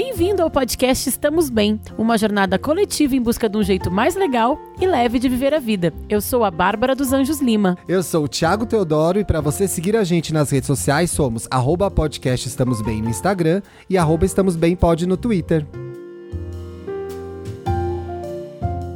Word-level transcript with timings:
Bem-vindo 0.00 0.44
ao 0.44 0.48
podcast 0.48 1.08
Estamos 1.08 1.50
Bem, 1.50 1.80
uma 1.98 2.16
jornada 2.16 2.56
coletiva 2.56 3.16
em 3.16 3.20
busca 3.20 3.48
de 3.48 3.56
um 3.56 3.64
jeito 3.64 3.90
mais 3.90 4.14
legal 4.14 4.56
e 4.80 4.86
leve 4.86 5.18
de 5.18 5.28
viver 5.28 5.52
a 5.52 5.58
vida. 5.58 5.92
Eu 6.08 6.20
sou 6.20 6.44
a 6.44 6.52
Bárbara 6.52 6.94
dos 6.94 7.12
Anjos 7.12 7.40
Lima. 7.40 7.76
Eu 7.88 8.00
sou 8.04 8.22
o 8.22 8.28
Thiago 8.28 8.64
Teodoro 8.64 9.18
e 9.18 9.24
para 9.24 9.40
você 9.40 9.66
seguir 9.66 9.96
a 9.96 10.04
gente 10.04 10.32
nas 10.32 10.50
redes 10.50 10.68
sociais 10.68 11.10
somos 11.10 11.48
arroba 11.50 11.90
podcast 11.90 12.46
Estamos 12.46 12.80
Bem 12.80 13.02
no 13.02 13.10
Instagram 13.10 13.60
e 13.90 13.98
arroba 13.98 14.24
Estamos 14.24 14.54
Bem 14.54 14.76
Pod 14.76 15.04
no 15.04 15.16
Twitter. 15.16 15.66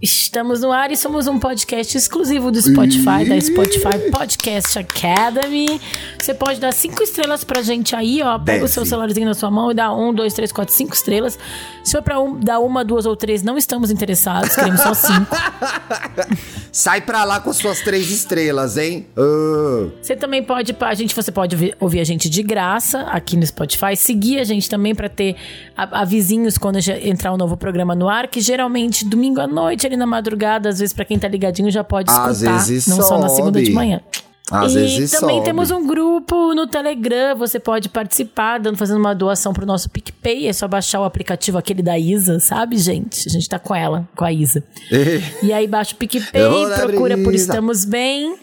Estamos 0.00 0.62
no 0.62 0.72
ar 0.72 0.90
e 0.90 0.96
somos 0.96 1.26
um 1.26 1.38
podcast 1.38 1.94
exclusivo 1.98 2.50
do 2.50 2.58
Spotify, 2.58 3.28
da 3.28 3.38
Spotify 3.38 4.10
Podcast 4.10 4.78
Academy. 4.78 5.78
Você 6.18 6.32
pode 6.32 6.58
dar 6.58 6.72
cinco 6.72 7.02
estrelas 7.02 7.44
pra 7.44 7.60
gente 7.60 7.94
aí, 7.94 8.22
ó. 8.22 8.38
Pega 8.38 8.52
Deve. 8.52 8.64
o 8.64 8.68
seu 8.68 8.86
celularzinho 8.86 9.26
na 9.26 9.34
sua 9.34 9.50
mão 9.50 9.70
e 9.70 9.74
dá 9.74 9.94
um, 9.94 10.12
dois, 10.14 10.32
três, 10.32 10.50
quatro, 10.50 10.74
cinco 10.74 10.94
estrelas. 10.94 11.38
Se 11.84 11.92
for 11.92 12.02
pra 12.02 12.18
um, 12.18 12.40
dar 12.40 12.60
uma, 12.60 12.82
duas 12.82 13.04
ou 13.04 13.14
três, 13.14 13.42
não 13.42 13.58
estamos 13.58 13.90
interessados, 13.90 14.56
queremos 14.56 14.80
só 14.80 14.94
cinco. 14.94 15.36
Sai 16.72 17.02
pra 17.02 17.24
lá 17.24 17.40
com 17.40 17.50
as 17.50 17.56
suas 17.56 17.80
três 17.80 18.10
estrelas, 18.10 18.78
hein? 18.78 19.06
Uh. 19.16 19.92
Você 20.00 20.16
também 20.16 20.42
pode, 20.42 20.74
a 20.80 20.94
gente, 20.94 21.14
você 21.14 21.30
pode 21.30 21.54
ouvir, 21.54 21.76
ouvir, 21.78 22.00
a 22.00 22.04
gente 22.04 22.28
de 22.30 22.42
graça 22.42 23.02
aqui 23.02 23.36
no 23.36 23.46
Spotify, 23.46 23.94
seguir 23.96 24.40
a 24.40 24.44
gente 24.44 24.68
também 24.68 24.94
para 24.94 25.10
ter 25.10 25.36
avisinhos 25.76 26.56
quando 26.56 26.78
entrar 27.02 27.34
um 27.34 27.36
novo 27.36 27.56
programa 27.56 27.94
no 27.94 28.08
ar, 28.08 28.28
que 28.28 28.40
geralmente 28.40 29.04
domingo 29.04 29.40
à 29.40 29.46
noite 29.46 29.86
ali 29.86 29.96
na 29.96 30.06
madrugada, 30.06 30.70
às 30.70 30.78
vezes 30.78 30.94
para 30.94 31.04
quem 31.04 31.18
tá 31.18 31.28
ligadinho 31.28 31.70
já 31.70 31.84
pode 31.84 32.10
escutar, 32.10 32.30
às 32.30 32.40
vezes 32.40 32.86
não 32.86 32.96
sobe. 32.96 33.08
só 33.08 33.18
na 33.18 33.28
segunda 33.28 33.62
de 33.62 33.70
manhã. 33.70 34.00
Às 34.50 34.72
e 34.72 34.74
vezes 34.74 35.10
também 35.10 35.36
sobe. 35.36 35.46
temos 35.46 35.70
um 35.70 35.86
grupo 35.86 36.54
no 36.54 36.66
Telegram, 36.66 37.34
você 37.36 37.58
pode 37.58 37.88
participar, 37.88 38.58
dando, 38.58 38.76
fazendo 38.76 38.98
uma 38.98 39.14
doação 39.14 39.54
pro 39.54 39.64
nosso 39.64 39.88
PicPay. 39.88 40.48
É 40.48 40.52
só 40.52 40.68
baixar 40.68 41.00
o 41.00 41.04
aplicativo 41.04 41.56
aquele 41.56 41.82
da 41.82 41.98
Isa, 41.98 42.38
sabe, 42.38 42.76
gente? 42.76 43.26
A 43.26 43.30
gente 43.30 43.48
tá 43.48 43.58
com 43.58 43.74
ela, 43.74 44.06
com 44.14 44.24
a 44.24 44.30
Isa. 44.30 44.62
e 45.42 45.52
aí 45.52 45.66
baixa 45.66 45.94
o 45.94 45.96
PicPay, 45.96 46.66
procura 46.76 47.16
por 47.16 47.34
Estamos 47.34 47.84
Bem 47.86 48.36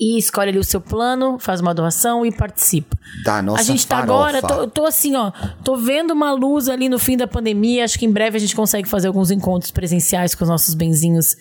e 0.00 0.16
escolhe 0.16 0.50
ali 0.50 0.58
o 0.58 0.64
seu 0.64 0.80
plano, 0.80 1.38
faz 1.40 1.60
uma 1.60 1.74
doação 1.74 2.24
e 2.24 2.30
participa. 2.30 2.96
Da 3.24 3.42
nossa 3.42 3.62
A 3.62 3.64
gente 3.64 3.84
tá 3.86 3.96
farofa. 3.96 4.12
agora, 4.12 4.42
tô, 4.42 4.66
tô, 4.68 4.86
assim, 4.86 5.16
ó, 5.16 5.32
tô 5.64 5.76
vendo 5.76 6.12
uma 6.12 6.30
luz 6.32 6.68
ali 6.68 6.88
no 6.88 6.98
fim 6.98 7.16
da 7.16 7.26
pandemia. 7.26 7.84
Acho 7.84 7.98
que 7.98 8.06
em 8.06 8.12
breve 8.12 8.36
a 8.36 8.40
gente 8.40 8.54
consegue 8.54 8.88
fazer 8.88 9.08
alguns 9.08 9.30
encontros 9.30 9.72
presenciais 9.72 10.36
com 10.36 10.44
os 10.44 10.50
nossos 10.50 10.74
benzinhos 10.74 11.36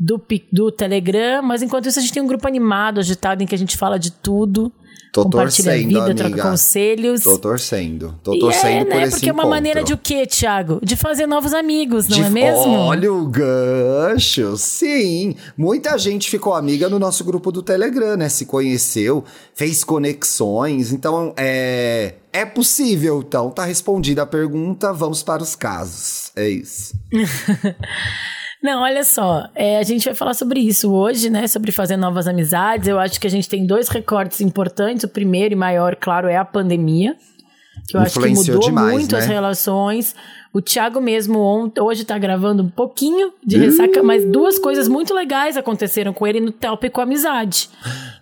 do, 0.00 0.18
do 0.50 0.72
Telegram, 0.72 1.42
mas 1.42 1.60
enquanto 1.60 1.86
isso 1.86 1.98
a 1.98 2.02
gente 2.02 2.14
tem 2.14 2.22
um 2.22 2.26
grupo 2.26 2.48
animado, 2.48 3.00
agitado, 3.00 3.42
em 3.42 3.46
que 3.46 3.54
a 3.54 3.58
gente 3.58 3.76
fala 3.76 3.98
de 3.98 4.10
tudo. 4.10 4.72
Tô 5.12 5.24
compartilha 5.24 5.72
torcendo, 5.72 5.88
vida, 5.88 6.04
amiga. 6.04 6.14
troca 6.14 6.50
conselhos. 6.50 7.22
Tô 7.22 7.36
torcendo. 7.36 8.14
Tô 8.22 8.38
torcendo 8.38 8.82
é, 8.82 8.84
por 8.84 8.94
né? 8.94 9.02
esse 9.02 9.16
Porque 9.16 9.28
é 9.28 9.32
uma 9.32 9.44
maneira 9.44 9.82
de 9.82 9.92
o 9.92 9.98
quê, 9.98 10.24
Thiago? 10.24 10.80
De 10.82 10.94
fazer 10.94 11.26
novos 11.26 11.52
amigos, 11.52 12.06
não 12.06 12.16
de, 12.16 12.22
é 12.22 12.30
mesmo? 12.30 12.70
Olha 12.70 13.12
o 13.12 13.26
gancho, 13.26 14.56
sim. 14.56 15.34
Muita 15.58 15.98
gente 15.98 16.30
ficou 16.30 16.54
amiga 16.54 16.88
no 16.88 16.98
nosso 16.98 17.24
grupo 17.24 17.50
do 17.50 17.60
Telegram, 17.60 18.16
né? 18.16 18.28
Se 18.28 18.46
conheceu, 18.46 19.24
fez 19.52 19.82
conexões. 19.82 20.92
Então, 20.92 21.34
é, 21.36 22.14
é 22.32 22.46
possível. 22.46 23.22
Então, 23.26 23.50
tá 23.50 23.64
respondida 23.64 24.22
a 24.22 24.26
pergunta. 24.26 24.92
Vamos 24.92 25.24
para 25.24 25.42
os 25.42 25.56
casos. 25.56 26.30
É 26.36 26.48
isso. 26.48 26.94
Não, 28.62 28.82
olha 28.82 29.02
só, 29.04 29.48
é, 29.54 29.78
a 29.78 29.82
gente 29.82 30.04
vai 30.04 30.14
falar 30.14 30.34
sobre 30.34 30.60
isso 30.60 30.92
hoje, 30.92 31.30
né? 31.30 31.46
Sobre 31.46 31.72
fazer 31.72 31.96
novas 31.96 32.28
amizades. 32.28 32.88
Eu 32.88 32.98
acho 32.98 33.18
que 33.18 33.26
a 33.26 33.30
gente 33.30 33.48
tem 33.48 33.66
dois 33.66 33.88
recortes 33.88 34.40
importantes. 34.42 35.04
O 35.04 35.08
primeiro 35.08 35.54
e 35.54 35.56
maior, 35.56 35.96
claro, 35.96 36.28
é 36.28 36.36
a 36.36 36.44
pandemia. 36.44 37.16
Que 37.88 37.96
eu 37.96 38.00
acho 38.00 38.20
que 38.20 38.28
mudou 38.28 38.60
demais, 38.60 38.92
muito 38.92 39.12
né? 39.14 39.18
as 39.18 39.26
relações. 39.26 40.14
O 40.52 40.60
Thiago 40.60 41.00
mesmo 41.00 41.38
ontem, 41.38 41.80
hoje 41.80 42.04
tá 42.04 42.18
gravando 42.18 42.62
um 42.62 42.68
pouquinho 42.68 43.32
de 43.44 43.56
ressaca, 43.56 44.02
mas 44.02 44.24
duas 44.24 44.58
coisas 44.58 44.88
muito 44.88 45.14
legais 45.14 45.56
aconteceram 45.56 46.12
com 46.12 46.26
ele 46.26 46.40
no 46.40 46.50
tópico 46.50 47.00
amizade. 47.00 47.70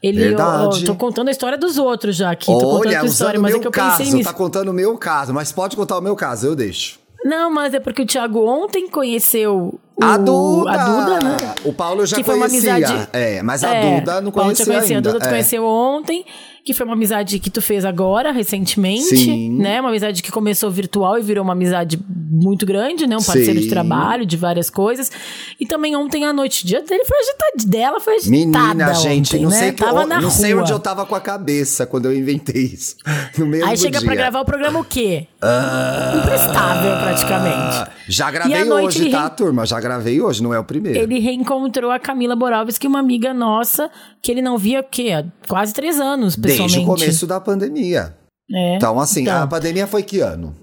Ele, 0.02 0.20
Verdade. 0.20 0.82
Eu, 0.82 0.86
tô 0.86 0.94
contando 0.94 1.28
a 1.28 1.30
história 1.30 1.58
dos 1.58 1.78
outros 1.78 2.14
já 2.14 2.30
aqui. 2.30 2.50
Olha, 2.50 2.60
tô 2.60 2.70
contando 2.70 2.94
a 2.94 3.04
história, 3.06 3.40
mas 3.40 3.54
é 3.54 3.58
que 3.58 3.66
eu 3.66 3.70
caso, 3.70 3.98
pensei 3.98 4.14
nisso. 4.14 4.30
Tá 4.30 4.36
contando 4.36 4.68
o 4.68 4.74
meu 4.74 4.96
caso, 4.96 5.34
mas 5.34 5.50
pode 5.50 5.74
contar 5.74 5.98
o 5.98 6.02
meu 6.02 6.14
caso, 6.14 6.46
eu 6.46 6.54
deixo. 6.54 7.00
Não, 7.28 7.50
mas 7.50 7.74
é 7.74 7.80
porque 7.80 8.00
o 8.00 8.06
Thiago 8.06 8.42
ontem 8.42 8.88
conheceu 8.88 9.78
o, 9.94 10.02
a 10.02 10.16
Duda! 10.16 10.70
A 10.70 10.86
Duda, 10.86 11.18
né? 11.22 11.36
O 11.62 11.74
Paulo 11.74 12.06
já 12.06 12.16
que 12.16 12.24
conhecia. 12.24 12.24
Foi 12.24 12.34
uma 12.36 12.46
amizade... 12.46 13.08
É, 13.12 13.42
mas 13.42 13.62
a 13.62 13.74
é, 13.74 14.00
Duda 14.00 14.20
não 14.22 14.32
conhecia, 14.32 14.64
conhecia 14.64 14.96
ainda. 14.96 15.10
A 15.10 15.12
Duda 15.12 15.26
é. 15.26 15.28
conheceu 15.28 15.62
ontem, 15.62 16.24
que 16.68 16.74
foi 16.74 16.84
uma 16.84 16.92
amizade 16.92 17.38
que 17.38 17.48
tu 17.48 17.62
fez 17.62 17.82
agora, 17.82 18.30
recentemente, 18.30 19.16
Sim. 19.16 19.56
né? 19.56 19.80
Uma 19.80 19.88
amizade 19.88 20.22
que 20.22 20.30
começou 20.30 20.70
virtual 20.70 21.18
e 21.18 21.22
virou 21.22 21.42
uma 21.42 21.54
amizade 21.54 21.98
muito 22.30 22.66
grande, 22.66 23.06
né? 23.06 23.16
Um 23.16 23.22
parceiro 23.22 23.54
Sim. 23.54 23.60
de 23.60 23.68
trabalho, 23.70 24.26
de 24.26 24.36
várias 24.36 24.68
coisas. 24.68 25.10
E 25.58 25.64
também 25.64 25.96
ontem 25.96 26.26
à 26.26 26.32
noite, 26.32 26.66
dia 26.66 26.82
dele 26.82 27.06
foi 27.06 27.16
agitado, 27.20 27.70
dela 27.70 28.00
foi 28.00 28.16
agitada 28.16 28.30
Menina, 28.36 28.92
gente, 28.92 29.28
ontem, 29.34 29.42
não, 29.44 29.50
né? 29.50 29.56
sei, 29.56 29.72
tava 29.72 30.02
que, 30.02 30.06
na 30.08 30.14
não 30.16 30.28
rua. 30.28 30.30
sei 30.30 30.54
onde 30.54 30.70
eu 30.70 30.78
tava 30.78 31.06
com 31.06 31.14
a 31.14 31.20
cabeça 31.22 31.86
quando 31.86 32.04
eu 32.04 32.14
inventei 32.14 32.64
isso. 32.64 32.96
No 33.38 33.46
mesmo 33.46 33.68
Aí 33.68 33.76
chega 33.76 33.98
dia. 34.00 34.06
pra 34.06 34.16
gravar 34.16 34.40
o 34.40 34.44
programa 34.44 34.80
o 34.80 34.84
quê? 34.84 35.26
Ah, 35.40 36.14
Imprestável, 36.18 36.98
praticamente. 36.98 37.90
Já 38.08 38.30
gravei 38.30 38.70
hoje, 38.70 39.10
tá, 39.10 39.24
re... 39.24 39.30
turma? 39.30 39.64
Já 39.64 39.78
gravei 39.80 40.20
hoje, 40.20 40.42
não 40.42 40.52
é 40.52 40.58
o 40.58 40.64
primeiro. 40.64 40.98
Ele 40.98 41.20
reencontrou 41.20 41.90
a 41.90 41.98
Camila 41.98 42.34
Borovski, 42.34 42.86
uma 42.86 42.98
amiga 42.98 43.32
nossa, 43.32 43.90
que 44.20 44.32
ele 44.32 44.42
não 44.42 44.58
via 44.58 44.80
o 44.80 44.82
quê? 44.82 45.12
Há 45.12 45.24
quase 45.46 45.72
três 45.72 46.00
anos, 46.00 46.34
pessoalmente. 46.36 46.57
Desde 46.66 46.80
o 46.80 46.84
começo 46.84 47.26
da 47.26 47.40
pandemia. 47.40 48.16
É. 48.50 48.76
Então, 48.76 48.98
assim, 48.98 49.22
então. 49.22 49.42
a 49.42 49.46
pandemia 49.46 49.86
foi 49.86 50.02
que 50.02 50.20
ano? 50.20 50.54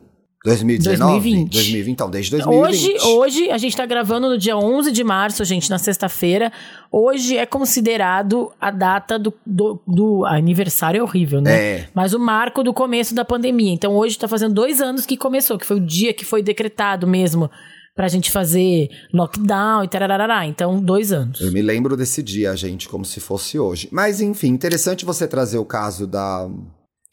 2019? 0.45 1.11
2020. 1.11 1.51
2020. 1.51 1.91
Então, 1.91 2.09
desde 2.09 2.31
2020. 2.31 2.59
Hoje, 2.61 2.97
hoje 3.03 3.51
a 3.51 3.57
gente 3.57 3.71
está 3.71 3.85
gravando 3.85 4.29
no 4.29 4.37
dia 4.37 4.55
11 4.55 4.91
de 4.91 5.03
março, 5.03 5.43
gente, 5.43 5.69
na 5.71 5.79
sexta-feira. 5.79 6.51
Hoje 6.91 7.35
é 7.35 7.47
considerado 7.47 8.51
a 8.61 8.69
data 8.69 9.17
do, 9.17 9.33
do, 9.43 9.81
do 9.87 10.25
aniversário, 10.25 10.99
é 10.99 11.03
horrível, 11.03 11.41
né? 11.41 11.55
É. 11.55 11.89
Mas 11.95 12.13
o 12.13 12.19
marco 12.19 12.63
do 12.63 12.73
começo 12.73 13.15
da 13.15 13.25
pandemia. 13.25 13.73
Então, 13.73 13.95
hoje 13.95 14.15
está 14.15 14.27
fazendo 14.27 14.53
dois 14.53 14.81
anos 14.81 15.05
que 15.05 15.17
começou, 15.17 15.57
que 15.57 15.65
foi 15.65 15.77
o 15.77 15.85
dia 15.85 16.13
que 16.13 16.23
foi 16.23 16.43
decretado 16.43 17.07
mesmo 17.07 17.49
pra 17.95 18.09
gente 18.09 18.29
fazer 18.29 18.89
lockdown 19.13 19.83
e 19.83 19.87
tararará. 19.87 20.45
Então, 20.45 20.79
dois 20.81 21.13
anos. 21.13 21.39
Eu 21.39 21.51
me 21.51 21.61
lembro 21.61 21.95
desse 21.95 22.21
dia, 22.21 22.55
gente, 22.55 22.89
como 22.89 23.05
se 23.05 23.19
fosse 23.19 23.57
hoje. 23.57 23.87
Mas, 23.91 24.19
enfim, 24.19 24.49
interessante 24.49 25.05
você 25.05 25.27
trazer 25.27 25.57
o 25.57 25.65
caso 25.65 26.05
da 26.05 26.49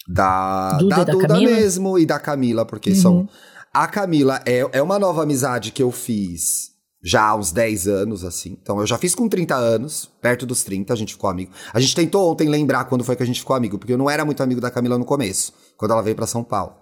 da 0.06 0.72
Duda, 0.78 0.96
da 0.96 1.04
da 1.04 1.12
Duda 1.12 1.28
Camila? 1.28 1.52
mesmo 1.52 1.98
e 1.98 2.04
da 2.04 2.18
Camila, 2.18 2.66
porque 2.66 2.90
uhum. 2.90 2.96
são. 2.96 3.28
A 3.72 3.86
Camila 3.86 4.42
é, 4.44 4.68
é 4.72 4.82
uma 4.82 4.98
nova 4.98 5.22
amizade 5.22 5.70
que 5.70 5.82
eu 5.82 5.90
fiz 5.92 6.72
já 7.02 7.28
há 7.28 7.36
uns 7.36 7.50
10 7.52 7.88
anos, 7.88 8.24
assim. 8.24 8.58
Então 8.60 8.78
eu 8.80 8.86
já 8.86 8.98
fiz 8.98 9.14
com 9.14 9.28
30 9.28 9.54
anos, 9.54 10.10
perto 10.20 10.44
dos 10.44 10.62
30, 10.62 10.92
a 10.92 10.96
gente 10.96 11.14
ficou 11.14 11.30
amigo. 11.30 11.52
A 11.72 11.80
gente 11.80 11.94
tentou 11.94 12.30
ontem 12.30 12.48
lembrar 12.48 12.84
quando 12.84 13.04
foi 13.04 13.16
que 13.16 13.22
a 13.22 13.26
gente 13.26 13.40
ficou 13.40 13.56
amigo, 13.56 13.78
porque 13.78 13.92
eu 13.92 13.98
não 13.98 14.10
era 14.10 14.24
muito 14.24 14.42
amigo 14.42 14.60
da 14.60 14.70
Camila 14.70 14.98
no 14.98 15.04
começo, 15.04 15.52
quando 15.76 15.92
ela 15.92 16.02
veio 16.02 16.16
para 16.16 16.26
São 16.26 16.44
Paulo. 16.44 16.81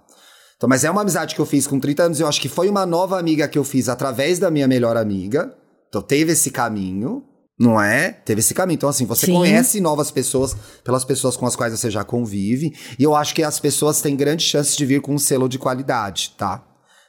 Então, 0.60 0.68
mas 0.68 0.84
é 0.84 0.90
uma 0.90 1.00
amizade 1.00 1.34
que 1.34 1.40
eu 1.40 1.46
fiz 1.46 1.66
com 1.66 1.80
30 1.80 2.02
anos, 2.02 2.20
eu 2.20 2.28
acho 2.28 2.38
que 2.38 2.46
foi 2.46 2.68
uma 2.68 2.84
nova 2.84 3.18
amiga 3.18 3.48
que 3.48 3.58
eu 3.58 3.64
fiz 3.64 3.88
através 3.88 4.38
da 4.38 4.50
minha 4.50 4.68
melhor 4.68 4.94
amiga. 4.94 5.54
Então 5.88 6.02
teve 6.02 6.32
esse 6.32 6.50
caminho. 6.50 7.24
Não 7.58 7.80
é? 7.80 8.10
Teve 8.10 8.40
esse 8.40 8.52
caminho. 8.52 8.76
Então, 8.76 8.88
assim, 8.90 9.06
você 9.06 9.24
Sim. 9.26 9.32
conhece 9.34 9.80
novas 9.80 10.10
pessoas 10.10 10.54
pelas 10.84 11.02
pessoas 11.02 11.34
com 11.34 11.46
as 11.46 11.56
quais 11.56 11.72
você 11.78 11.90
já 11.90 12.04
convive. 12.04 12.74
E 12.98 13.02
eu 13.02 13.14
acho 13.16 13.34
que 13.34 13.42
as 13.42 13.58
pessoas 13.58 14.02
têm 14.02 14.14
grandes 14.16 14.46
chances 14.46 14.76
de 14.76 14.84
vir 14.84 15.00
com 15.00 15.14
um 15.14 15.18
selo 15.18 15.48
de 15.48 15.58
qualidade, 15.58 16.34
tá? 16.36 16.62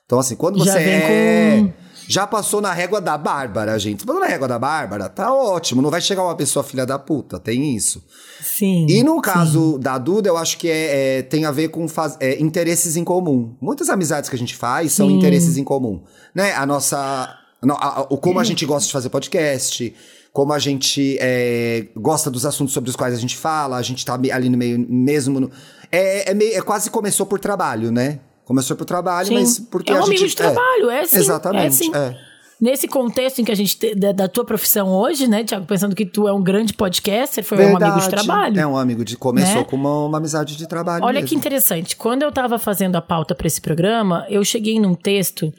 Então, 0.05 0.17
assim, 0.17 0.35
quando 0.35 0.57
você 0.59 0.71
Já 0.71 0.77
vem 0.77 0.93
é. 0.93 1.57
com- 1.61 1.73
Já 2.07 2.25
passou 2.27 2.61
na 2.61 2.73
régua 2.73 2.99
da 2.99 3.17
Bárbara, 3.17 3.77
gente. 3.79 4.05
Passou 4.05 4.19
na 4.21 4.27
régua 4.27 4.47
da 4.47 4.59
Bárbara, 4.59 5.07
tá 5.09 5.33
ótimo. 5.33 5.81
Não 5.81 5.89
vai 5.89 6.01
chegar 6.01 6.23
uma 6.23 6.35
pessoa 6.35 6.63
filha 6.63 6.85
da 6.85 6.97
puta, 6.99 7.39
tem 7.39 7.75
isso. 7.75 8.03
Sim. 8.41 8.85
E 8.89 9.03
no 9.03 9.21
caso 9.21 9.77
da 9.77 9.97
Duda, 9.97 10.29
eu 10.29 10.37
acho 10.37 10.57
que 10.57 10.67
é, 10.69 11.19
é- 11.19 11.21
tem 11.21 11.45
a 11.45 11.51
ver 11.51 11.69
com 11.69 11.87
faz- 11.87 12.17
é, 12.19 12.39
interesses 12.41 12.95
em 12.97 13.03
comum. 13.03 13.55
Muitas 13.61 13.89
amizades 13.89 14.29
que 14.29 14.35
a 14.35 14.39
gente 14.39 14.55
faz 14.55 14.91
são 14.93 15.07
Sim. 15.07 15.17
interesses 15.17 15.57
em 15.57 15.63
comum. 15.63 16.01
Né? 16.35 16.53
A 16.53 16.65
nossa. 16.65 17.37
no- 17.63 17.75
a- 17.75 17.99
a- 17.99 18.07
o 18.09 18.17
como 18.17 18.39
a 18.39 18.43
gente 18.43 18.65
gosta 18.65 18.87
de 18.87 18.93
fazer 18.93 19.09
podcast, 19.09 19.93
como 20.33 20.51
a 20.51 20.57
gente 20.59 21.17
é, 21.21 21.85
gosta 21.95 22.31
dos 22.31 22.45
assuntos 22.45 22.73
sobre 22.73 22.89
os 22.89 22.95
quais 22.95 23.13
a 23.13 23.17
gente 23.17 23.37
fala, 23.37 23.77
a 23.77 23.81
gente 23.83 24.03
tá 24.03 24.15
ali 24.15 24.49
no 24.49 24.57
meio 24.57 24.83
mesmo. 24.89 25.39
no- 25.39 25.51
é, 25.91 26.31
é, 26.31 26.33
meio- 26.33 26.57
é 26.57 26.61
quase 26.61 26.89
começou 26.89 27.25
por 27.25 27.39
trabalho, 27.39 27.91
né? 27.91 28.19
Começou 28.45 28.75
por 28.75 28.85
trabalho, 28.85 29.27
Sim. 29.27 29.33
mas 29.35 29.59
porque 29.59 29.91
é 29.91 29.95
um 29.95 29.97
a 29.97 30.01
gente. 30.01 30.09
amigo 30.09 30.27
de 30.27 30.35
trabalho, 30.35 30.89
é, 30.89 31.05
sim. 31.05 31.17
Exatamente. 31.17 31.65
É, 31.65 31.69
sim. 31.71 31.91
é. 31.95 32.17
nesse 32.59 32.87
contexto 32.87 33.39
em 33.39 33.45
que 33.45 33.51
a 33.51 33.55
gente 33.55 33.77
te, 33.77 33.95
da, 33.95 34.11
da, 34.11 34.27
tua 34.27 34.43
profissão 34.43 34.89
hoje, 34.89 35.27
né, 35.27 35.43
Tiago, 35.43 35.65
pensando 35.65 35.95
que 35.95 36.05
tu 36.05 36.27
é 36.27 36.33
um 36.33 36.41
grande 36.41 36.73
podcaster, 36.73 37.43
foi 37.43 37.57
Verdade. 37.57 37.83
um 37.83 37.87
amigo 37.87 38.01
de 38.01 38.09
trabalho. 38.09 38.59
É 38.59 38.67
um 38.67 38.77
amigo 38.77 39.05
de 39.05 39.15
começou 39.15 39.61
né? 39.61 39.63
com 39.63 39.75
uma, 39.75 40.05
uma, 40.05 40.17
amizade 40.17 40.57
de 40.57 40.67
trabalho. 40.67 41.03
Olha 41.03 41.15
mesmo. 41.15 41.29
que 41.29 41.35
interessante. 41.35 41.95
Quando 41.95 42.23
eu 42.23 42.29
estava 42.29 42.59
fazendo 42.59 42.95
a 42.95 43.01
pauta 43.01 43.33
para 43.33 43.47
esse 43.47 43.61
programa, 43.61 44.25
eu 44.29 44.43
cheguei 44.43 44.79
num 44.79 44.95
texto 44.95 45.51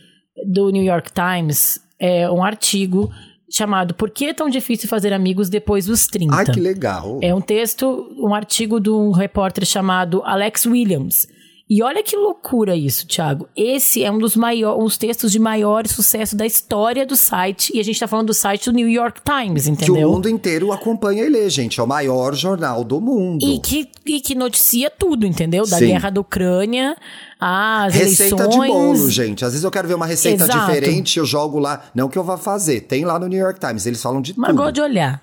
do 0.46 0.70
New 0.70 0.82
York 0.82 1.10
Times, 1.12 1.80
é, 1.98 2.30
um 2.30 2.42
artigo 2.42 3.10
chamado 3.52 3.92
Por 3.94 4.10
que 4.10 4.26
é 4.26 4.34
tão 4.34 4.48
difícil 4.48 4.88
fazer 4.88 5.12
amigos 5.12 5.48
depois 5.48 5.86
dos 5.86 6.06
30? 6.06 6.34
Ai, 6.34 6.46
que 6.46 6.58
legal. 6.58 7.18
É 7.22 7.34
um 7.34 7.40
texto, 7.40 8.08
um 8.18 8.34
artigo 8.34 8.80
de 8.80 8.90
um 8.90 9.12
repórter 9.12 9.64
chamado 9.66 10.22
Alex 10.24 10.64
Williams. 10.64 11.26
E 11.68 11.82
olha 11.82 12.02
que 12.02 12.16
loucura 12.16 12.76
isso, 12.76 13.06
Thiago. 13.06 13.48
Esse 13.56 14.04
é 14.04 14.10
um 14.10 14.18
dos 14.18 14.36
maiores, 14.36 14.84
uns 14.84 14.98
textos 14.98 15.32
de 15.32 15.38
maior 15.38 15.86
sucesso 15.86 16.36
da 16.36 16.44
história 16.44 17.06
do 17.06 17.16
site. 17.16 17.74
E 17.74 17.80
a 17.80 17.82
gente 17.82 17.98
tá 17.98 18.06
falando 18.06 18.26
do 18.26 18.34
site 18.34 18.70
do 18.70 18.72
New 18.72 18.88
York 18.88 19.20
Times, 19.22 19.66
entendeu? 19.66 19.94
Que 19.94 20.04
o 20.04 20.10
mundo 20.10 20.28
inteiro 20.28 20.72
acompanha 20.72 21.24
e 21.24 21.28
lê, 21.28 21.48
gente. 21.48 21.80
É 21.80 21.82
o 21.82 21.86
maior 21.86 22.34
jornal 22.34 22.84
do 22.84 23.00
mundo. 23.00 23.42
E 23.42 23.58
que, 23.58 23.88
e 24.04 24.20
que 24.20 24.34
noticia 24.34 24.90
tudo, 24.90 25.26
entendeu? 25.26 25.66
Da 25.66 25.78
Sim. 25.78 25.86
guerra 25.86 26.10
da 26.10 26.20
Ucrânia 26.20 26.96
as 27.40 27.94
receita 27.94 28.44
eleições. 28.44 28.66
de 28.66 28.72
bolo, 28.72 29.10
gente. 29.10 29.44
Às 29.44 29.52
vezes 29.52 29.64
eu 29.64 29.70
quero 29.70 29.88
ver 29.88 29.94
uma 29.94 30.06
receita 30.06 30.44
Exato. 30.44 30.66
diferente, 30.66 31.18
eu 31.18 31.24
jogo 31.24 31.58
lá. 31.58 31.84
Não 31.94 32.08
que 32.08 32.16
eu 32.16 32.22
vá 32.22 32.36
fazer. 32.36 32.82
Tem 32.82 33.04
lá 33.04 33.18
no 33.18 33.26
New 33.26 33.38
York 33.38 33.58
Times, 33.58 33.84
eles 33.86 34.00
falam 34.00 34.20
de 34.20 34.32
Mas 34.36 34.50
tudo. 34.50 34.56
Mas 34.56 34.66
gosto 34.66 34.74
de 34.74 34.80
olhar. 34.82 35.20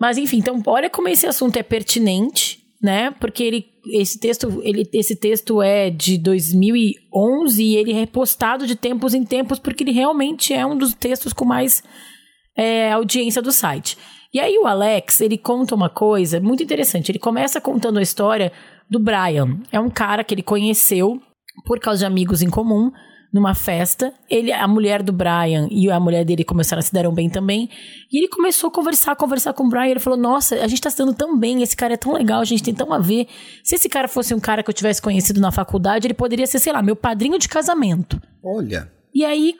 Mas 0.00 0.16
enfim, 0.16 0.38
então 0.38 0.62
olha 0.66 0.88
como 0.88 1.08
esse 1.08 1.26
assunto 1.26 1.56
é 1.56 1.62
pertinente 1.62 2.61
né? 2.82 3.12
Porque 3.12 3.42
ele, 3.44 3.66
esse 3.92 4.18
texto, 4.18 4.60
ele, 4.64 4.88
esse 4.92 5.14
texto 5.14 5.62
é 5.62 5.88
de 5.88 6.18
2011 6.18 7.62
e 7.62 7.76
ele 7.76 7.92
é 7.92 7.94
repostado 7.94 8.66
de 8.66 8.74
tempos 8.74 9.14
em 9.14 9.24
tempos 9.24 9.58
porque 9.58 9.84
ele 9.84 9.92
realmente 9.92 10.52
é 10.52 10.66
um 10.66 10.76
dos 10.76 10.92
textos 10.92 11.32
com 11.32 11.44
mais 11.44 11.82
é, 12.56 12.90
audiência 12.92 13.40
do 13.40 13.52
site. 13.52 13.96
E 14.34 14.40
aí 14.40 14.58
o 14.58 14.66
Alex, 14.66 15.20
ele 15.20 15.38
conta 15.38 15.74
uma 15.74 15.88
coisa 15.88 16.40
muito 16.40 16.62
interessante. 16.62 17.12
Ele 17.12 17.18
começa 17.18 17.60
contando 17.60 17.98
a 17.98 18.02
história 18.02 18.50
do 18.90 18.98
Brian. 18.98 19.60
É 19.70 19.78
um 19.78 19.90
cara 19.90 20.24
que 20.24 20.34
ele 20.34 20.42
conheceu 20.42 21.20
por 21.64 21.78
causa 21.78 22.00
de 22.00 22.06
amigos 22.06 22.42
em 22.42 22.50
comum 22.50 22.90
numa 23.32 23.54
festa. 23.54 24.12
Ele, 24.28 24.52
a 24.52 24.68
mulher 24.68 25.02
do 25.02 25.12
Brian 25.12 25.66
e 25.70 25.90
a 25.90 25.98
mulher 25.98 26.24
dele 26.24 26.44
começaram 26.44 26.80
a 26.80 26.82
se 26.82 26.92
deram 26.92 27.12
bem 27.12 27.30
também. 27.30 27.70
E 28.12 28.18
ele 28.18 28.28
começou 28.28 28.68
a 28.68 28.70
conversar, 28.70 29.16
conversar 29.16 29.52
com 29.54 29.64
o 29.64 29.68
Brian. 29.68 29.86
Ele 29.86 30.00
falou: 30.00 30.18
Nossa, 30.18 30.56
a 30.56 30.68
gente 30.68 30.82
tá 30.82 30.90
se 30.90 30.98
dando 30.98 31.14
tão 31.14 31.38
bem, 31.38 31.62
esse 31.62 31.76
cara 31.76 31.94
é 31.94 31.96
tão 31.96 32.12
legal, 32.12 32.40
a 32.40 32.44
gente 32.44 32.62
tem 32.62 32.74
tão 32.74 32.92
a 32.92 32.98
ver. 32.98 33.26
Se 33.64 33.76
esse 33.76 33.88
cara 33.88 34.06
fosse 34.06 34.34
um 34.34 34.40
cara 34.40 34.62
que 34.62 34.68
eu 34.68 34.74
tivesse 34.74 35.00
conhecido 35.00 35.40
na 35.40 35.50
faculdade, 35.50 36.06
ele 36.06 36.14
poderia 36.14 36.46
ser, 36.46 36.58
sei 36.58 36.72
lá, 36.72 36.82
meu 36.82 36.94
padrinho 36.94 37.38
de 37.38 37.48
casamento. 37.48 38.20
Olha. 38.44 38.92
E 39.14 39.24
aí, 39.24 39.54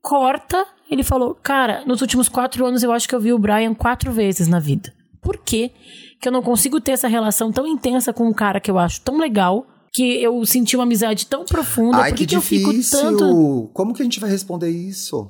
corta, 0.00 0.66
ele 0.90 1.02
falou: 1.02 1.34
Cara, 1.34 1.84
nos 1.84 2.00
últimos 2.00 2.28
quatro 2.28 2.64
anos 2.64 2.82
eu 2.82 2.92
acho 2.92 3.06
que 3.06 3.14
eu 3.14 3.20
vi 3.20 3.32
o 3.32 3.38
Brian 3.38 3.74
quatro 3.74 4.10
vezes 4.10 4.48
na 4.48 4.58
vida. 4.58 4.92
Por 5.20 5.36
quê? 5.36 5.72
Que 6.20 6.28
eu 6.28 6.32
não 6.32 6.42
consigo 6.42 6.80
ter 6.80 6.92
essa 6.92 7.08
relação 7.08 7.52
tão 7.52 7.66
intensa 7.66 8.12
com 8.12 8.26
um 8.26 8.32
cara 8.32 8.60
que 8.60 8.70
eu 8.70 8.78
acho 8.78 9.00
tão 9.02 9.18
legal 9.18 9.66
que 9.98 10.22
eu 10.22 10.46
senti 10.46 10.76
uma 10.76 10.84
amizade 10.84 11.26
tão 11.26 11.44
profunda. 11.44 11.98
Ai, 11.98 12.12
que, 12.12 12.18
que 12.18 12.36
difícil. 12.36 12.68
eu 12.68 12.74
fico 12.74 12.90
tanto. 12.90 13.70
Como 13.74 13.92
que 13.92 14.00
a 14.00 14.04
gente 14.04 14.20
vai 14.20 14.30
responder 14.30 14.70
isso? 14.70 15.28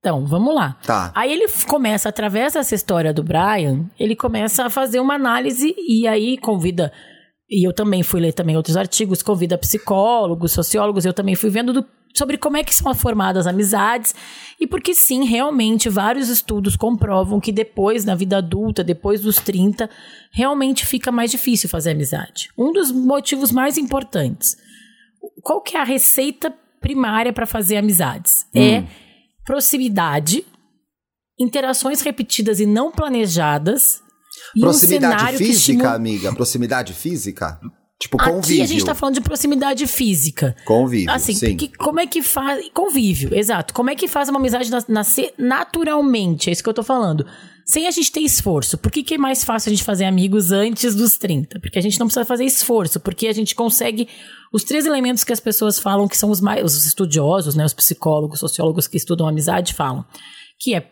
Então, 0.00 0.26
vamos 0.26 0.52
lá. 0.52 0.76
Tá. 0.84 1.12
Aí 1.14 1.32
ele 1.32 1.46
começa, 1.68 2.08
através 2.08 2.54
dessa 2.54 2.74
história 2.74 3.14
do 3.14 3.22
Brian, 3.22 3.88
ele 3.96 4.16
começa 4.16 4.64
a 4.64 4.70
fazer 4.70 4.98
uma 4.98 5.14
análise 5.14 5.76
e 5.78 6.08
aí 6.08 6.36
convida. 6.38 6.92
E 7.48 7.64
eu 7.66 7.72
também 7.72 8.02
fui 8.02 8.20
ler 8.20 8.32
também 8.32 8.56
outros 8.56 8.76
artigos, 8.76 9.22
convida 9.22 9.56
psicólogos, 9.56 10.50
sociólogos, 10.50 11.04
eu 11.04 11.12
também 11.12 11.36
fui 11.36 11.50
vendo 11.50 11.72
do 11.72 11.86
sobre 12.18 12.36
como 12.36 12.56
é 12.56 12.64
que 12.64 12.74
são 12.74 12.92
formadas 12.94 13.46
amizades 13.46 14.14
e 14.60 14.66
porque 14.66 14.94
sim, 14.94 15.24
realmente 15.24 15.88
vários 15.88 16.28
estudos 16.28 16.76
comprovam 16.76 17.40
que 17.40 17.52
depois 17.52 18.04
na 18.04 18.14
vida 18.14 18.38
adulta, 18.38 18.82
depois 18.82 19.20
dos 19.20 19.36
30, 19.36 19.88
realmente 20.32 20.84
fica 20.84 21.12
mais 21.12 21.30
difícil 21.30 21.68
fazer 21.68 21.92
amizade. 21.92 22.50
Um 22.58 22.72
dos 22.72 22.90
motivos 22.90 23.52
mais 23.52 23.78
importantes. 23.78 24.56
Qual 25.42 25.62
que 25.62 25.76
é 25.76 25.80
a 25.80 25.84
receita 25.84 26.52
primária 26.80 27.32
para 27.32 27.46
fazer 27.46 27.76
amizades? 27.76 28.46
Hum. 28.54 28.60
É 28.60 28.84
proximidade, 29.44 30.44
interações 31.38 32.02
repetidas 32.02 32.60
e 32.60 32.66
não 32.66 32.90
planejadas. 32.90 34.02
Proximidade 34.60 35.36
um 35.36 35.38
física, 35.38 35.92
amiga? 35.92 36.34
Proximidade 36.34 36.92
física? 36.92 37.58
Tipo, 38.00 38.16
convívio. 38.16 38.40
Aqui 38.40 38.62
a 38.62 38.66
gente 38.66 38.84
tá 38.84 38.94
falando 38.94 39.16
de 39.16 39.20
proximidade 39.20 39.84
física. 39.88 40.54
Convívio, 40.64 41.10
assim, 41.10 41.34
sim. 41.34 41.56
Porque 41.56 41.76
como 41.76 41.98
é 41.98 42.06
que 42.06 42.22
faz... 42.22 42.68
Convívio, 42.72 43.34
exato. 43.34 43.74
Como 43.74 43.90
é 43.90 43.96
que 43.96 44.06
faz 44.06 44.28
uma 44.28 44.38
amizade 44.38 44.70
nascer 44.88 45.34
naturalmente? 45.36 46.48
É 46.48 46.52
isso 46.52 46.62
que 46.62 46.68
eu 46.68 46.74
tô 46.74 46.84
falando. 46.84 47.26
Sem 47.66 47.88
a 47.88 47.90
gente 47.90 48.12
ter 48.12 48.20
esforço. 48.20 48.78
Por 48.78 48.92
que, 48.92 49.02
que 49.02 49.14
é 49.14 49.18
mais 49.18 49.42
fácil 49.42 49.70
a 49.70 49.74
gente 49.74 49.82
fazer 49.82 50.04
amigos 50.04 50.52
antes 50.52 50.94
dos 50.94 51.18
30? 51.18 51.58
Porque 51.58 51.76
a 51.76 51.82
gente 51.82 51.98
não 51.98 52.06
precisa 52.06 52.24
fazer 52.24 52.44
esforço. 52.44 53.00
Porque 53.00 53.26
a 53.26 53.32
gente 53.32 53.56
consegue... 53.56 54.08
Os 54.52 54.62
três 54.62 54.86
elementos 54.86 55.24
que 55.24 55.32
as 55.32 55.40
pessoas 55.40 55.80
falam 55.80 56.06
que 56.06 56.16
são 56.16 56.30
os 56.30 56.40
mais... 56.40 56.64
Os 56.64 56.86
estudiosos, 56.86 57.56
né? 57.56 57.64
Os 57.64 57.74
psicólogos, 57.74 58.38
sociólogos 58.38 58.86
que 58.86 58.96
estudam 58.96 59.26
amizade 59.26 59.74
falam. 59.74 60.04
Que 60.60 60.72
é 60.72 60.88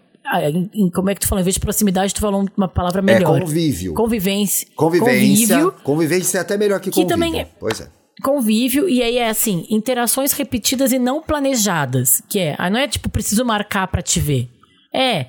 como 0.93 1.11
é 1.11 1.15
que 1.15 1.21
tu 1.21 1.29
falou? 1.29 1.41
Em 1.41 1.45
vez 1.45 1.55
de 1.55 1.61
proximidade, 1.61 2.15
tu 2.15 2.21
falou 2.21 2.47
uma 2.57 2.69
palavra 2.69 3.03
melhor. 3.03 3.37
É 3.37 3.41
convívio. 3.41 3.95
Convivência. 3.95 4.69
Convivência. 4.75 5.57
Convívio, 5.57 5.73
convivência 5.83 6.39
é 6.39 6.41
até 6.41 6.57
melhor 6.57 6.81
que, 6.81 6.91
que 6.91 7.03
convívio. 7.03 7.09
também 7.09 7.41
é. 7.41 7.49
Pois 7.59 7.81
é. 7.81 7.89
Convívio, 8.23 8.89
e 8.89 9.03
aí 9.03 9.19
é 9.19 9.29
assim, 9.29 9.67
interações 9.69 10.33
repetidas 10.33 10.91
e 10.91 10.99
não 10.99 11.21
planejadas. 11.21 12.23
Que 12.29 12.39
é, 12.39 12.57
ah, 12.59 12.71
não 12.71 12.81
é 12.81 12.89
tipo, 12.89 13.11
preciso 13.11 13.45
marcar 13.45 13.87
para 13.89 14.01
te 14.01 14.19
ver. 14.21 14.49
É 14.95 15.27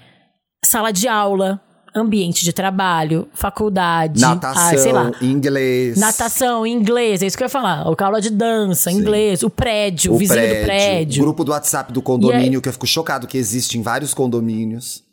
sala 0.63 0.91
de 0.91 1.07
aula, 1.07 1.61
ambiente 1.97 2.43
de 2.43 2.53
trabalho, 2.53 3.27
faculdade, 3.33 4.19
natação, 4.19 4.63
ah, 4.63 4.77
sei 4.77 4.91
lá, 4.91 5.11
inglês. 5.21 5.97
Natação, 5.97 6.65
inglês, 6.65 7.21
é 7.21 7.27
isso 7.27 7.37
que 7.37 7.43
eu 7.43 7.45
ia 7.45 7.49
falar. 7.49 7.89
O 7.89 7.95
aula 8.03 8.21
de 8.21 8.29
dança, 8.29 8.89
Sim. 8.89 8.97
inglês, 8.97 9.43
o 9.43 9.49
prédio, 9.49 10.13
o, 10.13 10.17
vizinho 10.17 10.39
prédio, 10.39 10.59
do 10.59 10.65
prédio. 10.65 11.21
O 11.21 11.25
grupo 11.25 11.43
do 11.43 11.51
WhatsApp 11.51 11.91
do 11.91 12.01
condomínio, 12.01 12.59
é... 12.59 12.61
que 12.61 12.69
eu 12.69 12.73
fico 12.73 12.87
chocado 12.87 13.27
que 13.27 13.37
existe 13.37 13.77
em 13.77 13.81
vários 13.81 14.13
condomínios. 14.13 15.03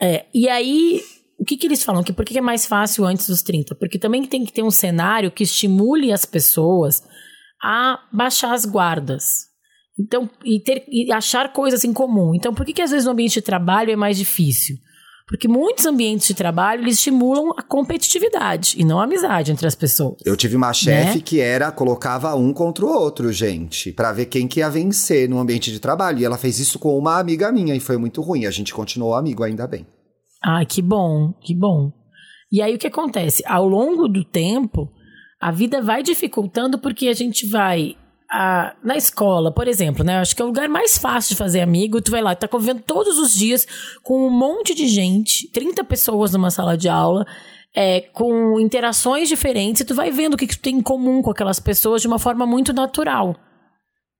É, 0.00 0.24
e 0.32 0.48
aí, 0.48 1.02
o 1.38 1.44
que, 1.44 1.56
que 1.56 1.66
eles 1.66 1.82
falam? 1.82 2.02
Que 2.02 2.12
por 2.12 2.24
que 2.24 2.38
é 2.38 2.42
mais 2.42 2.66
fácil 2.66 3.04
antes 3.04 3.26
dos 3.26 3.42
30? 3.42 3.74
Porque 3.74 3.98
também 3.98 4.24
tem 4.24 4.44
que 4.44 4.52
ter 4.52 4.62
um 4.62 4.70
cenário 4.70 5.30
que 5.30 5.42
estimule 5.42 6.12
as 6.12 6.24
pessoas 6.24 7.02
a 7.62 8.00
baixar 8.12 8.52
as 8.54 8.64
guardas. 8.64 9.50
Então, 9.98 10.30
e, 10.44 10.60
ter, 10.60 10.84
e 10.88 11.12
achar 11.12 11.52
coisas 11.52 11.84
em 11.84 11.92
comum. 11.92 12.34
Então, 12.34 12.54
por 12.54 12.64
que, 12.64 12.72
que 12.72 12.82
às 12.82 12.90
vezes 12.90 13.04
no 13.04 13.12
ambiente 13.12 13.34
de 13.34 13.42
trabalho 13.42 13.90
é 13.90 13.96
mais 13.96 14.16
difícil? 14.16 14.76
Porque 15.30 15.46
muitos 15.46 15.86
ambientes 15.86 16.26
de 16.26 16.34
trabalho 16.34 16.82
eles 16.82 16.96
estimulam 16.96 17.52
a 17.56 17.62
competitividade 17.62 18.74
e 18.76 18.84
não 18.84 18.98
a 18.98 19.04
amizade 19.04 19.52
entre 19.52 19.64
as 19.64 19.76
pessoas. 19.76 20.16
Eu 20.24 20.36
tive 20.36 20.56
uma 20.56 20.72
chefe 20.72 21.18
né? 21.18 21.22
que 21.24 21.38
era 21.38 21.70
colocava 21.70 22.34
um 22.34 22.52
contra 22.52 22.84
o 22.84 22.88
outro, 22.88 23.32
gente, 23.32 23.92
para 23.92 24.10
ver 24.10 24.26
quem 24.26 24.48
que 24.48 24.58
ia 24.58 24.68
vencer 24.68 25.28
no 25.28 25.38
ambiente 25.38 25.70
de 25.70 25.78
trabalho. 25.78 26.18
E 26.18 26.24
ela 26.24 26.36
fez 26.36 26.58
isso 26.58 26.80
com 26.80 26.98
uma 26.98 27.20
amiga 27.20 27.52
minha 27.52 27.76
e 27.76 27.78
foi 27.78 27.96
muito 27.96 28.20
ruim. 28.20 28.44
A 28.44 28.50
gente 28.50 28.74
continuou 28.74 29.14
amigo 29.14 29.44
ainda 29.44 29.68
bem. 29.68 29.86
Ah, 30.42 30.64
que 30.64 30.82
bom, 30.82 31.32
que 31.40 31.54
bom. 31.54 31.92
E 32.50 32.60
aí 32.60 32.74
o 32.74 32.78
que 32.78 32.88
acontece? 32.88 33.44
Ao 33.46 33.68
longo 33.68 34.08
do 34.08 34.24
tempo, 34.24 34.90
a 35.40 35.52
vida 35.52 35.80
vai 35.80 36.02
dificultando 36.02 36.76
porque 36.76 37.06
a 37.06 37.12
gente 37.12 37.48
vai 37.48 37.94
a, 38.30 38.74
na 38.82 38.96
escola, 38.96 39.52
por 39.52 39.66
exemplo, 39.66 40.04
né? 40.04 40.18
Acho 40.18 40.36
que 40.36 40.40
é 40.40 40.44
o 40.44 40.48
lugar 40.48 40.68
mais 40.68 40.96
fácil 40.96 41.30
de 41.30 41.36
fazer 41.36 41.60
amigo. 41.60 42.00
Tu 42.00 42.10
vai 42.10 42.22
lá, 42.22 42.34
tu 42.34 42.40
tá 42.40 42.48
convivendo 42.48 42.82
todos 42.86 43.18
os 43.18 43.34
dias 43.34 43.66
com 44.02 44.26
um 44.26 44.30
monte 44.30 44.74
de 44.74 44.86
gente, 44.86 45.50
30 45.50 45.82
pessoas 45.84 46.32
numa 46.32 46.50
sala 46.50 46.76
de 46.76 46.88
aula, 46.88 47.26
é, 47.74 48.02
com 48.12 48.60
interações 48.60 49.28
diferentes, 49.28 49.80
e 49.80 49.84
tu 49.84 49.94
vai 49.94 50.10
vendo 50.10 50.34
o 50.34 50.36
que, 50.36 50.46
que 50.46 50.56
tu 50.56 50.62
tem 50.62 50.76
em 50.76 50.82
comum 50.82 51.22
com 51.22 51.30
aquelas 51.30 51.58
pessoas 51.58 52.00
de 52.00 52.06
uma 52.06 52.18
forma 52.18 52.46
muito 52.46 52.72
natural, 52.72 53.36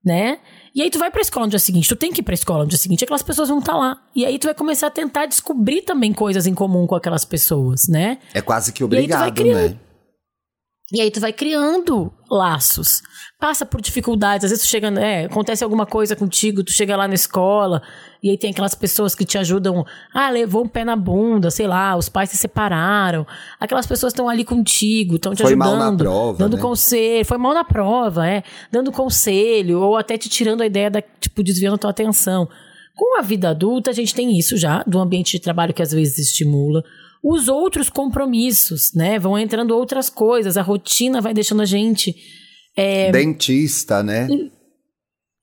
né? 0.03 0.39
E 0.75 0.81
aí 0.81 0.89
tu 0.89 0.99
vai 0.99 1.09
pra 1.09 1.21
escola 1.21 1.45
no 1.45 1.49
dia 1.49 1.59
seguinte, 1.59 1.87
tu 1.87 1.95
tem 1.95 2.11
que 2.11 2.19
ir 2.19 2.23
pra 2.23 2.33
escola 2.33 2.63
no 2.63 2.69
dia 2.69 2.77
seguinte, 2.77 3.03
aquelas 3.03 3.23
pessoas 3.23 3.47
vão 3.47 3.59
estar 3.59 3.73
tá 3.73 3.77
lá. 3.77 4.01
E 4.15 4.25
aí 4.25 4.37
tu 4.37 4.45
vai 4.45 4.53
começar 4.53 4.87
a 4.87 4.91
tentar 4.91 5.25
descobrir 5.25 5.83
também 5.83 6.11
coisas 6.11 6.45
em 6.47 6.53
comum 6.53 6.85
com 6.85 6.95
aquelas 6.95 7.23
pessoas, 7.23 7.87
né? 7.87 8.17
É 8.33 8.41
quase 8.41 8.73
que 8.73 8.83
obrigado, 8.83 9.43
né? 9.43 9.77
E 10.93 10.99
aí 10.99 11.09
tu 11.09 11.21
vai 11.21 11.31
criando 11.31 12.11
laços. 12.31 13.03
Passa 13.37 13.65
por 13.65 13.81
dificuldades, 13.81 14.45
às 14.45 14.51
vezes 14.51 14.65
tu 14.65 14.69
chega, 14.69 14.87
é, 14.99 15.25
acontece 15.25 15.63
alguma 15.63 15.85
coisa 15.85 16.15
contigo, 16.15 16.63
tu 16.63 16.71
chega 16.71 16.95
lá 16.95 17.07
na 17.07 17.15
escola, 17.15 17.81
e 18.23 18.29
aí 18.29 18.37
tem 18.37 18.51
aquelas 18.51 18.73
pessoas 18.73 19.13
que 19.13 19.25
te 19.25 19.37
ajudam, 19.37 19.83
ah, 20.13 20.29
levou 20.29 20.63
um 20.63 20.67
pé 20.67 20.85
na 20.85 20.95
bunda, 20.95 21.51
sei 21.51 21.67
lá, 21.67 21.97
os 21.97 22.07
pais 22.07 22.29
se 22.29 22.37
separaram. 22.37 23.25
Aquelas 23.59 23.85
pessoas 23.85 24.13
estão 24.13 24.29
ali 24.29 24.45
contigo, 24.45 25.15
estão 25.15 25.33
te 25.33 25.41
foi 25.41 25.53
ajudando, 25.53 25.77
mal 25.79 25.91
na 25.91 25.97
prova, 25.97 26.37
dando 26.37 26.55
né? 26.55 26.61
conselho, 26.61 27.25
foi 27.25 27.37
mal 27.37 27.53
na 27.53 27.63
prova, 27.63 28.27
é, 28.27 28.43
dando 28.71 28.91
conselho 28.91 29.81
ou 29.81 29.97
até 29.97 30.17
te 30.17 30.29
tirando 30.29 30.61
a 30.61 30.65
ideia 30.65 30.89
da, 30.89 31.01
tipo, 31.01 31.43
desviando 31.43 31.75
a 31.75 31.79
tua 31.79 31.89
atenção. 31.89 32.47
Com 32.95 33.17
a 33.17 33.21
vida 33.21 33.49
adulta, 33.49 33.89
a 33.89 33.93
gente 33.93 34.13
tem 34.13 34.37
isso 34.37 34.55
já, 34.55 34.83
do 34.83 34.99
ambiente 34.99 35.31
de 35.31 35.39
trabalho 35.39 35.73
que 35.73 35.81
às 35.81 35.91
vezes 35.91 36.19
estimula 36.19 36.83
os 37.23 37.47
outros 37.47 37.89
compromissos, 37.89 38.93
né? 38.93 39.19
Vão 39.19 39.37
entrando 39.37 39.71
outras 39.71 40.09
coisas, 40.09 40.57
a 40.57 40.61
rotina 40.61 41.21
vai 41.21 41.33
deixando 41.33 41.61
a 41.61 41.65
gente. 41.65 42.15
É, 42.75 43.11
Dentista, 43.11 44.01
né? 44.01 44.27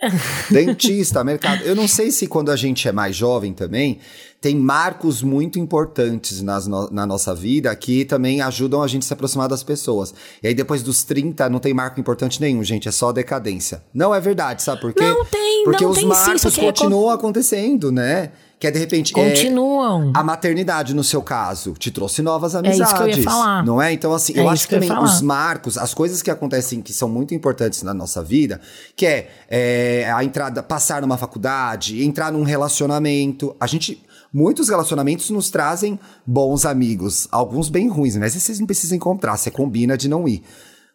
Dentista, 0.51 1.25
mercado. 1.25 1.63
Eu 1.65 1.75
não 1.75 1.89
sei 1.89 2.11
se 2.11 2.27
quando 2.27 2.51
a 2.51 2.57
gente 2.57 2.87
é 2.87 2.93
mais 2.93 3.17
jovem 3.17 3.53
também, 3.53 3.99
tem 4.41 4.55
marcos 4.57 5.23
muito 5.23 5.59
importantes 5.59 6.41
nas 6.41 6.69
no, 6.69 6.89
na 6.91 7.05
nossa 7.05 7.35
vida 7.35 7.75
que 7.75 8.05
também 8.05 8.41
ajudam 8.41 8.83
a 8.83 8.87
gente 8.87 9.03
a 9.03 9.07
se 9.07 9.13
aproximar 9.13 9.49
das 9.49 9.65
pessoas. 9.65 10.15
E 10.43 10.47
aí 10.47 10.55
depois 10.55 10.83
dos 10.83 11.03
30 11.03 11.49
não 11.49 11.59
tem 11.59 11.75
marco 11.75 11.99
importante 11.99 12.41
nenhum, 12.41 12.63
gente, 12.63 12.89
é 12.89 12.93
só 12.93 13.11
decadência. 13.11 13.83
Não 13.93 14.15
é 14.15 14.21
verdade, 14.21 14.63
sabe 14.63 14.81
por 14.81 14.93
quê? 14.93 15.03
Não 15.03 15.25
tem, 15.25 15.65
Porque 15.65 15.85
não 15.85 15.91
os 15.91 15.99
tem 15.99 16.07
marcos 16.07 16.43
sim, 16.43 16.61
é 16.61 16.65
continuam 16.65 17.11
acontecendo, 17.11 17.91
né? 17.91 18.31
Que 18.59 18.67
é 18.67 18.71
de 18.73 18.79
repente. 18.79 19.13
é, 19.17 19.29
Continuam. 19.31 20.11
a 20.15 20.23
maternidade, 20.25 20.93
no 20.93 21.05
seu 21.05 21.23
caso, 21.23 21.75
te 21.75 21.93
trouxe 21.93 22.23
novas 22.23 22.55
É 22.55 22.59
amizades. 22.59 22.93
isso 22.93 22.97
que 22.97 23.03
eu 23.03 23.09
ia 23.19 23.23
falar. 23.23 23.65
Não 23.65 23.81
é? 23.81 23.93
Então, 23.93 24.13
assim, 24.13 24.33
É 24.37 24.41
eu 24.41 24.49
acho 24.49 24.65
que 24.67 24.77
que 24.77 24.85
eu 24.85 24.89
também 24.89 25.05
os 25.05 25.23
marcos, 25.23 25.79
as 25.79 25.95
coisas 25.95 26.23
que 26.23 26.31
acontecem 26.31 26.83
que 26.83 26.93
são 26.93 27.09
muito 27.09 27.33
importantes 27.35 27.83
na 27.85 27.95
nossa 27.95 28.23
vida, 28.23 28.61
que 28.97 29.07
é, 29.07 29.31
é, 29.49 30.13
a 30.13 30.25
entrada, 30.25 30.61
passar 30.63 31.03
numa 31.03 31.17
faculdade, 31.17 32.03
entrar 32.05 32.33
num 32.33 32.43
relacionamento. 32.43 33.55
A 33.61 33.67
gente. 33.67 34.03
Muitos 34.31 34.69
relacionamentos 34.69 35.31
nos 35.31 35.49
trazem 35.49 35.99
bons 36.27 36.67
amigos, 36.67 37.27
alguns 37.33 37.71
bem 37.71 37.89
ruins, 37.89 38.15
né? 38.17 38.29
Vocês 38.29 38.61
não 38.61 38.67
precisam 38.67 38.95
encontrar, 38.95 39.39
você 39.39 39.51
combina 39.51 39.97
de 39.97 40.07
não 40.07 40.29
ir. 40.29 40.43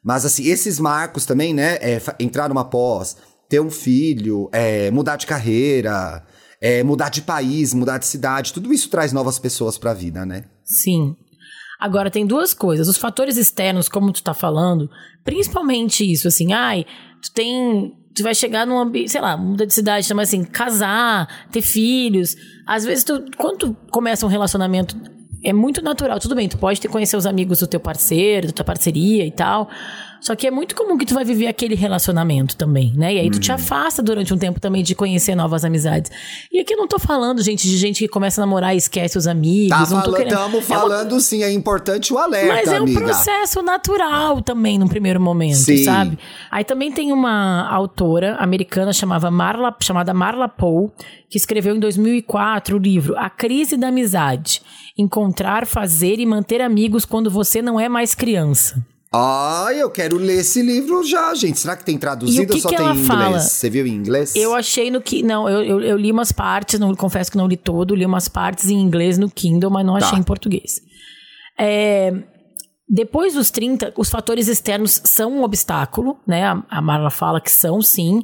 Mas, 0.04 0.24
assim, 0.24 0.44
esses 0.46 0.80
marcos 0.80 1.26
também, 1.26 1.52
né? 1.52 1.78
É, 1.82 2.00
entrar 2.20 2.48
numa 2.48 2.64
pós, 2.64 3.18
ter 3.50 3.60
um 3.60 3.72
filho, 3.72 4.50
é, 4.52 4.92
mudar 4.92 5.16
de 5.16 5.26
carreira, 5.26 6.24
é, 6.64 6.82
mudar 6.82 7.10
de 7.10 7.22
país, 7.22 7.74
mudar 7.74 7.98
de 7.98 8.06
cidade, 8.06 8.54
tudo 8.54 8.72
isso 8.74 8.90
traz 8.90 9.12
novas 9.12 9.38
pessoas 9.38 9.78
pra 9.78 9.94
vida, 9.94 10.26
né? 10.26 10.46
Sim. 10.64 11.14
Agora 11.78 12.10
tem 12.10 12.26
duas 12.26 12.54
coisas. 12.54 12.88
Os 12.88 12.96
fatores 12.96 13.36
externos, 13.36 13.90
como 13.90 14.14
tu 14.14 14.24
tá 14.24 14.34
falando, 14.34 14.90
principalmente 15.26 16.10
isso, 16.10 16.26
assim, 16.26 16.54
ai, 16.54 16.86
tu 17.22 17.34
tem. 17.34 17.94
Tu 18.16 18.24
vai 18.24 18.34
chegar 18.34 18.66
num 18.66 18.80
ambiente, 18.80 19.12
sei 19.12 19.20
lá, 19.20 19.36
muda 19.36 19.68
de 19.68 19.74
cidade, 19.74 20.14
mas 20.14 20.30
assim, 20.30 20.46
casar, 20.46 21.28
ter 21.52 21.62
filhos. 21.62 22.34
Às 22.66 22.86
vezes, 22.86 23.04
tu, 23.04 23.22
quando 23.38 23.58
tu 23.58 23.78
começa 23.92 24.26
um 24.26 24.30
relacionamento, 24.30 24.96
é 25.44 25.52
muito 25.52 25.82
natural. 25.82 26.18
Tudo 26.20 26.36
bem, 26.36 26.48
tu 26.48 26.58
pode 26.58 26.80
ter 26.80 26.88
conhecer 26.88 27.18
os 27.18 27.26
amigos 27.26 27.60
do 27.60 27.68
teu 27.68 27.80
parceiro, 27.80 28.48
da 28.48 28.54
tua 28.54 28.64
parceria 28.64 29.26
e 29.26 29.32
tal. 29.32 29.68
Só 30.24 30.36
que 30.36 30.48
é 30.48 30.52
muito 30.52 30.74
comum 30.74 30.98
que 30.98 31.06
tu 31.06 31.14
vai 31.14 31.26
viver 31.26 31.48
aquele 31.48 31.76
relacionamento 31.76 32.56
também, 32.56 32.94
né? 32.96 33.14
E 33.14 33.20
aí 33.20 33.30
tu 33.30 33.40
te 33.40 33.52
afasta 33.52 34.02
durante 34.02 34.34
um 34.34 34.38
tempo 34.38 34.58
também 34.60 34.82
de 34.82 34.96
conhecer 34.96 35.36
novas 35.36 35.66
amizades. 35.66 36.10
E 36.52 36.60
aqui 36.62 36.74
eu 36.74 36.78
não 36.78 36.88
tô 36.88 36.98
falando, 36.98 37.44
gente, 37.44 37.68
de 37.68 37.76
gente 37.78 38.00
que 38.00 38.08
começa 38.08 38.42
a 38.42 38.46
namorar 38.46 38.74
e 38.74 38.78
esquece 38.78 39.18
os 39.18 39.28
amigos. 39.28 39.70
Tá 39.78 39.86
falando, 39.86 40.14
tamo 40.30 40.56
É 40.58 40.60
uma- 40.60 40.62
falando 40.62 41.20
sim, 41.20 41.44
é 41.44 41.52
importante 41.52 42.14
o 42.14 42.18
alerta, 42.18 42.54
mas 42.54 42.68
é 42.70 42.80
um 42.80 42.84
amiga. 42.84 43.02
processo 43.02 43.62
natural 43.62 44.42
também, 44.42 44.80
num 44.80 44.88
primeiro 44.88 45.20
momento, 45.20 45.58
Sim. 45.58 45.84
sabe? 45.84 46.18
Aí 46.50 46.64
também 46.64 46.90
tem 46.92 47.12
uma 47.12 47.68
autora 47.70 48.36
americana 48.38 48.94
chamava 48.94 49.30
Marla, 49.30 49.76
chamada 49.84 50.14
Marla 50.14 50.48
Poe, 50.48 50.90
que 51.30 51.38
escreveu 51.38 51.76
em 51.76 51.80
2004 51.80 52.78
o 52.78 52.80
livro 52.80 53.18
A 53.18 53.30
Crise 53.30 53.76
da 53.76 53.90
Amizade. 53.90 54.62
Encontrar, 54.98 55.66
fazer 55.68 56.20
e 56.20 56.26
manter 56.26 56.62
amigos 56.62 57.04
quando 57.04 57.30
você 57.30 57.62
não 57.62 57.78
é 57.80 57.90
mais 57.90 58.16
criança. 58.16 58.82
Ai, 59.16 59.80
eu 59.80 59.92
quero 59.92 60.18
ler 60.18 60.40
esse 60.40 60.62
livro 60.62 61.04
já, 61.04 61.34
gente. 61.36 61.60
Será 61.60 61.76
que 61.76 61.86
tem 61.86 61.98
traduzido 62.00 62.48
que 62.48 62.54
ou 62.54 62.60
só 62.62 62.70
que 62.70 62.76
tem 62.78 62.86
em 62.88 62.90
inglês? 62.92 63.08
fala? 63.08 63.40
Você 63.40 63.70
viu 63.70 63.86
em 63.86 63.92
inglês? 63.94 64.36
Eu 64.36 64.56
achei 64.56 64.90
no 64.90 65.02
que. 65.02 65.22
Não, 65.22 65.48
eu, 65.48 65.64
eu, 65.64 65.82
eu 65.82 65.98
li 65.98 66.12
umas 66.12 66.32
partes, 66.32 66.80
não 66.80 66.96
confesso 66.96 67.30
que 67.32 67.38
não 67.38 67.48
li 67.48 67.56
todo, 67.58 67.94
li 67.94 68.06
umas 68.06 68.28
partes 68.28 68.70
em 68.70 68.80
inglês 68.80 69.18
no 69.20 69.30
Kindle, 69.30 69.70
mas 69.70 69.86
não 69.86 70.00
Tá. 70.00 70.08
achei 70.08 70.18
em 70.18 70.24
português. 70.24 70.82
É, 71.60 72.12
depois 72.90 73.36
dos 73.36 73.52
30, 73.52 73.94
os 73.96 74.10
fatores 74.10 74.48
externos 74.48 75.00
são 75.04 75.32
um 75.32 75.44
obstáculo, 75.44 76.18
né? 76.28 76.46
A, 76.46 76.64
a 76.70 76.82
Marla 76.82 77.12
fala 77.12 77.40
que 77.40 77.52
são, 77.52 77.82
sim. 77.82 78.22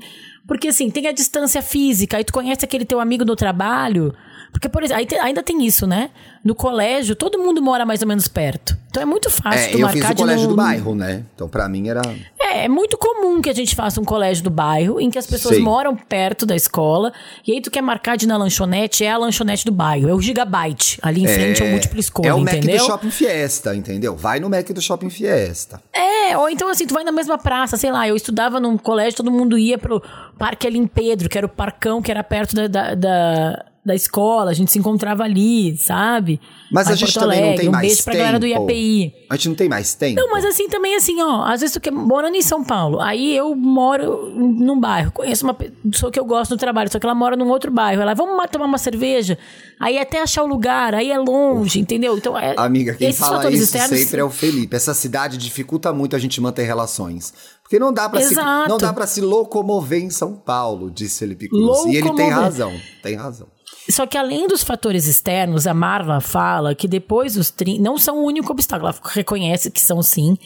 Porque, 0.48 0.70
assim, 0.70 0.90
tem 0.90 1.06
a 1.06 1.12
distância 1.12 1.62
física, 1.62 2.18
aí 2.18 2.24
tu 2.24 2.34
conhece 2.34 2.66
aquele 2.66 2.84
teu 2.84 3.00
amigo 3.00 3.24
do 3.24 3.36
trabalho. 3.36 4.12
Porque, 4.52 4.68
por 4.68 4.84
exemplo, 4.84 5.06
te- 5.06 5.16
ainda 5.16 5.42
tem 5.44 5.66
isso, 5.66 5.86
né? 5.88 6.10
No 6.44 6.56
colégio, 6.56 7.16
todo 7.16 7.38
mundo 7.38 7.62
mora 7.62 7.86
mais 7.86 8.02
ou 8.02 8.08
menos 8.08 8.28
perto. 8.28 8.78
Então 8.90 9.04
é 9.04 9.06
muito 9.06 9.30
fácil 9.30 9.60
É, 9.68 9.72
tu 9.72 9.80
eu 9.80 9.90
fiz 9.90 10.10
o 10.10 10.16
colégio 10.16 10.44
não- 10.44 10.50
do 10.50 10.56
bairro, 10.56 10.96
né? 10.96 11.24
Então 11.36 11.48
pra 11.48 11.70
mim 11.70 11.88
era... 11.90 12.02
é, 12.40 12.66
é 12.66 12.68
muito 12.68 12.98
comum 12.98 13.40
que 13.42 13.50
a 13.50 13.54
gente 13.54 13.76
faça 13.76 14.02
um 14.02 14.04
colégio 14.04 14.44
do 14.44 14.50
bairro 14.50 15.00
em 15.00 15.10
que 15.12 15.20
as 15.20 15.28
pessoas 15.28 15.58
Sim. 15.58 15.62
moram 15.62 15.96
perto 15.96 16.46
da 16.46 16.56
escola 16.56 17.14
e 17.46 17.52
aí 17.54 17.62
tu 17.62 17.70
quer 17.70 17.82
marcar 17.82 18.18
de 18.18 18.26
ir 18.26 18.28
na 18.28 18.36
lanchonete, 18.38 19.04
é 19.06 19.12
a 19.12 19.18
lanchonete 19.18 19.64
do 19.66 19.72
bairro, 19.72 20.10
é 20.10 20.14
o 20.14 20.20
Gigabyte. 20.22 20.98
Ali 21.02 21.24
em 21.24 21.28
frente 21.28 21.62
é 21.62 21.66
o 21.66 21.70
múltipla 21.70 22.00
escolha, 22.00 22.28
É 22.30 22.34
o 22.34 22.40
Mac 22.40 22.56
entendeu? 22.56 22.78
do 22.80 22.86
Shopping 22.86 23.12
Fiesta, 23.12 23.76
entendeu? 23.76 24.16
Vai 24.16 24.40
no 24.40 24.50
Mac 24.50 24.68
do 24.72 24.82
Shopping 24.82 25.10
Fiesta. 25.10 25.82
É, 25.94 26.36
ou 26.38 26.50
então 26.50 26.68
assim, 26.70 26.88
tu 26.88 26.94
vai 26.94 27.04
na 27.04 27.12
mesma 27.12 27.38
praça, 27.38 27.78
sei 27.78 27.92
lá, 27.92 28.08
eu 28.08 28.16
estudava 28.16 28.60
num 28.60 28.78
colégio, 28.78 29.18
todo 29.18 29.30
mundo 29.32 29.58
ia 29.58 29.78
pro 29.78 30.02
Parque 30.38 30.66
ali 30.66 30.80
em 30.80 30.88
Pedro, 30.88 31.30
que 31.30 31.38
era 31.38 31.46
o 31.46 31.50
parcão 31.50 32.02
que 32.02 32.10
era 32.10 32.24
perto 32.24 32.56
da, 32.56 32.68
da, 32.68 32.96
da, 32.96 33.66
da 33.86 33.96
escola, 33.96 34.52
a 34.52 34.54
gente 34.54 34.72
se 34.72 34.78
encontrava 34.78 35.24
ali, 35.24 35.78
sabe? 35.78 36.40
Mas 36.72 36.88
Lá 36.88 36.94
a 36.94 36.96
gente 36.96 37.14
Porto 37.14 37.26
também 37.26 37.50
não 37.50 37.56
tem 37.56 37.70
um 37.70 37.72
mais 37.72 37.88
beijo 37.88 38.04
pra 38.04 38.12
tempo. 38.14 38.24
galera 38.24 38.40
do 38.40 38.46
IAPI. 38.46 39.14
A 39.30 39.36
gente 39.36 39.50
não 39.50 39.56
tem 39.56 39.70
mais 39.70 39.94
tempo. 39.96 40.20
Não, 40.20 40.30
mas 40.30 40.46
assim 40.46 40.68
também 40.68 40.96
assim, 40.96 41.22
ó, 41.22 41.44
às 41.44 41.62
vezes 41.62 41.74
tu 41.74 41.80
quer 41.80 41.92
morando 41.92 42.36
em 42.36 42.42
São 42.42 42.64
Paulo, 42.64 43.00
aí 43.00 43.36
eu 43.36 43.56
moro 43.56 44.32
num 44.36 44.80
bairro, 44.80 45.12
conheço 45.12 45.46
uma 45.46 45.54
pessoa 45.54 46.12
que 46.12 46.20
eu 46.20 46.26
gosto 46.26 46.52
do 46.52 46.58
trabalho, 46.58 46.92
só 46.92 47.00
que 47.00 47.06
ela 47.06 47.16
mora 47.16 47.36
num 47.36 47.50
outro 47.50 47.72
bairro, 47.72 48.02
ela 48.02 48.14
vamos 48.14 48.46
tomar 48.52 48.66
uma 48.66 48.78
cerveja, 48.78 49.38
aí 49.80 49.98
até 49.98 50.22
achar 50.22 50.44
o 50.44 50.48
lugar, 50.48 50.94
aí 50.94 51.10
é 51.10 51.18
longe, 51.18 51.80
entendeu? 51.80 52.18
Então, 52.18 52.38
é, 52.38 52.56
Amiga, 52.58 52.94
quem 52.94 53.14
fala 53.14 53.50
isso 53.50 53.64
externos 53.64 54.00
sempre 54.00 54.20
é 54.20 54.24
o 54.24 54.30
Felipe. 54.30 54.76
Essa 54.76 54.94
cidade 54.94 55.38
dificulta 55.38 55.92
muito 55.94 56.16
a 56.16 56.20
gente 56.20 56.40
manter 56.42 56.64
relações. 56.64 57.34
Porque 57.64 57.78
não 57.78 57.94
dá 57.94 58.10
pra 58.10 58.20
se 58.22 58.34
não 58.34 58.80
dá 58.80 58.92
para 58.92 59.06
se 59.06 59.22
locomover 59.22 60.02
em 60.02 60.10
São 60.10 60.34
Paulo, 60.34 60.90
disse 60.90 61.20
Felipe 61.20 61.48
Cruz. 61.48 61.86
E 61.86 61.98
ele 61.98 62.12
tem 62.16 62.30
razão, 62.30 62.74
tem 63.04 63.16
razão. 63.16 63.48
Só 63.90 64.06
que 64.06 64.18
além 64.18 64.48
dos 64.48 64.64
fatores 64.64 65.08
externos, 65.08 65.66
a 65.66 65.74
Marla 65.74 66.22
fala 66.22 66.76
que 66.76 66.88
depois 66.88 67.34
dos 67.34 67.50
30, 67.50 67.82
não 67.82 67.98
são 67.98 68.20
o 68.20 68.26
único 68.26 68.52
obstáculo, 68.52 68.90
ela 68.90 69.00
reconhece 69.04 69.72
que 69.72 69.82
são 69.82 70.02
sim, 70.04 70.38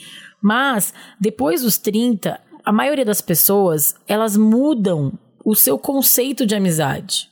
mas 0.42 0.94
depois 1.20 1.62
dos 1.62 1.78
30, 1.78 2.40
a 2.64 2.72
maioria 2.72 3.04
das 3.04 3.20
pessoas, 3.22 3.96
elas 4.08 4.38
mudam 4.38 5.12
o 5.44 5.56
seu 5.56 5.78
conceito 5.78 6.46
de 6.46 6.56
amizade. 6.56 7.30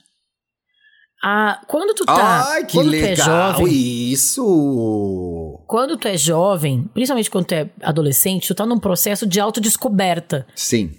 Ah, 1.24 1.60
quando 1.68 1.94
tu 1.94 2.04
tá, 2.04 2.48
Ai, 2.48 2.64
que 2.66 2.72
quando 2.76 2.90
tu 2.90 2.96
é 2.96 3.00
legal 3.00 3.52
jovem, 3.54 3.72
isso! 4.12 5.62
quando 5.68 5.96
tu 5.96 6.08
é 6.08 6.16
jovem, 6.16 6.90
principalmente 6.92 7.30
quando 7.30 7.46
tu 7.46 7.54
é 7.54 7.70
adolescente, 7.80 8.48
tu 8.48 8.54
tá 8.54 8.66
num 8.66 8.78
processo 8.78 9.26
de 9.26 9.38
autodescoberta. 9.40 10.46
Sim. 10.54 10.92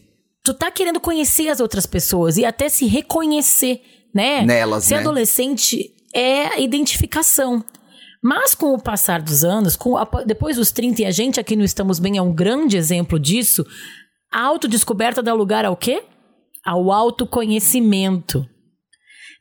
tu 0.43 0.53
tá 0.53 0.71
querendo 0.71 0.99
conhecer 0.99 1.49
as 1.49 1.59
outras 1.59 1.85
pessoas 1.85 2.37
e 2.37 2.45
até 2.45 2.67
se 2.69 2.85
reconhecer, 2.85 3.81
né? 4.13 4.43
Nelas, 4.45 4.83
Ser 4.85 4.95
né? 4.95 5.01
adolescente 5.01 5.91
é 6.13 6.47
a 6.55 6.59
identificação. 6.59 7.63
Mas 8.21 8.55
com 8.55 8.73
o 8.73 8.81
passar 8.81 9.21
dos 9.21 9.43
anos, 9.43 9.75
com 9.75 9.97
a- 9.97 10.07
depois 10.25 10.55
dos 10.55 10.71
30, 10.71 11.01
e 11.01 11.05
a 11.05 11.11
gente 11.11 11.39
aqui 11.39 11.55
no 11.55 11.63
Estamos 11.63 11.99
Bem 11.99 12.17
é 12.17 12.21
um 12.21 12.33
grande 12.33 12.77
exemplo 12.77 13.19
disso, 13.19 13.65
a 14.31 14.41
autodescoberta 14.43 15.21
dá 15.21 15.33
lugar 15.33 15.65
ao 15.65 15.75
quê? 15.75 16.03
Ao 16.65 16.89
autoconhecimento. 16.91 18.47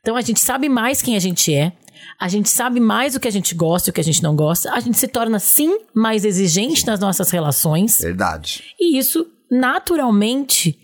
Então 0.01 0.17
a 0.17 0.21
gente 0.21 0.41
sabe 0.41 0.67
mais 0.67 1.01
quem 1.01 1.15
a 1.15 1.19
gente 1.19 1.53
é, 1.53 1.71
a 2.19 2.27
gente 2.27 2.49
sabe 2.49 2.81
mais 2.81 3.15
o 3.15 3.19
que 3.21 3.27
a 3.27 3.31
gente 3.31 3.55
gosta 3.55 3.89
e 3.89 3.91
o 3.91 3.93
que 3.93 4.01
a 4.01 4.03
gente 4.03 4.21
não 4.21 4.35
gosta, 4.35 4.69
a 4.73 4.79
gente 4.81 4.97
se 4.97 5.07
torna 5.07 5.39
sim 5.39 5.77
mais 5.93 6.25
exigente 6.25 6.85
nas 6.85 6.99
nossas 6.99 7.31
relações, 7.31 7.99
Verdade. 8.01 8.63
e 8.77 8.97
isso 8.97 9.25
naturalmente 9.49 10.77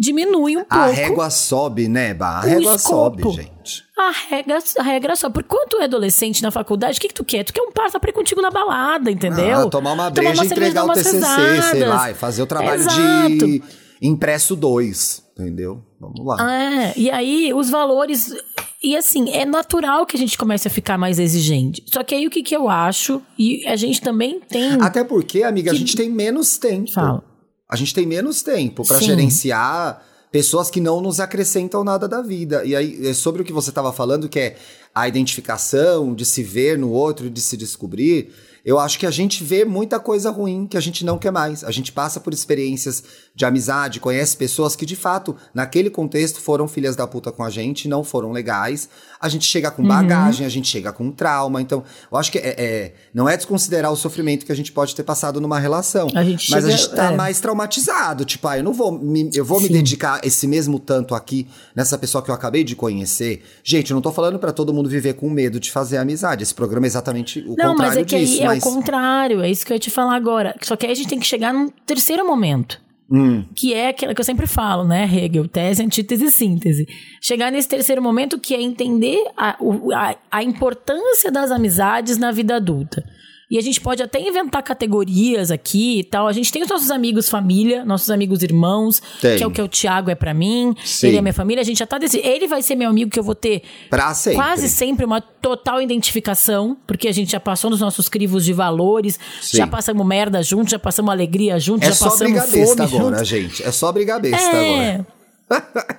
diminui 0.00 0.56
um 0.56 0.64
pouco 0.64 0.74
A 0.74 0.86
régua 0.86 1.28
sobe, 1.28 1.86
né, 1.88 2.14
Bah? 2.14 2.38
A 2.38 2.40
régua 2.40 2.74
escopo. 2.76 3.22
sobe, 3.30 3.42
gente. 3.42 3.84
a 3.98 4.10
regra, 4.30 4.58
a 4.78 4.82
regra 4.82 5.14
só. 5.16 5.28
Porque 5.28 5.48
quando 5.48 5.68
tu 5.68 5.76
é 5.76 5.84
adolescente 5.84 6.42
na 6.42 6.50
faculdade, 6.50 6.96
o 6.96 7.00
que, 7.00 7.08
que 7.08 7.14
tu 7.14 7.22
quer? 7.24 7.44
Tu 7.44 7.52
quer 7.52 7.60
um 7.62 7.70
passa 7.70 8.00
pra 8.00 8.08
ir 8.08 8.14
contigo 8.14 8.40
na 8.40 8.50
balada, 8.50 9.10
entendeu? 9.10 9.60
Ah, 9.66 9.70
tomar 9.70 9.92
uma 9.92 10.08
breja 10.10 10.42
e 10.42 10.46
entregar 10.46 10.86
o 10.86 10.92
TCC, 10.92 11.62
sei 11.70 11.84
lá, 11.84 12.10
e 12.10 12.14
fazer 12.14 12.42
o 12.42 12.46
trabalho 12.46 12.80
Exato. 12.80 13.28
de 13.28 13.62
impresso 14.00 14.56
2, 14.56 15.22
entendeu? 15.38 15.82
Vamos 16.00 16.24
lá. 16.24 16.50
É, 16.50 16.94
e 16.96 17.10
aí 17.10 17.52
os 17.52 17.68
valores. 17.68 18.34
E 18.82 18.96
assim, 18.96 19.28
é 19.30 19.44
natural 19.44 20.06
que 20.06 20.16
a 20.16 20.18
gente 20.18 20.38
comece 20.38 20.66
a 20.66 20.70
ficar 20.70 20.96
mais 20.96 21.18
exigente. 21.18 21.84
Só 21.92 22.02
que 22.02 22.14
aí 22.14 22.26
o 22.26 22.30
que, 22.30 22.42
que 22.42 22.56
eu 22.56 22.66
acho, 22.70 23.20
e 23.38 23.66
a 23.66 23.76
gente 23.76 24.00
também 24.00 24.40
tem. 24.40 24.80
Até 24.80 25.04
porque, 25.04 25.42
amiga, 25.42 25.70
a 25.70 25.74
Que- 25.74 25.80
gente 25.80 25.94
tem 25.94 26.08
menos 26.08 26.56
tempo. 26.56 26.90
Fala. 26.90 27.22
A 27.70 27.76
gente 27.76 27.94
tem 27.94 28.04
menos 28.04 28.42
tempo 28.42 28.84
Sim. 28.84 29.04
gerenciar 29.04 30.02
pessoas 30.32 30.70
que 30.70 30.80
não 30.80 31.00
nos 31.00 31.20
acrescentam 31.20 31.84
nada 31.84 32.08
da 32.08 32.20
vida. 32.20 32.64
E 32.64 32.74
aí, 32.74 33.06
é 33.06 33.14
sobre 33.14 33.42
o 33.42 33.44
que 33.44 33.52
você 33.52 33.70
estava 33.70 33.92
falando, 33.92 34.28
que 34.28 34.38
é 34.38 34.56
a 34.94 35.06
identificação, 35.06 36.14
de 36.14 36.24
se 36.24 36.42
ver 36.42 36.76
no 36.76 36.90
outro, 36.90 37.30
de 37.30 37.40
se 37.40 37.56
descobrir. 37.56 38.32
Eu 38.64 38.78
acho 38.78 38.98
que 38.98 39.06
a 39.06 39.10
gente 39.10 39.42
vê 39.42 39.64
muita 39.64 39.98
coisa 39.98 40.30
ruim 40.30 40.66
que 40.66 40.76
a 40.76 40.80
gente 40.80 41.04
não 41.04 41.18
quer 41.18 41.30
mais. 41.30 41.64
A 41.64 41.70
gente 41.70 41.92
passa 41.92 42.20
por 42.20 42.32
experiências 42.32 43.02
de 43.40 43.46
amizade, 43.46 44.00
conhece 44.00 44.36
pessoas 44.36 44.76
que 44.76 44.84
de 44.84 44.94
fato, 44.94 45.34
naquele 45.54 45.88
contexto, 45.88 46.40
foram 46.40 46.68
filhas 46.68 46.94
da 46.94 47.06
puta 47.06 47.32
com 47.32 47.42
a 47.42 47.48
gente, 47.48 47.88
não 47.88 48.04
foram 48.04 48.32
legais. 48.32 48.86
A 49.18 49.30
gente 49.30 49.46
chega 49.46 49.70
com 49.70 49.82
bagagem, 49.82 50.42
uhum. 50.42 50.46
a 50.46 50.50
gente 50.50 50.68
chega 50.68 50.92
com 50.92 51.10
trauma. 51.10 51.60
Então, 51.62 51.82
eu 52.12 52.18
acho 52.18 52.30
que 52.30 52.36
é, 52.36 52.54
é, 52.58 52.94
não 53.14 53.26
é 53.26 53.38
desconsiderar 53.38 53.90
o 53.90 53.96
sofrimento 53.96 54.44
que 54.44 54.52
a 54.52 54.54
gente 54.54 54.70
pode 54.72 54.94
ter 54.94 55.04
passado 55.04 55.40
numa 55.40 55.58
relação. 55.58 56.08
A 56.14 56.22
mas 56.22 56.42
chega, 56.42 56.66
a 56.66 56.70
gente 56.70 56.90
tá 56.90 57.12
é. 57.12 57.16
mais 57.16 57.40
traumatizado. 57.40 58.26
Tipo, 58.26 58.46
ah, 58.48 58.58
eu 58.58 58.64
não 58.64 58.74
vou 58.74 58.92
me, 58.92 59.30
eu 59.32 59.44
vou 59.44 59.58
me 59.58 59.70
dedicar 59.70 60.20
esse 60.22 60.46
mesmo 60.46 60.78
tanto 60.78 61.14
aqui 61.14 61.48
nessa 61.74 61.96
pessoa 61.96 62.22
que 62.22 62.30
eu 62.30 62.34
acabei 62.34 62.62
de 62.62 62.76
conhecer. 62.76 63.42
Gente, 63.64 63.90
eu 63.90 63.94
não 63.94 64.02
tô 64.02 64.12
falando 64.12 64.38
para 64.38 64.52
todo 64.52 64.72
mundo 64.74 64.88
viver 64.90 65.14
com 65.14 65.30
medo 65.30 65.58
de 65.58 65.70
fazer 65.70 65.96
amizade. 65.96 66.42
Esse 66.42 66.54
programa 66.54 66.84
é 66.84 66.88
exatamente 66.88 67.38
o 67.38 67.56
não, 67.56 67.70
contrário 67.72 67.74
disso. 67.74 67.78
Não, 67.78 67.78
mas 67.78 67.96
é 67.96 68.04
que 68.04 68.18
disso, 68.18 68.40
aí 68.42 68.46
mas... 68.46 68.64
é 68.64 68.68
o 68.68 68.70
contrário. 68.70 69.40
É 69.40 69.50
isso 69.50 69.64
que 69.64 69.72
eu 69.72 69.76
ia 69.76 69.80
te 69.80 69.90
falar 69.90 70.14
agora. 70.14 70.54
Só 70.60 70.76
que 70.76 70.84
aí 70.84 70.92
a 70.92 70.94
gente 70.94 71.08
tem 71.08 71.18
que 71.18 71.26
chegar 71.26 71.54
num 71.54 71.70
terceiro 71.86 72.26
momento. 72.26 72.89
Hum. 73.10 73.44
Que 73.54 73.74
é 73.74 73.88
aquela 73.88 74.14
que 74.14 74.20
eu 74.20 74.24
sempre 74.24 74.46
falo, 74.46 74.84
né, 74.84 75.04
Hegel? 75.04 75.48
Tese, 75.48 75.82
antítese 75.82 76.26
e 76.26 76.30
síntese. 76.30 76.86
Chegar 77.20 77.50
nesse 77.50 77.68
terceiro 77.68 78.00
momento 78.00 78.38
que 78.38 78.54
é 78.54 78.62
entender 78.62 79.18
a, 79.36 79.56
a, 79.94 80.16
a 80.30 80.42
importância 80.44 81.30
das 81.30 81.50
amizades 81.50 82.16
na 82.16 82.30
vida 82.30 82.56
adulta. 82.56 83.04
E 83.50 83.58
a 83.58 83.60
gente 83.60 83.80
pode 83.80 84.00
até 84.00 84.20
inventar 84.20 84.62
categorias 84.62 85.50
aqui 85.50 85.98
e 85.98 86.04
tal. 86.04 86.28
A 86.28 86.32
gente 86.32 86.52
tem 86.52 86.62
os 86.62 86.68
nossos 86.68 86.88
amigos 86.88 87.28
família, 87.28 87.84
nossos 87.84 88.08
amigos 88.08 88.44
irmãos, 88.44 89.02
tem. 89.20 89.36
que 89.36 89.42
é 89.42 89.46
o 89.46 89.50
que 89.50 89.60
o 89.60 89.66
Thiago 89.66 90.08
é 90.08 90.14
para 90.14 90.32
mim. 90.32 90.72
Sim. 90.84 91.08
Ele 91.08 91.16
é 91.16 91.20
minha 91.20 91.34
família. 91.34 91.60
A 91.60 91.64
gente 91.64 91.78
já 91.78 91.86
tá 91.86 91.98
decidindo. 91.98 92.28
Ele 92.28 92.46
vai 92.46 92.62
ser 92.62 92.76
meu 92.76 92.88
amigo 92.88 93.10
que 93.10 93.18
eu 93.18 93.24
vou 93.24 93.34
ter 93.34 93.62
pra 93.88 94.14
sempre. 94.14 94.36
quase 94.36 94.68
sempre 94.68 95.04
uma 95.04 95.20
total 95.20 95.82
identificação, 95.82 96.76
porque 96.86 97.08
a 97.08 97.12
gente 97.12 97.32
já 97.32 97.40
passou 97.40 97.70
nos 97.70 97.80
nossos 97.80 98.08
crivos 98.08 98.44
de 98.44 98.52
valores, 98.52 99.18
Sim. 99.40 99.56
já 99.56 99.66
passamos 99.66 100.06
merda 100.06 100.40
junto, 100.44 100.70
já 100.70 100.78
passamos 100.78 101.10
alegria 101.10 101.58
junto, 101.58 101.82
é 101.82 101.90
já 101.90 102.04
passamos 102.04 102.44
fome 102.44 102.82
agora, 102.82 102.86
junto. 102.86 103.24
gente. 103.24 103.64
É 103.64 103.72
só 103.72 103.90
brigar 103.90 104.20
besta 104.20 104.56
é. 104.56 104.94
agora. 104.94 105.06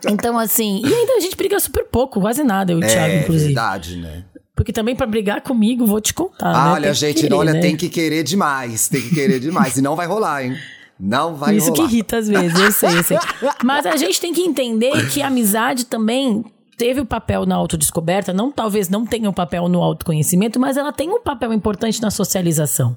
então, 0.10 0.40
assim, 0.40 0.82
e 0.86 0.94
ainda 0.94 1.14
a 1.16 1.20
gente 1.20 1.36
briga 1.36 1.60
super 1.60 1.84
pouco, 1.84 2.22
quase 2.22 2.44
nada, 2.44 2.72
eu 2.72 2.80
e 2.80 2.82
o 2.82 2.86
é, 2.86 2.88
Thiago, 2.88 3.16
inclusive. 3.16 3.44
É 3.44 3.48
verdade, 3.48 3.98
né? 3.98 4.24
Porque 4.62 4.72
também 4.72 4.96
para 4.96 5.08
brigar 5.08 5.42
comigo, 5.42 5.88
vou 5.88 6.00
te 6.00 6.14
contar. 6.14 6.52
Ah, 6.52 6.66
né? 6.66 6.72
olha, 6.74 6.94
gente, 6.94 7.22
querer, 7.22 7.34
olha, 7.34 7.54
né? 7.54 7.62
tem 7.62 7.76
que 7.76 7.90
querer 7.90 8.22
demais. 8.22 8.88
Tem 8.88 9.02
que 9.02 9.10
querer 9.10 9.40
demais. 9.40 9.76
e 9.76 9.82
não 9.82 9.96
vai 9.96 10.06
rolar, 10.06 10.46
hein? 10.46 10.56
Não 11.00 11.34
vai 11.34 11.56
Isso 11.56 11.72
rolar. 11.72 11.80
Isso 11.80 11.90
que 11.90 11.96
irrita 11.96 12.18
às 12.18 12.28
vezes, 12.28 12.60
eu 12.60 12.72
sei, 12.72 12.98
eu 13.00 13.04
sei. 13.04 13.18
Mas 13.66 13.88
a 13.88 13.96
gente 13.96 14.22
tem 14.22 14.32
que 14.32 14.42
entender 14.42 15.10
que 15.10 15.20
a 15.20 15.28
amizade 15.28 15.88
também 15.88 16.46
teve 16.78 17.02
o 17.02 17.08
papel 17.08 17.44
na 17.44 17.56
autodescoberta, 17.56 18.32
não 18.32 18.52
talvez 18.52 18.88
não 18.88 19.04
tenha 19.04 19.28
o 19.28 19.32
um 19.32 19.34
papel 19.34 19.68
no 19.68 19.82
autoconhecimento, 19.82 20.60
mas 20.60 20.78
ela 20.78 20.92
tem 20.92 21.10
um 21.10 21.22
papel 21.22 21.52
importante 21.54 22.00
na 22.00 22.12
socialização. 22.12 22.96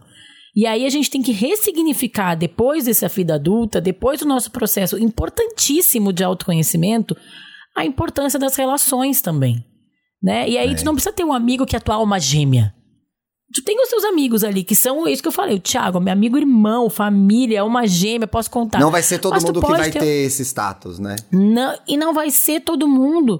E 0.55 0.67
aí 0.67 0.85
a 0.85 0.91
gente 0.91 1.11
tem 1.11 1.23
que 1.23 1.33
ressignificar 1.33 2.35
depois 2.35 2.85
dessa 2.85 3.09
vida 3.09 3.37
adulta, 3.37 3.81
depois 3.81 4.21
do 4.21 4.27
nosso 4.27 4.51
processo 4.51 4.99
importantíssimo 4.99 6.13
de 6.13 6.23
autoconhecimento, 6.23 7.17
a 7.75 7.87
importância 7.87 8.39
das 8.39 8.55
relações 8.55 9.23
também 9.23 9.65
né? 10.25 10.49
E 10.49 10.57
aí 10.57 10.71
é. 10.71 10.75
tu 10.75 10.87
não 10.87 10.95
precisa 10.95 11.15
ter 11.15 11.23
um 11.23 11.35
amigo 11.35 11.67
que 11.67 11.77
é 11.77 11.79
tua 11.79 11.97
alma 11.97 12.19
gêmea. 12.19 12.75
Tu 13.55 13.63
tem 13.63 13.79
os 13.81 13.91
seus 13.91 14.05
amigos 14.05 14.43
ali, 14.43 14.65
que 14.65 14.75
são 14.75 15.07
isso 15.07 15.21
que 15.23 15.29
eu 15.29 15.33
falei, 15.33 15.57
o 15.57 15.61
Thiago, 15.61 16.01
meu 16.01 16.13
amigo 16.13 16.39
irmão, 16.39 16.89
família, 16.89 17.63
uma 17.63 17.87
gêmea, 17.87 18.27
posso 18.27 18.51
contar. 18.51 18.81
Não 18.81 18.91
vai 18.91 19.03
ser 19.03 19.19
todo 19.19 19.35
Mas 19.35 19.45
mundo 19.45 19.61
que 19.61 19.69
vai 19.69 19.91
ter... 19.91 20.01
ter 20.01 20.25
esse 20.25 20.43
status, 20.43 20.99
né? 20.99 21.15
Não, 21.31 21.79
e 21.87 21.97
não 21.99 22.15
vai 22.15 22.31
ser 22.31 22.61
todo 22.61 22.89
mundo. 22.89 23.39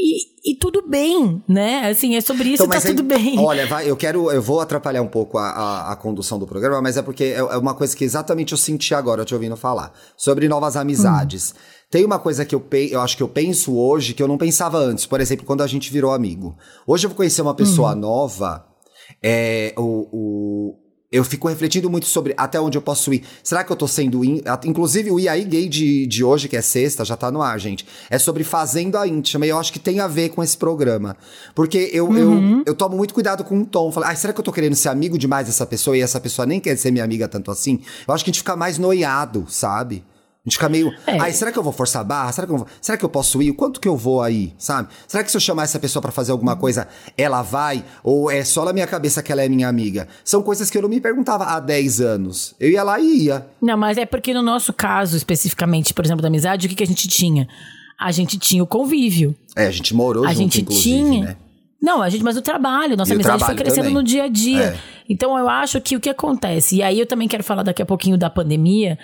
E, 0.00 0.52
e, 0.52 0.54
tudo 0.54 0.88
bem, 0.88 1.42
né? 1.48 1.90
Assim, 1.90 2.14
é 2.14 2.20
sobre 2.20 2.50
isso, 2.50 2.62
então, 2.62 2.80
tá 2.80 2.86
tudo 2.86 3.02
bem. 3.02 3.36
Olha, 3.36 3.66
vai, 3.66 3.90
eu 3.90 3.96
quero, 3.96 4.30
eu 4.30 4.40
vou 4.40 4.60
atrapalhar 4.60 5.02
um 5.02 5.08
pouco 5.08 5.38
a, 5.38 5.50
a, 5.50 5.92
a, 5.92 5.96
condução 5.96 6.38
do 6.38 6.46
programa, 6.46 6.80
mas 6.80 6.96
é 6.96 7.02
porque 7.02 7.24
é, 7.24 7.38
é 7.38 7.56
uma 7.56 7.74
coisa 7.74 7.96
que 7.96 8.04
exatamente 8.04 8.52
eu 8.52 8.58
senti 8.58 8.94
agora, 8.94 9.24
te 9.24 9.34
ouvindo 9.34 9.56
falar, 9.56 9.92
sobre 10.16 10.48
novas 10.48 10.76
amizades. 10.76 11.50
Hum. 11.50 11.78
Tem 11.90 12.04
uma 12.04 12.18
coisa 12.18 12.44
que 12.44 12.54
eu, 12.54 12.64
eu 12.90 13.00
acho 13.00 13.16
que 13.16 13.22
eu 13.24 13.28
penso 13.28 13.76
hoje 13.76 14.14
que 14.14 14.22
eu 14.22 14.28
não 14.28 14.38
pensava 14.38 14.78
antes. 14.78 15.04
Por 15.04 15.20
exemplo, 15.20 15.44
quando 15.44 15.62
a 15.62 15.66
gente 15.66 15.90
virou 15.90 16.12
amigo. 16.12 16.56
Hoje 16.86 17.06
eu 17.06 17.10
vou 17.10 17.16
conhecer 17.16 17.42
uma 17.42 17.54
pessoa 17.54 17.92
uhum. 17.94 18.00
nova. 18.00 18.64
É, 19.22 19.74
o, 19.76 20.08
o, 20.12 20.78
eu 21.10 21.24
fico 21.24 21.48
refletindo 21.48 21.88
muito 21.88 22.06
sobre 22.06 22.34
até 22.36 22.60
onde 22.60 22.76
eu 22.76 22.82
posso 22.82 23.12
ir. 23.14 23.24
Será 23.42 23.64
que 23.64 23.72
eu 23.72 23.76
tô 23.76 23.88
sendo. 23.88 24.22
In... 24.22 24.42
Inclusive, 24.64 25.10
o 25.10 25.18
IAI 25.18 25.44
Gay 25.44 25.68
de, 25.68 26.06
de 26.06 26.22
hoje, 26.22 26.48
que 26.48 26.56
é 26.56 26.60
sexta, 26.60 27.02
já 27.04 27.16
tá 27.16 27.30
no 27.30 27.40
ar, 27.40 27.58
gente. 27.58 27.86
É 28.10 28.18
sobre 28.18 28.44
fazendo 28.44 28.96
a 28.98 29.08
íntima. 29.08 29.46
E 29.46 29.48
eu 29.48 29.58
acho 29.58 29.72
que 29.72 29.78
tem 29.78 30.00
a 30.00 30.06
ver 30.06 30.28
com 30.28 30.42
esse 30.42 30.56
programa. 30.56 31.16
Porque 31.54 31.90
eu, 31.94 32.08
uhum. 32.08 32.58
eu, 32.58 32.64
eu 32.66 32.74
tomo 32.74 32.96
muito 32.96 33.14
cuidado 33.14 33.42
com 33.42 33.58
o 33.58 33.64
tom. 33.64 33.90
Falo, 33.90 34.06
ah, 34.06 34.14
será 34.14 34.34
que 34.34 34.40
eu 34.40 34.44
tô 34.44 34.52
querendo 34.52 34.74
ser 34.74 34.90
amigo 34.90 35.16
demais 35.16 35.46
dessa 35.46 35.64
pessoa 35.64 35.96
e 35.96 36.02
essa 36.02 36.20
pessoa 36.20 36.44
nem 36.44 36.60
quer 36.60 36.76
ser 36.76 36.90
minha 36.90 37.04
amiga 37.04 37.26
tanto 37.26 37.50
assim? 37.50 37.80
Eu 38.06 38.12
acho 38.12 38.22
que 38.22 38.30
a 38.30 38.32
gente 38.32 38.40
fica 38.40 38.54
mais 38.54 38.76
noiado, 38.76 39.46
sabe? 39.48 40.04
A 40.48 40.50
gente 40.50 40.56
fica 40.56 40.68
meio. 40.68 40.92
É. 41.06 41.18
Ai, 41.18 41.32
será 41.32 41.52
que 41.52 41.58
eu 41.58 41.62
vou 41.62 41.72
forçar 41.72 42.00
a 42.00 42.04
barra? 42.04 42.32
Será 42.32 42.46
que, 42.46 42.52
eu 42.52 42.58
vou... 42.58 42.66
será 42.80 42.96
que 42.96 43.04
eu 43.04 43.08
posso 43.08 43.42
ir? 43.42 43.50
O 43.50 43.54
quanto 43.54 43.80
que 43.80 43.88
eu 43.88 43.96
vou 43.96 44.22
aí? 44.22 44.54
Sabe? 44.58 44.88
Será 45.06 45.22
que 45.22 45.30
se 45.30 45.36
eu 45.36 45.40
chamar 45.40 45.64
essa 45.64 45.78
pessoa 45.78 46.00
para 46.00 46.12
fazer 46.12 46.32
alguma 46.32 46.56
coisa, 46.56 46.88
ela 47.16 47.42
vai? 47.42 47.84
Ou 48.02 48.30
é 48.30 48.44
só 48.44 48.64
na 48.64 48.72
minha 48.72 48.86
cabeça 48.86 49.22
que 49.22 49.30
ela 49.30 49.42
é 49.42 49.48
minha 49.48 49.68
amiga? 49.68 50.08
São 50.24 50.42
coisas 50.42 50.70
que 50.70 50.78
eu 50.78 50.82
não 50.82 50.88
me 50.88 51.00
perguntava 51.00 51.44
há 51.44 51.60
10 51.60 52.00
anos. 52.00 52.54
Eu 52.58 52.70
ia 52.70 52.82
lá 52.82 52.98
e 52.98 53.24
ia. 53.24 53.46
Não, 53.60 53.76
mas 53.76 53.98
é 53.98 54.06
porque 54.06 54.32
no 54.32 54.42
nosso 54.42 54.72
caso, 54.72 55.16
especificamente, 55.16 55.92
por 55.92 56.04
exemplo, 56.04 56.22
da 56.22 56.28
amizade, 56.28 56.66
o 56.66 56.70
que, 56.70 56.76
que 56.76 56.84
a 56.84 56.86
gente 56.86 57.06
tinha? 57.08 57.48
A 57.98 58.12
gente 58.12 58.38
tinha 58.38 58.62
o 58.62 58.66
convívio. 58.66 59.34
É, 59.56 59.66
a 59.66 59.70
gente 59.70 59.94
morou 59.94 60.24
a 60.24 60.32
junto, 60.32 60.54
gente 60.54 60.64
tinha. 60.64 61.24
Né? 61.24 61.36
Não, 61.80 62.02
a 62.02 62.08
gente, 62.08 62.24
mas 62.24 62.36
o 62.36 62.42
trabalho, 62.42 62.96
nossa 62.96 63.12
e 63.12 63.14
amizade 63.14 63.44
foi 63.44 63.54
crescendo 63.54 63.84
também. 63.84 63.94
no 63.94 64.02
dia 64.02 64.24
a 64.24 64.28
dia. 64.28 64.64
É. 64.64 64.78
Então 65.08 65.38
eu 65.38 65.48
acho 65.48 65.80
que 65.80 65.96
o 65.96 66.00
que 66.00 66.10
acontece, 66.10 66.76
e 66.76 66.82
aí 66.82 66.98
eu 66.98 67.06
também 67.06 67.28
quero 67.28 67.44
falar 67.44 67.62
daqui 67.62 67.80
a 67.80 67.86
pouquinho 67.86 68.18
da 68.18 68.28
pandemia, 68.28 68.98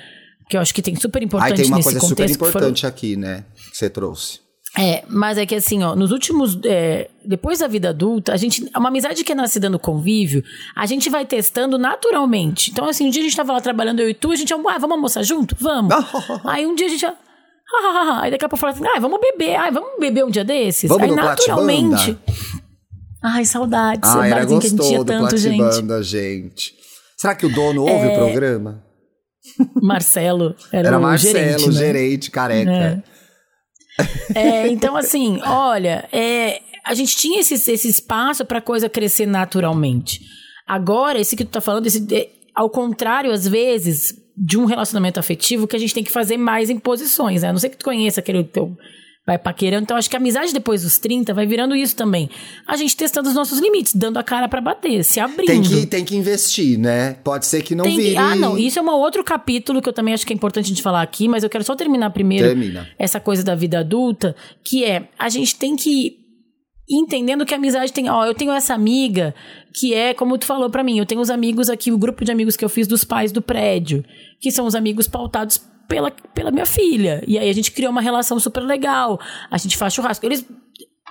que 0.49 0.57
eu 0.57 0.61
acho 0.61 0.75
que 0.75 0.83
tem 0.83 0.95
super 0.97 1.23
importante 1.23 1.53
Aí 1.53 1.57
tem 1.57 1.67
uma 1.67 1.83
coisa 1.83 2.01
super 2.01 2.31
importante 2.31 2.81
foram... 2.83 2.93
aqui, 2.93 3.17
né? 3.17 3.45
Que 3.71 3.77
você 3.77 3.89
trouxe. 3.89 4.45
É, 4.77 5.05
mas 5.09 5.39
é 5.39 5.47
que 5.47 5.55
assim, 5.55 5.85
ó, 5.85 5.95
nos 5.95 6.11
últimos. 6.11 6.59
É, 6.65 7.09
depois 7.25 7.61
da 7.61 7.69
vida 7.69 7.91
adulta, 7.91 8.33
a 8.33 8.37
gente. 8.37 8.69
Uma 8.77 8.89
amizade 8.89 9.23
que 9.23 9.31
é 9.31 9.35
nascida 9.35 9.71
no 9.71 9.79
convívio, 9.79 10.43
a 10.75 10.85
gente 10.85 11.09
vai 11.09 11.25
testando 11.25 11.79
naturalmente. 11.79 12.73
Então, 12.73 12.89
assim, 12.89 13.07
um 13.07 13.11
dia 13.11 13.23
a 13.23 13.25
gente 13.25 13.37
tava 13.37 13.53
lá 13.53 13.61
trabalhando, 13.61 14.01
eu 14.01 14.11
e 14.11 14.15
tu, 14.15 14.33
a 14.33 14.37
gente, 14.37 14.53
ah, 14.53 14.57
vamos 14.57 14.91
almoçar 14.91 15.23
junto? 15.23 15.57
Vamos. 15.61 15.95
Aí 16.45 16.67
um 16.67 16.75
dia 16.75 16.87
a 16.87 16.91
gente. 16.91 17.07
Ah, 17.07 18.21
aí 18.23 18.31
daqui 18.31 18.45
a 18.45 18.49
pouco 18.49 18.61
fala 18.61 18.73
assim, 18.73 18.85
ah, 18.87 19.01
vamos 19.01 19.19
beber, 19.21 19.57
ah, 19.57 19.71
vamos 19.71 19.99
beber 19.99 20.25
um 20.25 20.31
dia 20.31 20.45
desses. 20.45 20.89
Vamos 20.89 21.09
aí 21.09 21.15
naturalmente. 21.15 22.17
Ai, 23.21 23.45
saudades. 23.45 24.09
Ah, 24.09 24.27
era 24.27 24.45
gostoso 24.45 24.61
que 24.61 24.67
a 24.67 24.71
gente 24.71 24.89
tinha 24.89 25.05
tanto, 25.05 25.37
gente. 25.37 26.05
gente. 26.05 26.75
Será 27.17 27.35
que 27.35 27.47
o 27.47 27.49
dono 27.53 27.83
ouve 27.83 28.07
é... 28.07 28.13
o 28.13 28.19
programa? 28.19 28.84
Marcelo 29.83 30.55
era, 30.73 30.89
era 30.89 30.99
Marcelo, 30.99 31.35
gerente, 31.35 31.67
né? 31.67 31.73
gerente 31.73 32.31
careca. 32.31 33.05
É. 34.35 34.39
é. 34.39 34.69
então, 34.69 34.97
assim, 34.97 35.41
olha, 35.43 36.09
é, 36.13 36.61
a 36.85 36.95
gente 36.95 37.17
tinha 37.17 37.41
esse, 37.41 37.55
esse 37.55 37.89
espaço 37.89 38.45
para 38.45 38.61
coisa 38.61 38.89
crescer 38.89 39.27
naturalmente. 39.27 40.21
Agora, 40.67 41.21
esse 41.21 41.37
que 41.37 41.45
tu 41.45 41.51
tá 41.51 41.61
falando, 41.61 41.87
esse, 41.87 42.07
é, 42.15 42.29
ao 42.55 42.71
contrário, 42.71 43.31
às 43.31 43.47
vezes, 43.47 44.15
de 44.37 44.59
um 44.59 44.65
relacionamento 44.65 45.21
afetivo, 45.21 45.67
que 45.67 45.77
a 45.77 45.79
gente 45.79 45.95
tem 45.95 46.05
que 46.05 46.13
fazer 46.13 46.37
mais 46.37 46.71
imposições, 46.71 47.43
né? 47.43 47.49
A 47.49 47.53
não 47.53 47.59
sei 47.59 47.71
que 47.71 47.77
tu 47.77 47.85
conheça 47.85 48.21
aquele 48.21 48.45
teu 48.45 48.77
vai 49.27 49.39
paquerando. 49.39 49.85
Então, 49.85 49.97
acho 49.97 50.11
que 50.11 50.17
a 50.17 50.19
amizade 50.19 50.53
depois 50.53 50.83
dos 50.83 50.99
30 50.99 51.33
vai 51.33 51.47
virando 51.47 51.75
isso 51.75 51.97
também. 51.97 52.29
A 52.67 52.77
gente 52.77 52.97
testando 52.97 53.29
os 53.29 53.35
nossos 53.35 53.59
limites, 53.59 53.95
dando 53.95 54.19
a 54.19 54.23
cara 54.23 54.49
para 54.49 54.61
bater, 54.61 55.03
se 55.03 55.19
abrindo. 55.19 55.47
Tem 55.47 55.63
que, 55.63 55.87
tem 55.87 56.05
que 56.05 56.17
investir, 56.17 56.79
né? 56.79 57.15
Pode 57.25 57.47
ser 57.47 57.63
que 57.63 57.75
não 57.75 57.85
tem 57.85 57.97
vire... 57.97 58.11
Que, 58.11 58.17
ah, 58.17 58.37
não. 58.37 58.59
Isso 58.59 58.79
é 58.79 58.83
um 58.83 58.91
outro 58.91 59.25
capítulo 59.25 59.81
que 59.81 59.89
eu 59.89 59.93
também 59.93 60.13
acho 60.13 60.27
que 60.27 60.33
é 60.33 60.37
importante 60.37 60.67
a 60.67 60.69
gente 60.69 60.83
falar 60.83 61.01
aqui, 61.01 61.27
mas 61.27 61.43
eu 61.43 61.49
quero 61.49 61.65
só 61.65 61.75
terminar 61.75 62.11
primeiro 62.11 62.49
Termina. 62.49 62.89
essa 62.99 63.19
coisa 63.19 63.43
da 63.43 63.55
vida 63.55 63.79
adulta, 63.79 64.37
que 64.63 64.85
é, 64.85 65.09
a 65.19 65.29
gente 65.29 65.57
tem 65.57 65.75
que 65.75 66.19
entendendo 66.89 67.47
que 67.47 67.55
a 67.55 67.57
amizade 67.57 67.91
tem, 67.95 68.11
ó, 68.11 68.27
eu 68.27 68.35
tenho 68.35 68.53
essa 68.53 68.75
amiga 68.75 69.35
que 69.73 69.95
é, 69.95 70.13
como 70.13 70.37
tu 70.37 70.45
falou 70.45 70.69
para 70.69 70.85
mim, 70.85 70.99
eu 70.99 71.07
tenho 71.07 71.23
os 71.23 71.31
amigos 71.31 71.71
aqui, 71.71 71.91
o 71.91 71.97
grupo 71.97 72.27
de 72.27 72.31
amigos 72.31 72.57
que 72.57 72.65
eu 72.65 72.69
fiz 72.69 72.87
dos 72.87 73.05
pais 73.05 73.33
do 73.33 73.41
prédio, 73.41 74.05
que 74.39 74.51
são 74.51 74.67
os 74.67 74.75
amigos 74.75 75.09
pautados 75.09 75.59
pela, 75.89 76.11
pela 76.11 76.51
minha 76.51 76.67
filha. 76.67 77.23
E 77.27 77.39
aí 77.39 77.49
a 77.49 77.53
gente 77.53 77.73
criou 77.73 77.91
uma 77.91 78.01
relação 78.01 78.39
super 78.39 78.63
legal. 78.63 79.21
A 79.51 79.59
gente 79.59 79.77
faz 79.77 79.95
churrasco. 79.95 80.25
Eles 80.25 80.45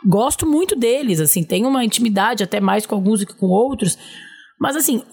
gosto 0.05 0.45
muito 0.45 0.75
deles, 0.75 1.19
assim, 1.19 1.43
tem 1.43 1.65
uma 1.65 1.83
intimidade 1.83 2.43
até 2.43 2.59
mais 2.59 2.85
com 2.85 2.95
alguns 2.95 3.21
do 3.21 3.25
que 3.25 3.33
com 3.33 3.47
outros. 3.47 3.97
Mas 4.63 4.77
assim, 4.77 5.03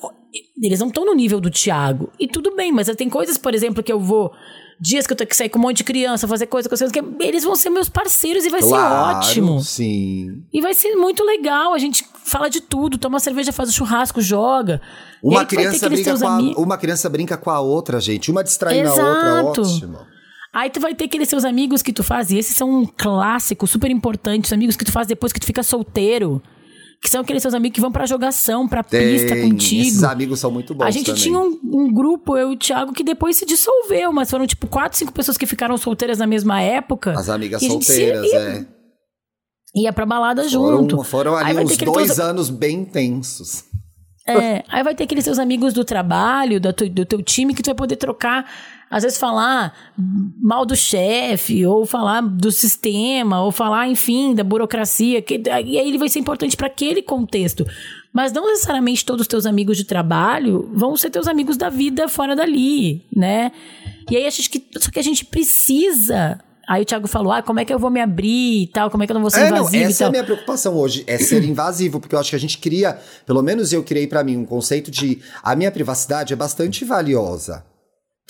eles 0.62 0.78
não 0.78 0.86
estão 0.86 1.04
no 1.04 1.12
nível 1.12 1.40
do 1.40 1.50
Thiago. 1.50 2.08
E 2.20 2.28
tudo 2.28 2.54
bem, 2.54 2.70
mas 2.70 2.88
tem 2.94 3.08
coisas, 3.08 3.36
por 3.36 3.52
exemplo, 3.52 3.82
que 3.82 3.92
eu 3.92 3.98
vou 3.98 4.30
dias 4.80 5.08
que 5.08 5.12
eu 5.12 5.16
tenho 5.16 5.28
que 5.28 5.34
sair 5.34 5.48
com 5.48 5.58
um 5.58 5.62
monte 5.62 5.78
de 5.78 5.84
criança, 5.84 6.28
fazer 6.28 6.46
coisa 6.46 6.68
com 6.68 6.76
vocês, 6.76 6.92
que 6.92 7.02
eles 7.18 7.42
vão 7.42 7.56
ser 7.56 7.68
meus 7.68 7.88
parceiros 7.88 8.44
e 8.44 8.48
vai 8.48 8.60
claro, 8.60 9.24
ser 9.24 9.30
ótimo. 9.40 9.60
Sim. 9.60 10.44
E 10.52 10.60
vai 10.60 10.72
ser 10.72 10.94
muito 10.94 11.24
legal. 11.24 11.74
A 11.74 11.78
gente 11.78 12.06
fala 12.24 12.48
de 12.48 12.60
tudo, 12.60 12.96
toma 12.96 13.18
cerveja, 13.18 13.50
faz 13.50 13.70
o 13.70 13.72
churrasco, 13.72 14.20
joga. 14.20 14.80
Uma 15.20 15.44
criança, 15.44 15.88
brinca 15.88 16.16
com 16.16 16.28
a, 16.28 16.38
uma 16.56 16.78
criança 16.78 17.08
brinca 17.10 17.36
com 17.36 17.50
a 17.50 17.60
outra, 17.60 18.00
gente. 18.00 18.30
Uma 18.30 18.44
distraindo 18.44 18.88
Exato. 18.88 19.00
a 19.02 19.42
outra, 19.42 19.62
ótimo. 19.62 19.98
Aí 20.52 20.70
tu 20.70 20.78
vai 20.78 20.94
ter 20.94 21.06
aqueles 21.06 21.28
seus 21.28 21.44
amigos 21.44 21.82
que 21.82 21.92
tu 21.92 22.04
faz, 22.04 22.30
e 22.30 22.38
esses 22.38 22.54
são 22.54 22.70
um 22.70 22.86
clássico, 22.86 23.66
super 23.66 23.90
importantes, 23.90 24.52
amigos 24.52 24.76
que 24.76 24.84
tu 24.84 24.92
faz 24.92 25.08
depois 25.08 25.32
que 25.32 25.40
tu 25.40 25.46
fica 25.46 25.64
solteiro 25.64 26.40
que 27.02 27.08
são 27.08 27.22
aqueles 27.22 27.40
seus 27.42 27.54
amigos 27.54 27.74
que 27.74 27.80
vão 27.80 27.90
pra 27.90 28.04
jogação, 28.06 28.68
pra 28.68 28.82
Tem, 28.82 29.12
pista 29.12 29.34
contigo. 29.40 29.82
Esses 29.82 30.04
amigos 30.04 30.38
são 30.40 30.50
muito 30.50 30.74
bons 30.74 30.84
A 30.84 30.90
gente 30.90 31.06
também. 31.06 31.22
tinha 31.22 31.38
um, 31.38 31.58
um 31.64 31.92
grupo, 31.92 32.36
eu 32.36 32.50
e 32.52 32.54
o 32.54 32.58
Thiago, 32.58 32.92
que 32.92 33.02
depois 33.02 33.36
se 33.36 33.46
dissolveu, 33.46 34.12
mas 34.12 34.30
foram 34.30 34.46
tipo 34.46 34.66
quatro, 34.66 34.98
cinco 34.98 35.12
pessoas 35.12 35.38
que 35.38 35.46
ficaram 35.46 35.76
solteiras 35.78 36.18
na 36.18 36.26
mesma 36.26 36.60
época. 36.60 37.12
As 37.12 37.28
amigas 37.30 37.60
se- 37.60 37.68
solteiras, 37.68 38.26
ia- 38.26 38.38
é. 38.38 38.66
Ia 39.76 39.92
pra 39.92 40.04
balada 40.04 40.48
junto. 40.48 40.96
Foram, 41.04 41.04
foram 41.04 41.36
Aí 41.36 41.56
ali 41.56 41.64
uns 41.64 41.76
dois 41.76 42.18
anos 42.18 42.50
bem 42.50 42.84
tensos. 42.84 43.64
É, 44.26 44.62
aí 44.68 44.82
vai 44.84 44.94
ter 44.94 45.04
aqueles 45.04 45.24
seus 45.24 45.38
amigos 45.38 45.72
do 45.72 45.84
trabalho, 45.84 46.60
da 46.60 46.72
tu- 46.72 46.88
do 46.88 47.04
teu 47.06 47.22
time, 47.22 47.54
que 47.54 47.62
tu 47.62 47.66
vai 47.66 47.74
poder 47.74 47.96
trocar, 47.96 48.48
às 48.90 49.04
vezes 49.04 49.18
falar 49.18 49.72
mal 50.42 50.66
do 50.66 50.74
chefe, 50.74 51.64
ou 51.64 51.86
falar 51.86 52.20
do 52.22 52.50
sistema, 52.50 53.40
ou 53.40 53.52
falar, 53.52 53.88
enfim, 53.88 54.34
da 54.34 54.42
burocracia. 54.42 55.22
Que, 55.22 55.40
e 55.46 55.78
aí 55.78 55.88
ele 55.88 55.96
vai 55.96 56.08
ser 56.08 56.18
importante 56.18 56.56
para 56.56 56.66
aquele 56.66 57.00
contexto. 57.00 57.64
Mas 58.12 58.32
não 58.32 58.48
necessariamente 58.48 59.04
todos 59.04 59.22
os 59.22 59.28
teus 59.28 59.46
amigos 59.46 59.76
de 59.76 59.84
trabalho 59.84 60.68
vão 60.74 60.96
ser 60.96 61.10
teus 61.10 61.28
amigos 61.28 61.56
da 61.56 61.68
vida 61.68 62.08
fora 62.08 62.34
dali, 62.34 63.04
né? 63.14 63.52
E 64.10 64.16
aí 64.16 64.26
acho 64.26 64.50
que 64.50 64.66
só 64.76 64.90
que 64.90 64.98
a 64.98 65.04
gente 65.04 65.24
precisa. 65.24 66.40
Aí 66.68 66.82
o 66.82 66.84
Thiago 66.84 67.06
falou: 67.06 67.32
ah, 67.32 67.42
como 67.42 67.60
é 67.60 67.64
que 67.64 67.72
eu 67.72 67.78
vou 67.78 67.90
me 67.90 68.00
abrir 68.00 68.62
e 68.62 68.66
tal, 68.66 68.90
como 68.90 69.04
é 69.04 69.06
que 69.06 69.12
eu 69.12 69.14
não 69.14 69.20
vou 69.20 69.30
ser 69.30 69.42
É, 69.42 69.50
não, 69.50 69.58
invasivo 69.58 69.84
e 69.84 69.86
essa 69.86 70.04
é 70.04 70.06
a 70.08 70.10
minha 70.10 70.24
preocupação 70.24 70.76
hoje, 70.76 71.04
é 71.06 71.16
ser 71.16 71.44
invasivo, 71.44 72.00
porque 72.00 72.16
eu 72.16 72.18
acho 72.18 72.30
que 72.30 72.36
a 72.36 72.40
gente 72.40 72.58
cria, 72.58 72.98
pelo 73.24 73.40
menos 73.40 73.72
eu 73.72 73.84
criei 73.84 74.08
pra 74.08 74.24
mim 74.24 74.36
um 74.36 74.44
conceito 74.44 74.90
de 74.90 75.20
a 75.44 75.54
minha 75.54 75.70
privacidade 75.70 76.32
é 76.32 76.36
bastante 76.36 76.84
valiosa. 76.84 77.69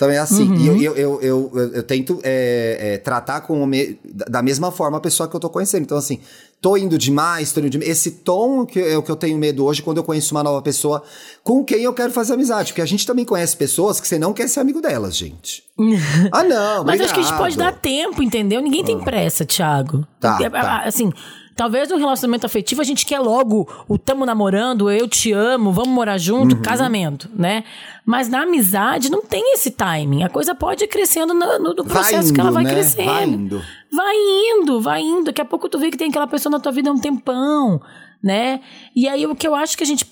Então 0.01 0.09
é 0.09 0.17
assim, 0.17 0.49
Uhum. 0.49 0.55
e 0.55 0.65
eu, 0.67 0.75
eu, 0.77 0.95
eu, 0.95 1.19
eu, 1.21 1.51
eu- 1.53 1.73
eu 1.75 1.83
tento 1.83 2.19
é, 2.23 2.93
é, 2.93 2.97
tratar 2.97 3.41
com 3.41 3.61
o 3.61 3.67
me- 3.67 3.99
da 4.03 4.41
mesma 4.41 4.71
forma 4.71 4.97
a 4.97 4.99
pessoa 4.99 5.29
que 5.29 5.35
eu 5.35 5.39
tô 5.39 5.47
conhecendo. 5.47 5.83
Então, 5.83 5.95
assim, 5.95 6.19
tô 6.59 6.75
indo 6.75 6.97
demais, 6.97 7.51
tô 7.51 7.59
indo 7.59 7.69
demais. 7.69 7.87
Esse 7.91 8.09
tom 8.09 8.65
que 8.65 8.79
é 8.79 8.97
o 8.97 9.03
que 9.03 9.11
eu 9.11 9.15
tenho 9.15 9.37
medo 9.37 9.63
hoje 9.63 9.83
quando 9.83 9.97
eu 9.97 10.03
conheço 10.03 10.33
uma 10.33 10.41
nova 10.41 10.59
pessoa 10.59 11.03
com 11.43 11.63
quem 11.63 11.83
eu 11.83 11.93
quero 11.93 12.11
fazer 12.11 12.33
amizade. 12.33 12.71
Porque 12.71 12.81
a 12.81 12.85
gente 12.87 13.05
também 13.05 13.23
conhece 13.23 13.55
pessoas 13.55 13.99
que 13.99 14.07
você 14.07 14.17
não 14.17 14.33
quer 14.33 14.49
ser 14.49 14.59
amigo 14.59 14.81
delas, 14.81 15.15
gente. 15.15 15.63
ah, 16.33 16.43
não, 16.43 16.83
Mas 16.83 16.99
acho 16.99 17.13
que 17.13 17.19
a 17.19 17.23
gente 17.23 17.37
pode 17.37 17.55
dar 17.55 17.71
tempo, 17.73 18.23
entendeu? 18.23 18.59
Ninguém 18.59 18.83
tem 18.83 18.99
pressa, 18.99 19.45
Thiago. 19.45 20.03
Tá, 20.19 20.49
tá. 20.49 20.81
Assim, 20.83 21.11
talvez 21.61 21.89
no 21.89 21.97
relacionamento 21.97 22.43
afetivo 22.43 22.81
a 22.81 22.83
gente 22.83 23.05
quer 23.05 23.19
logo 23.19 23.69
o 23.87 23.95
tamo 23.95 24.25
namorando, 24.25 24.89
eu 24.89 25.07
te 25.07 25.31
amo, 25.31 25.71
vamos 25.71 25.91
morar 25.93 26.17
junto, 26.17 26.55
Uhum. 26.55 26.61
casamento, 26.63 27.29
né? 27.35 27.63
Mas 28.03 28.27
na 28.27 28.41
amizade 28.41 29.11
não 29.11 29.21
tem 29.21 29.53
esse 29.53 29.69
timing. 29.69 30.23
A 30.23 30.29
coisa 30.29 30.55
pode 30.55 30.83
ir 30.83 30.87
crescendo 30.87 31.35
no, 31.35 31.59
no- 31.59 31.73
no 31.75 31.85
processo 31.85 32.29
indo, 32.29 32.33
que 32.33 32.41
ela 32.41 32.49
vai 32.49 32.63
né? 32.63 32.71
crescendo. 32.71 33.05
Vai 33.05 33.23
indo. 33.25 33.61
Vai 33.91 34.15
indo, 34.17 34.81
vai 34.81 35.01
indo. 35.01 35.25
Daqui 35.25 35.39
a 35.41 35.45
pouco 35.45 35.69
tu 35.69 35.77
vê 35.77 35.91
que 35.91 35.97
tem 35.97 36.09
aquela 36.09 36.25
pessoa 36.25 36.49
na 36.51 36.59
tua 36.59 36.71
vida 36.71 36.89
há 36.89 36.93
um 36.93 36.99
tempão, 36.99 37.79
né? 38.23 38.59
E 38.95 39.07
aí 39.07 39.27
o 39.27 39.35
que 39.35 39.47
eu 39.47 39.53
acho 39.53 39.77
que 39.77 39.83
a 39.83 39.87
gente, 39.87 40.03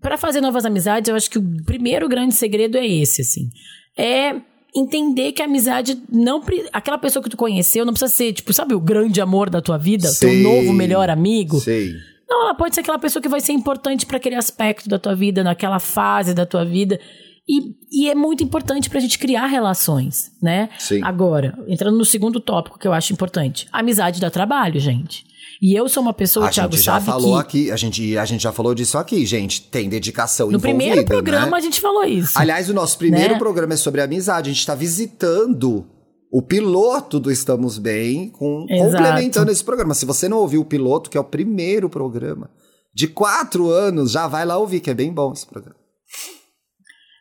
Pra 0.00 0.16
fazer 0.16 0.40
novas 0.40 0.64
amizades, 0.64 1.10
eu 1.10 1.14
acho 1.14 1.30
que 1.30 1.38
o 1.38 1.44
primeiro 1.66 2.08
grande 2.08 2.34
segredo 2.34 2.78
é 2.78 2.86
esse, 2.86 3.20
assim. 3.20 3.50
É 3.98 4.36
entender 4.76 5.32
que 5.32 5.40
a 5.40 5.46
amizade 5.46 6.00
não. 6.10 6.42
Aquela 6.72 6.98
pessoa 6.98 7.22
que 7.22 7.30
tu 7.30 7.36
conheceu 7.36 7.84
não 7.84 7.92
precisa 7.92 8.12
ser, 8.12 8.32
tipo, 8.32 8.52
sabe, 8.52 8.74
o 8.74 8.80
grande 8.80 9.20
amor 9.20 9.48
da 9.48 9.62
tua 9.62 9.78
vida, 9.78 10.08
o 10.08 10.14
teu 10.14 10.30
Sei. 10.30 10.42
novo 10.42 10.72
melhor 10.72 11.08
amigo. 11.08 11.58
Sei. 11.60 11.94
Não, 12.28 12.42
ela 12.42 12.54
pode 12.54 12.74
ser 12.74 12.80
aquela 12.80 12.98
pessoa 12.98 13.22
que 13.22 13.28
vai 13.28 13.40
ser 13.40 13.52
importante 13.52 14.04
para 14.04 14.16
aquele 14.16 14.34
aspecto 14.34 14.88
da 14.88 14.98
tua 14.98 15.14
vida, 15.14 15.44
naquela 15.44 15.78
fase 15.78 16.34
da 16.34 16.44
tua 16.44 16.64
vida. 16.64 17.00
E, 17.48 17.76
e 17.92 18.10
é 18.10 18.14
muito 18.14 18.42
importante 18.42 18.90
pra 18.90 18.98
gente 18.98 19.18
criar 19.18 19.46
relações, 19.46 20.32
né? 20.42 20.68
Sim. 20.78 21.00
Agora, 21.04 21.56
entrando 21.68 21.96
no 21.96 22.04
segundo 22.04 22.40
tópico 22.40 22.78
que 22.78 22.88
eu 22.88 22.92
acho 22.92 23.12
importante. 23.12 23.68
Amizade 23.72 24.20
dá 24.20 24.28
trabalho, 24.28 24.80
gente. 24.80 25.24
E 25.60 25.78
eu 25.78 25.88
sou 25.88 26.02
uma 26.02 26.12
pessoa, 26.12 26.46
A 26.46 26.48
o 26.48 26.52
Thiago 26.52 26.72
gente 26.74 26.84
já 26.84 26.92
sabe 26.94 27.06
falou 27.06 27.34
que 27.34 27.40
aqui, 27.40 27.70
a 27.70 27.76
gente, 27.76 28.18
a 28.18 28.24
gente 28.24 28.42
já 28.42 28.52
falou 28.52 28.74
disso 28.74 28.98
aqui, 28.98 29.24
gente. 29.24 29.62
Tem 29.62 29.88
dedicação 29.88 30.50
no 30.50 30.58
envolvida, 30.58 30.78
primeiro 30.78 31.04
programa 31.06 31.52
né? 31.52 31.56
a 31.56 31.60
gente 31.60 31.80
falou 31.80 32.04
isso. 32.04 32.38
Aliás, 32.38 32.68
o 32.68 32.74
nosso 32.74 32.98
primeiro 32.98 33.34
Né? 33.34 33.38
programa 33.38 33.74
é 33.74 33.76
sobre 33.76 34.00
amizade. 34.00 34.50
A 34.50 34.52
gente 34.52 34.60
está 34.60 34.74
visitando 34.74 35.86
o 36.30 36.42
piloto 36.42 37.18
do 37.18 37.30
Estamos 37.30 37.78
Bem, 37.78 38.28
com, 38.28 38.66
Exato. 38.68 38.92
complementando 38.92 39.50
esse 39.50 39.64
programa. 39.64 39.94
Se 39.94 40.04
você 40.04 40.28
não 40.28 40.38
ouviu 40.38 40.60
o 40.60 40.64
piloto, 40.64 41.08
que 41.08 41.16
é 41.16 41.20
o 41.20 41.24
primeiro 41.24 41.88
programa 41.88 42.50
de 42.94 43.08
quatro 43.08 43.70
anos, 43.70 44.10
já 44.10 44.26
vai 44.26 44.44
lá 44.44 44.58
ouvir, 44.58 44.80
que 44.80 44.90
é 44.90 44.94
bem 44.94 45.12
bom 45.12 45.32
esse 45.32 45.46
programa. 45.46 45.76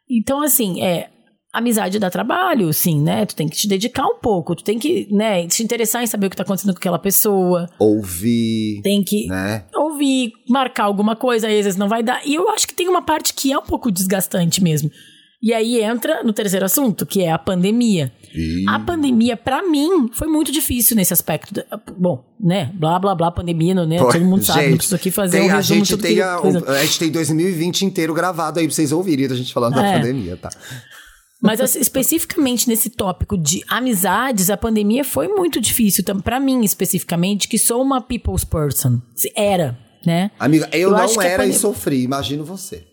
Então, 0.09 0.41
assim, 0.41 0.81
é. 0.81 1.09
Amizade 1.57 1.99
dá 1.99 2.09
trabalho, 2.09 2.71
sim, 2.73 2.99
né? 3.01 3.25
Tu 3.25 3.35
tem 3.35 3.47
que 3.47 3.55
te 3.57 3.67
dedicar 3.67 4.05
um 4.05 4.19
pouco, 4.19 4.55
tu 4.55 4.63
tem 4.63 4.77
que, 4.79 5.07
né, 5.11 5.47
te 5.47 5.63
interessar 5.63 6.03
em 6.03 6.07
saber 6.07 6.27
o 6.27 6.29
que 6.29 6.35
tá 6.35 6.43
acontecendo 6.43 6.73
com 6.73 6.79
aquela 6.79 6.99
pessoa, 6.99 7.69
Ouvir, 7.79 8.81
tem 8.83 9.03
que 9.03 9.27
né? 9.27 9.63
ouvir, 9.75 10.31
marcar 10.49 10.83
alguma 10.85 11.15
coisa, 11.15 11.47
aí 11.47 11.57
às 11.59 11.65
vezes 11.65 11.79
não 11.79 11.87
vai 11.89 12.03
dar. 12.03 12.21
E 12.25 12.35
eu 12.35 12.49
acho 12.49 12.67
que 12.67 12.73
tem 12.73 12.87
uma 12.87 13.01
parte 13.01 13.33
que 13.33 13.51
é 13.51 13.57
um 13.57 13.63
pouco 13.63 13.91
desgastante 13.91 14.61
mesmo. 14.63 14.89
E 15.43 15.53
aí 15.53 15.79
entra 15.83 16.23
no 16.23 16.33
terceiro 16.33 16.65
assunto, 16.65 17.05
que 17.05 17.21
é 17.21 17.31
a 17.31 17.37
pandemia. 17.37 18.11
E- 18.33 18.65
A 18.67 18.79
pandemia, 18.79 19.37
pra 19.37 19.61
mim, 19.61 20.09
foi 20.11 20.27
muito 20.27 20.51
difícil 20.51 20.95
nesse 20.95 21.13
aspecto. 21.13 21.53
da- 21.53 21.63
Bom, 21.95 22.23
né? 22.39 22.71
Blá, 22.73 22.97
blá, 22.97 23.13
blá, 23.13 23.29
pandemia, 23.31 23.75
né? 23.85 23.99
Pô, 23.99 24.11
Todo 24.11 24.25
mundo 24.25 24.43
sabe, 24.43 24.59
não 24.61 24.65
gente, 24.69 24.77
preciso 24.77 24.95
aqui 24.95 25.11
fazer 25.11 25.39
tem- 25.39 25.47
um 25.49 25.53
a 25.53 25.57
resumo 25.57 25.79
gente 25.79 25.89
tudo 25.91 26.01
tem 26.01 26.15
que 26.15 26.21
a, 26.21 26.37
coisa. 26.37 26.71
a 26.71 26.83
gente 26.83 26.97
tem 26.99 27.11
2020 27.11 27.83
inteiro 27.85 28.11
gravado 28.13 28.59
aí 28.59 28.65
pra 28.65 28.73
vocês 28.75 28.91
ouvirem 28.91 29.27
a 29.27 29.35
gente 29.35 29.53
falando 29.53 29.75
da 29.75 29.85
É. 29.85 29.99
pandemia, 29.99 30.35
tá? 30.35 30.49
Mas 31.45 31.61
assim, 31.61 31.79
especificamente 31.79 32.67
nesse 32.67 32.89
tópico 32.89 33.37
de 33.37 33.63
amizades, 33.67 34.49
a 34.49 34.57
pandemia 34.57 35.03
foi 35.03 35.27
muito 35.27 35.59
difícil 35.61 36.03
tam- 36.03 36.19
pra 36.19 36.39
mim 36.39 36.63
especificamente, 36.63 37.47
que 37.47 37.57
sou 37.57 37.81
uma 37.81 38.01
people's 38.01 38.43
person. 38.43 38.99
Era, 39.35 39.77
né? 40.05 40.31
Amiga, 40.39 40.69
eu, 40.71 40.89
Eu 40.89 40.91
não 40.91 41.21
era 41.21 41.33
e 41.33 41.37
pandemia- 41.37 41.59
sofri, 41.59 42.01
imagino 42.03 42.43
você. 42.43 42.85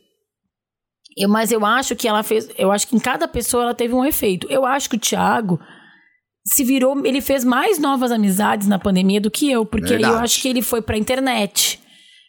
Eu, 1.17 1.29
mas 1.29 1.53
eu 1.53 1.65
acho 1.67 1.95
que 1.95 2.09
ela 2.09 2.23
fez. 2.23 2.49
Eu 2.57 2.73
acho 2.73 2.87
que 2.89 2.97
em 2.97 3.01
cada 3.01 3.29
pessoa 3.29 3.65
ela 3.65 3.75
teve 3.75 3.93
um 3.95 4.05
efeito. 4.05 4.47
Eu 4.51 4.65
acho 4.65 4.89
que 4.89 4.97
o 4.97 4.99
Thiago 5.01 5.61
se 6.47 6.65
virou. 6.65 7.05
Ele 7.05 7.21
fez 7.21 7.45
mais 7.45 7.79
novas 7.79 8.11
amizades 8.11 8.67
na 8.67 8.79
pandemia 8.79 9.21
do 9.21 9.31
que 9.31 9.51
eu, 9.51 9.67
porque 9.67 9.93
aí 9.95 10.03
eu 10.03 10.19
acho 10.19 10.41
que 10.41 10.49
ele 10.49 10.63
foi 10.63 10.81
pra 10.81 10.97
internet. 10.97 11.79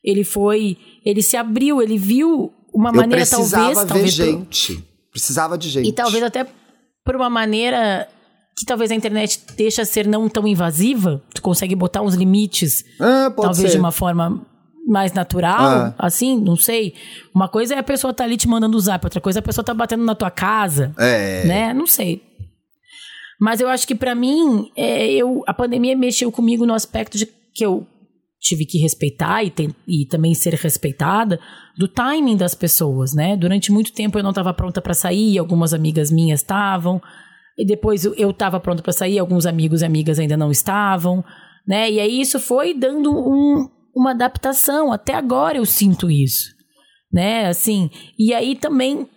Ele 0.04 0.24
foi. 0.26 0.78
Ele 1.06 1.22
se 1.22 1.38
abriu, 1.38 1.82
ele 1.82 1.98
viu 1.98 2.52
uma 2.74 2.90
eu 2.90 2.94
maneira, 2.96 3.26
talvez. 3.26 3.78
ver 3.80 3.86
talvez 3.88 4.12
gente. 4.14 4.84
Precisava 5.14 5.58
de 5.58 5.70
gente. 5.70 5.88
E 5.88 5.94
talvez 5.94 6.22
até 6.24 6.46
por 7.06 7.16
uma 7.16 7.30
maneira 7.30 8.10
que 8.58 8.66
talvez 8.66 8.92
a 8.92 8.96
internet 8.96 9.40
deixa 9.56 9.86
ser 9.86 10.06
não 10.08 10.28
tão 10.28 10.46
invasiva. 10.48 11.24
Tu 11.34 11.42
consegue 11.42 11.76
botar 11.76 12.02
uns 12.02 12.14
limites, 12.16 12.84
Ah, 13.00 13.32
pode 13.34 13.48
talvez 13.48 13.70
ser. 13.72 13.78
de 13.78 13.80
uma 13.80 13.92
forma 13.92 14.46
mais 14.86 15.14
natural, 15.14 15.62
Ah. 15.62 15.96
assim, 15.98 16.38
não 16.40 16.56
sei. 16.58 16.94
Uma 17.34 17.48
coisa 17.48 17.74
é 17.76 17.78
a 17.80 17.84
pessoa 17.84 18.14
tá 18.14 18.26
ali 18.26 18.36
te 18.36 18.48
mandando 18.50 18.78
zap, 18.80 19.06
outra 19.06 19.22
coisa 19.22 19.40
é 19.40 19.42
a 19.42 19.44
pessoa 19.44 19.64
tá 19.64 19.74
batendo 19.74 20.04
na 20.04 20.14
tua 20.14 20.30
casa, 20.30 20.94
É. 21.00 21.46
né? 21.46 21.74
Não 21.74 21.88
sei. 21.88 22.22
Mas 23.40 23.60
eu 23.62 23.68
acho 23.70 23.88
que 23.88 23.96
pra 23.96 24.14
mim, 24.14 24.72
é, 24.76 25.10
eu, 25.12 25.42
a 25.48 25.54
pandemia 25.54 25.96
mexeu 25.96 26.32
comigo 26.32 26.66
no 26.66 26.74
aspecto 26.74 27.18
de 27.18 27.26
que 27.54 27.66
eu 27.66 27.88
tive 28.44 28.66
que 28.66 28.78
respeitar 28.78 29.42
e, 29.44 29.54
e 29.88 30.06
também 30.06 30.34
ser 30.34 30.54
respeitada 30.56 31.40
do 31.78 31.88
timing 31.88 32.36
das 32.36 32.54
pessoas, 32.54 33.14
né? 33.16 33.38
Durante 33.38 33.72
muito 33.72 33.94
tempo 33.94 34.20
eu 34.20 34.24
não 34.24 34.32
estava 34.32 34.54
pronta 34.54 34.82
para 34.82 34.94
sair, 34.94 35.38
algumas 35.38 35.74
amigas 35.74 36.12
minhas 36.12 36.42
estavam, 36.42 37.02
e 37.58 37.66
depois 37.66 38.04
eu- 38.04 38.14
eu 38.16 38.32
estava 38.32 38.60
pronta 38.60 38.84
para 38.84 38.92
sair, 38.92 39.18
alguns 39.18 39.46
amigos 39.46 39.82
e 39.82 39.86
amigas 39.86 40.20
ainda 40.20 40.36
não 40.36 40.52
estavam, 40.52 41.24
né? 41.66 41.90
E 41.90 42.00
aí 42.02 42.20
isso 42.20 42.38
foi 42.40 42.74
dando 42.74 43.12
um- 43.12 43.70
uma 43.96 44.12
adaptação. 44.12 44.92
Até 44.92 45.14
agora 45.14 45.58
eu 45.58 45.66
sinto 45.66 46.12
isso, 46.12 46.50
né? 47.12 47.46
Assim, 47.48 47.90
e 48.20 48.34
aí 48.34 48.56
também 48.56 49.08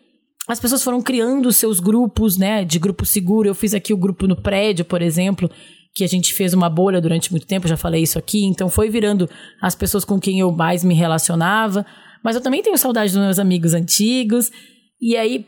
as 0.48 0.60
pessoas 0.60 0.84
foram 0.84 1.02
criando 1.02 1.50
seus 1.50 1.80
grupos, 1.80 2.36
né, 2.38 2.64
de 2.64 2.78
grupo 2.78 3.04
seguro. 3.04 3.48
Eu 3.48 3.54
fiz 3.56 3.74
aqui 3.74 3.92
o 3.92 3.96
grupo 3.96 4.28
no 4.28 4.36
prédio, 4.40 4.84
por 4.84 5.02
exemplo, 5.02 5.50
que 5.96 6.04
a 6.04 6.06
gente 6.06 6.34
fez 6.34 6.52
uma 6.52 6.68
bolha 6.68 7.00
durante 7.00 7.30
muito 7.30 7.46
tempo, 7.46 7.66
já 7.66 7.76
falei 7.76 8.02
isso 8.02 8.18
aqui, 8.18 8.44
então 8.44 8.68
foi 8.68 8.90
virando 8.90 9.28
as 9.62 9.74
pessoas 9.74 10.04
com 10.04 10.20
quem 10.20 10.38
eu 10.38 10.52
mais 10.52 10.84
me 10.84 10.94
relacionava. 10.94 11.86
Mas 12.22 12.36
eu 12.36 12.42
também 12.42 12.62
tenho 12.62 12.76
saudade 12.76 13.12
dos 13.14 13.20
meus 13.22 13.38
amigos 13.38 13.72
antigos. 13.72 14.52
E 15.00 15.16
aí, 15.16 15.46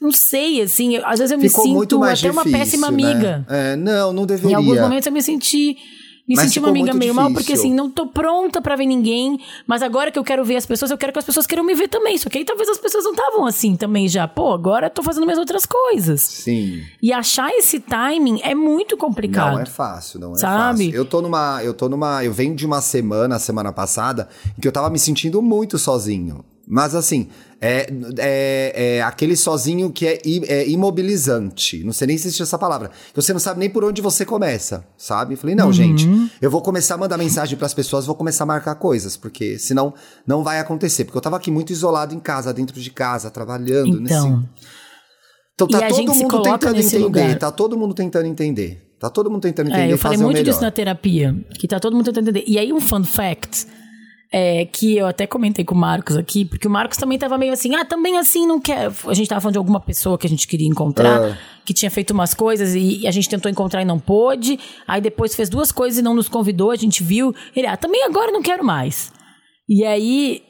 não 0.00 0.10
sei, 0.10 0.62
assim, 0.62 0.96
às 0.96 1.18
vezes 1.18 1.32
eu 1.32 1.38
me 1.38 1.50
Ficou 1.50 1.64
sinto 1.64 1.74
muito 1.74 1.98
mais 1.98 2.18
até 2.18 2.30
uma 2.30 2.42
difícil, 2.44 2.58
péssima 2.58 2.90
né? 2.90 3.04
amiga. 3.04 3.46
É, 3.46 3.76
não, 3.76 4.10
não 4.14 4.24
deveria. 4.24 4.52
Em 4.52 4.54
alguns 4.54 4.80
momentos 4.80 5.06
eu 5.06 5.12
me 5.12 5.22
senti. 5.22 5.76
Me 6.30 6.36
Mas 6.36 6.44
senti 6.44 6.60
uma 6.60 6.68
amiga 6.68 6.94
meio 6.94 7.12
mal, 7.12 7.26
porque 7.26 7.40
difícil. 7.52 7.64
assim, 7.70 7.74
não 7.74 7.90
tô 7.90 8.06
pronta 8.06 8.62
pra 8.62 8.76
ver 8.76 8.86
ninguém, 8.86 9.36
mas 9.66 9.82
agora 9.82 10.12
que 10.12 10.18
eu 10.18 10.22
quero 10.22 10.44
ver 10.44 10.54
as 10.54 10.64
pessoas, 10.64 10.92
eu 10.92 10.96
quero 10.96 11.12
que 11.12 11.18
as 11.18 11.24
pessoas 11.24 11.44
queiram 11.44 11.64
me 11.64 11.74
ver 11.74 11.88
também. 11.88 12.16
Só 12.16 12.30
que 12.30 12.38
aí 12.38 12.44
talvez 12.44 12.68
as 12.68 12.78
pessoas 12.78 13.02
não 13.02 13.10
estavam 13.10 13.44
assim 13.44 13.74
também 13.74 14.06
já. 14.08 14.28
Pô, 14.28 14.52
agora 14.52 14.86
eu 14.86 14.90
tô 14.90 15.02
fazendo 15.02 15.24
minhas 15.24 15.40
outras 15.40 15.66
coisas. 15.66 16.20
Sim. 16.20 16.84
E 17.02 17.12
achar 17.12 17.50
esse 17.50 17.80
timing 17.80 18.38
é 18.44 18.54
muito 18.54 18.96
complicado. 18.96 19.54
Não 19.54 19.60
é 19.60 19.66
fácil, 19.66 20.20
não 20.20 20.32
é 20.34 20.38
Sabe? 20.38 20.84
fácil. 20.84 20.94
Eu 20.94 21.04
tô 21.04 21.20
numa, 21.20 21.64
eu 21.64 21.74
tô 21.74 21.88
numa, 21.88 22.24
eu 22.24 22.32
venho 22.32 22.54
de 22.54 22.64
uma 22.64 22.80
semana, 22.80 23.36
semana 23.40 23.72
passada, 23.72 24.28
em 24.56 24.60
que 24.60 24.68
eu 24.68 24.72
tava 24.72 24.88
me 24.88 25.00
sentindo 25.00 25.42
muito 25.42 25.78
sozinho. 25.78 26.44
Mas 26.70 26.94
assim, 26.94 27.28
é, 27.60 27.92
é, 28.18 28.96
é 28.96 29.02
aquele 29.02 29.34
sozinho 29.34 29.90
que 29.90 30.06
é, 30.06 30.20
é 30.46 30.68
imobilizante. 30.68 31.82
Não 31.82 31.92
sei 31.92 32.06
nem 32.06 32.16
se 32.16 32.28
existe 32.28 32.42
essa 32.44 32.56
palavra. 32.56 32.90
Que 33.12 33.20
Você 33.20 33.32
não 33.32 33.40
sabe 33.40 33.58
nem 33.58 33.68
por 33.68 33.82
onde 33.82 34.00
você 34.00 34.24
começa, 34.24 34.86
sabe? 34.96 35.34
Falei, 35.34 35.56
não, 35.56 35.72
gente, 35.72 36.08
eu 36.40 36.48
vou 36.48 36.62
começar 36.62 36.94
a 36.94 36.98
mandar 36.98 37.18
mensagem 37.18 37.58
pras 37.58 37.74
pessoas, 37.74 38.06
vou 38.06 38.14
começar 38.14 38.44
a 38.44 38.46
marcar 38.46 38.76
coisas, 38.76 39.16
porque 39.16 39.58
senão 39.58 39.92
não 40.24 40.44
vai 40.44 40.60
acontecer. 40.60 41.04
Porque 41.04 41.18
eu 41.18 41.22
tava 41.22 41.36
aqui 41.36 41.50
muito 41.50 41.72
isolado 41.72 42.14
em 42.14 42.20
casa, 42.20 42.54
dentro 42.54 42.80
de 42.80 42.90
casa, 42.90 43.30
trabalhando. 43.32 44.00
nesse... 44.00 44.14
Então, 44.14 44.48
Então 45.54 45.66
tá 45.66 45.80
E 45.80 45.84
a 45.84 45.88
todo 45.88 46.14
mundo 46.14 46.42
tentando 46.42 46.78
entender. 46.78 46.98
lugar. 46.98 47.38
Tá 47.38 47.50
todo 47.50 47.76
mundo 47.76 47.94
tentando 47.94 48.26
entender. 48.26 48.94
Tá 49.00 49.10
todo 49.10 49.28
mundo 49.28 49.42
tentando 49.42 49.70
entender 49.70 49.84
é, 49.84 49.88
e 49.88 49.90
eu 49.92 49.98
falei 49.98 50.18
muito 50.18 50.42
disso 50.42 50.60
na 50.60 50.70
terapia, 50.70 51.34
que 51.58 51.66
tá 51.66 51.80
todo 51.80 51.96
mundo 51.96 52.04
tentando 52.04 52.28
entender. 52.28 52.44
E 52.46 52.58
aí 52.58 52.70
um 52.70 52.80
fun 52.80 53.02
fact, 53.02 53.66
é, 54.32 54.64
que 54.64 54.96
eu 54.96 55.06
até 55.06 55.26
comentei 55.26 55.64
com 55.64 55.74
o 55.74 55.78
Marcos 55.78 56.16
aqui, 56.16 56.44
porque 56.44 56.68
o 56.68 56.70
Marcos 56.70 56.96
também 56.96 57.18
tava 57.18 57.36
meio 57.36 57.52
assim, 57.52 57.74
ah, 57.74 57.84
também 57.84 58.16
assim, 58.18 58.46
não 58.46 58.60
quer. 58.60 58.90
A 59.06 59.14
gente 59.14 59.28
tava 59.28 59.40
falando 59.40 59.54
de 59.54 59.58
alguma 59.58 59.80
pessoa 59.80 60.16
que 60.16 60.26
a 60.26 60.30
gente 60.30 60.46
queria 60.46 60.68
encontrar, 60.68 61.20
Ah. 61.32 61.38
que 61.64 61.74
tinha 61.74 61.90
feito 61.90 62.12
umas 62.12 62.32
coisas 62.32 62.74
e 62.74 63.06
a 63.06 63.10
gente 63.10 63.28
tentou 63.28 63.50
encontrar 63.50 63.82
e 63.82 63.84
não 63.84 63.98
pôde. 63.98 64.58
Aí 64.86 65.00
depois 65.00 65.34
fez 65.34 65.48
duas 65.48 65.72
coisas 65.72 65.98
e 65.98 66.02
não 66.02 66.14
nos 66.14 66.28
convidou, 66.28 66.70
a 66.70 66.76
gente 66.76 67.02
viu. 67.02 67.34
Ele, 67.56 67.66
ah, 67.66 67.76
também 67.76 68.04
agora 68.04 68.30
não 68.30 68.42
quero 68.42 68.64
mais. 68.64 69.12
E 69.68 69.84
aí. 69.84 70.42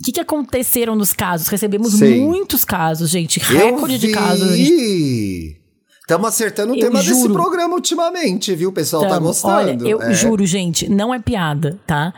O 0.00 0.02
que, 0.04 0.10
que 0.10 0.20
aconteceram 0.20 0.96
nos 0.96 1.12
casos? 1.12 1.46
Recebemos 1.46 1.92
Sim. 1.92 2.18
muitos 2.24 2.64
casos, 2.64 3.08
gente. 3.10 3.38
Recorde 3.38 3.96
de 3.96 4.10
casos. 4.10 4.56
gente 4.56 5.56
Estamos 6.00 6.28
acertando 6.28 6.72
o 6.72 6.76
Eu 6.76 6.80
tema 6.80 6.98
desse 6.98 7.10
juro. 7.14 7.32
programa 7.32 7.76
ultimamente, 7.76 8.52
viu? 8.56 8.70
O 8.70 8.72
pessoal 8.72 9.04
tá 9.04 9.10
Tamo. 9.10 9.28
gostando. 9.28 9.54
Olha, 9.54 9.78
eu 9.88 10.02
É. 10.02 10.12
juro, 10.12 10.44
gente, 10.44 10.90
não 10.90 11.14
é 11.14 11.20
piada, 11.20 11.78
tá? 11.86 12.12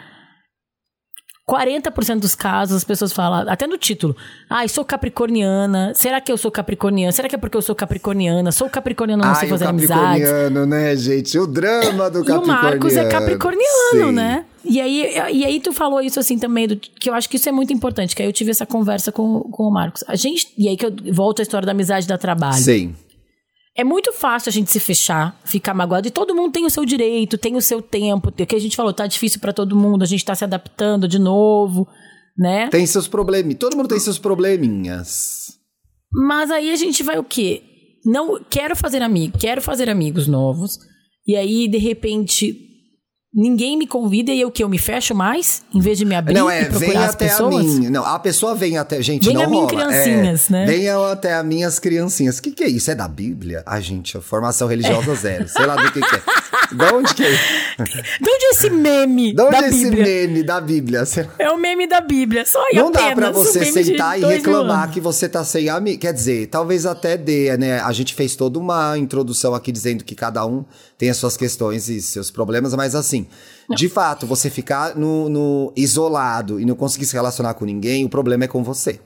40% 1.48 2.18
dos 2.18 2.35
casos 2.35 2.76
as 2.78 2.82
pessoas 2.82 3.12
falam, 3.12 3.48
até 3.48 3.68
no 3.68 3.78
título, 3.78 4.16
ai, 4.50 4.66
sou 4.68 4.85
capricorniana, 4.85 5.92
será 5.94 6.20
que 6.20 6.32
eu 6.32 6.37
sou 6.37 6.50
capricorniana? 6.50 7.12
Será 7.12 7.28
que 7.28 7.37
é 7.37 7.38
porque 7.38 7.56
eu 7.56 7.62
sou 7.62 7.72
capricorniana? 7.72 8.50
Sou 8.50 8.68
capricorniana, 8.68 9.24
não 9.28 9.35
sei 9.37 9.42
Ai, 9.44 9.46
o 9.46 9.50
fazer 9.50 9.66
amizades. 9.66 10.24
capricorniano, 10.24 10.66
né, 10.66 10.96
gente? 10.96 11.38
O 11.38 11.46
drama 11.46 12.11
do 12.11 12.18
E 12.18 12.22
o 12.22 12.24
capricorniano. 12.24 12.46
Marcos 12.62 12.96
é 12.96 13.04
capricorniano, 13.09 14.09
Sim. 14.09 14.12
né? 14.12 14.44
E 14.64 14.80
aí, 14.80 15.14
e 15.32 15.44
aí 15.44 15.61
tu 15.61 15.72
falou 15.72 16.00
isso 16.00 16.18
assim 16.18 16.37
também, 16.37 16.66
do- 16.66 16.76
que 16.76 17.09
eu 17.09 17.14
acho 17.14 17.28
que 17.28 17.37
isso 17.37 17.48
é 17.48 17.52
muito 17.52 17.72
importante, 17.72 18.16
que 18.16 18.22
aí 18.22 18.28
eu 18.28 18.32
tive 18.32 18.50
essa 18.50 18.66
conversa 18.66 19.12
com, 19.12 19.42
com 19.42 19.62
o 19.62 19.70
Marcos. 19.72 20.02
A 20.09 20.16
gente, 20.16 20.48
e 20.59 20.68
aí 20.68 20.76
que 20.76 20.85
eu 20.85 20.92
volto 21.12 21.38
à 21.38 21.42
história 21.42 21.64
da 21.64 21.70
amizade 21.70 22.09
da 22.09 22.18
trabalho. 22.18 22.54
Sim. 22.61 22.92
É 23.77 23.85
muito 23.85 24.12
fácil 24.12 24.49
a 24.49 24.53
gente 24.53 24.71
se 24.71 24.81
fechar, 24.81 25.39
ficar 25.45 25.75
magoado. 25.75 26.09
E 26.09 26.11
todo 26.11 26.35
mundo 26.35 26.53
tem 26.53 26.65
o 26.65 26.71
seu 26.71 26.85
direito, 26.85 27.37
tem 27.37 27.57
o 27.57 27.61
seu 27.61 27.83
tempo. 27.83 28.31
O 28.31 28.33
que 28.33 28.57
a 28.57 28.59
gente 28.59 28.75
falou, 28.75 28.93
tá 28.93 29.07
difícil 29.07 29.39
pra 29.39 29.53
todo 29.53 29.77
mundo, 29.77 30.03
a 30.03 30.07
gente 30.07 30.25
tá 30.25 30.35
se 30.35 30.45
adaptando 30.45 31.07
de 31.07 31.19
novo, 31.19 31.87
né? 32.39 32.69
Tem 32.69 32.87
seus 32.87 33.07
problemas. 33.07 33.55
Todo 33.57 33.77
mundo 33.77 33.89
tem 33.89 34.01
seus 34.01 34.19
probleminhas. 34.19 35.59
Mas 36.11 36.51
aí 36.51 36.71
a 36.71 36.77
gente 36.77 37.03
vai 37.03 37.19
o 37.19 37.25
quê? 37.25 37.62
Não 38.05 38.43
quero 38.49 38.75
fazer 38.75 39.03
amigo, 39.03 39.37
quero 39.37 39.61
fazer 39.61 39.91
amigos 39.91 40.27
novos. 40.27 40.79
E 41.27 41.37
aí, 41.37 41.69
de 41.69 41.77
repente, 41.77 42.55
ninguém 43.37 43.77
me 43.77 43.87
convida 43.87 44.33
e 44.33 44.40
eu 44.40 44.51
que 44.51 44.64
eu 44.64 44.68
me 44.68 44.79
fecho 44.79 45.14
mais, 45.14 45.62
em 45.75 45.81
vez 45.81 45.99
de 45.99 46.05
me 46.07 46.14
abrir 46.14 46.35
não, 46.35 46.51
e 46.51 46.55
é, 46.55 46.61
vem 46.62 46.70
procurar 46.70 47.05
as 47.05 47.14
até 47.14 47.27
a 47.27 47.29
pessoas. 47.29 47.64
mim. 47.64 47.90
Não, 47.90 48.05
a 48.05 48.18
pessoa 48.18 48.55
vem 48.55 48.79
até. 48.79 49.03
Gente, 49.03 49.27
Vem 49.27 49.35
não 49.35 49.42
a 49.42 49.46
mim, 49.46 49.57
rola. 49.57 49.68
criancinhas, 49.68 50.49
é, 50.51 50.53
né? 50.53 50.64
Venham 50.66 51.05
até 51.05 51.35
a 51.35 51.42
minhas 51.42 51.79
criancinhas. 51.79 52.38
O 52.38 52.42
que, 52.42 52.51
que 52.53 52.64
é 52.64 52.68
isso? 52.68 52.90
É 52.90 52.94
da 52.94 53.07
Bíblia? 53.07 53.62
Ai, 53.66 53.83
gente, 53.83 54.16
a 54.16 54.20
formação 54.22 54.66
religiosa 54.66 55.14
zero. 55.14 55.46
Sei 55.49 55.66
lá 55.66 55.77
do 55.77 55.92
que, 55.92 56.01
que 56.01 56.14
é. 56.16 56.22
Da 56.72 56.92
onde 56.94 57.14
que 57.14 57.22
é? 57.22 57.29
De 57.31 58.29
onde 58.29 58.44
é 58.44 58.51
esse 58.51 58.70
meme 58.70 59.33
Da 59.33 59.44
onde 59.44 59.53
da 59.53 59.66
é 59.66 59.68
esse 59.68 59.85
Bíblia? 59.85 60.05
meme 60.05 60.42
da 60.42 60.61
Bíblia? 60.61 61.05
É 61.38 61.51
o 61.51 61.57
meme 61.57 61.87
da 61.87 62.01
Bíblia, 62.01 62.44
só 62.44 62.61
e 62.72 62.77
Não 62.77 62.90
dá 62.90 63.07
apenas. 63.12 63.31
pra 63.31 63.40
um 63.40 63.44
você 63.44 63.61
de 63.61 63.72
sentar 63.72 64.18
e 64.20 64.25
reclamar 64.25 64.90
que 64.90 65.01
você 65.01 65.29
tá 65.29 65.44
sem 65.44 65.68
amigo. 65.68 66.01
Quer 66.01 66.12
dizer, 66.12 66.49
talvez 66.49 66.85
até 66.85 67.16
dê, 67.16 67.57
né? 67.57 67.79
A 67.81 67.92
gente 67.92 68.14
fez 68.14 68.35
toda 68.35 68.59
uma 68.59 68.99
introdução 68.99 69.55
aqui 69.55 69.70
dizendo 69.70 70.03
que 70.03 70.14
cada 70.16 70.44
um 70.44 70.64
tem 70.99 71.09
as 71.09 71.16
suas 71.18 71.37
questões 71.37 71.88
e 71.88 72.01
seus 72.03 72.31
problemas, 72.33 72.75
mas 72.75 72.96
assim, 72.96 73.26
de 73.75 73.89
fato, 73.89 74.27
você 74.27 74.49
ficar 74.51 74.95
no, 74.97 75.29
no 75.29 75.73
isolado 75.77 76.61
e 76.61 76.65
não 76.65 76.75
conseguir 76.77 77.07
se 77.07 77.15
relacionar 77.15 77.55
com 77.55 77.65
ninguém, 77.65 78.05
o 78.05 78.09
problema 78.09 78.45
é 78.45 78.49
com 78.49 78.62
você. 78.62 79.01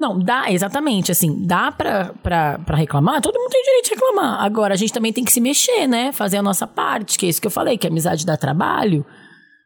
Não, 0.00 0.16
dá, 0.18 0.50
exatamente, 0.52 1.10
assim, 1.10 1.44
dá 1.44 1.72
pra, 1.72 2.14
pra, 2.22 2.58
pra 2.60 2.76
reclamar, 2.76 3.20
todo 3.20 3.36
mundo 3.38 3.50
tem 3.50 3.62
direito 3.64 3.84
de 3.86 3.90
reclamar. 3.94 4.44
Agora, 4.44 4.74
a 4.74 4.76
gente 4.76 4.92
também 4.92 5.12
tem 5.12 5.24
que 5.24 5.32
se 5.32 5.40
mexer, 5.40 5.88
né? 5.88 6.12
Fazer 6.12 6.36
a 6.36 6.42
nossa 6.42 6.68
parte, 6.68 7.18
que 7.18 7.26
é 7.26 7.28
isso 7.28 7.40
que 7.40 7.48
eu 7.48 7.50
falei, 7.50 7.76
que 7.76 7.86
amizade 7.86 8.24
dá 8.24 8.36
trabalho. 8.36 9.04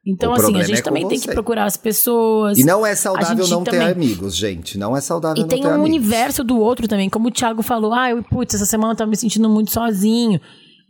Então, 0.07 0.33
O 0.33 0.35
assim, 0.35 0.59
a 0.59 0.65
gente 0.65 0.81
é 0.81 0.83
também 0.83 1.07
tem 1.07 1.19
você. 1.19 1.29
que 1.29 1.35
procurar 1.35 1.65
as 1.67 1.77
pessoas. 1.77 2.59
E 2.59 2.65
não 2.65 2.85
é 2.85 2.95
saudável 2.95 3.47
não 3.47 3.63
ter 3.63 3.73
também- 3.73 3.89
amigos, 3.89 4.35
gente. 4.35 4.77
Não 4.79 4.97
é 4.97 5.01
saudável 5.03 5.37
E 5.37 5.41
não 5.43 5.49
tem 5.49 5.61
ter 5.61 5.69
um 5.69 5.75
amigos. 5.75 5.89
universo 5.89 6.43
do 6.43 6.59
outro 6.59 6.89
também, 6.89 7.09
como 7.11 7.29
o 7.29 7.31
Thiago 7.31 7.63
falou, 7.63 7.93
ah, 7.93 8.11
eu, 8.11 8.23
putz, 8.25 8.55
essa 8.55 8.67
semana 8.67 8.95
eu 8.95 8.97
tava 8.97 9.11
me 9.11 9.17
sentindo 9.17 9.49
muito 9.51 9.71
sozinho. 9.71 10.41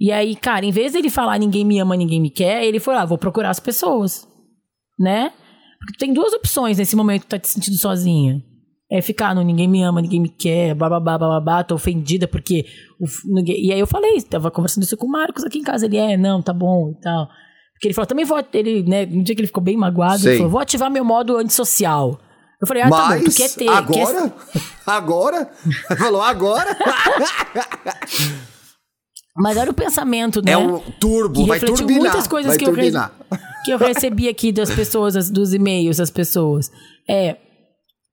E 0.02 0.10
aí, 0.10 0.34
cara, 0.34 0.66
em 0.66 0.72
vez 0.72 0.94
dele 0.94 1.08
falar 1.08 1.38
ninguém 1.38 1.64
me 1.64 1.78
ama, 1.78 1.96
ninguém 1.96 2.20
me 2.20 2.28
quer, 2.28 2.64
ele 2.64 2.80
foi 2.80 2.92
lá, 2.92 3.04
vou 3.04 3.16
procurar 3.16 3.50
as 3.50 3.60
pessoas, 3.60 4.26
né? 4.98 5.32
Porque 5.78 5.96
tem 5.98 6.12
duas 6.12 6.32
opções 6.32 6.78
nesse 6.78 6.96
momento 6.96 7.20
que 7.20 7.26
tu 7.28 7.30
tá 7.30 7.38
te 7.38 7.46
sentindo 7.48 7.76
sozinha. 7.78 8.42
É 8.90 9.00
ficar 9.00 9.32
no 9.32 9.42
ninguém 9.42 9.68
me 9.68 9.80
ama, 9.82 10.02
ninguém 10.02 10.20
me 10.20 10.28
quer, 10.28 10.74
bababá, 10.74 11.16
bababá, 11.16 11.62
tô 11.62 11.76
ofendida 11.76 12.26
porque... 12.26 12.64
ninguém- 13.26 13.64
E 13.64 13.72
aí 13.72 13.78
eu 13.78 13.86
falei, 13.86 14.20
tava 14.22 14.50
conversando 14.50 14.82
isso 14.82 14.96
com 14.96 15.06
o 15.06 15.10
Marcos 15.10 15.44
aqui 15.44 15.58
em 15.60 15.62
casa, 15.62 15.86
ele 15.86 15.96
é, 15.96 16.16
não, 16.16 16.42
tá 16.42 16.52
bom 16.52 16.90
e 16.90 17.00
tal. 17.00 17.28
Porque 17.74 17.86
ele 17.86 17.94
falou, 17.94 18.06
também 18.06 18.24
vou, 18.24 18.44
ele, 18.52 18.82
né, 18.82 19.04
um 19.04 19.22
dia 19.22 19.34
que 19.36 19.40
ele 19.40 19.46
ficou 19.46 19.62
bem 19.62 19.76
magoado, 19.76 20.18
Sei. 20.18 20.32
ele 20.32 20.36
falou, 20.38 20.50
vou 20.52 20.60
ativar 20.60 20.90
meu 20.90 21.04
modo 21.04 21.36
antissocial. 21.36 22.20
Eu 22.60 22.66
falei, 22.66 22.82
ah, 22.82 22.90
tá 22.90 23.08
bom, 23.08 23.18
tu 23.20 23.24
Mas 23.24 23.36
quer 23.36 23.48
ter... 23.50 23.64
quer- 23.64 23.70
agora? 23.72 24.34
Agora? 24.84 25.50
Falou 25.96 26.20
agora? 26.22 26.76
Mas 29.36 29.56
era 29.56 29.70
o 29.70 29.74
pensamento, 29.74 30.42
né? 30.44 30.52
É 30.52 30.58
um 30.58 30.78
turbo, 30.78 31.40
que 31.42 31.48
vai 31.48 31.58
turbinar. 31.58 32.00
muitas 32.02 32.26
coisas 32.26 32.56
que 32.56 32.64
eu, 32.66 32.72
re- 32.72 32.92
que 33.64 33.70
eu 33.70 33.78
recebi 33.78 34.28
aqui 34.28 34.52
das 34.52 34.70
pessoas, 34.74 35.30
dos 35.30 35.54
e-mails 35.54 35.96
das 35.96 36.10
pessoas. 36.10 36.70
É, 37.08 37.36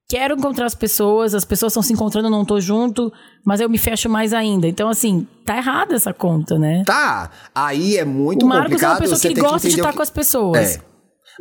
quero 0.10 0.36
encontrar 0.36 0.66
as 0.66 0.74
pessoas, 0.76 1.36
as 1.36 1.44
pessoas 1.44 1.72
estão 1.74 1.84
se 1.84 1.92
encontrando, 1.92 2.28
eu 2.28 2.32
não 2.32 2.46
tô 2.46 2.60
junto, 2.62 3.12
mas 3.46 3.60
eu 3.60 3.70
me 3.70 3.78
fecho 3.78 4.08
mais 4.10 4.34
ainda. 4.34 4.66
Então, 4.68 4.88
assim, 4.88 5.28
tá 5.46 5.58
errada 5.58 5.94
essa 5.94 6.14
conta, 6.14 6.58
né? 6.58 6.84
Tá, 6.86 7.30
aí 7.54 7.98
é 7.98 8.06
muito 8.06 8.46
o 8.46 8.48
Marcos 8.48 8.68
é 8.68 8.70
complicado. 8.76 8.92
uma 8.94 9.00
pessoa 9.02 9.20
que 9.20 9.34
gosta 9.42 9.60
de 9.60 9.68
entender 9.68 9.82
o 9.82 9.84
estar 9.84 9.90
que- 9.92 9.98
com 9.98 10.04
as 10.04 10.10
pessoas. 10.10 10.76
É. 10.78 10.82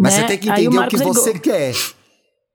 Mas 0.01 0.15
né? 0.15 0.21
você 0.23 0.27
tem 0.27 0.39
que 0.39 0.49
o 0.49 0.53
entender 0.53 0.69
o, 0.69 0.73
Marcos, 0.75 1.01
que 1.01 1.07
ele 1.07 1.13
você 1.15 1.33
go- 1.35 1.41
quer. 1.41 1.75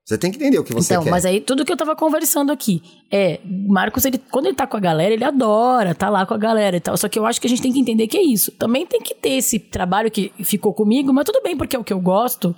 Você 0.04 0.18
tem 0.18 0.30
que 0.30 0.36
entender 0.36 0.58
o 0.58 0.64
que 0.64 0.72
você 0.74 0.92
então, 0.92 1.04
quer. 1.04 1.10
mas 1.10 1.24
aí 1.24 1.40
tudo 1.40 1.64
que 1.64 1.72
eu 1.72 1.76
tava 1.78 1.96
conversando 1.96 2.52
aqui 2.52 2.82
é, 3.10 3.40
Marcos, 3.44 4.04
ele, 4.04 4.18
quando 4.18 4.46
ele 4.46 4.54
tá 4.54 4.66
com 4.66 4.76
a 4.76 4.80
galera, 4.80 5.14
ele 5.14 5.24
adora, 5.24 5.94
tá 5.94 6.10
lá 6.10 6.26
com 6.26 6.34
a 6.34 6.38
galera 6.38 6.76
e 6.76 6.80
tal. 6.80 6.94
Só 6.96 7.08
que 7.08 7.18
eu 7.18 7.24
acho 7.24 7.40
que 7.40 7.46
a 7.46 7.50
gente 7.50 7.62
tem 7.62 7.72
que 7.72 7.80
entender 7.80 8.06
que 8.06 8.18
é 8.18 8.22
isso. 8.22 8.52
Também 8.52 8.84
tem 8.84 9.00
que 9.00 9.14
ter 9.14 9.30
esse 9.30 9.58
trabalho 9.58 10.10
que 10.10 10.30
ficou 10.44 10.74
comigo, 10.74 11.12
mas 11.12 11.24
tudo 11.24 11.40
bem, 11.42 11.56
porque 11.56 11.74
é 11.74 11.78
o 11.78 11.84
que 11.84 11.92
eu 11.92 12.00
gosto. 12.00 12.54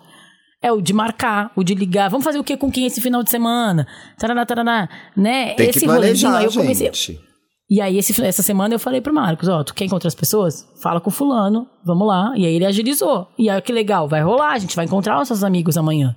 É 0.60 0.72
o 0.72 0.80
de 0.80 0.92
marcar, 0.92 1.52
o 1.54 1.62
de 1.62 1.74
ligar. 1.74 2.10
Vamos 2.10 2.24
fazer 2.24 2.38
o 2.38 2.44
que 2.44 2.56
com 2.56 2.70
quem 2.70 2.86
esse 2.86 3.00
final 3.00 3.22
de 3.22 3.30
semana? 3.30 3.86
Taraná, 4.18 4.44
taraná, 4.44 4.88
né? 5.16 5.54
Tem 5.54 5.68
esse 5.68 5.80
que 5.80 5.86
rolezinho, 5.86 6.32
planejar, 6.32 6.38
aí 6.38 6.44
eu 6.46 6.52
comecei. 6.52 6.86
gente. 6.86 7.20
E 7.68 7.80
aí, 7.80 7.98
esse, 7.98 8.24
essa 8.24 8.42
semana 8.42 8.74
eu 8.74 8.78
falei 8.78 9.00
pro 9.00 9.12
Marcos, 9.12 9.48
ó, 9.48 9.62
tu 9.64 9.74
quer 9.74 9.84
encontrar 9.84 10.08
as 10.08 10.14
pessoas? 10.14 10.66
Fala 10.80 11.00
com 11.00 11.10
fulano, 11.10 11.66
vamos 11.84 12.06
lá. 12.06 12.32
E 12.36 12.46
aí 12.46 12.54
ele 12.54 12.64
agilizou. 12.64 13.28
E 13.36 13.50
aí, 13.50 13.60
que 13.60 13.72
legal, 13.72 14.08
vai 14.08 14.22
rolar, 14.22 14.52
a 14.52 14.58
gente 14.58 14.74
vai 14.74 14.84
encontrar 14.84 15.16
nossos 15.16 15.42
amigos 15.44 15.76
amanhã, 15.76 16.16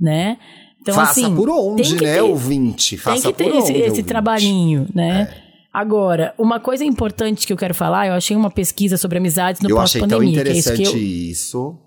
né? 0.00 0.38
Então, 0.80 0.94
Faça 0.94 1.12
assim, 1.12 1.34
por 1.34 1.48
onde, 1.48 1.82
tem 1.82 1.96
que 1.96 2.04
né, 2.04 2.14
ter- 2.14 2.20
ouvinte? 2.20 2.90
tem 2.90 2.98
Faça 2.98 3.32
que 3.32 3.38
ter 3.38 3.44
por 3.44 3.58
esse, 3.58 3.72
onde, 3.72 3.80
esse 3.80 4.02
trabalhinho, 4.02 4.86
né? 4.94 5.28
É. 5.40 5.44
Agora, 5.72 6.34
uma 6.38 6.60
coisa 6.60 6.84
importante 6.84 7.46
que 7.46 7.52
eu 7.52 7.56
quero 7.56 7.74
falar, 7.74 8.06
eu 8.06 8.12
achei 8.12 8.36
uma 8.36 8.50
pesquisa 8.50 8.96
sobre 8.96 9.18
amizades 9.18 9.60
no 9.60 9.70
Eu 9.70 9.80
achei 9.80 10.00
tão 10.00 10.08
pós-pandemia, 10.08 10.44
que, 10.44 10.50
é 10.50 10.52
isso 10.52 10.68
que, 10.72 10.82
interessante 10.82 10.96
eu, 10.96 11.30
isso. 11.30 11.78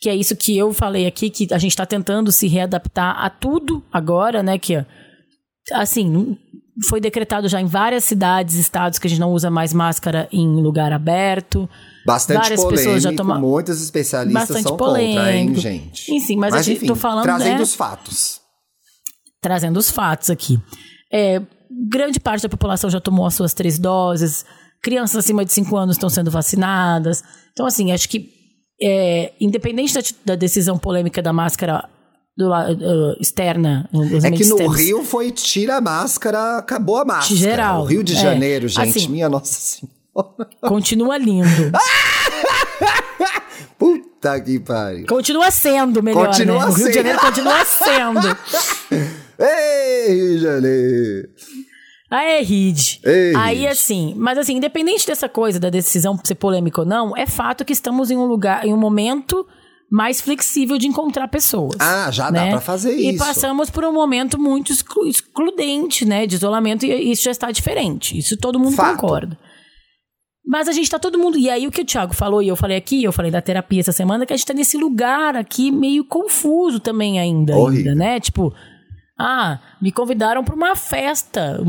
que 0.00 0.08
é 0.08 0.14
isso 0.14 0.36
que 0.36 0.56
eu 0.56 0.72
falei 0.72 1.06
aqui, 1.06 1.28
que 1.28 1.52
a 1.52 1.58
gente 1.58 1.72
está 1.72 1.84
tentando 1.84 2.32
se 2.32 2.46
readaptar 2.48 3.22
a 3.22 3.28
tudo 3.28 3.84
agora, 3.92 4.42
né? 4.42 4.58
Que, 4.58 4.82
assim, 5.72 6.38
foi 6.88 7.00
decretado 7.00 7.48
já 7.48 7.60
em 7.60 7.66
várias 7.66 8.04
cidades, 8.04 8.54
estados, 8.54 8.98
que 8.98 9.06
a 9.06 9.10
gente 9.10 9.20
não 9.20 9.32
usa 9.32 9.50
mais 9.50 9.72
máscara 9.72 10.28
em 10.32 10.48
lugar 10.62 10.92
aberto. 10.92 11.68
Bastante 12.08 12.38
Várias 12.38 12.60
polêmico, 12.62 12.84
pessoas 12.84 13.02
já 13.02 13.12
tomam- 13.12 13.38
muitos 13.38 13.82
especialistas 13.82 14.48
Bastante 14.48 14.62
são 14.62 14.76
contra, 14.78 15.02
hein, 15.02 15.14
polêmico. 15.14 15.60
gente? 15.60 16.20
Sim, 16.20 16.36
mas 16.36 16.66
eu 16.66 16.72
enfim, 16.72 16.86
tô 16.86 16.94
falando, 16.94 17.24
trazendo 17.24 17.56
né? 17.56 17.62
os 17.62 17.74
fatos. 17.74 18.40
trazendo 19.42 19.76
os 19.76 19.90
fatos 19.90 20.30
aqui. 20.30 20.58
É, 21.12 21.42
grande 21.90 22.18
parte 22.18 22.42
da 22.42 22.48
população 22.48 22.88
já 22.88 22.98
tomou 22.98 23.26
as 23.26 23.34
suas 23.34 23.52
três 23.52 23.78
doses, 23.78 24.42
crianças 24.82 25.16
acima 25.18 25.44
de 25.44 25.52
5 25.52 25.76
anos 25.76 25.96
estão 25.96 26.08
sendo 26.08 26.30
vacinadas. 26.30 27.22
Então, 27.52 27.66
assim, 27.66 27.92
acho 27.92 28.08
que, 28.08 28.30
é, 28.82 29.32
independente 29.38 29.92
da, 29.92 30.00
da 30.24 30.34
decisão 30.34 30.78
polêmica 30.78 31.20
da 31.20 31.32
máscara 31.34 31.86
do, 32.34 32.48
uh, 32.50 33.16
externa, 33.20 33.86
É 33.92 34.30
que 34.30 34.44
no 34.46 34.54
externos, 34.54 34.76
Rio 34.78 35.04
foi 35.04 35.30
tira 35.30 35.76
a 35.76 35.80
máscara, 35.80 36.56
acabou 36.56 36.96
a 36.96 37.04
máscara. 37.04 37.36
Geral, 37.36 37.82
O 37.82 37.84
Rio 37.84 38.02
de 38.02 38.14
é. 38.14 38.16
Janeiro, 38.16 38.66
gente, 38.66 38.96
Assim, 38.98 39.08
minha 39.08 39.28
nossa 39.28 39.52
senhora. 39.52 39.97
Continua 40.60 41.16
lindo. 41.18 41.48
Puta 43.78 44.40
que 44.40 44.58
pariu. 44.58 45.06
Continua 45.06 45.50
sendo 45.50 46.02
melhor, 46.02 46.26
Continua 46.26 46.58
né? 46.58 46.64
O 46.64 46.68
Rio 46.72 46.76
sendo. 46.76 46.88
de 46.88 46.94
Janeiro 46.94 47.20
continua 47.20 47.64
sendo. 47.64 48.36
Ei, 49.38 50.14
Rio 50.14 50.36
de 50.36 50.42
Janeiro. 50.42 51.28
Aê, 52.10 52.40
Ride. 52.42 53.00
Ei, 53.04 53.34
Aí, 53.36 53.56
Ride. 53.58 53.68
assim, 53.68 54.14
mas 54.16 54.38
assim, 54.38 54.56
independente 54.56 55.06
dessa 55.06 55.28
coisa, 55.28 55.60
da 55.60 55.68
decisão 55.70 56.18
ser 56.24 56.34
polêmica 56.36 56.80
ou 56.80 56.86
não, 56.86 57.16
é 57.16 57.26
fato 57.26 57.64
que 57.64 57.72
estamos 57.72 58.10
em 58.10 58.16
um 58.16 58.24
lugar, 58.24 58.64
em 58.66 58.72
um 58.72 58.78
momento 58.78 59.46
mais 59.90 60.20
flexível 60.20 60.76
de 60.78 60.86
encontrar 60.86 61.28
pessoas. 61.28 61.76
Ah, 61.78 62.10
já 62.10 62.24
dá 62.30 62.42
né? 62.44 62.50
pra 62.50 62.60
fazer 62.60 62.94
E 62.96 63.10
isso. 63.10 63.18
passamos 63.24 63.70
por 63.70 63.84
um 63.84 63.92
momento 63.92 64.38
muito 64.40 64.72
exclu- 64.72 65.06
excludente, 65.06 66.04
né? 66.04 66.26
De 66.26 66.34
isolamento, 66.34 66.84
e 66.84 67.10
isso 67.12 67.22
já 67.22 67.30
está 67.30 67.50
diferente. 67.50 68.18
Isso 68.18 68.36
todo 68.36 68.58
mundo 68.58 68.74
Fato. 68.74 68.96
concorda. 69.00 69.38
Mas 70.48 70.66
a 70.66 70.72
gente 70.72 70.90
tá 70.90 70.98
todo 70.98 71.18
mundo. 71.18 71.36
E 71.38 71.50
aí 71.50 71.66
o 71.66 71.70
que 71.70 71.82
o 71.82 71.84
Thiago 71.84 72.14
falou, 72.14 72.42
e 72.42 72.48
eu 72.48 72.56
falei 72.56 72.78
aqui, 72.78 73.04
eu 73.04 73.12
falei 73.12 73.30
da 73.30 73.42
terapia 73.42 73.80
essa 73.80 73.92
semana, 73.92 74.24
que 74.24 74.32
a 74.32 74.36
gente 74.36 74.46
tá 74.46 74.54
nesse 74.54 74.78
lugar 74.78 75.36
aqui 75.36 75.70
meio 75.70 76.02
confuso 76.06 76.80
também 76.80 77.20
ainda, 77.20 77.54
ainda 77.54 77.94
né? 77.94 78.18
Tipo, 78.18 78.54
ah, 79.18 79.60
me 79.78 79.92
convidaram 79.92 80.42
pra 80.42 80.54
uma 80.54 80.74
festa 80.74 81.60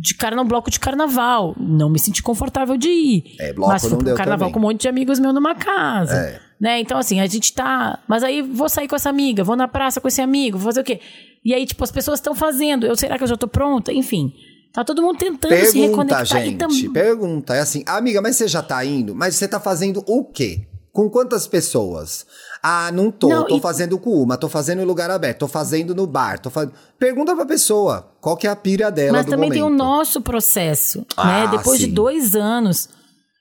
de 0.00 0.14
carna, 0.16 0.42
um 0.42 0.44
bloco 0.44 0.72
de 0.72 0.80
carnaval. 0.80 1.54
Não 1.56 1.88
me 1.88 2.00
senti 2.00 2.20
confortável 2.20 2.76
de 2.76 2.88
ir. 2.88 3.36
É, 3.38 3.52
bloco 3.52 3.70
Mas 3.70 3.82
fui 3.82 3.92
não 3.92 3.98
pro 3.98 4.14
carnaval 4.16 4.48
também. 4.48 4.52
com 4.54 4.58
um 4.58 4.62
monte 4.62 4.80
de 4.80 4.88
amigos 4.88 5.20
meus 5.20 5.32
numa 5.32 5.54
casa. 5.54 6.16
É. 6.16 6.40
Né? 6.60 6.80
Então, 6.80 6.98
assim, 6.98 7.20
a 7.20 7.26
gente 7.26 7.52
tá. 7.52 8.00
Mas 8.08 8.24
aí 8.24 8.42
vou 8.42 8.68
sair 8.68 8.88
com 8.88 8.96
essa 8.96 9.08
amiga, 9.08 9.44
vou 9.44 9.54
na 9.54 9.68
praça 9.68 10.00
com 10.00 10.08
esse 10.08 10.20
amigo, 10.20 10.58
vou 10.58 10.66
fazer 10.66 10.80
o 10.80 10.84
quê? 10.84 11.00
E 11.44 11.54
aí, 11.54 11.64
tipo, 11.64 11.84
as 11.84 11.92
pessoas 11.92 12.18
estão 12.18 12.34
fazendo. 12.34 12.86
Eu, 12.86 12.96
será 12.96 13.16
que 13.16 13.22
eu 13.22 13.28
já 13.28 13.36
tô 13.36 13.46
pronta? 13.46 13.92
Enfim. 13.92 14.32
Tá 14.76 14.84
todo 14.84 15.00
mundo 15.00 15.16
tentando 15.18 15.54
se 15.56 15.72
Pergunta, 15.72 15.86
reconectar. 16.18 16.42
E 16.42 16.44
gente. 16.50 16.58
tam- 16.58 16.92
Pergunta. 16.92 17.54
É 17.54 17.60
assim, 17.60 17.82
amiga, 17.86 18.20
mas 18.20 18.36
você 18.36 18.46
já 18.46 18.62
tá 18.62 18.84
indo? 18.84 19.14
Mas 19.14 19.34
você 19.34 19.48
tá 19.48 19.58
fazendo 19.58 20.04
o 20.06 20.22
quê? 20.22 20.66
Com 20.92 21.08
quantas 21.08 21.46
pessoas? 21.46 22.26
Ah, 22.62 22.90
não 22.92 23.10
tô. 23.10 23.28
Não, 23.28 23.46
tô 23.46 23.56
e- 23.56 23.60
fazendo 23.60 23.98
com 23.98 24.10
uma, 24.22 24.36
tô 24.36 24.50
fazendo 24.50 24.82
em 24.82 24.84
lugar 24.84 25.10
aberto, 25.10 25.38
tô 25.38 25.48
fazendo 25.48 25.94
no 25.94 26.06
bar, 26.06 26.38
tô 26.38 26.50
fazendo. 26.50 26.74
Pergunta 26.98 27.34
pra 27.34 27.46
pessoa 27.46 28.12
qual 28.20 28.36
que 28.36 28.46
é 28.46 28.50
a 28.50 28.56
pira 28.56 28.90
dela 28.90 29.12
Mas 29.18 29.24
também 29.24 29.48
momento. 29.48 29.52
tem 29.54 29.62
o 29.62 29.70
nosso 29.74 30.20
processo, 30.20 31.06
Ah, 31.16 31.46
né? 31.46 31.56
Depois 31.56 31.80
sim. 31.80 31.86
de 31.86 31.92
dois 31.92 32.34
anos, 32.36 32.88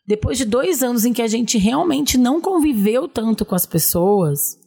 depois 0.07 0.37
de 0.37 0.45
dois 0.45 0.81
anos 0.83 1.03
em 1.03 1.11
que 1.11 1.21
a 1.21 1.27
gente 1.27 1.57
realmente 1.57 2.17
não 2.17 2.39
conviveu 2.39 3.09
tanto 3.09 3.43
com 3.43 3.55
as 3.55 3.65
pessoas, 3.65 4.57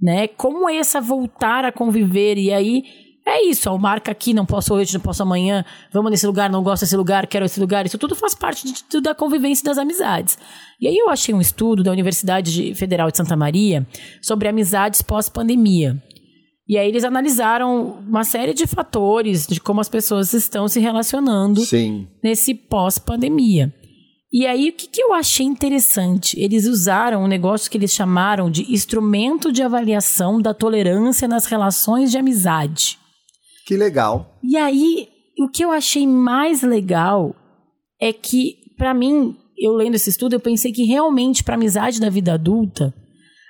né? 0.00 0.26
Como 0.26 0.68
é 0.68 0.76
essa 0.76 1.00
voltar 1.00 1.64
a 1.64 1.70
conviver? 1.72 2.36
E 2.36 2.52
aí 2.52 2.82
é 3.30 3.44
isso, 3.46 3.70
ó, 3.70 3.78
marca 3.78 4.10
aqui, 4.10 4.34
não 4.34 4.44
posso 4.46 4.74
hoje, 4.74 4.94
não 4.94 5.00
posso 5.00 5.22
amanhã, 5.22 5.64
vamos 5.92 6.10
nesse 6.10 6.26
lugar, 6.26 6.50
não 6.50 6.62
gosto 6.62 6.82
desse 6.82 6.96
lugar, 6.96 7.26
quero 7.26 7.44
esse 7.44 7.58
lugar. 7.60 7.86
Isso 7.86 7.98
tudo 7.98 8.14
faz 8.14 8.34
parte 8.34 8.66
de- 8.66 8.84
de- 8.90 9.00
da 9.00 9.14
convivência 9.14 9.64
das 9.64 9.78
amizades. 9.78 10.36
E 10.80 10.86
aí 10.88 10.96
eu 10.96 11.08
achei 11.10 11.34
um 11.34 11.40
estudo 11.40 11.82
da 11.82 11.90
Universidade 11.92 12.52
de- 12.52 12.74
Federal 12.74 13.10
de 13.10 13.16
Santa 13.16 13.36
Maria 13.36 13.86
sobre 14.22 14.48
amizades 14.48 15.02
pós-pandemia. 15.02 16.02
E 16.68 16.78
aí 16.78 16.88
eles 16.88 17.02
analisaram 17.02 17.98
uma 18.08 18.22
série 18.22 18.54
de 18.54 18.66
fatores 18.66 19.46
de 19.46 19.60
como 19.60 19.80
as 19.80 19.88
pessoas 19.88 20.32
estão 20.32 20.68
se 20.68 20.78
relacionando 20.78 21.60
Sim. 21.62 22.06
nesse 22.22 22.54
pós-pandemia. 22.54 23.74
E 24.32 24.46
aí, 24.46 24.68
o 24.68 24.72
que, 24.72 24.86
que 24.86 25.02
eu 25.02 25.12
achei 25.12 25.44
interessante? 25.44 26.38
Eles 26.40 26.64
usaram 26.64 27.24
um 27.24 27.26
negócio 27.26 27.68
que 27.68 27.76
eles 27.76 27.90
chamaram 27.92 28.48
de 28.48 28.72
instrumento 28.72 29.50
de 29.50 29.60
avaliação 29.60 30.40
da 30.40 30.54
tolerância 30.54 31.26
nas 31.26 31.46
relações 31.46 32.12
de 32.12 32.18
amizade. 32.18 32.96
Que 33.70 33.76
legal. 33.76 34.36
E 34.42 34.56
aí, 34.56 35.06
o 35.38 35.48
que 35.48 35.64
eu 35.64 35.70
achei 35.70 36.04
mais 36.04 36.60
legal 36.60 37.36
é 38.00 38.12
que, 38.12 38.56
pra 38.76 38.92
mim, 38.92 39.36
eu 39.56 39.74
lendo 39.74 39.94
esse 39.94 40.10
estudo, 40.10 40.32
eu 40.32 40.40
pensei 40.40 40.72
que 40.72 40.82
realmente, 40.82 41.44
pra 41.44 41.54
amizade 41.54 42.00
da 42.00 42.10
vida 42.10 42.32
adulta, 42.32 42.92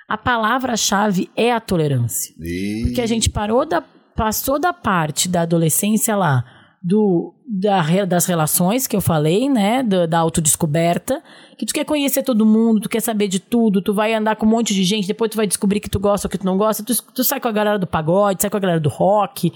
a 0.07 0.15
palavra-chave 0.19 1.27
é 1.35 1.51
a 1.51 1.59
tolerância. 1.59 2.35
E... 2.39 2.83
Porque 2.83 3.01
a 3.01 3.07
gente 3.07 3.31
parou 3.31 3.65
da, 3.65 3.81
passou 4.15 4.59
da 4.59 4.71
parte 4.71 5.27
da 5.27 5.41
adolescência 5.41 6.15
lá, 6.15 6.45
do, 6.83 7.33
da, 7.47 8.05
das 8.05 8.27
relações 8.27 8.85
que 8.85 8.95
eu 8.95 9.01
falei, 9.01 9.49
né? 9.49 9.81
Da, 9.81 10.05
da 10.05 10.19
autodescoberta, 10.19 11.23
que 11.57 11.65
tu 11.65 11.73
quer 11.73 11.83
conhecer 11.83 12.21
todo 12.21 12.45
mundo, 12.45 12.81
tu 12.81 12.89
quer 12.89 13.01
saber 13.01 13.27
de 13.27 13.39
tudo, 13.39 13.81
tu 13.81 13.91
vai 13.91 14.13
andar 14.13 14.35
com 14.35 14.45
um 14.45 14.49
monte 14.49 14.75
de 14.75 14.83
gente, 14.83 15.07
depois 15.07 15.31
tu 15.31 15.37
vai 15.37 15.47
descobrir 15.47 15.79
que 15.79 15.89
tu 15.89 15.99
gosta 15.99 16.27
ou 16.27 16.29
que 16.29 16.37
tu 16.37 16.45
não 16.45 16.59
gosta, 16.59 16.83
tu, 16.83 16.93
tu 17.11 17.23
sai 17.23 17.39
com 17.39 17.47
a 17.47 17.51
galera 17.51 17.79
do 17.79 17.87
pagode, 17.87 18.39
sai 18.39 18.51
com 18.51 18.57
a 18.57 18.59
galera 18.59 18.79
do 18.79 18.87
rock. 18.87 19.51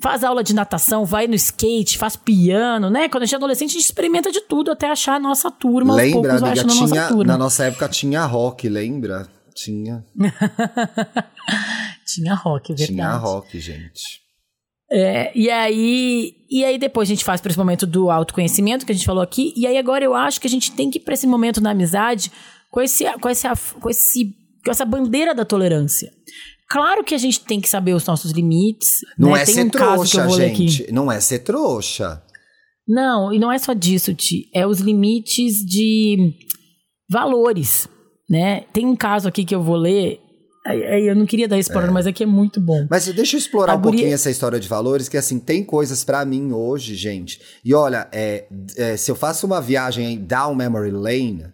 Faz 0.00 0.22
aula 0.22 0.44
de 0.44 0.54
natação, 0.54 1.04
vai 1.04 1.26
no 1.26 1.34
skate, 1.34 1.98
faz 1.98 2.14
piano, 2.14 2.88
né? 2.88 3.08
Quando 3.08 3.24
a 3.24 3.26
gente 3.26 3.34
é 3.34 3.36
adolescente, 3.36 3.70
a 3.70 3.72
gente 3.74 3.84
experimenta 3.84 4.30
de 4.30 4.40
tudo 4.42 4.70
até 4.70 4.88
achar 4.88 5.14
a 5.14 5.20
nossa 5.20 5.50
turma. 5.50 5.94
aos 5.94 6.02
Lembra, 6.02 6.12
poucos 6.12 6.40
vai 6.40 6.50
amiga, 6.50 6.66
achando 6.66 6.72
a 6.72 6.80
nossa 6.80 6.94
tinha, 6.94 7.08
turma. 7.08 7.24
na 7.24 7.38
nossa 7.38 7.64
época 7.64 7.88
tinha 7.88 8.24
rock, 8.24 8.68
lembra? 8.68 9.28
Tinha, 9.54 10.04
Tinha 12.06 12.34
rock, 12.34 12.72
é 12.72 12.74
verdade. 12.76 12.92
tinha 12.94 13.12
rock, 13.16 13.58
gente. 13.60 14.22
É, 14.90 15.30
e 15.36 15.50
aí, 15.50 16.34
e 16.48 16.64
aí 16.64 16.78
depois 16.78 17.08
a 17.08 17.10
gente 17.10 17.24
faz 17.24 17.40
para 17.40 17.50
esse 17.50 17.58
momento 17.58 17.86
do 17.86 18.10
autoconhecimento 18.10 18.86
que 18.86 18.92
a 18.92 18.94
gente 18.94 19.04
falou 19.04 19.22
aqui. 19.22 19.52
E 19.56 19.66
aí 19.66 19.76
agora 19.76 20.04
eu 20.04 20.14
acho 20.14 20.40
que 20.40 20.46
a 20.46 20.50
gente 20.50 20.72
tem 20.72 20.90
que 20.90 20.98
ir 20.98 21.02
para 21.02 21.12
esse 21.14 21.26
momento 21.26 21.60
na 21.60 21.70
amizade 21.72 22.32
com 22.70 22.80
esse, 22.80 23.04
com 23.18 23.28
esse, 23.28 23.46
com 23.80 23.90
esse, 23.90 24.34
com 24.64 24.70
essa 24.70 24.84
bandeira 24.84 25.34
da 25.34 25.44
tolerância. 25.44 26.10
Claro 26.70 27.02
que 27.02 27.14
a 27.14 27.18
gente 27.18 27.40
tem 27.40 27.60
que 27.60 27.68
saber 27.68 27.94
os 27.94 28.04
nossos 28.06 28.30
limites. 28.32 29.00
Não 29.18 29.32
né? 29.32 29.42
é 29.42 29.44
Tem 29.44 29.54
ser 29.54 29.64
um 29.64 29.70
trouxa, 29.70 30.26
ler 30.26 30.50
aqui. 30.50 30.68
gente. 30.68 30.92
Não 30.92 31.10
é 31.10 31.18
ser 31.20 31.38
trouxa. 31.40 32.22
Não, 32.86 33.32
e 33.32 33.38
não 33.38 33.50
é 33.52 33.58
só 33.58 33.72
disso, 33.72 34.14
Ti. 34.14 34.48
É 34.54 34.66
os 34.66 34.78
limites 34.80 35.56
de 35.64 36.34
valores, 37.10 37.88
né? 38.28 38.62
Tem 38.72 38.86
um 38.86 38.96
caso 38.96 39.28
aqui 39.28 39.44
que 39.44 39.54
eu 39.54 39.62
vou 39.62 39.76
ler. 39.76 40.20
Eu 40.66 41.16
não 41.16 41.24
queria 41.24 41.48
dar 41.48 41.58
spoiler, 41.60 41.90
mas 41.90 42.06
aqui 42.06 42.22
é 42.22 42.26
muito 42.26 42.60
bom. 42.60 42.86
Mas 42.90 43.06
deixa 43.06 43.36
eu 43.36 43.38
explorar 43.38 43.72
A 43.72 43.76
um 43.76 43.80
guria- 43.80 44.00
pouquinho 44.00 44.14
essa 44.14 44.30
história 44.30 44.60
de 44.60 44.68
valores, 44.68 45.08
que 45.08 45.16
assim, 45.16 45.38
tem 45.38 45.64
coisas 45.64 46.04
pra 46.04 46.22
mim 46.26 46.52
hoje, 46.52 46.94
gente. 46.94 47.40
E 47.64 47.72
olha, 47.72 48.06
é, 48.12 48.46
é, 48.76 48.96
se 48.96 49.10
eu 49.10 49.16
faço 49.16 49.46
uma 49.46 49.62
viagem 49.62 50.06
aí 50.06 50.16
down 50.18 50.54
memory 50.54 50.90
lane, 50.90 51.44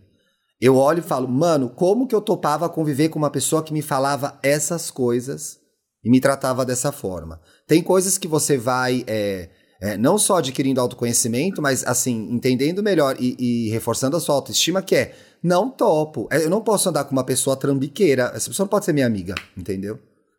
eu 0.64 0.77
olho 0.77 1.00
e 1.00 1.03
falo, 1.03 1.29
mano, 1.29 1.68
como 1.68 2.07
que 2.07 2.14
eu 2.14 2.20
topava 2.20 2.68
conviver 2.68 3.09
com 3.09 3.18
uma 3.18 3.31
pessoa 3.31 3.62
que 3.62 3.72
me 3.72 3.83
falava 3.83 4.38
essas 4.42 4.90
coisas 4.90 5.59
e 6.03 6.11
me 6.11 6.20
tratava 6.20 6.64
dessa 6.64 6.92
forma? 6.92 7.40
Tem 7.66 7.83
coisas 7.83 8.16
que 8.16 8.29
você 8.29 8.57
vai. 8.57 9.05
é, 9.07 9.48
é, 9.81 9.98
não 9.98 10.16
só 10.16 10.38
adquirindo 10.38 10.81
autoconhecimento, 10.81 11.61
mas 11.61 11.85
assim, 11.85 12.29
entendendo 12.31 12.83
melhor 12.83 13.16
e, 13.20 13.37
e 13.38 13.70
reforçando 13.70 14.16
a 14.16 14.20
sua 14.20 14.35
autoestima, 14.35 14.81
que 14.81 14.96
é 14.96 15.14
não 15.42 15.68
topo. 15.68 16.27
É, 16.31 16.42
Eu 16.42 16.48
não 16.48 16.62
posso 16.62 16.88
andar 16.88 17.05
com 17.05 17.12
uma 17.12 17.24
pessoa 17.24 17.55
trambiqueira. 17.55 18.33
Essa 18.35 18.48
pessoa 18.48 18.64
não 18.64 18.70
pode 18.70 18.87
ser 18.87 18.94
minha 18.94 19.07
amiga, 19.07 19.35
entendeu? 19.55 19.98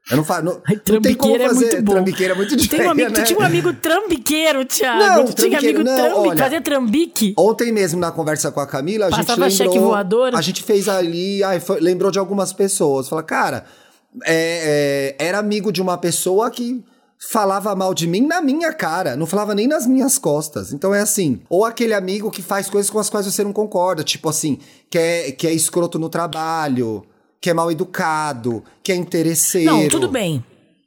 Eu 0.10 0.18
não 0.18 0.24
faço. 0.24 0.44
Não, 0.46 0.62
Ai, 0.68 0.80
não 0.88 1.02
tem 1.02 1.15
como 1.15 1.36
é 1.36 1.48
fazer. 1.48 1.65
muito 1.65 1.82
bom. 1.84 1.94
Trambiqueira 1.94 2.34
é 2.34 2.38
muito 2.38 2.56
diferente. 2.56 2.88
um 2.88 2.91
amigo, 2.91 3.10
né? 3.10 3.15
tu 3.15 3.24
tinha 3.24 3.39
um 3.39 3.44
amigo 3.44 3.74
trambiqueiro, 3.74 4.65
Thiago. 4.65 5.00
Não, 5.04 5.26
tu 5.26 5.34
tinha 5.34 5.58
amigo 5.58 5.84
não, 5.84 5.96
trambique, 5.96 6.28
olha. 6.28 6.44
fazia 6.44 6.62
trambique. 6.62 7.34
Ontem 7.38 7.72
mesmo, 7.72 8.00
na 8.00 8.12
conversa 8.12 8.52
com 8.52 8.60
a 8.60 8.68
Camila, 8.68 9.08
a 9.08 9.10
gente 9.10 9.26
Passava 9.26 9.48
lembrou... 9.48 9.58
cheque 9.58 9.80
voador. 9.80 10.36
A 10.36 10.41
gente 10.41 10.62
fez 10.62 10.88
ali, 10.88 11.44
ai, 11.44 11.60
foi- 11.60 11.80
lembrou 11.80 12.12
de 12.12 12.20
algumas 12.20 12.54
pessoas. 12.54 13.10
Fala, 13.10 13.24
cara, 13.24 13.65
é, 14.24 15.15
é, 15.18 15.26
era 15.26 15.39
amigo 15.39 15.72
de 15.72 15.82
uma 15.82 15.98
pessoa 15.98 16.52
que 16.52 16.84
falava 17.18 17.76
mal 17.76 17.94
de 17.94 18.06
mim 18.06 18.22
na 18.28 18.41
minha 18.41 18.72
cara, 18.74 19.15
não 19.15 19.26
falava 19.26 19.56
nem 19.56 19.68
nas 19.68 19.88
minhas 19.88 20.20
costas. 20.20 20.72
Então 20.72 20.94
é 20.94 21.00
assim, 21.00 21.41
ou 21.50 21.65
aquele 21.65 21.94
amigo 21.96 22.30
que 22.30 22.44
faz 22.44 22.70
coisas 22.70 22.91
com 22.91 23.00
as 23.00 23.10
quais 23.10 23.26
você 23.26 23.44
não 23.44 23.54
concorda, 23.54 24.04
tipo 24.04 24.30
assim, 24.30 24.60
que 24.89 24.98
é, 25.00 25.32
que 25.32 25.48
é 25.48 25.52
escroto 25.54 25.98
no 25.98 26.10
trabalho, 26.10 27.04
que 27.45 27.49
é 27.51 27.53
mal 27.53 27.71
educado, 27.71 28.63
que 28.84 28.91
é 28.91 28.95
interesseiro. 28.95 29.71
Não, 29.71 29.88
tudo 29.88 30.08
bem. 30.10 30.43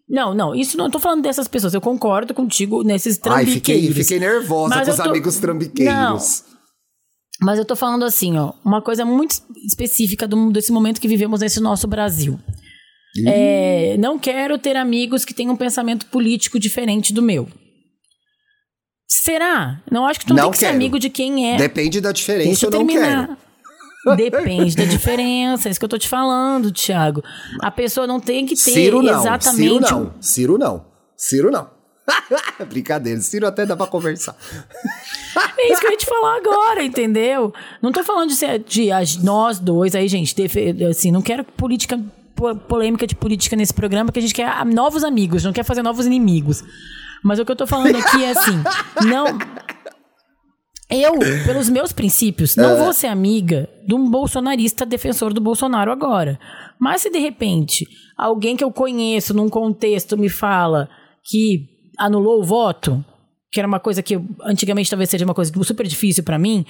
Não, 0.08 0.34
não, 0.34 0.56
isso 0.56 0.76
não 0.76 0.86
eu 0.86 0.90
tô 0.90 0.98
falando 0.98 1.22
dessas 1.22 1.46
pessoas. 1.46 1.72
Eu 1.72 1.80
concordo 1.80 2.34
contigo 2.34 2.82
nesses 2.82 3.16
Ai, 3.26 3.46
fiquei, 3.46 3.74
trambiqueiros. 3.76 3.96
fiquei 3.96 4.18
nervosa 4.18 4.74
Mas 4.74 4.88
com 4.88 4.90
os 4.90 4.96
tô- 4.96 5.08
amigos 5.08 5.36
trambiqueiros. 5.36 6.42
Mas 7.40 7.60
eu 7.60 7.64
tô 7.64 7.76
falando 7.76 8.04
assim, 8.04 8.36
ó, 8.36 8.54
uma 8.64 8.82
coisa 8.82 9.04
muito 9.04 9.36
específica 9.68 10.26
do- 10.26 10.50
desse 10.50 10.72
momento 10.72 11.00
que 11.00 11.06
vivemos 11.06 11.38
nesse 11.40 11.60
nosso 11.60 11.86
Brasil. 11.86 12.40
É, 13.24 13.96
não 13.96 14.18
quero 14.18 14.58
ter 14.58 14.74
amigos 14.76 15.24
que 15.24 15.32
tenham 15.32 15.52
um 15.52 15.56
pensamento 15.56 16.06
político 16.06 16.58
diferente 16.58 17.12
do 17.12 17.22
meu. 17.22 17.48
Será? 19.08 19.80
Não 19.90 20.04
acho 20.06 20.18
que 20.18 20.26
tu 20.26 20.30
não, 20.34 20.36
Não 20.36 20.44
tem 20.46 20.52
que 20.52 20.58
ser 20.58 20.66
amigo 20.66 20.98
de 20.98 21.08
quem 21.08 21.54
é. 21.54 21.56
Depende 21.56 22.00
da 22.00 22.10
diferença, 22.10 22.48
Deixa 22.48 22.66
eu 22.66 22.70
eu 22.72 22.78
não 22.80 22.86
quero. 22.88 23.36
Depende 24.16 24.76
da 24.76 24.84
diferença, 24.84 25.68
é 25.68 25.70
isso 25.70 25.78
que 25.80 25.84
eu 25.84 25.88
tô 25.88 25.98
te 25.98 26.08
falando, 26.08 26.70
Thiago. 26.72 27.22
A 27.60 27.70
pessoa 27.70 28.06
não 28.06 28.20
tem 28.20 28.44
que 28.46 28.54
ter 28.54 28.70
Ciro 28.72 29.02
não, 29.02 29.20
exatamente. 29.20 29.56
Ciro 29.62 29.80
não, 29.80 30.12
Ciro 30.20 30.58
não, 30.58 30.84
Ciro 31.16 31.50
não. 31.50 31.78
Brincadeira, 32.68 33.20
Ciro 33.20 33.46
até 33.46 33.66
dá 33.66 33.76
pra 33.76 33.86
conversar. 33.86 34.34
É 35.58 35.72
isso 35.72 35.80
que 35.80 35.86
eu 35.86 35.90
ia 35.90 35.96
te 35.96 36.06
falar 36.06 36.36
agora, 36.36 36.82
entendeu? 36.82 37.52
Não 37.82 37.92
tô 37.92 38.02
falando 38.02 38.30
de, 38.30 38.36
ser, 38.36 38.58
de 38.60 38.90
as- 38.90 39.16
nós 39.16 39.58
dois 39.58 39.94
aí, 39.94 40.08
gente. 40.08 40.34
assim, 40.88 41.10
não 41.12 41.20
quero 41.22 41.44
política 41.44 42.00
po- 42.34 42.56
polêmica 42.56 43.06
de 43.06 43.14
política 43.14 43.54
nesse 43.56 43.74
programa, 43.74 44.06
porque 44.06 44.20
a 44.20 44.22
gente 44.22 44.34
quer 44.34 44.48
ah, 44.48 44.64
novos 44.64 45.04
amigos, 45.04 45.44
não 45.44 45.52
quer 45.52 45.64
fazer 45.64 45.82
novos 45.82 46.06
inimigos. 46.06 46.64
Mas 47.22 47.38
o 47.40 47.44
que 47.44 47.50
eu 47.52 47.56
tô 47.56 47.66
falando 47.66 47.96
aqui 47.96 48.22
é 48.24 48.30
assim, 48.30 48.62
não 49.06 49.26
Eu, 50.90 51.18
pelos 51.44 51.68
meus 51.68 51.92
princípios, 51.92 52.56
não 52.56 52.78
vou 52.78 52.94
ser 52.94 53.08
amiga 53.08 53.68
de 53.86 53.94
um 53.94 54.10
bolsonarista 54.10 54.86
defensor 54.86 55.34
do 55.34 55.40
Bolsonaro 55.40 55.92
agora. 55.92 56.40
Mas 56.78 57.02
se 57.02 57.10
de 57.10 57.18
repente 57.18 57.86
alguém 58.16 58.56
que 58.56 58.64
eu 58.64 58.72
conheço 58.72 59.34
num 59.34 59.50
contexto 59.50 60.16
me 60.16 60.30
fala 60.30 60.88
que 61.22 61.66
anulou 61.98 62.40
o 62.40 62.44
voto, 62.44 63.04
que 63.50 63.58
era 63.60 63.66
uma 63.66 63.80
coisa 63.80 64.02
que 64.02 64.20
antigamente 64.42 64.90
talvez 64.90 65.08
seja 65.10 65.24
uma 65.24 65.34
coisa 65.34 65.52
super 65.64 65.86
difícil 65.86 66.22
pra 66.22 66.38
mim. 66.38 66.64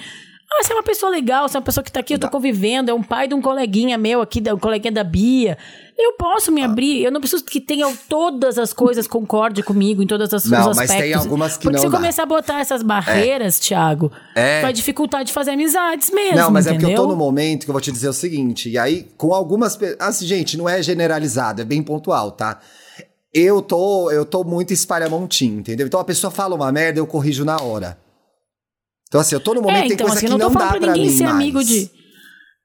Ah, 0.50 0.64
você 0.64 0.72
é 0.72 0.76
uma 0.76 0.82
pessoa 0.82 1.12
legal, 1.12 1.46
você 1.46 1.58
é 1.58 1.60
uma 1.60 1.64
pessoa 1.64 1.84
que 1.84 1.92
tá 1.92 2.00
aqui, 2.00 2.14
eu 2.14 2.18
tô 2.18 2.26
convivendo, 2.30 2.90
é 2.90 2.94
um 2.94 3.02
pai 3.02 3.28
de 3.28 3.34
um 3.34 3.42
coleguinha 3.42 3.98
meu 3.98 4.22
aqui, 4.22 4.40
da- 4.40 4.54
um 4.54 4.58
coleguinha 4.58 4.90
da 4.90 5.04
Bia. 5.04 5.58
Eu 5.98 6.14
posso 6.14 6.50
Ah. 6.50 6.54
me 6.54 6.62
abrir, 6.62 7.02
eu 7.04 7.12
não 7.12 7.20
preciso 7.20 7.44
que 7.44 7.60
tenha 7.60 7.86
todas 8.08 8.58
as 8.58 8.72
coisas, 8.72 9.06
concorde 9.06 9.62
comigo 9.62 10.02
em 10.02 10.06
todas 10.06 10.32
as 10.32 10.46
Não, 10.46 10.70
os 10.70 10.76
mas 10.76 10.90
aspectos. 10.90 11.02
tem 11.04 11.12
algumas 11.14 11.56
que 11.58 11.64
Porque 11.64 11.74
não 11.74 11.80
se 11.80 11.86
eu 11.86 11.90
dá. 11.90 11.98
começar 11.98 12.22
a 12.22 12.26
botar 12.26 12.60
essas 12.60 12.82
barreiras, 12.82 13.58
Thiago, 13.60 14.10
É. 14.34 14.62
vai 14.62 14.72
dificultar 14.72 15.22
de 15.22 15.34
fazer 15.34 15.50
amizades 15.50 16.10
mesmo, 16.10 16.38
Não, 16.38 16.50
mas 16.50 16.66
é 16.66 16.70
entendeu? 16.70 16.88
porque 16.88 16.98
eu 17.00 17.04
tô 17.04 17.10
no 17.10 17.16
momento 17.16 17.64
que 17.64 17.70
eu 17.70 17.74
vou 17.74 17.80
te 17.82 17.92
dizer 17.92 18.08
o 18.08 18.12
seguinte, 18.14 18.70
e 18.70 18.78
aí, 18.78 19.06
com 19.18 19.34
algumas 19.34 19.76
pessoas. 19.76 20.00
Assim, 20.00 20.26
gente, 20.26 20.56
não 20.56 20.66
é 20.66 20.80
generalizado, 20.82 21.60
é 21.60 21.64
bem 21.64 21.82
pontual, 21.82 22.30
tá? 22.30 22.58
Eu 23.32 23.60
tô, 23.60 24.10
eu 24.10 24.24
tô 24.24 24.42
muito 24.42 24.72
espalhamontinho, 24.72 25.60
entendeu? 25.60 25.86
Então 25.86 26.00
a 26.00 26.04
pessoa 26.04 26.30
fala 26.30 26.54
uma 26.54 26.72
merda, 26.72 26.98
eu 26.98 27.06
corrijo 27.06 27.44
na 27.44 27.60
hora. 27.60 27.98
Então, 29.06 29.20
assim, 29.20 29.34
eu 29.34 29.40
tô 29.40 29.54
no 29.54 29.62
momento, 29.62 29.76
É, 29.76 29.82
tem 29.82 29.92
então, 29.92 30.06
coisa 30.06 30.18
assim, 30.18 30.26
que 30.26 30.32
eu 30.32 30.38
não 30.38 30.46
não 30.46 30.52
tô 30.52 30.58
dá 30.58 30.68
pra 30.70 30.78
pra 30.80 30.86
ninguém 30.92 31.06
mim 31.06 31.16
ser 31.16 31.24
mais. 31.24 31.34
amigo 31.36 31.64
de. 31.64 31.90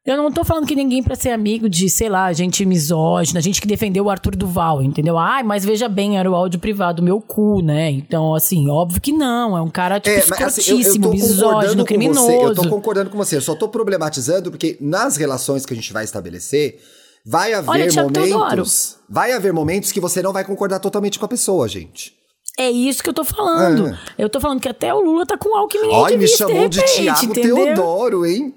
Eu 0.05 0.18
não 0.18 0.30
tô 0.34 0.43
falando 0.43 0.68
que 0.68 0.76
ninguém 0.76 1.01
pra 1.01 1.16
ser 1.16 1.30
amigo 1.30 1.70
de, 1.70 1.89
sei 1.89 2.09
lá, 2.09 2.34
gente 2.34 2.66
misógina, 2.66 3.39
gente 3.41 3.61
que 3.61 3.68
defendeu 3.68 4.03
o 4.03 4.09
Arthur 4.09 4.36
Duval, 4.36 4.84
entendeu? 4.84 5.18
Ai, 5.18 5.43
mas 5.43 5.64
veja 5.64 5.88
bem, 5.88 6.18
era 6.18 6.30
o 6.30 6.36
áudio 6.36 6.59
privado 6.59 6.97
do 6.97 7.03
meu 7.05 7.22
cu, 7.22 7.61
né? 7.61 7.89
Então, 7.89 8.36
assim, 8.36 8.70
óbvio 8.70 8.99
que 8.99 9.14
não. 9.14 9.55
É 9.57 9.61
um 9.61 9.70
cara, 9.70 10.01
tipo, 10.01 10.09
É, 10.20 10.26
mas, 10.30 10.41
assim, 10.41 10.72
eu- 10.72 10.76
eu 10.76 10.82
escrotíssimo, 10.82 11.09
misógino, 11.11 11.86
criminoso. 11.86 12.20
Você, 12.26 12.36
eu 12.36 12.53
tô 12.53 12.68
concordando 12.68 13.09
com 13.09 13.18
você, 13.18 13.38
eu 13.38 13.41
só 13.41 13.55
tô 13.55 13.70
problematizando 13.70 14.51
porque 14.51 14.78
nas 14.82 15.16
relações 15.16 15.66
que 15.66 15.72
a 15.74 15.76
gente 15.78 15.93
vai 15.93 16.03
estabelecer, 16.03 16.82
vai 17.26 17.53
haver 17.53 17.69
Olha, 17.69 17.88
Thiago 17.89 18.11
momentos. 18.11 18.97
Vai 19.09 19.32
haver 19.32 19.53
momentos 19.53 19.91
que 19.91 19.99
você 19.99 20.21
não 20.21 20.34
vai 20.34 20.43
concordar 20.43 20.80
totalmente 20.80 21.17
com 21.19 21.26
a 21.26 21.30
pessoa, 21.30 21.67
gente. 21.67 22.13
É 22.59 22.69
isso 22.69 23.01
que 23.01 23.09
eu 23.09 23.13
tô 23.13 23.24
falando. 23.24 23.88
É. 23.88 23.99
Eu 24.17 24.30
tô 24.30 24.39
falando 24.39 24.59
que 24.59 24.69
até 24.69 24.93
o 24.93 24.99
Lula 25.01 25.26
tá 25.26 25.38
com 25.38 25.55
Alckmin 25.55 25.89
de 26.07 26.17
me 26.17 26.28
chamou 26.28 26.69
de, 26.69 26.80
repente, 26.80 27.01
Tiago 27.01 27.26
entendeu? 27.26 27.55
Teodoro, 27.55 28.26
hein? 28.26 28.53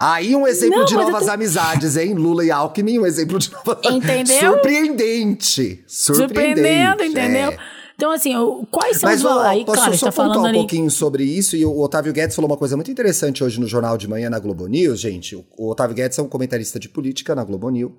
Aí 0.00 0.34
um 0.34 0.46
exemplo 0.46 0.78
Não, 0.78 0.84
de 0.84 0.94
novas 0.94 1.24
tô- 1.26 1.30
amizades, 1.32 1.96
hein? 1.96 2.14
Lula 2.14 2.44
e 2.44 2.50
Alckmin, 2.50 2.98
um 2.98 3.06
exemplo 3.06 3.38
de 3.38 3.50
novas 3.52 3.78
Entendeu? 3.90 4.52
Surpreendente. 4.52 5.84
Surpreendente. 5.86 5.86
Surpreendendo, 5.88 7.04
entendeu? 7.04 7.50
é. 7.52 7.58
Então, 7.98 8.12
assim, 8.12 8.32
quais 8.70 9.00
são 9.00 9.10
Mas 9.10 9.16
os 9.16 9.22
valores? 9.24 9.50
Aí, 9.50 9.64
posso 9.64 9.78
claro, 9.78 9.98
só 9.98 10.06
tá 10.06 10.12
falando 10.12 10.42
um 10.42 10.44
ali. 10.44 10.58
pouquinho 10.58 10.88
sobre 10.88 11.24
isso? 11.24 11.56
E 11.56 11.66
o 11.66 11.80
Otávio 11.80 12.12
Guedes 12.12 12.36
falou 12.36 12.48
uma 12.48 12.56
coisa 12.56 12.76
muito 12.76 12.88
interessante 12.88 13.42
hoje 13.42 13.58
no 13.58 13.66
Jornal 13.66 13.98
de 13.98 14.06
Manhã 14.06 14.30
na 14.30 14.38
Globo 14.38 14.68
News, 14.68 15.00
gente. 15.00 15.34
O, 15.34 15.68
Otávio 15.68 15.96
Guedes 15.96 16.16
é 16.16 16.22
um 16.22 16.28
comentarista 16.28 16.78
de 16.78 16.88
política 16.88 17.34
na 17.34 17.42
Globo 17.42 17.68
News. 17.70 17.90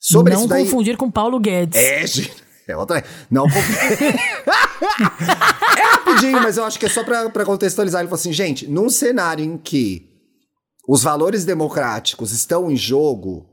Sobre 0.00 0.32
não 0.32 0.40
isso 0.40 0.48
daí... 0.48 0.64
confundir 0.64 0.96
com 0.96 1.08
Paulo 1.08 1.38
Guedes. 1.38 1.80
É, 1.80 2.04
gente. 2.04 2.34
É 2.66 2.76
outra. 2.76 3.04
Não 3.30 3.44
confundir. 3.44 4.16
é 5.78 5.82
rapidinho, 5.92 6.42
mas 6.42 6.56
eu 6.56 6.64
acho 6.64 6.76
que 6.76 6.86
é 6.86 6.88
só 6.88 7.04
pra 7.04 7.44
contextualizar. 7.44 8.00
Ele 8.00 8.08
falou 8.08 8.18
assim, 8.18 8.32
gente, 8.32 8.66
num 8.66 8.90
cenário 8.90 9.44
em 9.44 9.56
que 9.56 10.10
os 10.88 11.04
valores 11.04 11.44
democráticos 11.44 12.32
estão 12.32 12.68
em 12.68 12.76
jogo, 12.76 13.46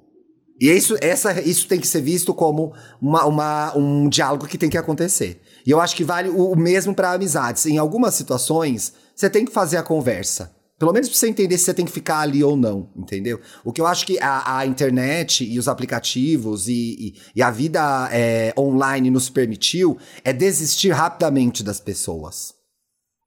e 0.59 0.69
isso, 0.69 0.95
essa, 1.01 1.41
isso 1.41 1.67
tem 1.67 1.79
que 1.79 1.87
ser 1.87 2.01
visto 2.01 2.33
como 2.33 2.73
uma, 3.01 3.25
uma- 3.25 3.77
um 3.77 4.07
diálogo 4.09 4.47
que 4.47 4.57
tem 4.57 4.69
que 4.69 4.77
acontecer. 4.77 5.41
E 5.65 5.71
eu 5.71 5.79
acho 5.81 5.95
que 5.95 6.03
vale 6.03 6.29
o, 6.29 6.51
o 6.51 6.55
mesmo 6.57 6.93
para 6.93 7.11
amizades. 7.13 7.65
Em 7.65 7.77
algumas 7.77 8.15
situações, 8.15 8.93
você 9.15 9.29
tem 9.29 9.45
que 9.45 9.51
fazer 9.51 9.77
a 9.77 9.83
conversa. 9.83 10.51
Pelo 10.79 10.91
menos 10.91 11.07
pra 11.07 11.17
você 11.17 11.29
entender 11.29 11.57
se 11.57 11.65
você 11.65 11.73
tem 11.73 11.85
que 11.85 11.91
ficar 11.91 12.19
ali 12.19 12.43
ou 12.43 12.57
não, 12.57 12.89
entendeu? 12.95 13.39
O 13.63 13.71
que 13.71 13.79
eu 13.79 13.87
acho 13.87 14.05
que 14.05 14.19
a, 14.19 14.57
a 14.57 14.65
internet 14.65 15.45
e 15.45 15.57
os 15.57 15.67
aplicativos 15.69 16.67
e, 16.67 16.73
e- 16.73 17.13
e 17.35 17.41
a 17.41 17.49
vida 17.49 18.09
é, 18.11 18.53
online 18.57 19.09
nos 19.09 19.29
permitiu 19.29 19.97
é 20.25 20.33
desistir 20.33 20.89
rapidamente 20.89 21.63
das 21.63 21.79
pessoas. 21.79 22.53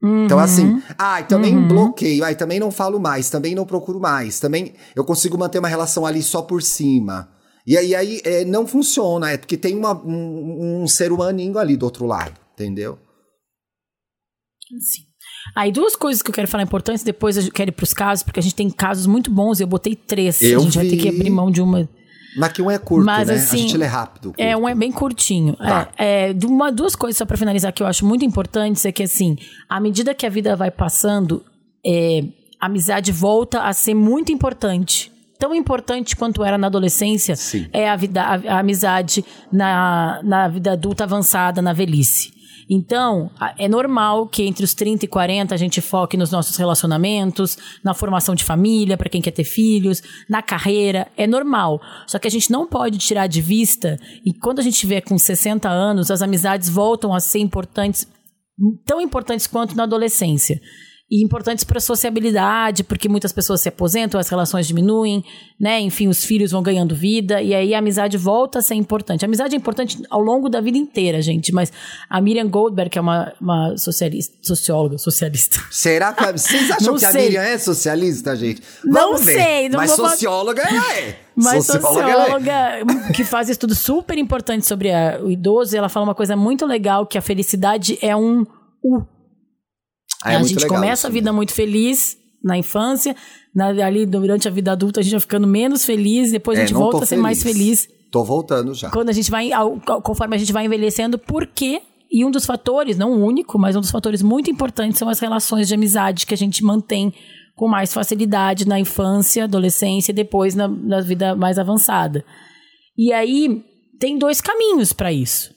Então, 0.02 0.38
assim, 0.38 0.80
ai, 0.98 1.26
também 1.26 1.66
bloqueio, 1.66 2.22
ai, 2.24 2.34
também 2.36 2.60
não 2.60 2.70
falo 2.70 3.00
mais, 3.00 3.30
também 3.30 3.54
não 3.54 3.64
procuro 3.64 3.98
mais, 3.98 4.38
também 4.38 4.74
eu 4.94 5.04
consigo 5.04 5.38
manter 5.38 5.58
uma 5.58 5.68
relação 5.68 6.04
ali 6.04 6.22
só 6.22 6.42
por 6.42 6.62
cima. 6.62 7.28
E 7.66 7.76
aí, 7.76 7.94
aí 7.94 8.20
é, 8.24 8.44
não 8.44 8.66
funciona, 8.66 9.30
é 9.32 9.36
porque 9.38 9.56
tem 9.56 9.76
uma- 9.76 9.94
um, 10.06 10.82
um 10.82 10.86
ser 10.86 11.10
humaninho 11.10 11.58
ali 11.58 11.76
do 11.76 11.84
outro 11.84 12.04
lado, 12.06 12.38
entendeu? 12.54 12.98
Sim. 14.78 15.02
Aí, 15.54 15.72
duas 15.72 15.96
coisas 15.96 16.22
que 16.22 16.30
eu 16.30 16.34
quero 16.34 16.48
falar 16.48 16.62
importantes, 16.64 17.02
depois 17.04 17.36
eu 17.36 17.50
quero 17.52 17.70
ir 17.70 17.72
pros 17.72 17.92
casos, 17.94 18.22
porque 18.22 18.40
a 18.40 18.42
gente 18.42 18.54
tem 18.54 18.68
casos 18.70 19.06
muito 19.06 19.30
bons, 19.30 19.60
eu 19.60 19.66
botei 19.66 19.94
três. 19.96 20.40
Eu 20.42 20.60
a 20.60 20.62
gente 20.62 20.76
vai 20.76 20.84
ter 20.86 20.96
vi. 20.96 21.02
que 21.02 21.08
abrir 21.08 21.30
mão 21.30 21.50
de 21.50 21.60
uma. 21.62 21.88
Mas 22.36 22.52
que 22.52 22.60
um 22.60 22.70
é 22.70 22.78
curto, 22.78 23.04
Mas, 23.04 23.28
né? 23.28 23.34
assim, 23.34 23.56
a 23.56 23.60
gente 23.60 23.76
lê 23.76 23.86
rápido. 23.86 24.34
É, 24.36 24.52
curto. 24.52 24.64
um 24.64 24.68
é 24.68 24.74
bem 24.74 24.92
curtinho. 24.92 25.54
Tá. 25.56 25.88
É, 25.96 26.30
é, 26.30 26.46
uma, 26.46 26.70
duas 26.70 26.94
coisas 26.94 27.16
só 27.16 27.24
pra 27.24 27.36
finalizar 27.36 27.72
que 27.72 27.82
eu 27.82 27.86
acho 27.86 28.04
muito 28.04 28.24
importantes 28.24 28.84
é 28.84 28.92
que, 28.92 29.02
assim, 29.02 29.36
à 29.68 29.80
medida 29.80 30.14
que 30.14 30.26
a 30.26 30.28
vida 30.28 30.54
vai 30.54 30.70
passando, 30.70 31.42
é, 31.84 32.24
a 32.60 32.66
amizade 32.66 33.10
volta 33.10 33.62
a 33.62 33.72
ser 33.72 33.94
muito 33.94 34.30
importante. 34.32 35.10
Tão 35.38 35.54
importante 35.54 36.16
quanto 36.16 36.42
era 36.42 36.56
na 36.56 36.66
adolescência 36.66 37.36
Sim. 37.36 37.66
é 37.72 37.88
a, 37.88 37.96
vida, 37.96 38.22
a, 38.22 38.34
a 38.54 38.58
amizade 38.60 39.24
na, 39.52 40.20
na 40.22 40.48
vida 40.48 40.72
adulta 40.72 41.04
avançada, 41.04 41.60
na 41.60 41.72
velhice. 41.72 42.35
Então, 42.68 43.30
é 43.56 43.68
normal 43.68 44.26
que 44.26 44.42
entre 44.42 44.64
os 44.64 44.74
30 44.74 45.04
e 45.04 45.08
40 45.08 45.54
a 45.54 45.58
gente 45.58 45.80
foque 45.80 46.16
nos 46.16 46.32
nossos 46.32 46.56
relacionamentos, 46.56 47.56
na 47.82 47.94
formação 47.94 48.34
de 48.34 48.44
família, 48.44 48.96
para 48.96 49.08
quem 49.08 49.22
quer 49.22 49.30
ter 49.30 49.44
filhos, 49.44 50.02
na 50.28 50.42
carreira, 50.42 51.06
é 51.16 51.26
normal. 51.26 51.80
Só 52.06 52.18
que 52.18 52.26
a 52.26 52.30
gente 52.30 52.50
não 52.50 52.66
pode 52.66 52.98
tirar 52.98 53.28
de 53.28 53.40
vista, 53.40 53.98
e 54.24 54.34
quando 54.34 54.58
a 54.58 54.62
gente 54.62 54.78
tiver 54.78 55.00
com 55.00 55.16
60 55.16 55.68
anos, 55.68 56.10
as 56.10 56.22
amizades 56.22 56.68
voltam 56.68 57.14
a 57.14 57.20
ser 57.20 57.38
importantes, 57.38 58.06
tão 58.84 59.00
importantes 59.00 59.46
quanto 59.46 59.76
na 59.76 59.84
adolescência. 59.84 60.60
E 61.08 61.24
importantes 61.24 61.62
para 61.62 61.78
a 61.78 61.80
sociabilidade, 61.80 62.82
porque 62.82 63.08
muitas 63.08 63.32
pessoas 63.32 63.60
se 63.60 63.68
aposentam, 63.68 64.18
as 64.18 64.28
relações 64.28 64.66
diminuem, 64.66 65.22
né? 65.58 65.78
Enfim, 65.80 66.08
os 66.08 66.24
filhos 66.24 66.50
vão 66.50 66.60
ganhando 66.62 66.96
vida, 66.96 67.40
e 67.40 67.54
aí 67.54 67.74
a 67.74 67.78
amizade 67.78 68.16
volta 68.18 68.58
a 68.58 68.62
ser 68.62 68.74
importante. 68.74 69.24
A 69.24 69.28
amizade 69.28 69.54
é 69.54 69.56
importante 69.58 70.02
ao 70.10 70.20
longo 70.20 70.48
da 70.48 70.60
vida 70.60 70.76
inteira, 70.76 71.22
gente, 71.22 71.52
mas 71.52 71.72
a 72.10 72.20
Miriam 72.20 72.48
Goldberg, 72.48 72.90
que 72.90 72.98
é 72.98 73.00
uma, 73.00 73.32
uma 73.40 73.76
socialista, 73.76 74.36
socióloga, 74.42 74.98
socialista. 74.98 75.60
Será 75.70 76.12
que 76.12 76.32
vocês 76.32 76.70
acham 76.72 76.92
Não 76.92 76.98
que 76.98 77.04
a. 77.04 77.12
Miriam 77.12 77.42
é 77.42 77.56
socialista, 77.56 78.34
gente? 78.34 78.60
Não 78.84 78.92
Vamos 79.12 79.24
ver. 79.24 79.34
sei, 79.40 79.68
não 79.68 79.78
Mas 79.78 79.96
vou 79.96 80.08
socióloga 80.08 80.62
ela 80.62 80.92
é. 80.98 81.18
Mas 81.36 81.66
Socióloga 81.66 82.00
é. 82.10 82.80
socióloga 82.80 83.12
que 83.14 83.22
faz 83.22 83.48
estudos 83.48 83.78
super 83.78 84.18
importantes 84.18 84.66
sobre 84.66 84.90
a- 84.92 85.20
o 85.22 85.30
idoso, 85.30 85.76
ela 85.76 85.88
fala 85.88 86.04
uma 86.06 86.14
coisa 86.14 86.34
muito 86.34 86.66
legal, 86.66 87.06
que 87.06 87.16
a 87.18 87.22
felicidade 87.22 87.96
é 88.02 88.16
um 88.16 88.44
U. 88.82 89.02
Ah, 90.24 90.32
é 90.32 90.36
a 90.36 90.42
gente 90.42 90.54
legal 90.62 90.68
começa 90.80 91.00
isso 91.00 91.06
a 91.06 91.10
vida 91.10 91.32
muito 91.32 91.52
feliz 91.52 92.16
na 92.42 92.56
infância, 92.56 93.14
na- 93.54 93.68
ali 93.84 94.06
durante 94.06 94.46
a 94.48 94.50
vida 94.50 94.72
adulta 94.72 95.00
a 95.00 95.02
gente 95.02 95.12
vai 95.12 95.20
ficando 95.20 95.46
menos 95.46 95.84
feliz, 95.84 96.30
depois 96.32 96.58
a 96.58 96.62
É, 96.62 96.66
gente 96.66 96.74
não 96.74 96.82
tô 96.86 96.90
volta 96.92 97.04
a 97.04 97.06
ser 97.06 97.16
mais 97.16 97.42
feliz 97.42 97.88
Tô 98.10 98.22
voltando 98.24 98.72
já. 98.74 98.90
quando 98.90 99.08
a 99.08 99.12
gente 99.12 99.30
vai, 99.30 99.52
ao- 99.52 99.80
conforme 100.02 100.36
a 100.36 100.38
gente 100.38 100.52
vai 100.52 100.64
envelhecendo, 100.64 101.18
porque 101.18 101.80
e 102.10 102.24
um 102.24 102.30
dos 102.30 102.46
fatores, 102.46 102.96
não 102.96 103.12
o 103.12 103.24
único, 103.26 103.58
mas 103.58 103.74
um 103.74 103.80
dos 103.80 103.90
fatores 103.90 104.22
muito 104.22 104.48
importantes 104.48 104.98
são 104.98 105.08
as 105.08 105.18
relações 105.18 105.66
de 105.66 105.74
amizade 105.74 106.24
que 106.24 106.32
a 106.32 106.36
gente 106.36 106.62
mantém 106.62 107.12
com 107.56 107.66
mais 107.68 107.92
facilidade 107.92 108.66
na 108.68 108.78
infância, 108.78 109.44
adolescência 109.44 110.12
e 110.12 110.14
depois 110.14 110.54
na, 110.54 110.68
na 110.68 111.00
vida 111.00 111.34
mais 111.34 111.58
avançada. 111.58 112.24
E 112.96 113.12
aí 113.12 113.62
tem 113.98 114.18
dois 114.18 114.40
caminhos 114.40 114.92
para 114.92 115.12
isso. 115.12 115.50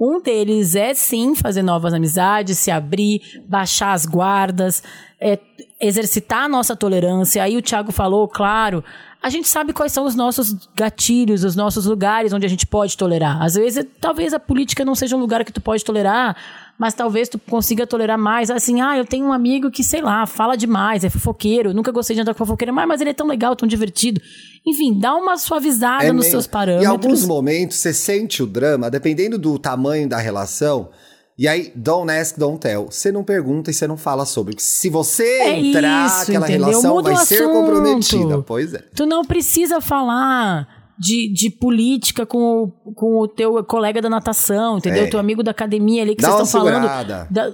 Um 0.00 0.20
deles 0.20 0.76
é 0.76 0.94
sim 0.94 1.34
fazer 1.34 1.62
novas 1.62 1.92
amizades, 1.92 2.58
se 2.58 2.70
abrir, 2.70 3.42
baixar 3.48 3.92
as 3.92 4.06
guardas, 4.06 4.82
é, 5.20 5.38
exercitar 5.80 6.44
a 6.44 6.48
nossa 6.48 6.76
tolerância. 6.76 7.42
Aí 7.42 7.56
o 7.56 7.62
Thiago 7.62 7.90
falou, 7.90 8.28
claro, 8.28 8.84
a 9.20 9.30
gente 9.30 9.48
sabe 9.48 9.72
quais 9.72 9.90
são 9.92 10.04
os 10.04 10.14
nossos 10.14 10.54
gatilhos, 10.76 11.42
os 11.42 11.56
nossos 11.56 11.86
lugares 11.86 12.32
onde 12.32 12.46
a 12.46 12.48
gente 12.48 12.64
pode 12.66 12.96
tolerar. 12.96 13.42
Às 13.42 13.54
vezes, 13.54 13.84
talvez 14.00 14.32
a 14.32 14.38
política 14.38 14.84
não 14.84 14.94
seja 14.94 15.16
um 15.16 15.20
lugar 15.20 15.44
que 15.44 15.52
tu 15.52 15.60
pode 15.60 15.84
tolerar, 15.84 16.36
mas 16.78 16.94
talvez 16.94 17.28
tu 17.28 17.36
consiga 17.38 17.84
tolerar 17.86 18.16
mais. 18.16 18.48
Assim, 18.50 18.80
ah, 18.80 18.96
eu 18.96 19.04
tenho 19.04 19.26
um 19.26 19.32
amigo 19.32 19.70
que, 19.72 19.82
sei 19.82 20.00
lá, 20.00 20.24
fala 20.24 20.56
demais, 20.56 21.02
é 21.02 21.10
fofoqueiro, 21.10 21.74
nunca 21.74 21.90
gostei 21.90 22.14
de 22.14 22.22
andar 22.22 22.32
com 22.32 22.38
fofoqueiro, 22.38 22.72
mas, 22.72 22.86
mas 22.86 23.00
ele 23.00 23.10
é 23.10 23.14
tão 23.14 23.26
legal, 23.26 23.56
tão 23.56 23.66
divertido. 23.68 24.20
Enfim, 24.64 24.96
dá 24.98 25.14
uma 25.16 25.36
suavizada 25.36 26.04
É 26.04 26.12
nos 26.12 26.22
meio- 26.22 26.30
seus 26.30 26.46
Em 26.46 26.50
parâmetros. 26.50 26.88
alguns 26.88 27.24
momentos 27.26 27.76
você 27.78 27.92
sente 27.92 28.42
o 28.42 28.46
drama, 28.46 28.88
dependendo 28.88 29.36
do 29.36 29.58
tamanho 29.58 30.08
da 30.08 30.18
relação. 30.18 30.90
E 31.38 31.46
aí, 31.46 31.72
don't 31.76 32.10
ask, 32.10 32.36
don't 32.36 32.58
tell. 32.58 32.86
Você 32.90 33.12
não 33.12 33.22
pergunta 33.22 33.70
e 33.70 33.74
você 33.74 33.86
não 33.86 33.96
fala 33.96 34.24
sobre. 34.26 34.56
Se 34.58 34.90
você 34.90 35.22
É 35.22 35.58
entrar, 35.60 36.06
isso, 36.06 36.22
aquela 36.22 36.46
entendeu? 36.48 36.66
relação 36.68 36.94
Muda 36.96 37.12
vai 37.14 37.24
ser 37.26 37.44
comprometida. 37.44 38.42
Pois 38.42 38.74
é. 38.74 38.82
Tu 38.94 39.06
não 39.06 39.24
precisa 39.24 39.80
falar 39.80 40.66
de, 40.98 41.32
de 41.32 41.48
política 41.48 42.26
com 42.26 42.72
o, 42.84 42.92
com 42.92 43.20
o 43.20 43.28
teu 43.28 43.62
colega 43.64 44.02
da 44.02 44.10
natação, 44.10 44.78
entendeu? 44.78 45.04
É. 45.04 45.06
Teu 45.06 45.20
amigo 45.20 45.44
da 45.44 45.52
academia 45.52 46.02
ali 46.02 46.16
que 46.16 46.22
Dá 46.22 46.32
vocês 46.32 46.48
estão 46.48 46.60
falando. 46.64 46.84
da- 47.30 47.52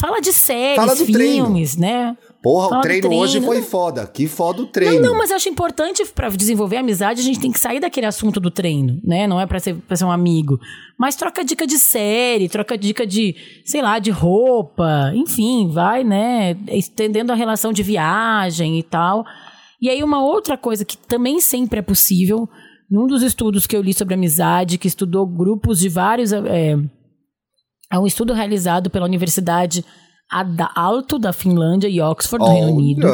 Fala 0.00 0.20
de 0.20 0.32
séries, 0.32 0.76
Fala 0.76 0.96
filmes, 0.96 1.76
treino. 1.76 1.78
né? 1.78 2.16
Porra, 2.46 2.68
Fala 2.68 2.78
o 2.78 2.82
treino, 2.82 3.08
treino, 3.08 3.24
hoje 3.24 3.40
foi 3.40 3.60
foda. 3.60 4.06
Que 4.06 4.28
foda 4.28 4.62
o 4.62 4.66
treino. 4.66 5.00
Não, 5.00 5.10
não, 5.10 5.18
mas 5.18 5.30
eu 5.30 5.36
acho 5.36 5.48
importante 5.48 6.06
para 6.06 6.28
desenvolver 6.28 6.76
a 6.76 6.80
amizade, 6.80 7.20
a 7.20 7.24
gente 7.24 7.40
tem 7.40 7.50
que 7.50 7.58
sair 7.58 7.80
daquele 7.80 8.06
assunto 8.06 8.38
do 8.38 8.52
treino, 8.52 9.00
né? 9.02 9.26
Não 9.26 9.40
é 9.40 9.46
para 9.46 9.58
ser, 9.58 9.74
pra 9.74 9.96
ser 9.96 10.04
um 10.04 10.12
amigo. 10.12 10.56
Mas 10.96 11.16
troca 11.16 11.44
dica 11.44 11.66
de 11.66 11.76
série, 11.76 12.48
troca 12.48 12.78
dica 12.78 13.04
de, 13.04 13.34
sei 13.64 13.82
lá, 13.82 13.98
de 13.98 14.12
roupa, 14.12 15.10
enfim, 15.12 15.72
vai, 15.72 16.04
né? 16.04 16.56
Estendendo 16.68 17.32
a 17.32 17.34
relação 17.34 17.72
de 17.72 17.82
viagem 17.82 18.78
e 18.78 18.82
tal. 18.84 19.24
E 19.82 19.90
aí, 19.90 20.00
uma 20.04 20.22
outra 20.22 20.56
coisa 20.56 20.84
que 20.84 20.96
também 20.96 21.40
sempre 21.40 21.80
é 21.80 21.82
possível, 21.82 22.48
num 22.88 23.08
dos 23.08 23.24
estudos 23.24 23.66
que 23.66 23.76
eu 23.76 23.82
li 23.82 23.92
sobre 23.92 24.14
amizade, 24.14 24.78
que 24.78 24.86
estudou 24.86 25.26
grupos 25.26 25.80
de 25.80 25.88
vários. 25.88 26.32
É, 26.32 26.76
é 27.90 27.98
um 27.98 28.06
estudo 28.06 28.32
realizado 28.32 28.88
pela 28.88 29.04
Universidade 29.04 29.84
Alto 30.74 31.18
da 31.18 31.32
Finlândia 31.32 31.88
e 31.88 32.00
Oxford, 32.00 32.44
do 32.44 32.50
Reino 32.50 32.72
Unido. 32.72 33.06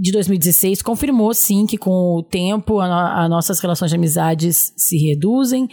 De 0.00 0.12
2016, 0.12 0.80
confirmou 0.80 1.34
sim 1.34 1.66
que 1.66 1.76
com 1.76 2.16
o 2.18 2.22
tempo 2.22 2.80
as 2.80 3.28
nossas 3.28 3.60
relações 3.60 3.90
de 3.90 3.96
amizades 3.96 4.72
se 4.76 4.96
reduzem. 4.96 5.68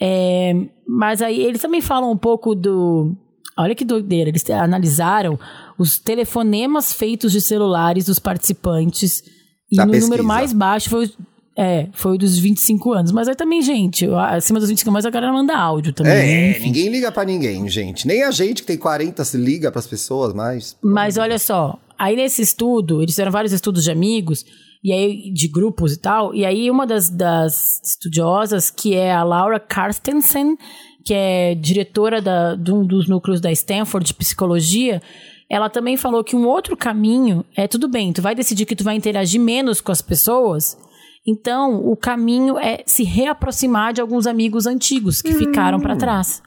É, 0.00 0.54
mas 0.88 1.20
aí 1.20 1.40
eles 1.40 1.60
também 1.60 1.80
falam 1.80 2.10
um 2.10 2.16
pouco 2.16 2.54
do. 2.54 3.14
Olha 3.58 3.74
que 3.74 3.84
doideira, 3.84 4.30
eles 4.30 4.48
analisaram 4.48 5.38
os 5.78 5.98
telefonemas 5.98 6.92
feitos 6.92 7.32
de 7.32 7.40
celulares 7.40 8.06
dos 8.06 8.18
participantes. 8.18 9.22
E 9.70 9.76
da 9.76 9.84
no 9.84 9.92
pesquisa. 9.92 10.08
número 10.08 10.26
mais 10.26 10.52
baixo 10.52 10.88
foi 10.88 11.12
é, 11.56 11.88
foi 11.92 12.16
dos 12.16 12.38
25 12.38 12.92
anos. 12.92 13.12
Mas 13.12 13.28
aí 13.28 13.34
também, 13.34 13.60
gente, 13.62 14.06
acima 14.06 14.58
dos 14.58 14.68
25 14.68 14.90
anos 14.90 15.06
a 15.06 15.10
galera 15.10 15.32
manda 15.32 15.56
áudio 15.56 15.92
também. 15.92 16.12
É, 16.12 16.50
enfim. 16.50 16.66
ninguém 16.66 16.88
liga 16.88 17.12
para 17.12 17.24
ninguém, 17.24 17.68
gente. 17.68 18.06
Nem 18.06 18.22
a 18.22 18.30
gente 18.30 18.62
que 18.62 18.68
tem 18.68 18.78
40 18.78 19.24
se 19.24 19.36
liga 19.36 19.70
para 19.70 19.78
as 19.78 19.86
pessoas 19.86 20.32
mais. 20.32 20.76
Mas 20.82 21.18
olha 21.18 21.38
só, 21.38 21.78
aí 21.98 22.16
nesse 22.16 22.42
estudo, 22.42 23.02
eles 23.02 23.12
fizeram 23.12 23.32
vários 23.32 23.52
estudos 23.52 23.84
de 23.84 23.90
amigos, 23.90 24.44
e 24.82 24.92
aí 24.92 25.30
de 25.32 25.48
grupos 25.48 25.92
e 25.92 25.98
tal, 25.98 26.34
e 26.34 26.44
aí 26.44 26.70
uma 26.70 26.86
das, 26.86 27.10
das 27.10 27.80
estudiosas, 27.84 28.70
que 28.70 28.94
é 28.94 29.12
a 29.12 29.22
Laura 29.22 29.60
Carstensen, 29.60 30.56
que 31.04 31.12
é 31.12 31.54
diretora 31.54 32.20
da, 32.22 32.54
de 32.54 32.72
um 32.72 32.86
dos 32.86 33.06
núcleos 33.06 33.40
da 33.40 33.52
Stanford 33.52 34.06
de 34.06 34.14
psicologia, 34.14 35.02
ela 35.48 35.68
também 35.68 35.96
falou 35.96 36.22
que 36.22 36.36
um 36.36 36.46
outro 36.46 36.76
caminho 36.76 37.44
é 37.54 37.66
tudo 37.66 37.88
bem, 37.88 38.12
tu 38.12 38.22
vai 38.22 38.34
decidir 38.34 38.64
que 38.64 38.76
tu 38.76 38.84
vai 38.84 38.94
interagir 38.94 39.40
menos 39.40 39.80
com 39.80 39.92
as 39.92 40.00
pessoas, 40.00 40.78
então, 41.26 41.76
o 41.86 41.96
caminho 41.96 42.58
é 42.58 42.82
se 42.86 43.04
reaproximar 43.04 43.92
de 43.92 44.00
alguns 44.00 44.26
amigos 44.26 44.66
antigos 44.66 45.20
que 45.20 45.34
ficaram 45.34 45.78
para 45.78 45.94
hum. 45.94 45.98
trás. 45.98 46.42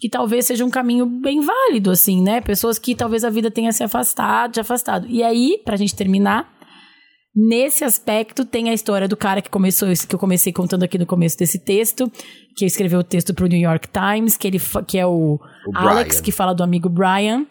Que 0.00 0.08
talvez 0.08 0.46
seja 0.46 0.64
um 0.64 0.70
caminho 0.70 1.06
bem 1.06 1.40
válido, 1.40 1.90
assim, 1.90 2.22
né? 2.22 2.40
Pessoas 2.40 2.78
que 2.78 2.94
talvez 2.94 3.24
a 3.24 3.30
vida 3.30 3.50
tenha 3.50 3.72
se 3.72 3.82
afastado, 3.82 4.54
se 4.54 4.60
afastado. 4.60 5.06
E 5.08 5.22
aí, 5.22 5.60
pra 5.64 5.76
gente 5.76 5.94
terminar, 5.94 6.48
nesse 7.34 7.84
aspecto 7.84 8.44
tem 8.44 8.68
a 8.68 8.74
história 8.74 9.08
do 9.08 9.16
cara 9.16 9.42
que 9.42 9.50
começou, 9.50 9.88
que 10.08 10.14
eu 10.14 10.18
comecei 10.18 10.52
contando 10.52 10.84
aqui 10.84 10.98
no 10.98 11.06
começo 11.06 11.36
desse 11.36 11.64
texto, 11.64 12.10
que 12.56 12.64
escreveu 12.64 13.00
o 13.00 13.04
texto 13.04 13.34
pro 13.34 13.48
New 13.48 13.58
York 13.58 13.88
Times, 13.88 14.36
que, 14.36 14.46
ele, 14.46 14.60
que 14.86 14.98
é 14.98 15.06
o, 15.06 15.34
o 15.66 15.76
Alex, 15.76 16.20
que 16.20 16.30
fala 16.30 16.54
do 16.54 16.62
amigo 16.62 16.88
Brian. 16.88 17.44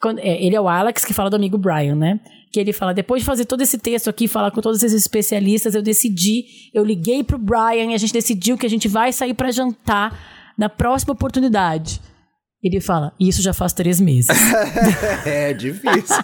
Quando, 0.00 0.20
é, 0.20 0.44
ele 0.44 0.54
é 0.54 0.60
o 0.60 0.68
Alex 0.68 1.04
que 1.04 1.12
fala 1.12 1.28
do 1.28 1.36
amigo 1.36 1.58
Brian, 1.58 1.96
né? 1.96 2.20
Que 2.50 2.58
ele 2.58 2.72
fala: 2.72 2.92
depois 2.92 3.22
de 3.22 3.26
fazer 3.26 3.44
todo 3.44 3.60
esse 3.62 3.78
texto 3.78 4.10
aqui, 4.10 4.26
falar 4.26 4.50
com 4.50 4.60
todos 4.60 4.82
esses 4.82 5.00
especialistas, 5.00 5.74
eu 5.74 5.82
decidi, 5.82 6.70
eu 6.74 6.84
liguei 6.84 7.22
pro 7.22 7.38
Brian 7.38 7.90
e 7.90 7.94
a 7.94 7.98
gente 7.98 8.12
decidiu 8.12 8.58
que 8.58 8.66
a 8.66 8.70
gente 8.70 8.88
vai 8.88 9.12
sair 9.12 9.34
para 9.34 9.50
jantar 9.50 10.18
na 10.58 10.68
próxima 10.68 11.12
oportunidade. 11.12 12.00
Ele 12.62 12.78
fala, 12.78 13.14
isso 13.18 13.40
já 13.40 13.54
faz 13.54 13.72
três 13.72 13.98
meses. 13.98 14.36
é 15.24 15.54
difícil. 15.54 16.14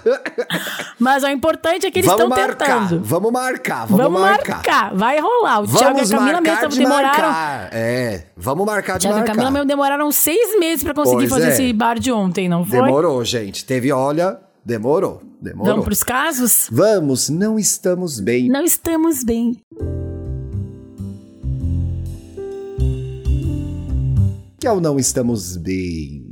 Mas 0.98 1.22
o 1.22 1.28
importante 1.28 1.84
é 1.84 1.90
que 1.90 1.98
eles 1.98 2.10
estão 2.10 2.30
tentando. 2.30 3.02
Vamos 3.04 3.30
marcar, 3.30 3.86
vamos, 3.86 4.04
vamos 4.04 4.20
marcar. 4.22 4.54
marcar. 4.54 4.94
Vai 4.94 5.20
rolar. 5.20 5.60
O 5.60 5.66
Thiago 5.66 5.98
e 5.98 6.00
a 6.00 6.08
Camila 6.08 6.40
mesmo 6.40 6.68
de 6.68 6.78
demoraram. 6.78 7.28
Marcar. 7.28 7.68
É, 7.74 8.24
vamos 8.34 8.64
marcar 8.64 8.94
de 8.94 9.00
Thiago 9.00 9.18
marcar. 9.18 9.32
e 9.32 9.32
a 9.32 9.34
Camila 9.34 9.50
mesmo 9.50 9.66
demoraram 9.66 10.10
seis 10.10 10.58
meses 10.58 10.82
para 10.82 10.94
conseguir 10.94 11.28
pois 11.28 11.30
fazer 11.30 11.48
é. 11.48 11.52
esse 11.52 11.72
bar 11.74 11.98
de 11.98 12.10
ontem, 12.10 12.48
não 12.48 12.64
foi? 12.64 12.80
Demorou, 12.80 13.22
gente. 13.22 13.62
Teve, 13.62 13.92
olha, 13.92 14.38
demorou. 14.64 15.22
Demorou. 15.40 15.72
Vamos 15.72 15.84
pros 15.84 16.02
casos? 16.02 16.68
Vamos, 16.70 17.28
não 17.28 17.58
estamos 17.58 18.20
bem. 18.20 18.48
Não 18.48 18.62
estamos 18.62 19.24
bem. 19.24 19.56
Que 24.58 24.66
é 24.66 24.72
o 24.72 24.80
não 24.80 24.98
estamos 24.98 25.56
bem? 25.56 26.26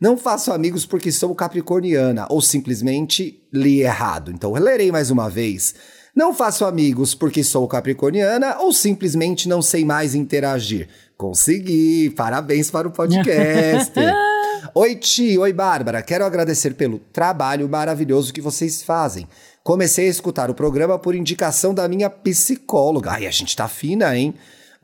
Não 0.00 0.16
faço 0.16 0.52
amigos 0.52 0.84
porque 0.84 1.12
sou 1.12 1.34
capricorniana 1.34 2.26
ou 2.28 2.42
simplesmente 2.42 3.42
li 3.52 3.80
errado. 3.80 4.30
Então 4.30 4.56
eu 4.56 4.62
lerei 4.62 4.90
mais 4.90 5.10
uma 5.10 5.30
vez. 5.30 5.74
Não 6.14 6.34
faço 6.34 6.64
amigos 6.64 7.14
porque 7.14 7.44
sou 7.44 7.66
capricorniana 7.68 8.58
ou 8.58 8.72
simplesmente 8.72 9.48
não 9.48 9.62
sei 9.62 9.84
mais 9.84 10.14
interagir. 10.14 10.88
Consegui! 11.16 12.10
Parabéns 12.10 12.70
para 12.70 12.88
o 12.88 12.90
podcast! 12.90 13.92
oi, 14.76 14.94
Ti! 14.94 15.38
Oi, 15.38 15.54
Bárbara! 15.54 16.02
Quero 16.02 16.22
agradecer 16.22 16.74
pelo 16.74 16.98
trabalho 16.98 17.66
maravilhoso 17.66 18.30
que 18.30 18.42
vocês 18.42 18.82
fazem. 18.82 19.26
Comecei 19.64 20.06
a 20.06 20.10
escutar 20.10 20.50
o 20.50 20.54
programa 20.54 20.98
por 20.98 21.14
indicação 21.14 21.72
da 21.72 21.88
minha 21.88 22.10
psicóloga. 22.10 23.12
Ai, 23.12 23.26
a 23.26 23.30
gente 23.30 23.56
tá 23.56 23.68
fina, 23.68 24.14
hein? 24.14 24.34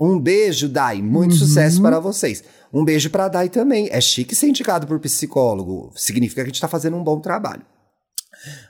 Um 0.01 0.19
beijo, 0.19 0.67
Dai. 0.67 1.03
Muito 1.03 1.33
uhum. 1.33 1.39
sucesso 1.39 1.83
para 1.83 2.01
vocês. 2.01 2.43
Um 2.73 2.83
beijo 2.87 3.11
pra 3.11 3.29
Dai 3.29 3.51
também. 3.51 3.91
É 3.93 4.01
chique 4.01 4.35
ser 4.35 4.49
indicado 4.49 4.87
por 4.87 4.99
psicólogo. 4.99 5.93
Significa 5.95 6.43
que 6.43 6.49
a 6.49 6.53
gente 6.53 6.61
tá 6.61 6.69
fazendo 6.69 6.97
um 6.97 7.05
bom 7.05 7.21
trabalho. 7.21 7.63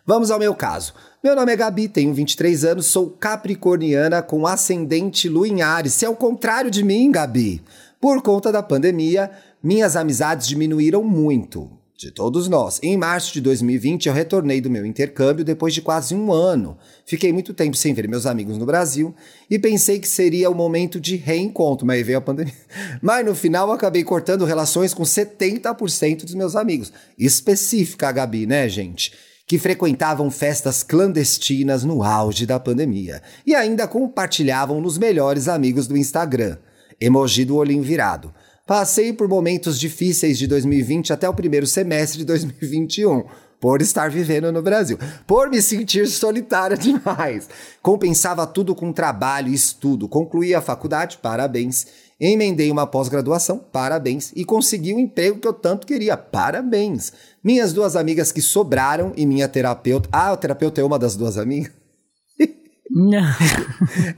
Vamos 0.04 0.32
ao 0.32 0.40
meu 0.40 0.56
caso. 0.56 0.92
Meu 1.22 1.36
nome 1.36 1.52
é 1.52 1.56
Gabi, 1.56 1.88
tenho 1.88 2.12
23 2.12 2.64
anos, 2.64 2.86
sou 2.86 3.10
capricorniana 3.10 4.20
com 4.20 4.44
ascendente 4.44 5.28
lua 5.28 5.46
em 5.46 5.62
Ares. 5.62 5.94
Se 5.94 6.04
é 6.04 6.08
o 6.08 6.16
contrário 6.16 6.70
de 6.70 6.82
mim, 6.82 7.12
Gabi. 7.12 7.62
Por 8.00 8.20
conta 8.20 8.50
da 8.50 8.62
pandemia, 8.64 9.30
minhas 9.62 9.96
amizades 9.96 10.48
diminuíram 10.48 11.04
muito 11.04 11.70
de 12.02 12.10
todos 12.10 12.48
nós. 12.48 12.80
Em 12.82 12.96
março 12.96 13.32
de 13.32 13.40
2020, 13.40 14.06
eu 14.06 14.12
retornei 14.12 14.60
do 14.60 14.68
meu 14.68 14.84
intercâmbio 14.84 15.44
depois 15.44 15.72
de 15.72 15.80
quase 15.80 16.14
um 16.14 16.32
ano. 16.32 16.76
Fiquei 17.06 17.32
muito 17.32 17.54
tempo 17.54 17.76
sem 17.76 17.94
ver 17.94 18.08
meus 18.08 18.26
amigos 18.26 18.58
no 18.58 18.66
Brasil 18.66 19.14
e 19.48 19.58
pensei 19.58 20.00
que 20.00 20.08
seria 20.08 20.50
o 20.50 20.54
momento 20.54 21.00
de 21.00 21.14
reencontro, 21.14 21.86
mas 21.86 22.04
veio 22.04 22.18
a 22.18 22.20
pandemia. 22.20 22.52
Mas 23.00 23.24
no 23.24 23.34
final, 23.34 23.70
acabei 23.70 24.02
cortando 24.02 24.44
relações 24.44 24.92
com 24.92 25.04
70% 25.04 26.24
dos 26.24 26.34
meus 26.34 26.56
amigos. 26.56 26.92
Específica 27.16 28.08
a 28.08 28.12
Gabi, 28.12 28.46
né, 28.46 28.68
gente? 28.68 29.12
Que 29.46 29.58
frequentavam 29.58 30.30
festas 30.30 30.82
clandestinas 30.82 31.84
no 31.84 32.02
auge 32.02 32.46
da 32.46 32.58
pandemia 32.58 33.22
e 33.46 33.54
ainda 33.54 33.86
compartilhavam 33.86 34.80
nos 34.80 34.98
melhores 34.98 35.46
amigos 35.46 35.86
do 35.86 35.96
Instagram. 35.96 36.56
Emoji 37.00 37.44
do 37.44 37.56
olhinho 37.56 37.82
virado. 37.82 38.32
Passei 38.64 39.12
por 39.12 39.26
momentos 39.26 39.78
difíceis 39.78 40.38
de 40.38 40.46
2020 40.46 41.12
até 41.12 41.28
o 41.28 41.34
primeiro 41.34 41.66
semestre 41.66 42.18
de 42.18 42.24
2021, 42.24 43.24
por 43.60 43.82
estar 43.82 44.08
vivendo 44.08 44.52
no 44.52 44.62
Brasil, 44.62 44.96
por 45.26 45.50
me 45.50 45.60
sentir 45.60 46.06
solitária 46.06 46.76
demais. 46.78 47.48
Compensava 47.82 48.46
tudo 48.46 48.72
com 48.72 48.92
trabalho 48.92 49.48
e 49.48 49.54
estudo. 49.54 50.08
Concluí 50.08 50.54
a 50.54 50.60
faculdade, 50.60 51.18
parabéns. 51.20 51.88
Emendei 52.20 52.70
uma 52.70 52.86
pós-graduação, 52.86 53.58
parabéns. 53.58 54.32
E 54.36 54.44
consegui 54.44 54.94
o 54.94 55.00
emprego 55.00 55.40
que 55.40 55.48
eu 55.48 55.52
tanto 55.52 55.84
queria, 55.84 56.16
parabéns. 56.16 57.12
Minhas 57.42 57.72
duas 57.72 57.96
amigas 57.96 58.30
que 58.30 58.40
sobraram 58.40 59.12
e 59.16 59.26
minha 59.26 59.48
terapeuta. 59.48 60.08
Ah, 60.12 60.32
o 60.32 60.36
terapeuta 60.36 60.80
é 60.80 60.84
uma 60.84 61.00
das 61.00 61.16
duas 61.16 61.36
amigas? 61.36 61.81
Não. 62.90 63.24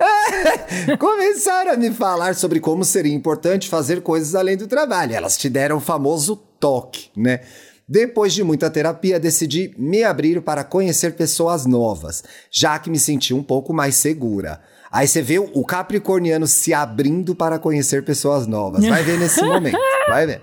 Começaram 0.98 1.72
a 1.72 1.76
me 1.76 1.90
falar 1.90 2.34
sobre 2.34 2.60
como 2.60 2.84
seria 2.84 3.14
importante 3.14 3.68
fazer 3.68 4.02
coisas 4.02 4.34
além 4.34 4.56
do 4.56 4.66
trabalho. 4.66 5.14
Elas 5.14 5.36
te 5.36 5.48
deram 5.48 5.76
o 5.76 5.80
famoso 5.80 6.36
toque, 6.58 7.10
né? 7.16 7.40
Depois 7.86 8.32
de 8.32 8.42
muita 8.42 8.70
terapia, 8.70 9.20
decidi 9.20 9.74
me 9.76 10.02
abrir 10.02 10.40
para 10.40 10.64
conhecer 10.64 11.14
pessoas 11.14 11.66
novas, 11.66 12.24
já 12.50 12.78
que 12.78 12.88
me 12.88 12.98
senti 12.98 13.34
um 13.34 13.42
pouco 13.42 13.74
mais 13.74 13.94
segura. 13.94 14.60
Aí 14.90 15.06
você 15.06 15.20
vê 15.20 15.38
o 15.38 15.64
capricorniano 15.64 16.46
se 16.46 16.72
abrindo 16.72 17.34
para 17.34 17.58
conhecer 17.58 18.04
pessoas 18.04 18.46
novas. 18.46 18.86
Vai 18.86 19.02
ver 19.02 19.18
nesse 19.18 19.42
momento, 19.44 19.76
vai 20.08 20.26
ver. 20.26 20.40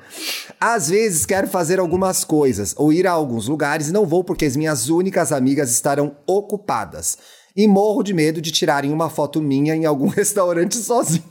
Às 0.60 0.90
vezes 0.90 1.26
quero 1.26 1.48
fazer 1.48 1.80
algumas 1.80 2.24
coisas 2.24 2.76
ou 2.78 2.94
ir 2.94 3.08
a 3.08 3.12
alguns 3.12 3.48
lugares 3.48 3.88
e 3.88 3.94
não 3.94 4.06
vou 4.06 4.24
porque 4.24 4.46
as 4.46 4.56
minhas 4.56 4.90
únicas 4.90 5.32
amigas 5.32 5.72
estarão 5.72 6.18
ocupadas. 6.28 7.18
E 7.56 7.68
morro 7.68 8.04
de 8.04 8.14
medo 8.14 8.42
de 8.42 8.52
tirarem 8.52 8.92
uma 8.92 9.10
foto 9.10 9.42
minha 9.42 9.76
em 9.76 9.86
algum 9.86 10.08
restaurante 10.10 10.78
sozinho. 10.78 11.24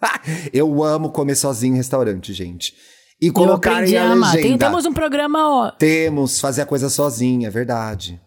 Eu 0.52 0.82
amo 0.82 1.10
comer 1.10 1.34
sozinho 1.34 1.74
em 1.74 1.76
restaurante, 1.76 2.32
gente. 2.32 2.74
E 3.20 3.30
colocarem 3.30 3.96
a 3.96 4.14
legenda. 4.14 4.32
Tem, 4.32 4.58
temos 4.58 4.86
um 4.86 4.92
programa, 4.92 5.38
ó. 5.48 5.70
Temos, 5.72 6.40
fazer 6.40 6.62
a 6.62 6.66
coisa 6.66 6.88
sozinha, 6.88 7.48
é 7.48 7.50
verdade. 7.50 8.20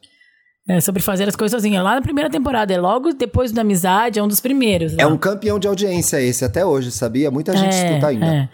É, 0.68 0.80
sobre 0.80 1.02
fazer 1.02 1.28
as 1.28 1.36
coisas 1.36 1.52
sozinha. 1.58 1.82
Lá 1.82 1.96
na 1.96 2.02
primeira 2.02 2.30
temporada, 2.30 2.74
é 2.74 2.80
logo 2.80 3.14
depois 3.14 3.52
da 3.52 3.62
amizade, 3.62 4.20
é 4.20 4.24
um 4.24 4.28
dos 4.28 4.42
primeiros. 4.42 4.94
É 4.98 5.06
um 5.06 5.18
campeão 5.18 5.58
de 5.58 5.68
audiência 5.68 6.22
esse 6.22 6.44
até 6.44 6.66
hoje, 6.66 6.92
sabia? 6.92 7.32
Muita 7.32 7.56
gente 7.56 7.74
é, 7.74 7.88
escuta 7.88 8.08
ainda. 8.08 8.26
É. 8.26 8.50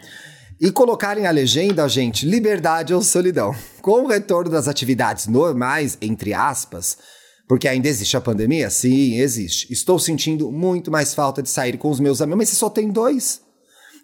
E 0.60 0.70
colocarem 0.72 1.26
a 1.26 1.30
legenda, 1.30 1.88
gente, 1.88 2.26
liberdade 2.26 2.94
ou 2.94 3.02
solidão. 3.02 3.54
Com 3.82 4.04
o 4.04 4.06
retorno 4.08 4.50
das 4.50 4.66
atividades 4.66 5.26
normais, 5.26 5.98
entre 6.00 6.32
aspas, 6.34 6.98
porque 7.48 7.66
ainda 7.66 7.88
existe 7.88 8.14
a 8.14 8.20
pandemia? 8.20 8.68
Sim, 8.68 9.18
existe. 9.18 9.72
Estou 9.72 9.98
sentindo 9.98 10.52
muito 10.52 10.90
mais 10.90 11.14
falta 11.14 11.42
de 11.42 11.48
sair 11.48 11.78
com 11.78 11.88
os 11.88 11.98
meus 11.98 12.20
amigos, 12.20 12.38
mas 12.38 12.48
você 12.50 12.56
só 12.56 12.68
tem 12.68 12.90
dois. 12.90 13.40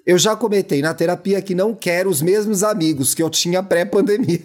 Eu 0.07 0.19
já 0.19 0.35
comentei 0.35 0.81
na 0.81 0.95
terapia 0.95 1.43
que 1.43 1.55
não 1.55 1.75
quero 1.75 2.09
os 2.09 2.23
mesmos 2.23 2.63
amigos 2.63 3.15
que 3.15 3.23
eu 3.23 3.29
tinha 3.29 3.63
pré-pandemia. 3.63 4.41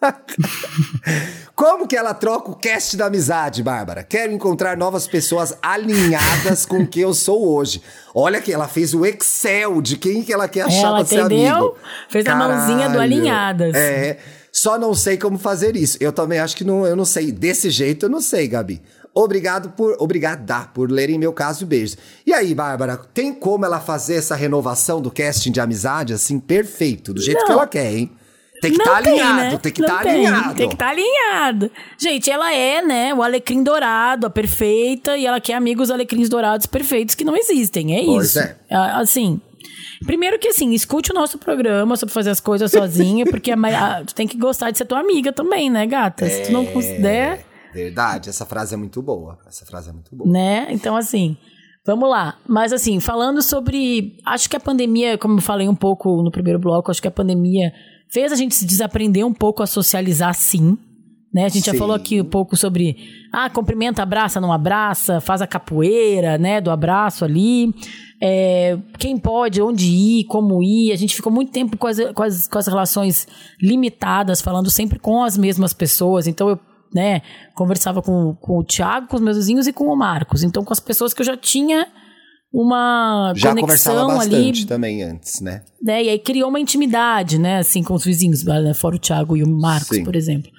Como 1.54 1.86
que 1.86 1.96
ela 1.96 2.14
troca 2.14 2.50
o 2.50 2.54
cast 2.54 2.96
da 2.96 3.06
amizade, 3.06 3.62
Bárbara? 3.62 4.02
Quero 4.02 4.32
encontrar 4.32 4.76
novas 4.76 5.06
pessoas 5.06 5.56
alinhadas 5.60 6.64
com 6.64 6.78
o 6.78 6.86
que 6.86 7.00
eu 7.00 7.12
sou 7.12 7.54
hoje. 7.54 7.82
Olha 8.14 8.40
que 8.40 8.52
ela 8.52 8.66
fez 8.66 8.94
o 8.94 9.04
Excel 9.04 9.82
de 9.82 9.96
quem 9.96 10.22
que 10.22 10.32
ela 10.32 10.48
quer 10.48 10.62
achar 10.62 10.86
ela 10.86 10.96
pra 10.98 11.04
ser 11.04 11.20
amigo. 11.20 11.76
Fez 12.08 12.24
Caralho. 12.24 12.44
a 12.44 12.56
mãozinha 12.56 12.88
do 12.88 12.98
alinhadas. 12.98 13.74
É. 13.74 14.18
Só 14.52 14.78
não 14.78 14.94
sei 14.94 15.16
como 15.16 15.38
fazer 15.38 15.76
isso. 15.76 15.96
Eu 16.00 16.12
também 16.12 16.38
acho 16.38 16.56
que 16.56 16.64
não, 16.64 16.86
eu 16.86 16.96
não 16.96 17.04
sei. 17.04 17.30
Desse 17.30 17.70
jeito 17.70 18.06
eu 18.06 18.10
não 18.10 18.20
sei, 18.20 18.48
Gabi. 18.48 18.82
Obrigado 19.12 19.70
por, 19.70 19.96
obrigada 19.98 20.68
por 20.72 20.90
lerem 20.90 21.18
meu 21.18 21.32
caso 21.32 21.64
e 21.64 21.66
beijos. 21.66 21.96
E 22.24 22.32
aí, 22.32 22.54
Bárbara, 22.54 22.96
tem 23.12 23.32
como 23.32 23.64
ela 23.64 23.80
fazer 23.80 24.14
essa 24.14 24.36
renovação 24.36 25.00
do 25.00 25.10
casting 25.10 25.50
de 25.50 25.60
amizade 25.60 26.12
assim 26.12 26.38
perfeito, 26.38 27.12
do 27.12 27.20
jeito 27.20 27.38
não. 27.38 27.46
que 27.46 27.52
ela 27.52 27.66
quer, 27.66 27.92
hein? 27.92 28.10
Tem 28.60 28.72
que 28.72 28.78
estar 28.78 28.90
tá 28.90 28.96
alinhado, 28.98 29.36
né? 29.36 29.58
tem 29.58 29.72
que 29.72 29.80
estar 29.80 30.02
tá 30.02 30.10
alinhado. 30.10 30.54
Tem 30.54 30.68
que 30.68 30.74
estar 30.74 30.84
tá 30.84 30.90
alinhado. 30.90 31.70
Gente, 31.98 32.30
ela 32.30 32.52
é, 32.52 32.82
né, 32.82 33.14
o 33.14 33.22
alecrim 33.22 33.62
dourado, 33.62 34.26
a 34.26 34.30
perfeita, 34.30 35.16
e 35.16 35.24
ela 35.24 35.40
quer 35.40 35.54
amigos 35.54 35.90
alecrins 35.90 36.28
dourados 36.28 36.66
perfeitos 36.66 37.14
que 37.14 37.24
não 37.24 37.34
existem. 37.34 37.98
É 37.98 38.04
pois 38.04 38.28
isso. 38.28 38.38
É. 38.38 38.56
Assim, 38.70 39.40
Primeiro 40.04 40.38
que 40.38 40.48
assim, 40.48 40.72
escute 40.72 41.12
o 41.12 41.14
nosso 41.14 41.38
programa 41.38 41.96
sobre 41.96 42.12
fazer 42.12 42.30
as 42.30 42.40
coisas 42.40 42.70
sozinha, 42.70 43.26
porque 43.30 43.50
a, 43.50 43.56
a, 43.98 44.04
tu 44.04 44.14
tem 44.14 44.26
que 44.26 44.38
gostar 44.38 44.70
de 44.70 44.78
ser 44.78 44.86
tua 44.86 45.00
amiga 45.00 45.32
também, 45.32 45.68
né, 45.68 45.86
gata? 45.86 46.28
Se 46.28 46.44
tu 46.44 46.52
não 46.52 46.62
é, 46.62 46.66
considera. 46.66 47.40
Verdade, 47.72 48.28
essa 48.28 48.46
frase 48.46 48.74
é 48.74 48.76
muito 48.76 49.00
boa. 49.02 49.38
Essa 49.46 49.64
frase 49.66 49.90
é 49.90 49.92
muito 49.92 50.14
boa. 50.14 50.30
Né? 50.30 50.66
Então, 50.70 50.96
assim, 50.96 51.36
vamos 51.86 52.08
lá. 52.08 52.38
Mas 52.48 52.72
assim, 52.72 52.98
falando 52.98 53.42
sobre. 53.42 54.16
Acho 54.26 54.48
que 54.48 54.56
a 54.56 54.60
pandemia, 54.60 55.18
como 55.18 55.38
eu 55.38 55.42
falei 55.42 55.68
um 55.68 55.74
pouco 55.74 56.22
no 56.22 56.30
primeiro 56.30 56.58
bloco, 56.58 56.90
acho 56.90 57.02
que 57.02 57.08
a 57.08 57.12
pandemia 57.12 57.72
fez 58.10 58.32
a 58.32 58.36
gente 58.36 58.54
se 58.54 58.66
desaprender 58.66 59.24
um 59.24 59.34
pouco 59.34 59.62
a 59.62 59.66
socializar 59.66 60.34
sim. 60.34 60.76
Né? 61.32 61.44
A 61.44 61.48
gente 61.48 61.64
Sim. 61.64 61.72
já 61.72 61.78
falou 61.78 61.94
aqui 61.94 62.20
um 62.20 62.24
pouco 62.24 62.56
sobre 62.56 62.96
ah, 63.32 63.48
cumprimenta, 63.48 64.02
abraça, 64.02 64.40
não 64.40 64.52
abraça, 64.52 65.20
faz 65.20 65.40
a 65.40 65.46
capoeira, 65.46 66.36
né, 66.36 66.60
do 66.60 66.72
abraço 66.72 67.24
ali. 67.24 67.72
É, 68.22 68.76
quem 68.98 69.16
pode, 69.16 69.62
onde 69.62 69.86
ir, 69.86 70.24
como 70.24 70.62
ir. 70.62 70.92
A 70.92 70.96
gente 70.96 71.14
ficou 71.14 71.32
muito 71.32 71.52
tempo 71.52 71.76
com 71.76 71.86
as, 71.86 71.98
com 72.12 72.22
as, 72.22 72.46
com 72.46 72.58
as 72.58 72.66
relações 72.66 73.26
limitadas, 73.60 74.40
falando 74.40 74.70
sempre 74.70 74.98
com 74.98 75.22
as 75.22 75.38
mesmas 75.38 75.72
pessoas. 75.72 76.26
Então 76.26 76.48
eu 76.48 76.58
né, 76.94 77.22
conversava 77.54 78.02
com, 78.02 78.34
com 78.34 78.58
o 78.58 78.64
Thiago, 78.64 79.08
com 79.08 79.16
os 79.16 79.22
meus 79.22 79.36
vizinhos 79.36 79.66
e 79.66 79.72
com 79.72 79.84
o 79.84 79.96
Marcos. 79.96 80.42
Então, 80.42 80.64
com 80.64 80.72
as 80.72 80.80
pessoas 80.80 81.14
que 81.14 81.22
eu 81.22 81.26
já 81.26 81.36
tinha 81.36 81.86
uma 82.52 83.32
já 83.36 83.50
conexão 83.50 83.94
conversava 83.94 84.06
bastante 84.06 84.60
ali, 84.62 84.66
também 84.66 85.02
antes, 85.04 85.40
né? 85.40 85.62
né? 85.80 86.02
E 86.02 86.08
aí 86.08 86.18
criou 86.18 86.48
uma 86.48 86.58
intimidade, 86.58 87.38
né, 87.38 87.58
assim, 87.58 87.80
com 87.80 87.94
os 87.94 88.04
vizinhos, 88.04 88.42
né, 88.42 88.74
fora 88.74 88.96
o 88.96 88.98
Thiago 88.98 89.36
e 89.36 89.44
o 89.44 89.48
Marcos, 89.48 89.98
Sim. 89.98 90.04
por 90.04 90.16
exemplo 90.16 90.50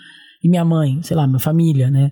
e 0.43 0.49
minha 0.49 0.65
mãe, 0.65 0.99
sei 1.03 1.15
lá, 1.15 1.27
minha 1.27 1.39
família, 1.39 1.89
né? 1.89 2.11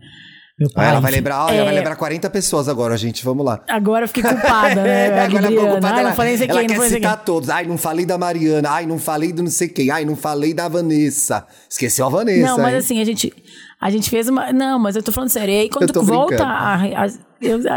Meu 0.60 0.70
pai. 0.70 0.88
Ah, 0.88 0.89
ela 0.89 0.99
vai 0.99 1.12
lembrar, 1.12 1.45
ó, 1.45 1.49
é... 1.49 1.55
ela 1.55 1.66
vai 1.66 1.76
lembrar 1.76 1.95
40 1.95 2.30
pessoas 2.30 2.68
agora, 2.68 2.97
gente. 2.97 3.24
Vamos 3.24 3.45
lá. 3.45 3.64
Agora 3.66 4.03
eu 4.03 4.07
fiquei 4.10 4.24
culpada, 4.24 4.84
né? 4.84 5.22
agora 5.24 5.47
ficou 5.47 5.68
culpada. 5.68 5.88
Ai, 5.88 5.99
ela, 6.01 6.10
não 6.10 6.16
falei 6.16 6.34
isso 6.34 6.43
aqui, 6.43 6.51
ela 6.51 6.62
não 6.62 6.68
quer 6.68 6.89
citar 6.89 7.24
todos. 7.24 7.49
Ai, 7.49 7.66
não 7.66 7.78
falei 7.78 8.05
da 8.05 8.18
Mariana. 8.18 8.70
Ai, 8.70 8.86
não 8.86 8.99
falei 8.99 9.32
do 9.32 9.41
não 9.41 9.49
sei 9.49 9.70
quem. 9.70 9.89
Ai, 9.89 10.03
não 10.03 10.18
falei 10.18 10.53
da 10.53 10.68
Vanessa. 10.68 11.47
Esqueceu 11.70 12.05
a 12.05 12.10
Vanessa. 12.10 12.45
Não, 12.45 12.57
mas 12.57 12.74
hein? 12.74 12.80
assim, 12.80 13.01
a 13.01 13.05
gente, 13.05 13.34
a 13.80 13.89
gente 13.89 14.10
fez 14.10 14.28
uma. 14.28 14.51
Não, 14.51 14.78
mas 14.78 14.97
eu 14.97 15.01
tô 15.01 15.14
falando 15.14 15.30
sério. 15.30 15.53
E 15.53 15.60
aí, 15.62 15.70
quando 15.70 15.93
tu 15.93 16.03
volta 16.03 16.43
a, 16.43 16.76
a, 16.76 17.05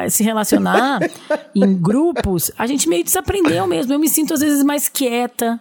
a, 0.04 0.10
se 0.10 0.24
relacionar 0.24 0.98
em 1.54 1.80
grupos, 1.80 2.50
a 2.58 2.66
gente 2.66 2.88
meio 2.88 3.04
desaprendeu 3.04 3.64
mesmo. 3.64 3.92
Eu 3.92 3.98
me 4.00 4.08
sinto 4.08 4.34
às 4.34 4.40
vezes 4.40 4.64
mais 4.64 4.88
quieta 4.88 5.60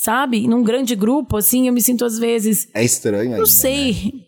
sabe? 0.00 0.46
Num 0.46 0.62
grande 0.62 0.94
grupo, 0.94 1.36
assim, 1.36 1.66
eu 1.66 1.72
me 1.72 1.82
sinto 1.82 2.04
às 2.04 2.16
vezes. 2.20 2.68
É 2.72 2.84
estranho 2.84 3.22
ainda. 3.24 3.38
Não 3.38 3.46
sei. 3.46 4.12
Né? 4.14 4.27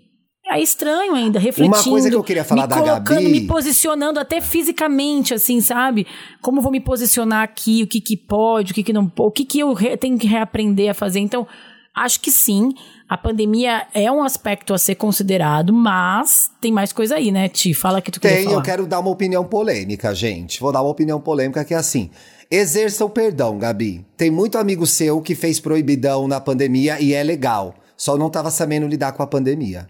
É 0.52 0.60
estranho 0.60 1.14
ainda, 1.14 1.38
refletindo. 1.38 1.76
Uma 1.76 1.84
coisa 1.84 2.10
que 2.10 2.16
eu 2.16 2.24
queria 2.24 2.42
falar 2.42 2.62
me 2.62 2.68
da 2.68 2.76
colocando, 2.76 3.04
Gabi. 3.04 3.28
Me 3.28 3.46
posicionando 3.46 4.18
até 4.18 4.40
fisicamente, 4.40 5.32
assim, 5.32 5.60
sabe? 5.60 6.06
Como 6.42 6.60
vou 6.60 6.72
me 6.72 6.80
posicionar 6.80 7.44
aqui, 7.44 7.84
o 7.84 7.86
que 7.86 8.00
que 8.00 8.16
pode, 8.16 8.72
o 8.72 8.74
que 8.74 8.82
que 8.82 8.92
não 8.92 9.08
pode, 9.08 9.28
o 9.28 9.30
que 9.30 9.44
que 9.44 9.60
eu 9.60 9.72
re, 9.72 9.96
tenho 9.96 10.18
que 10.18 10.26
reaprender 10.26 10.90
a 10.90 10.94
fazer. 10.94 11.20
Então, 11.20 11.46
acho 11.94 12.20
que 12.20 12.32
sim, 12.32 12.74
a 13.08 13.16
pandemia 13.16 13.86
é 13.94 14.10
um 14.10 14.24
aspecto 14.24 14.74
a 14.74 14.78
ser 14.78 14.96
considerado, 14.96 15.72
mas 15.72 16.50
tem 16.60 16.72
mais 16.72 16.92
coisa 16.92 17.14
aí, 17.14 17.30
né, 17.30 17.48
Ti? 17.48 17.72
Fala 17.72 18.02
que 18.02 18.10
tu 18.10 18.18
quer 18.18 18.42
Tem, 18.42 18.52
eu 18.52 18.60
quero 18.60 18.86
dar 18.86 18.98
uma 18.98 19.10
opinião 19.10 19.44
polêmica, 19.44 20.12
gente. 20.12 20.60
Vou 20.60 20.72
dar 20.72 20.82
uma 20.82 20.90
opinião 20.90 21.20
polêmica 21.20 21.64
que 21.64 21.74
é 21.74 21.76
assim. 21.76 22.10
Exerça 22.50 23.04
o 23.04 23.10
perdão, 23.10 23.56
Gabi. 23.56 24.04
Tem 24.16 24.32
muito 24.32 24.58
amigo 24.58 24.84
seu 24.84 25.20
que 25.20 25.36
fez 25.36 25.60
proibidão 25.60 26.26
na 26.26 26.40
pandemia 26.40 27.00
e 27.00 27.14
é 27.14 27.22
legal. 27.22 27.72
Só 27.96 28.18
não 28.18 28.26
estava 28.26 28.50
sabendo 28.50 28.88
lidar 28.88 29.12
com 29.12 29.22
a 29.22 29.26
pandemia. 29.28 29.86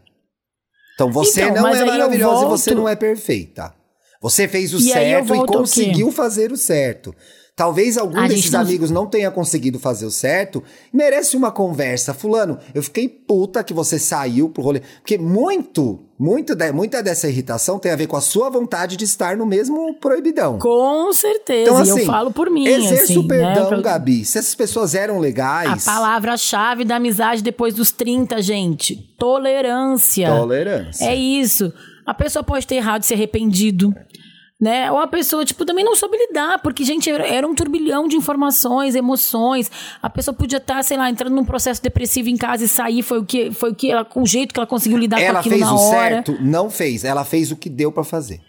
Então 1.01 1.11
você 1.11 1.45
então, 1.45 1.63
não 1.63 1.75
é 1.75 1.83
maravilhosa 1.83 2.41
volto... 2.43 2.47
e 2.47 2.59
você 2.59 2.75
não 2.75 2.87
é 2.87 2.95
perfeita. 2.95 3.75
Você 4.21 4.47
fez 4.47 4.75
o 4.75 4.77
e 4.77 4.83
certo 4.83 5.35
e 5.35 5.47
conseguiu 5.47 6.13
fazer 6.13 6.53
o 6.53 6.59
certo. 6.59 7.15
Talvez 7.61 7.99
algum 7.99 8.19
a 8.19 8.27
desses 8.27 8.51
não... 8.51 8.61
amigos 8.61 8.91
não 8.91 9.07
tenha 9.07 9.31
conseguido 9.31 9.79
fazer 9.79 10.07
o 10.07 10.11
certo, 10.11 10.65
merece 10.91 11.37
uma 11.37 11.53
conversa. 11.53 12.15
Fulano, 12.15 12.59
eu 12.75 12.83
fiquei 12.83 13.07
puta 13.07 13.63
que 13.63 13.75
você 13.75 13.99
saiu 13.99 14.49
pro 14.49 14.63
rolê. 14.63 14.81
Porque 15.03 15.19
muito, 15.19 16.01
muito 16.19 16.55
de, 16.55 16.73
muita 16.73 17.03
dessa 17.03 17.29
irritação 17.29 17.79
tem 17.79 17.93
a 17.93 17.97
ver 17.97 18.07
com 18.07 18.17
a 18.17 18.21
sua 18.23 18.49
vontade 18.49 18.97
de 18.97 19.05
estar 19.05 19.37
no 19.37 19.45
mesmo 19.45 19.93
proibidão. 20.01 20.59
Com 20.59 21.13
certeza, 21.13 21.71
então, 21.71 21.77
assim, 21.77 22.01
eu 22.01 22.07
falo 22.07 22.31
por 22.31 22.49
mim. 22.49 22.67
Exerça 22.67 23.05
assim, 23.05 23.19
o 23.19 23.29
perdão, 23.29 23.71
né? 23.73 23.83
Gabi. 23.83 24.25
Se 24.25 24.39
essas 24.39 24.55
pessoas 24.55 24.95
eram 24.95 25.19
legais. 25.19 25.87
A 25.87 25.93
palavra-chave 25.93 26.83
da 26.83 26.97
amizade 26.97 27.43
depois 27.43 27.75
dos 27.75 27.91
30, 27.91 28.41
gente: 28.41 28.97
tolerância. 29.19 30.31
Tolerância. 30.31 31.05
É 31.05 31.15
isso. 31.15 31.71
A 32.07 32.15
pessoa 32.15 32.43
pode 32.43 32.67
ter 32.67 32.77
errado 32.77 33.03
e 33.03 33.07
se 33.07 33.13
arrependido 33.13 33.95
né? 34.61 34.93
Ou 34.93 34.99
a 34.99 35.07
pessoa, 35.07 35.45
tipo, 35.45 35.65
também 35.65 35.85
não 35.85 35.97
soube 35.97 36.17
lidar, 36.19 36.61
porque, 36.61 36.85
gente, 36.85 37.09
era, 37.11 37.47
um 37.47 37.55
turbilhão 37.55 38.07
de 38.07 38.17
informações, 38.17 38.95
emoções. 38.95 39.71
A 40.03 40.11
pessoa 40.11 40.35
podia 40.35 40.59
estar, 40.59 40.77
tá, 40.77 40.83
sei 40.83 40.97
lá, 40.97 41.09
entrando 41.09 41.35
num 41.35 41.45
processo 41.45 41.83
depressivo 41.83 42.29
em 42.29 42.37
casa 42.37 42.65
e 42.65 42.69
sair, 42.69 43.03
foi 43.03 43.19
o 43.19 43.25
que, 43.25 43.51
foi 43.53 43.71
o 43.71 43.75
que 43.75 43.91
ela, 43.91 44.07
o 44.15 44.27
jeito 44.27 44.53
que 44.53 44.61
ela 44.61 44.67
conseguiu 44.67 44.99
lidar 44.99 45.21
ela 45.21 45.35
com 45.35 45.49
aquilo 45.49 45.59
na 45.59 45.75
hora. 45.75 45.81
Ela 45.81 45.89
fez 45.89 45.89
o 45.89 46.35
certo? 46.35 46.39
Não 46.43 46.71
fez. 46.71 47.05
Ela 47.05 47.25
fez 47.25 47.51
o 47.51 47.57
que 47.57 47.71
deu 47.71 47.91
para 47.91 48.05
fazer. 48.05 48.41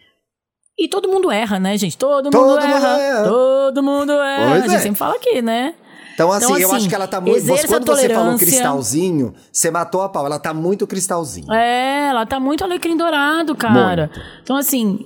E 0.78 0.88
todo 0.88 1.08
mundo 1.08 1.30
erra, 1.30 1.60
né, 1.60 1.78
gente? 1.78 1.98
Todo, 1.98 2.30
todo 2.30 2.48
mundo, 2.48 2.60
erra, 2.60 2.90
mundo 2.90 3.00
erra. 3.00 3.24
Todo 3.24 3.84
mundo 3.84 4.12
erra. 4.14 4.50
Pois 4.50 4.64
a 4.64 4.68
gente 4.68 4.76
é. 4.76 4.80
sempre 4.80 4.98
fala 4.98 5.16
aqui, 5.16 5.42
né? 5.42 5.76
Então, 6.14 6.32
assim, 6.32 6.46
então, 6.46 6.56
assim 6.56 6.64
eu 6.64 6.68
acho 6.70 6.76
assim, 6.78 6.90
que 6.90 6.96
ela 6.96 7.08
tá 7.08 7.22
muito. 7.22 7.42
Você, 7.42 7.68
quando 7.68 7.86
você 7.86 8.10
falou 8.10 8.38
cristalzinho, 8.38 9.34
você 9.52 9.72
matou 9.72 10.02
a 10.02 10.10
pau. 10.10 10.26
Ela 10.26 10.40
tá 10.40 10.54
muito 10.54 10.86
cristalzinho. 10.86 11.52
É, 11.52 12.10
ela 12.10 12.26
tá 12.26 12.40
muito 12.40 12.64
alecrim 12.64 12.98
dourado, 12.98 13.56
cara. 13.56 14.10
Muito. 14.14 14.28
Então, 14.44 14.56
assim, 14.56 15.06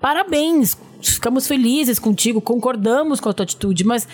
parabéns. 0.00 0.76
Ficamos 1.00 1.48
felizes 1.48 1.98
contigo, 1.98 2.40
concordamos 2.40 3.18
com 3.18 3.28
a 3.28 3.32
tua 3.32 3.42
atitude, 3.42 3.82
mas 3.82 4.06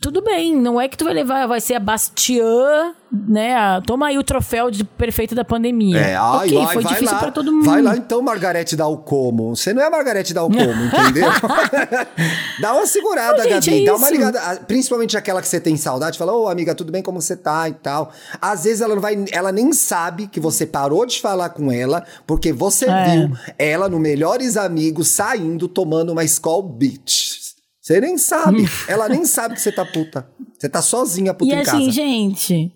tudo 0.00 0.22
bem, 0.22 0.54
não 0.56 0.80
é 0.80 0.88
que 0.88 0.96
tu 0.96 1.04
vai 1.04 1.14
levar, 1.14 1.46
vai 1.46 1.60
ser 1.60 1.74
a 1.74 1.80
Bastian, 1.80 2.94
né? 3.10 3.54
a- 3.56 3.80
toma 3.84 4.06
aí 4.08 4.18
o 4.18 4.22
troféu 4.22 4.70
de 4.70 4.84
perfeito 4.84 5.34
da 5.34 5.44
pandemia. 5.44 5.98
É, 5.98 6.14
ai, 6.16 6.46
ok, 6.48 6.58
ai, 6.58 6.72
foi 6.74 6.82
vai 6.82 6.92
difícil 6.92 7.14
lá, 7.14 7.20
pra 7.20 7.30
todo 7.30 7.52
mundo. 7.52 7.64
Vai 7.64 7.82
lá 7.82 7.96
então, 7.96 8.22
Margarete 8.22 8.76
Dalcomo. 8.76 9.56
Você 9.56 9.72
não 9.74 9.82
é 9.82 9.86
a 9.86 9.90
Margarete 9.90 10.32
Dalcomo, 10.34 10.60
entendeu? 10.84 11.28
dá 12.60 12.72
uma 12.74 12.86
segurada, 12.86 13.40
Ô, 13.40 13.48
gente, 13.48 13.70
Gabi. 13.70 13.82
é 13.82 13.86
dá 13.86 13.96
uma 13.96 14.10
ligada. 14.10 14.60
Principalmente 14.66 15.16
aquela 15.16 15.40
que 15.40 15.48
você 15.48 15.60
tem 15.60 15.76
saudade. 15.76 16.18
Fala, 16.18 16.32
ô 16.32 16.48
amiga, 16.48 16.74
tudo 16.74 16.92
bem? 16.92 17.02
Como 17.02 17.20
você 17.20 17.36
tá 17.36 17.68
e 17.68 17.72
tal. 17.74 18.12
Às 18.40 18.64
vezes 18.64 18.80
ela 18.80 18.94
não 18.94 19.02
vai. 19.02 19.24
Ela 19.32 19.52
nem 19.52 19.72
sabe 19.72 20.26
que 20.26 20.38
você 20.40 20.66
parou 20.66 21.04
de 21.06 21.20
falar 21.20 21.50
com 21.50 21.70
ela, 21.72 22.04
porque 22.26 22.52
você 22.52 22.86
É. 22.88 23.04
viu 23.10 23.36
ela 23.58 23.88
no 23.88 23.98
Melhores 23.98 24.56
Amigos 24.56 25.08
saindo 25.08 25.66
tomando 25.68 26.10
uma 26.12 26.24
Skull 26.24 26.62
Beach. 26.62 27.47
Você 27.88 28.00
nem 28.02 28.18
sabe. 28.18 28.64
ela 28.86 29.08
nem 29.08 29.24
sabe 29.24 29.54
que 29.54 29.62
você 29.62 29.72
tá 29.72 29.82
puta. 29.84 30.28
Você 30.58 30.68
tá 30.68 30.82
sozinha 30.82 31.32
puta 31.32 31.50
E 31.50 31.56
em 31.56 31.60
assim, 31.60 31.78
casa. 31.86 31.90
gente, 31.90 32.70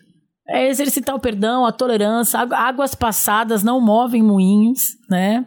é 0.49 0.69
exercitar 0.71 1.15
o 1.15 1.21
perdão, 1.21 1.67
a 1.67 1.73
tolerância, 1.73 2.39
águ- 2.41 2.55
águas 2.55 2.95
passadas 2.95 3.63
não 3.63 3.79
movem 3.79 4.23
moinhos, 4.23 4.97
né? 5.11 5.45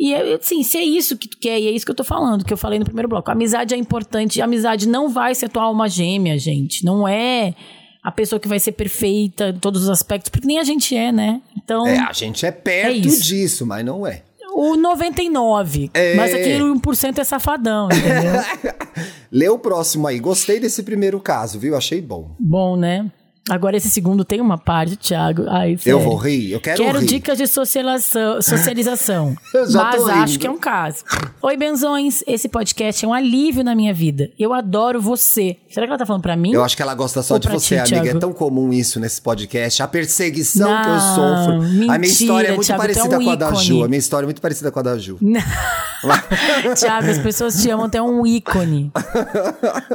E 0.00 0.14
é, 0.14 0.34
assim, 0.34 0.62
se 0.62 0.78
é 0.78 0.82
isso 0.82 1.18
que 1.18 1.28
tu 1.28 1.36
quer, 1.38 1.60
e 1.60 1.66
é 1.68 1.70
isso 1.70 1.84
que 1.84 1.90
eu 1.92 1.94
tô 1.94 2.02
falando, 2.02 2.44
que 2.44 2.52
eu 2.52 2.56
falei 2.56 2.78
no 2.78 2.84
primeiro 2.86 3.08
bloco. 3.08 3.30
A 3.30 3.34
amizade 3.34 3.74
é 3.74 3.76
importante, 3.76 4.40
a 4.40 4.44
amizade 4.46 4.88
não 4.88 5.08
vai 5.10 5.34
ser 5.34 5.48
tua 5.50 5.64
alma 5.64 5.86
gêmea, 5.88 6.38
gente. 6.38 6.82
Não 6.84 7.06
é 7.06 7.54
a 8.02 8.10
pessoa 8.10 8.40
que 8.40 8.48
vai 8.48 8.58
ser 8.58 8.72
perfeita 8.72 9.50
em 9.50 9.58
todos 9.58 9.82
os 9.82 9.88
aspectos, 9.90 10.30
porque 10.30 10.46
nem 10.46 10.58
a 10.58 10.64
gente 10.64 10.96
é, 10.96 11.12
né? 11.12 11.42
Então, 11.56 11.86
É, 11.86 11.98
a 11.98 12.12
gente 12.12 12.44
é 12.46 12.50
perto 12.50 13.06
isso. 13.06 13.22
disso, 13.22 13.66
mas 13.66 13.84
não 13.84 14.06
é. 14.06 14.22
O 14.54 14.76
99, 14.76 15.90
É. 15.92 16.14
mas 16.14 16.32
aquele 16.32 16.60
1% 16.62 17.18
é 17.18 17.24
safadão, 17.24 17.88
entendeu? 17.88 18.40
Lê 19.30 19.48
o 19.48 19.58
próximo 19.58 20.06
aí. 20.06 20.18
Gostei 20.20 20.60
desse 20.60 20.82
primeiro 20.82 21.18
caso, 21.20 21.58
viu? 21.58 21.76
Achei 21.76 22.00
bom. 22.00 22.36
Bom, 22.38 22.76
né? 22.76 23.10
Agora 23.50 23.76
esse 23.76 23.90
segundo 23.90 24.24
tem 24.24 24.40
uma 24.40 24.56
parte, 24.56 24.96
Thiago. 24.96 25.44
Ai, 25.48 25.76
Eu 25.84 26.00
vou 26.00 26.16
rir? 26.16 26.52
Eu 26.52 26.60
quero, 26.60 26.82
Quero 26.82 26.98
rir. 27.00 27.06
dicas 27.06 27.36
de 27.36 27.46
socialização, 27.46 28.40
socialização 28.40 29.36
mas 29.52 30.08
acho 30.08 30.38
que 30.38 30.46
é 30.46 30.50
um 30.50 30.56
caso. 30.56 31.04
Oi, 31.42 31.54
Benzões. 31.54 32.24
Esse 32.26 32.48
podcast 32.48 33.04
é 33.04 33.08
um 33.08 33.12
alívio 33.12 33.62
na 33.62 33.74
minha 33.74 33.92
vida. 33.92 34.30
Eu 34.38 34.54
adoro 34.54 34.98
você. 34.98 35.58
Será 35.68 35.86
que 35.86 35.90
ela 35.92 35.98
tá 35.98 36.06
falando 36.06 36.22
pra 36.22 36.36
mim? 36.36 36.52
Eu 36.54 36.64
acho 36.64 36.74
que 36.74 36.80
ela 36.80 36.94
gosta 36.94 37.22
só 37.22 37.34
Ou 37.34 37.40
de 37.40 37.48
você, 37.48 37.82
ti, 37.82 37.94
amiga. 37.94 38.16
É 38.16 38.18
tão 38.18 38.32
comum 38.32 38.72
isso 38.72 38.98
nesse 38.98 39.20
podcast. 39.20 39.82
A 39.82 39.88
perseguição 39.88 40.66
que 40.82 40.88
eu 40.88 40.94
Não, 40.94 41.14
sofro. 41.14 41.52
a 41.54 41.68
minha 41.68 41.98
mentira, 41.98 42.06
história 42.06 42.48
é 42.48 42.52
muito 42.52 42.66
Thiago, 42.66 42.82
é 42.82 42.86
parecida 42.86 43.18
um 43.18 43.24
com 43.24 43.30
a 43.30 43.34
da. 43.36 43.52
Ju. 43.54 43.84
A 43.84 43.88
minha 43.88 43.98
história 43.98 44.24
é 44.24 44.28
muito 44.28 44.40
parecida 44.40 44.70
com 44.72 44.78
a 44.78 44.82
da 44.82 44.96
Ju. 44.96 45.18
Thiago, 46.80 47.10
as 47.10 47.18
pessoas 47.18 47.60
te 47.62 47.68
amam 47.68 47.84
até 47.86 48.00
um 48.00 48.26
ícone. 48.26 48.90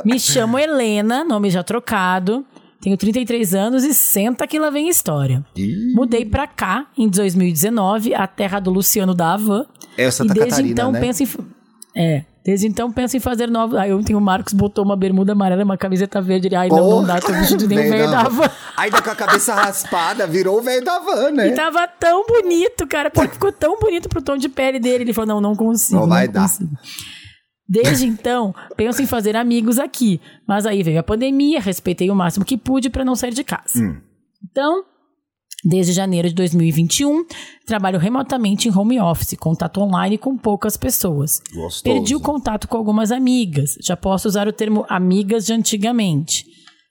Me 0.06 0.20
chamo 0.20 0.60
Helena, 0.60 1.24
nome 1.24 1.50
já 1.50 1.64
trocado. 1.64 2.46
Tenho 2.82 2.96
33 2.96 3.54
anos 3.56 3.84
e 3.84 3.94
senta 3.94 4.48
que 4.48 4.58
lá 4.58 4.70
vem 4.70 4.88
história. 4.88 5.46
Mudei 5.94 6.26
pra 6.26 6.48
cá 6.48 6.88
em 6.98 7.10
2019, 7.10 8.16
a 8.16 8.26
terra 8.26 8.60
do 8.60 8.72
Luciano 8.72 9.14
da 9.14 9.34
Havan. 9.34 9.66
É 9.98 10.10
Santa 10.10 10.32
e 10.32 10.36
desde 10.36 10.50
Catarina, 10.52 10.72
então 10.72 10.92
né? 10.92 11.00
penso 11.00 11.24
em. 11.24 11.28
É. 11.96 12.24
Desde 12.46 12.68
então 12.68 12.90
penso 12.90 13.18
em 13.18 13.20
fazer 13.20 13.50
novos. 13.50 13.78
Aí 13.78 13.94
ontem 13.94 14.16
o 14.16 14.22
Marcos 14.22 14.54
botou 14.54 14.86
uma 14.86 14.96
bermuda 14.96 15.34
amarela 15.34 15.62
e 15.62 15.66
uma 15.66 15.78
camiseta 15.78 16.22
verde. 16.22 16.48
Ele, 16.48 16.56
Ai, 16.56 16.70
não, 16.70 16.90
não 16.90 17.06
dá, 17.06 17.20
tô 17.20 17.34
vestido 17.34 17.68
nem 17.68 17.78
Velho 17.78 17.90
velho 17.92 18.12
da 18.12 18.24
van. 18.24 18.50
Ainda 18.78 19.02
com 19.02 19.10
a 19.10 19.16
cabeça 19.16 19.54
raspada, 19.54 20.26
virou 20.26 20.58
o 20.58 20.62
velho 20.62 20.84
da 20.84 21.00
van, 21.00 21.32
né? 21.32 21.50
E 21.50 21.52
tava 21.52 21.86
tão 21.88 22.26
bonito, 22.26 22.88
cara. 22.88 23.12
Porque 23.12 23.34
ficou 23.34 23.52
tão 23.52 23.78
bonito 23.78 24.08
pro 24.08 24.22
tom 24.22 24.38
de 24.38 24.48
pele 24.48 24.80
dele. 24.80 25.04
Ele 25.04 25.14
falou: 25.14 25.28
não, 25.28 25.42
não 25.42 25.56
consigo. 25.56 26.00
Não 26.00 26.08
vai 26.08 26.30
dar. 26.30 26.44
consigo. 26.44 26.72
Desde 27.70 28.08
então, 28.08 28.54
penso 28.76 29.00
em 29.00 29.06
fazer 29.06 29.36
amigos 29.36 29.78
aqui. 29.78 30.20
Mas 30.48 30.66
aí 30.66 30.82
veio 30.82 31.00
a 31.00 31.04
pandemia, 31.04 31.60
respeitei 31.60 32.10
o 32.10 32.16
máximo 32.16 32.44
que 32.44 32.58
pude 32.58 32.90
para 32.90 33.06
não 33.06 33.16
sair 33.16 33.34
de 33.34 33.44
casa. 33.44 33.80
Hum. 33.80 34.02
Então, 34.50 34.84
desde 35.64 35.94
janeiro 35.94 36.30
de 36.30 36.34
2021, 36.34 37.26
trabalho 37.68 38.00
remotamente 38.00 38.68
em 38.68 38.76
home 38.76 39.00
office, 39.00 39.38
contato 39.38 39.82
online 39.82 40.18
com 40.18 40.36
poucas 40.36 40.76
pessoas. 40.78 41.42
Gostoso. 41.54 41.84
Perdi 41.84 42.16
o 42.16 42.20
contato 42.20 42.68
com 42.68 42.76
algumas 42.76 43.12
amigas. 43.12 43.78
Já 43.84 43.96
posso 43.96 44.28
usar 44.28 44.48
o 44.48 44.54
termo 44.54 44.84
amigas 44.90 45.46
de 45.46 45.54
antigamente. 45.54 46.46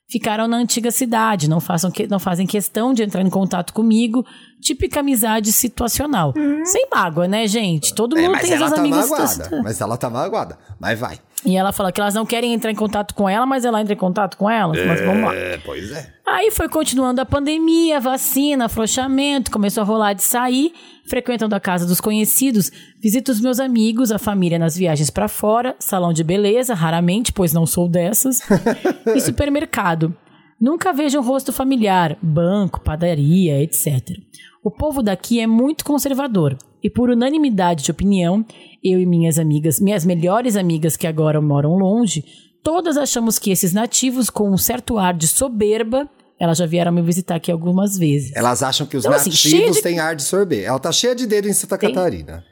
Ficaram 0.09 0.47
na 0.47 0.57
antiga 0.57 0.89
cidade, 0.89 1.47
não, 1.47 1.59
façam 1.59 1.91
que- 1.91 2.07
não 2.07 2.17
fazem 2.19 2.47
questão 2.47 2.93
de 2.95 3.03
entrar 3.03 3.21
em 3.21 3.29
contato 3.29 3.71
comigo. 3.73 4.25
Típica 4.59 5.01
amizade 5.01 5.51
situacional. 5.53 6.33
Sem 6.65 6.87
mágoa, 6.91 7.27
né, 7.27 7.47
gente? 7.47 7.93
Todo 7.93 8.17
É, 8.17 8.21
mundo 8.23 8.31
mas 8.31 8.41
tem 8.41 8.53
ela 8.53 8.65
essas 8.65 8.75
tá 8.79 8.87
magoada. 8.87 9.61
Mas 9.63 9.79
ela 9.81 9.97
tá 9.97 10.09
magoada. 10.09 10.57
Mas 10.79 10.99
vai. 10.99 11.19
E 11.45 11.55
ela 11.55 11.71
fala 11.71 11.91
que 11.91 12.01
elas 12.01 12.13
não 12.13 12.25
querem 12.25 12.53
entrar 12.53 12.69
em 12.69 12.75
contato 12.75 13.13
com 13.15 13.29
ela, 13.29 13.45
mas 13.45 13.63
ela 13.63 13.79
entra 13.79 13.93
em 13.93 13.97
contato 13.97 14.35
com 14.35 14.49
elas. 14.49 14.77
Mas 14.85 14.99
vamos 15.01 15.23
lá. 15.23 15.33
É, 15.33 15.57
pois 15.57 15.89
é. 15.91 16.13
Aí 16.27 16.51
foi 16.51 16.67
continuando 16.67 17.21
a 17.21 17.25
pandemia, 17.25 17.99
vacina, 17.99 18.65
afrouxamento, 18.65 19.49
começou 19.49 19.81
a 19.81 19.85
rolar 19.85 20.13
de 20.13 20.21
sair, 20.21 20.73
frequentando 21.07 21.55
a 21.55 21.59
casa 21.59 21.87
dos 21.87 21.99
conhecidos, 21.99 22.71
visito 23.01 23.31
os 23.31 23.41
meus 23.41 23.59
amigos, 23.59 24.11
a 24.11 24.19
família 24.19 24.59
nas 24.59 24.75
viagens 24.75 25.09
pra 25.09 25.27
fora, 25.27 25.75
salão 25.79 26.13
de 26.13 26.23
beleza, 26.23 26.75
raramente, 26.75 27.33
pois 27.33 27.51
não 27.51 27.65
sou 27.65 27.87
dessas, 27.87 28.41
e 29.15 29.19
supermercado. 29.19 30.15
Nunca 30.61 30.93
vejo 30.93 31.17
um 31.17 31.23
rosto 31.23 31.51
familiar, 31.51 32.17
banco, 32.21 32.81
padaria, 32.81 33.63
etc. 33.63 34.19
O 34.63 34.69
povo 34.69 35.01
daqui 35.01 35.39
é 35.39 35.47
muito 35.47 35.83
conservador, 35.83 36.57
e 36.83 36.89
por 36.89 37.09
unanimidade 37.09 37.83
de 37.83 37.91
opinião, 37.91 38.45
eu 38.83 38.99
e 38.99 39.05
minhas 39.05 39.37
amigas, 39.39 39.79
minhas 39.79 40.05
melhores 40.05 40.55
amigas 40.55 40.95
que 40.97 41.05
agora 41.07 41.41
moram 41.41 41.75
longe, 41.77 42.23
todas 42.63 42.97
achamos 42.97 43.37
que 43.39 43.51
esses 43.51 43.73
nativos 43.73 44.29
com 44.29 44.49
um 44.49 44.57
certo 44.57 44.97
ar 44.97 45.13
de 45.13 45.27
soberba, 45.27 46.09
elas 46.39 46.57
já 46.57 46.65
vieram 46.65 46.91
me 46.91 47.01
visitar 47.01 47.35
aqui 47.35 47.51
algumas 47.51 47.97
vezes. 47.97 48.31
Elas 48.35 48.63
acham 48.63 48.87
que 48.87 48.95
os 48.97 49.03
Então, 49.05 49.15
assim, 49.15 49.29
nativos 49.29 49.77
de- 49.77 49.81
têm 49.83 49.99
ar 49.99 50.15
de 50.15 50.23
sorvete. 50.23 50.63
Ela 50.63 50.79
tá 50.79 50.91
cheia 50.91 51.13
de 51.13 51.27
dedo 51.27 51.47
em 51.49 51.53
Santa 51.53 51.77
Tem- 51.77 51.93
Catarina. 51.93 52.43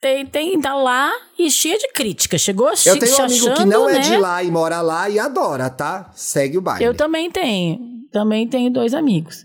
Tem, 0.00 0.26
tem, 0.26 0.60
tá 0.60 0.74
lá 0.74 1.10
e 1.38 1.50
cheia 1.50 1.78
de 1.78 1.88
crítica. 1.92 2.36
Chegou 2.36 2.66
a 2.68 2.72
Eu 2.84 2.98
tenho 2.98 3.16
um 3.16 3.22
amigo 3.22 3.44
que 3.46 3.50
achando, 3.52 3.70
não 3.70 3.88
é 3.88 3.94
né? 3.94 4.00
de 4.00 4.16
lá 4.18 4.42
e 4.42 4.50
mora 4.50 4.82
lá 4.82 5.08
e 5.08 5.18
adora, 5.18 5.70
tá? 5.70 6.10
Segue 6.14 6.58
o 6.58 6.60
baile. 6.60 6.84
Eu 6.84 6.94
também 6.94 7.30
tenho. 7.30 7.78
Também 8.12 8.46
tenho 8.46 8.70
dois 8.70 8.92
amigos. 8.92 9.42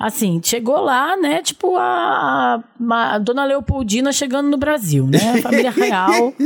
Assim, 0.00 0.40
chegou 0.42 0.80
lá, 0.80 1.16
né? 1.16 1.42
Tipo 1.42 1.76
a, 1.76 2.62
a- 2.90 3.14
a 3.14 3.18
Dona 3.18 3.44
Leopoldina 3.44 4.12
chegando 4.12 4.48
no 4.48 4.56
Brasil, 4.56 5.06
né? 5.06 5.34
A 5.38 5.42
família 5.42 5.70
real. 5.70 6.32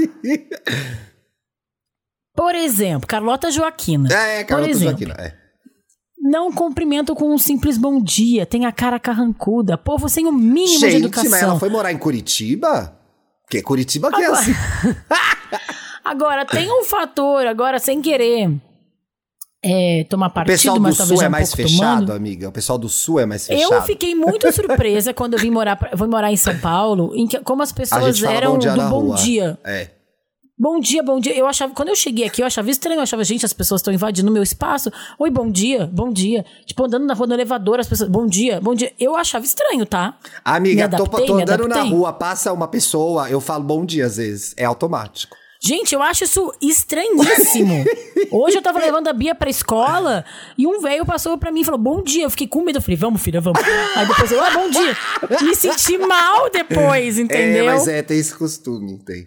Por 2.37 2.55
exemplo, 2.55 3.07
Carlota 3.07 3.51
Joaquina. 3.51 4.09
É, 4.13 4.43
Por 4.43 4.49
Carlota 4.49 4.71
exemplo, 4.71 5.07
Joaquina. 5.07 5.15
É. 5.19 5.35
Não 6.19 6.51
cumprimento 6.51 7.15
com 7.15 7.33
um 7.33 7.39
simples 7.39 7.79
bom 7.79 8.03
dia. 8.03 8.45
Tem 8.45 8.67
a 8.67 8.73
cara 8.73 8.99
carrancuda. 8.99 9.79
Povo 9.79 10.09
sem 10.09 10.27
o 10.27 10.33
mínimo 10.33 10.81
de 10.81 10.91
Gente, 10.91 10.97
educação. 10.97 11.31
mas 11.31 11.43
ela 11.43 11.59
foi 11.59 11.69
morar 11.69 11.93
em 11.93 11.99
Curitiba? 11.99 12.99
Porque 13.43 13.63
Curitiba 13.63 14.11
que 14.11 14.23
é 14.23 14.27
Agora- 14.27 14.41
assim. 14.41 14.53
Agora, 16.05 16.45
tem 16.45 16.71
um 16.71 16.85
fator, 16.85 17.47
agora, 17.47 17.79
sem 17.79 18.03
querer 18.03 18.51
é, 19.65 20.05
tomar 20.05 20.27
O 20.29 20.31
partido, 20.31 20.53
pessoal 20.55 20.77
do 20.77 20.83
mas 20.83 20.97
talvez 20.97 21.09
Sul 21.19 21.23
já 21.23 21.25
é 21.25 21.29
um 21.29 21.33
mais 21.33 21.55
fechado, 21.55 22.01
tomando. 22.07 22.13
amiga? 22.13 22.49
O 22.49 22.53
pessoal 22.53 22.79
do 22.79 22.89
Sul 22.89 23.19
é 23.21 23.27
mais 23.27 23.47
fechado? 23.47 23.73
Eu 23.75 23.83
fiquei 23.83 24.15
muito 24.15 24.51
surpresa 24.53 25.15
quando 25.15 25.35
eu 25.35 25.41
vim 25.41 25.51
morar, 25.51 25.77
pra- 25.77 25.91
vim 25.95 26.07
morar 26.07 26.31
em 26.33 26.37
São 26.37 26.57
Paulo, 26.59 27.13
em 27.15 27.27
que, 27.27 27.39
como 27.41 27.63
as 27.63 27.73
pessoas 27.73 28.23
eram 28.23 28.53
bom 28.53 28.59
do 28.59 28.77
bom 28.89 29.01
rua. 29.07 29.17
dia. 29.17 29.59
É. 29.65 29.89
Bom 30.57 30.79
dia, 30.79 31.03
bom 31.03 31.19
dia. 31.19 31.37
Eu 31.37 31.49
achava, 31.49 31.75
quando 31.75 31.89
eu 31.89 31.97
cheguei 31.97 32.25
aqui, 32.27 32.41
eu 32.41 32.47
achava 32.47 32.71
estranho. 32.71 32.99
Eu 32.99 33.03
achava, 33.03 33.25
gente, 33.25 33.45
as 33.45 33.53
pessoas 33.53 33.81
estão 33.81 33.93
invadindo 33.93 34.31
o 34.31 34.33
meu 34.33 34.43
espaço. 34.43 34.89
Oi, 35.19 35.29
bom 35.29 35.51
dia, 35.51 35.91
bom 35.93 36.13
dia. 36.13 36.45
Tipo, 36.65 36.85
andando 36.85 37.05
na 37.07 37.13
rua 37.13 37.27
no 37.27 37.35
elevador, 37.35 37.81
as 37.81 37.89
pessoas, 37.89 38.09
bom 38.09 38.25
dia, 38.25 38.61
bom 38.61 38.73
dia. 38.73 38.93
Eu 39.01 39.17
achava 39.17 39.45
estranho, 39.45 39.85
tá? 39.85 40.17
Amiga, 40.45 40.89
tô, 40.89 41.03
adaptei, 41.03 41.27
tô 41.27 41.35
me 41.35 41.43
andando 41.43 41.67
na 41.67 41.83
rua, 41.83 42.13
passa 42.13 42.53
uma 42.53 42.69
pessoa, 42.69 43.29
eu 43.29 43.41
falo 43.41 43.65
bom 43.65 43.85
dia 43.85 44.07
às 44.07 44.17
vezes. 44.17 44.55
É 44.57 44.65
automático. 44.65 45.37
Gente, 45.65 45.95
eu 45.95 46.03
acho 46.03 46.25
isso 46.25 46.53
estranhíssimo. 46.61 47.85
Hoje 48.31 48.59
eu 48.59 48.63
tava 48.63 48.79
levando 48.79 49.09
a 49.09 49.15
Bia 49.15 49.35
pra 49.35 49.49
escola 49.49 50.23
e 50.59 50.67
um 50.67 50.79
velho 50.81 51.07
passou 51.07 51.39
pra 51.39 51.51
mim 51.51 51.63
e 51.63 51.65
falou: 51.65 51.81
Bom 51.81 52.03
dia. 52.03 52.25
Eu 52.25 52.31
fiquei 52.31 52.47
com 52.47 52.63
medo. 52.63 52.77
Eu 52.77 52.83
falei: 52.83 52.97
Vamos, 52.99 53.23
filha, 53.23 53.41
vamos. 53.41 53.63
Aí 53.97 54.07
depois 54.07 54.31
eu, 54.31 54.45
ah, 54.45 54.51
bom 54.51 54.69
dia. 54.69 54.95
Me 55.41 55.55
senti 55.55 55.97
mal 55.97 56.51
depois, 56.51 57.17
entendeu? 57.19 57.65
É, 57.71 57.73
mas 57.73 57.89
é, 57.89 58.03
tem 58.03 58.19
esse 58.19 58.35
costume, 58.35 58.99
tem. 58.99 59.27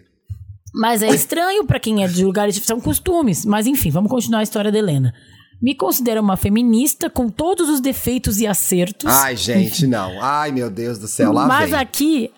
Mas 0.72 1.02
é 1.02 1.08
estranho 1.08 1.64
pra 1.64 1.80
quem 1.80 2.04
é 2.04 2.06
de 2.06 2.24
lugares 2.24 2.54
de 2.54 2.64
são 2.64 2.80
costumes. 2.80 3.44
Mas 3.44 3.66
enfim, 3.66 3.90
vamos 3.90 4.08
continuar 4.08 4.38
a 4.38 4.44
história 4.44 4.70
da 4.70 4.78
Helena. 4.78 5.12
Me 5.60 5.74
considero 5.74 6.20
uma 6.20 6.36
feminista 6.36 7.10
com 7.10 7.28
todos 7.28 7.68
os 7.68 7.80
defeitos 7.80 8.38
e 8.38 8.46
acertos. 8.46 9.12
Ai, 9.12 9.34
gente, 9.34 9.88
não. 9.88 10.22
Ai, 10.22 10.52
meu 10.52 10.70
Deus 10.70 10.98
do 10.98 11.08
céu, 11.08 11.32
lá 11.32 11.48
Mas 11.48 11.70
vem. 11.70 11.80
aqui, 11.80 12.30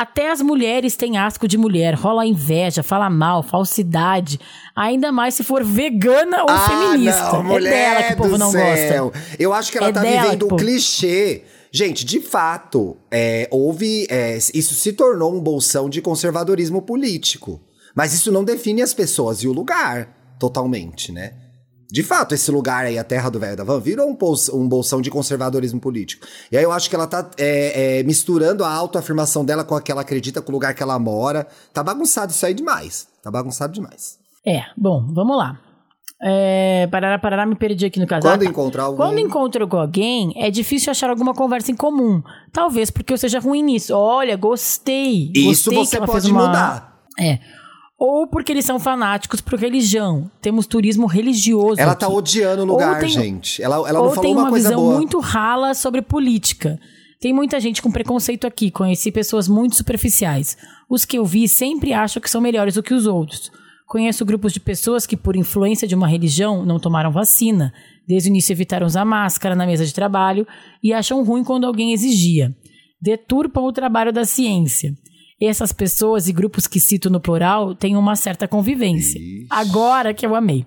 até 0.00 0.30
as 0.30 0.42
mulheres 0.42 0.96
têm 0.96 1.16
asco 1.16 1.46
de 1.46 1.56
mulher. 1.56 1.94
Rola 1.94 2.26
inveja, 2.26 2.82
fala 2.82 3.08
mal, 3.08 3.42
falsidade. 3.42 4.40
Ainda 4.74 5.12
mais 5.12 5.34
se 5.34 5.44
for 5.44 5.62
vegana 5.62 6.42
ou 6.42 6.50
ah, 6.50 6.68
feminista. 6.68 7.32
Não, 7.32 7.44
mulher 7.44 7.72
é 7.72 7.92
dela 7.92 8.02
que 8.02 8.12
o 8.14 8.16
povo 8.16 8.38
não 8.38 8.50
céu. 8.50 9.10
gosta. 9.10 9.36
Eu 9.38 9.52
acho 9.52 9.70
que 9.70 9.78
ela 9.78 9.88
É 9.88 9.92
tá 9.92 10.02
vivendo 10.02 10.52
um 10.52 10.56
clichê. 10.56 11.42
Gente, 11.70 12.04
de 12.04 12.20
fato, 12.20 12.96
é, 13.10 13.48
houve. 13.50 14.06
é, 14.10 14.36
isso 14.36 14.74
se 14.74 14.92
tornou 14.92 15.34
um 15.34 15.40
bolsão 15.40 15.88
de 15.88 16.02
conservadorismo 16.02 16.82
político. 16.82 17.60
Mas 17.94 18.12
isso 18.12 18.32
não 18.32 18.42
define 18.42 18.82
as 18.82 18.92
pessoas 18.92 19.38
e 19.42 19.48
o 19.48 19.52
lugar 19.52 20.08
totalmente, 20.38 21.12
né? 21.12 21.34
De 21.94 22.02
fato, 22.02 22.34
esse 22.34 22.50
lugar 22.50 22.84
aí, 22.84 22.98
a 22.98 23.04
terra 23.04 23.30
do 23.30 23.38
velho 23.38 23.56
da 23.56 23.62
van, 23.62 23.78
virou 23.78 24.10
um, 24.10 24.16
bolsão, 24.16 24.58
um 24.58 24.68
bolsão 24.68 25.00
de 25.00 25.12
conservadorismo 25.12 25.78
político. 25.78 26.26
E 26.50 26.56
aí 26.56 26.64
eu 26.64 26.72
acho 26.72 26.90
que 26.90 26.96
ela 26.96 27.06
tá 27.06 27.30
é, 27.38 28.00
é, 28.00 28.02
misturando 28.02 28.64
a 28.64 28.68
autoafirmação 28.72 29.44
dela 29.44 29.62
com 29.62 29.76
a 29.76 29.80
que 29.80 29.92
ela 29.92 30.00
acredita, 30.00 30.42
com 30.42 30.50
o 30.50 30.54
lugar 30.54 30.74
que 30.74 30.82
ela 30.82 30.98
mora. 30.98 31.46
Tá 31.72 31.84
bagunçado 31.84 32.32
isso 32.32 32.44
aí 32.44 32.52
demais. 32.52 33.06
Tá 33.22 33.30
bagunçado 33.30 33.72
demais. 33.72 34.18
É, 34.44 34.64
bom, 34.76 35.06
vamos 35.12 35.36
lá. 35.36 35.60
É, 36.20 36.88
parará, 36.90 37.16
parará, 37.16 37.46
me 37.46 37.54
perdi 37.54 37.86
aqui 37.86 38.00
no 38.00 38.08
caso. 38.08 38.26
Quando 38.26 38.42
encontrar 38.42 38.82
alguém. 38.84 38.96
Quando 39.06 39.18
encontro 39.20 39.68
com 39.68 39.76
alguém, 39.76 40.32
é 40.36 40.50
difícil 40.50 40.90
achar 40.90 41.10
alguma 41.10 41.32
conversa 41.32 41.70
em 41.70 41.76
comum. 41.76 42.20
Talvez 42.52 42.90
porque 42.90 43.12
eu 43.12 43.18
seja 43.18 43.38
ruim 43.38 43.62
nisso. 43.62 43.94
Olha, 43.94 44.36
gostei. 44.36 45.30
Isso 45.32 45.70
gostei 45.70 46.00
que 46.00 46.06
você 46.06 46.12
pode 46.12 46.32
uma- 46.32 46.46
mudar. 46.48 47.04
É. 47.20 47.38
Ou 48.06 48.26
porque 48.26 48.52
eles 48.52 48.66
são 48.66 48.78
fanáticos 48.78 49.40
por 49.40 49.58
religião. 49.58 50.30
Temos 50.42 50.66
turismo 50.66 51.06
religioso. 51.06 51.80
Ela 51.80 51.92
aqui. 51.92 52.00
tá 52.00 52.08
odiando 52.08 52.62
o 52.62 52.66
lugar, 52.66 53.00
tem- 53.00 53.08
gente. 53.08 53.62
Ela, 53.62 53.76
ela 53.76 53.92
não 53.92 54.10
falou 54.10 54.20
tem 54.20 54.32
uma, 54.34 54.42
uma, 54.42 54.50
coisa 54.50 54.68
visão 54.68 54.82
boa. 54.82 54.94
muito 54.96 55.18
rala 55.20 55.72
sobre 55.72 56.02
política. 56.02 56.78
Tem 57.18 57.32
muita 57.32 57.58
gente 57.58 57.80
com 57.80 57.90
preconceito 57.90 58.46
aqui. 58.46 58.70
Conheci 58.70 59.10
pessoas 59.10 59.48
muito 59.48 59.74
superficiais. 59.76 60.54
Os 60.86 61.06
que 61.06 61.16
eu 61.16 61.24
vi 61.24 61.48
sempre 61.48 61.94
acham 61.94 62.20
que 62.20 62.28
são 62.28 62.42
melhores 62.42 62.74
do 62.74 62.82
que 62.82 62.92
os 62.92 63.06
outros. 63.06 63.50
Conheço 63.86 64.22
grupos 64.26 64.52
de 64.52 64.60
pessoas 64.60 65.06
que, 65.06 65.16
por 65.16 65.34
influência 65.34 65.88
de 65.88 65.94
uma 65.94 66.06
religião, 66.06 66.62
não 66.62 66.78
tomaram 66.78 67.10
vacina. 67.10 67.72
Desde 68.06 68.28
o 68.28 68.30
início 68.30 68.52
evitaram 68.52 68.86
usar 68.86 69.06
máscara 69.06 69.54
na 69.54 69.64
mesa 69.64 69.86
de 69.86 69.94
trabalho 69.94 70.46
e 70.82 70.92
acham 70.92 71.24
ruim 71.24 71.42
quando 71.42 71.66
alguém 71.66 71.94
exigia. 71.94 72.54
Deturpam 73.00 73.62
o 73.62 73.72
trabalho 73.72 74.12
da 74.12 74.26
ciência. 74.26 74.92
Essas 75.42 75.72
pessoas 75.72 76.28
e 76.28 76.32
grupos 76.32 76.66
que 76.68 76.78
cito 76.78 77.10
no 77.10 77.18
plural 77.20 77.74
têm 77.74 77.96
uma 77.96 78.14
certa 78.14 78.46
convivência. 78.46 79.18
Ixi. 79.18 79.46
Agora 79.50 80.14
que 80.14 80.24
eu 80.24 80.34
amei. 80.34 80.64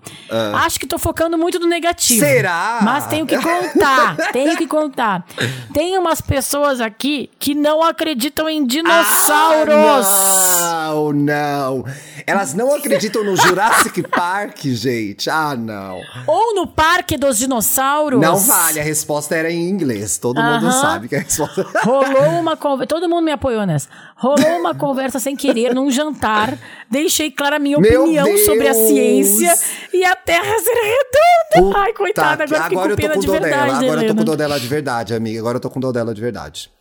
Acho 0.56 0.78
que 0.78 0.86
tô 0.86 1.00
focando 1.00 1.38
muito 1.38 1.58
no 1.58 1.66
negativo. 1.68 2.20
Será? 2.20 2.80
Mas 2.84 3.08
tenho 3.08 3.26
que 3.26 3.38
contar, 3.38 4.18
tenho 4.34 4.58
que 4.58 4.68
contar. 4.68 5.26
Tem 5.74 5.98
umas 5.98 6.20
pessoas 6.20 6.82
aqui 6.82 7.30
que 7.40 7.56
não 7.56 7.82
acreditam 7.82 8.50
em 8.50 8.66
dinossauros. 8.66 10.06
Ah, 10.06 10.90
não, 10.92 11.14
não. 11.14 11.86
Elas 12.26 12.54
não 12.54 12.76
acreditam 12.76 13.24
no 13.24 13.38
Jurassic 13.38 14.04
Park, 14.12 14.58
gente. 14.66 15.30
Ah, 15.30 15.56
não. 15.56 15.98
Ou 16.28 16.54
no 16.56 16.68
Parque 16.68 17.18
dos 17.18 17.38
Dinossauros. 17.38 18.20
Não 18.20 18.36
vale, 18.38 18.82
a 18.82 18.84
resposta 18.84 19.34
era 19.34 19.50
em 19.50 19.70
inglês. 19.70 20.18
Todo 20.18 20.42
mundo 20.42 20.66
Aham. 20.68 20.82
sabe 20.82 21.08
que 21.08 21.16
a 21.16 21.20
resposta. 21.20 21.66
Rolou 21.84 22.40
uma 22.40 22.58
conversa. 22.58 22.88
Todo 22.88 23.08
mundo 23.08 23.24
me 23.24 23.32
apoiou 23.32 23.66
nessa. 23.66 23.88
Rolou 24.20 24.60
uma 24.60 24.74
conversa 24.74 25.20
sem 25.20 25.36
querer 25.36 25.76
num 25.76 25.92
jantar. 25.92 26.58
Deixei 26.90 27.30
clara 27.30 27.58
a 27.58 27.60
minha 27.60 27.78
Meu 27.80 28.02
opinião 28.04 28.26
sobre 28.40 28.68
a 28.68 28.74
Deus! 28.74 28.88
ciência 28.88 29.54
e 29.94 30.04
a 30.04 30.16
Terra 30.16 30.58
ser 30.60 30.74
redonda. 30.74 31.78
Ai, 31.78 31.94
coitada, 31.94 32.46
que- 32.48 32.56
agora 32.56 32.64
fiquei 32.64 32.78
agora 32.78 32.88
com 32.88 32.94
eu 32.94 32.98
pena 32.98 33.14
com 33.14 33.20
de 33.20 33.28
verdade, 33.28 33.52
dela. 33.52 33.64
Agora 33.66 33.84
eu 33.86 33.88
tô 33.90 34.04
Helena. 34.06 34.16
com 34.20 34.26
dó 34.26 34.36
dela 34.36 34.60
de 34.60 34.68
verdade, 34.68 35.14
amiga. 35.14 35.40
Agora 35.40 35.58
eu 35.58 35.62
tô 35.62 35.70
com 35.70 35.80
dó 35.80 35.92
dela 35.92 36.14
de 36.16 36.22
verdade. 36.22 36.72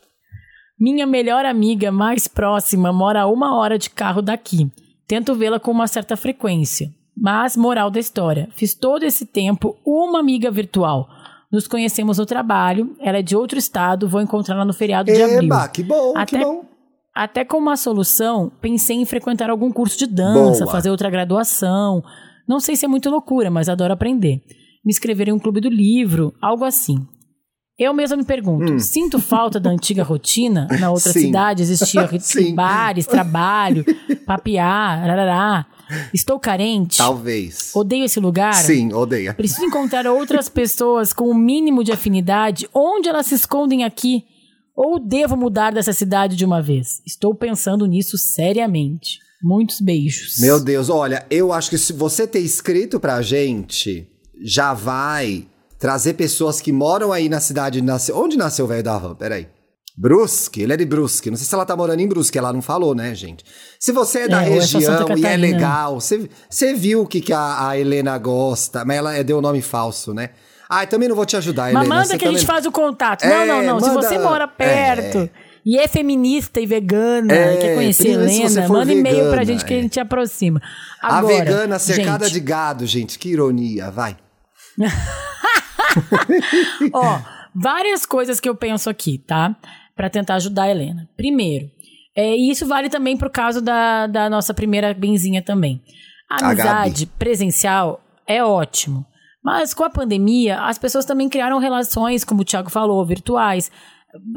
Minha 0.78 1.06
melhor 1.06 1.44
amiga 1.44 1.90
mais 1.92 2.26
próxima 2.26 2.92
mora 2.92 3.22
a 3.22 3.26
uma 3.26 3.56
hora 3.56 3.78
de 3.78 3.90
carro 3.90 4.22
daqui. 4.22 4.70
Tento 5.06 5.34
vê-la 5.34 5.60
com 5.60 5.70
uma 5.70 5.86
certa 5.86 6.16
frequência. 6.16 6.88
Mas, 7.16 7.56
moral 7.56 7.90
da 7.90 7.98
história, 8.00 8.48
fiz 8.54 8.74
todo 8.74 9.02
esse 9.02 9.24
tempo 9.24 9.76
uma 9.86 10.20
amiga 10.20 10.50
virtual. 10.50 11.08
Nos 11.50 11.66
conhecemos 11.66 12.18
no 12.18 12.26
trabalho, 12.26 12.94
ela 13.00 13.18
é 13.18 13.22
de 13.22 13.34
outro 13.36 13.58
estado, 13.58 14.08
vou 14.08 14.20
encontrá-la 14.20 14.64
no 14.64 14.72
feriado 14.74 15.10
de 15.10 15.22
abril. 15.22 15.44
Eba, 15.44 15.66
que 15.68 15.82
bom, 15.82 16.12
que 16.12 16.18
Até- 16.18 16.38
bom. 16.44 16.64
Até 17.16 17.44
com 17.46 17.56
uma 17.56 17.76
solução, 17.76 18.52
pensei 18.60 18.96
em 18.96 19.04
frequentar 19.06 19.48
algum 19.48 19.72
curso 19.72 19.96
de 19.98 20.06
dança, 20.06 20.64
Boa. 20.64 20.72
fazer 20.72 20.90
outra 20.90 21.08
graduação. 21.08 22.02
Não 22.46 22.60
sei 22.60 22.76
se 22.76 22.84
é 22.84 22.88
muito 22.88 23.08
loucura, 23.08 23.50
mas 23.50 23.68
adoro 23.70 23.94
aprender. 23.94 24.42
Me 24.84 24.90
inscrever 24.92 25.28
em 25.28 25.32
um 25.32 25.38
clube 25.38 25.60
do 25.60 25.70
livro, 25.70 26.34
algo 26.42 26.64
assim. 26.64 26.96
Eu 27.78 27.92
mesma 27.94 28.16
me 28.16 28.24
pergunto, 28.24 28.78
sinto 28.80 29.18
falta 29.18 29.58
da 29.58 29.70
antiga 29.70 30.02
rotina? 30.02 30.66
Na 30.78 30.90
outra 30.90 31.10
Hum. 31.10 31.12
Sim. 31.14 31.20
cidade 31.20 31.62
existia 31.62 32.08
bares, 32.54 33.06
trabalho, 33.06 33.84
papiar, 34.26 35.00
rarará. 35.00 35.66
Estou 36.12 36.38
carente? 36.38 36.98
Talvez. 36.98 37.72
Odeio 37.74 38.04
esse 38.04 38.18
lugar? 38.20 38.54
Sim, 38.54 38.92
odeia. 38.92 39.32
Preciso 39.32 39.64
encontrar 39.64 40.06
outras 40.06 40.48
pessoas 40.48 41.12
com 41.12 41.24
o 41.30 41.34
mínimo 41.34 41.82
de 41.84 41.92
afinidade. 41.92 42.68
Onde 42.74 43.08
elas 43.08 43.26
se 43.26 43.34
escondem 43.34 43.84
aqui? 43.84 44.24
Ou 44.76 45.00
devo 45.00 45.36
mudar 45.36 45.72
dessa 45.72 45.94
cidade 45.94 46.36
de 46.36 46.44
uma 46.44 46.60
vez? 46.60 47.00
Estou 47.06 47.34
pensando 47.34 47.86
nisso 47.86 48.18
seriamente. 48.18 49.18
Muitos 49.42 49.80
beijos. 49.80 50.38
Meu 50.38 50.60
Deus, 50.62 50.90
olha, 50.90 51.24
eu 51.30 51.52
acho 51.52 51.70
que 51.70 51.78
se 51.78 51.92
você 51.92 52.26
ter 52.26 52.40
escrito 52.40 53.00
pra 53.00 53.22
gente, 53.22 54.06
já 54.42 54.74
vai 54.74 55.46
trazer 55.78 56.14
pessoas 56.14 56.60
que 56.60 56.72
moram 56.72 57.12
aí 57.12 57.28
na 57.28 57.40
cidade. 57.40 57.80
Nasce... 57.80 58.12
Onde 58.12 58.36
nasceu 58.36 58.66
o 58.66 58.68
velho 58.68 58.82
da 58.82 58.98
van? 58.98 59.14
Peraí. 59.14 59.48
Brusque, 59.96 60.60
ele 60.60 60.74
é 60.74 60.76
de 60.76 60.84
Brusque. 60.84 61.30
Não 61.30 61.38
sei 61.38 61.46
se 61.46 61.54
ela 61.54 61.64
tá 61.64 61.74
morando 61.74 62.00
em 62.00 62.06
Brusque, 62.06 62.36
ela 62.36 62.52
não 62.52 62.60
falou, 62.60 62.94
né, 62.94 63.14
gente? 63.14 63.44
Se 63.80 63.92
você 63.92 64.20
é 64.20 64.28
da 64.28 64.42
É, 64.42 64.46
é 64.46 64.50
região 64.50 65.16
e 65.16 65.24
é 65.24 65.36
legal, 65.38 65.98
você, 66.00 66.28
você 66.50 66.74
viu 66.74 67.02
o 67.02 67.06
que, 67.06 67.22
que 67.22 67.32
a, 67.32 67.68
a 67.68 67.78
Helena 67.78 68.18
gosta, 68.18 68.84
mas 68.84 68.96
ela 68.98 69.14
é, 69.14 69.24
deu 69.24 69.38
o 69.38 69.40
nome 69.40 69.62
falso, 69.62 70.12
né? 70.12 70.30
Ah, 70.68 70.82
eu 70.82 70.86
também 70.88 71.08
não 71.08 71.14
vou 71.16 71.24
te 71.26 71.36
ajudar, 71.36 71.70
Helena. 71.70 71.80
Mas 71.80 71.88
manda 71.88 72.18
que 72.18 72.24
a 72.24 72.30
gente 72.30 72.44
faz 72.46 72.66
o 72.66 72.72
contato. 72.72 73.22
É, 73.24 73.46
não, 73.46 73.62
não, 73.62 73.62
não. 73.74 73.80
Se 73.80 73.88
manda- 73.88 74.02
você 74.02 74.18
mora 74.18 74.48
perto 74.48 75.30
e 75.64 75.78
é 75.78 75.86
feminista 75.88 76.60
e 76.60 76.66
vegana 76.66 77.32
É, 77.32 77.54
e 77.54 77.58
quer 77.58 77.74
conhecer 77.74 78.02
se 78.28 78.42
Helena, 78.42 78.68
manda 78.68 78.92
e-mail 78.92 79.30
pra 79.30 79.44
gente 79.44 79.64
que 79.64 79.74
a 79.74 79.78
é. 79.78 79.82
gente 79.82 80.00
aproxima. 80.00 80.60
A 81.02 81.18
Agora, 81.18 81.36
vegana 81.44 81.78
cercada 81.78 82.24
gente, 82.26 82.34
de 82.34 82.40
gado, 82.40 82.86
gente. 82.86 83.18
Que 83.18 83.28
ironia, 83.30 83.90
vai. 83.90 84.16
Ó, 86.92 87.20
várias 87.54 88.04
coisas 88.06 88.40
que 88.40 88.48
eu 88.48 88.54
penso 88.54 88.90
aqui, 88.90 89.18
tá? 89.18 89.54
Pra 89.94 90.10
tentar 90.10 90.34
ajudar 90.34 90.64
a 90.64 90.70
Helena. 90.70 91.08
Primeiro, 91.16 91.70
é, 92.14 92.34
e 92.36 92.50
isso 92.50 92.66
vale 92.66 92.88
também 92.88 93.16
pro 93.16 93.30
caso 93.30 93.60
da, 93.62 94.06
da 94.06 94.28
nossa 94.28 94.52
primeira 94.52 94.92
benzinha 94.92 95.42
também. 95.42 95.82
A 96.28 96.44
A 96.44 96.50
amizade 96.50 97.06
presencial 97.06 98.00
é 98.26 98.42
ótimo. 98.42 99.06
Mas 99.46 99.72
com 99.72 99.84
a 99.84 99.90
pandemia, 99.90 100.58
as 100.62 100.76
pessoas 100.76 101.04
também 101.04 101.28
criaram 101.28 101.60
relações, 101.60 102.24
como 102.24 102.40
o 102.40 102.44
Thiago 102.44 102.68
falou, 102.68 103.06
virtuais. 103.06 103.70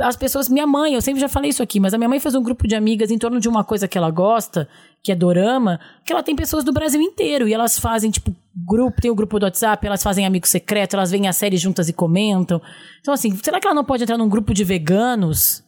As 0.01 0.15
pessoas, 0.15 0.47
minha 0.47 0.67
mãe, 0.67 0.93
eu 0.93 1.01
sempre 1.01 1.19
já 1.19 1.27
falei 1.27 1.49
isso 1.49 1.63
aqui, 1.63 1.79
mas 1.79 1.95
a 1.95 1.97
minha 1.97 2.07
mãe 2.07 2.19
fez 2.19 2.35
um 2.35 2.43
grupo 2.43 2.67
de 2.67 2.75
amigas 2.75 3.09
em 3.09 3.17
torno 3.17 3.39
de 3.39 3.49
uma 3.49 3.63
coisa 3.63 3.87
que 3.87 3.97
ela 3.97 4.11
gosta, 4.11 4.69
que 5.03 5.11
é 5.11 5.15
dorama, 5.15 5.79
que 6.05 6.13
ela 6.13 6.21
tem 6.21 6.35
pessoas 6.35 6.63
do 6.63 6.71
Brasil 6.71 7.01
inteiro. 7.01 7.47
E 7.47 7.53
elas 7.55 7.79
fazem, 7.79 8.11
tipo, 8.11 8.35
grupo, 8.55 9.01
tem 9.01 9.09
o 9.09 9.15
grupo 9.15 9.39
do 9.39 9.45
WhatsApp, 9.47 9.83
elas 9.83 10.03
fazem 10.03 10.27
amigo 10.27 10.47
secreto, 10.47 10.93
elas 10.93 11.09
veem 11.09 11.27
a 11.27 11.33
série 11.33 11.57
juntas 11.57 11.89
e 11.89 11.93
comentam. 11.93 12.61
Então, 13.01 13.11
assim, 13.11 13.35
será 13.43 13.59
que 13.59 13.65
ela 13.65 13.73
não 13.73 13.83
pode 13.83 14.03
entrar 14.03 14.15
num 14.15 14.29
grupo 14.29 14.53
de 14.53 14.63
veganos? 14.63 15.63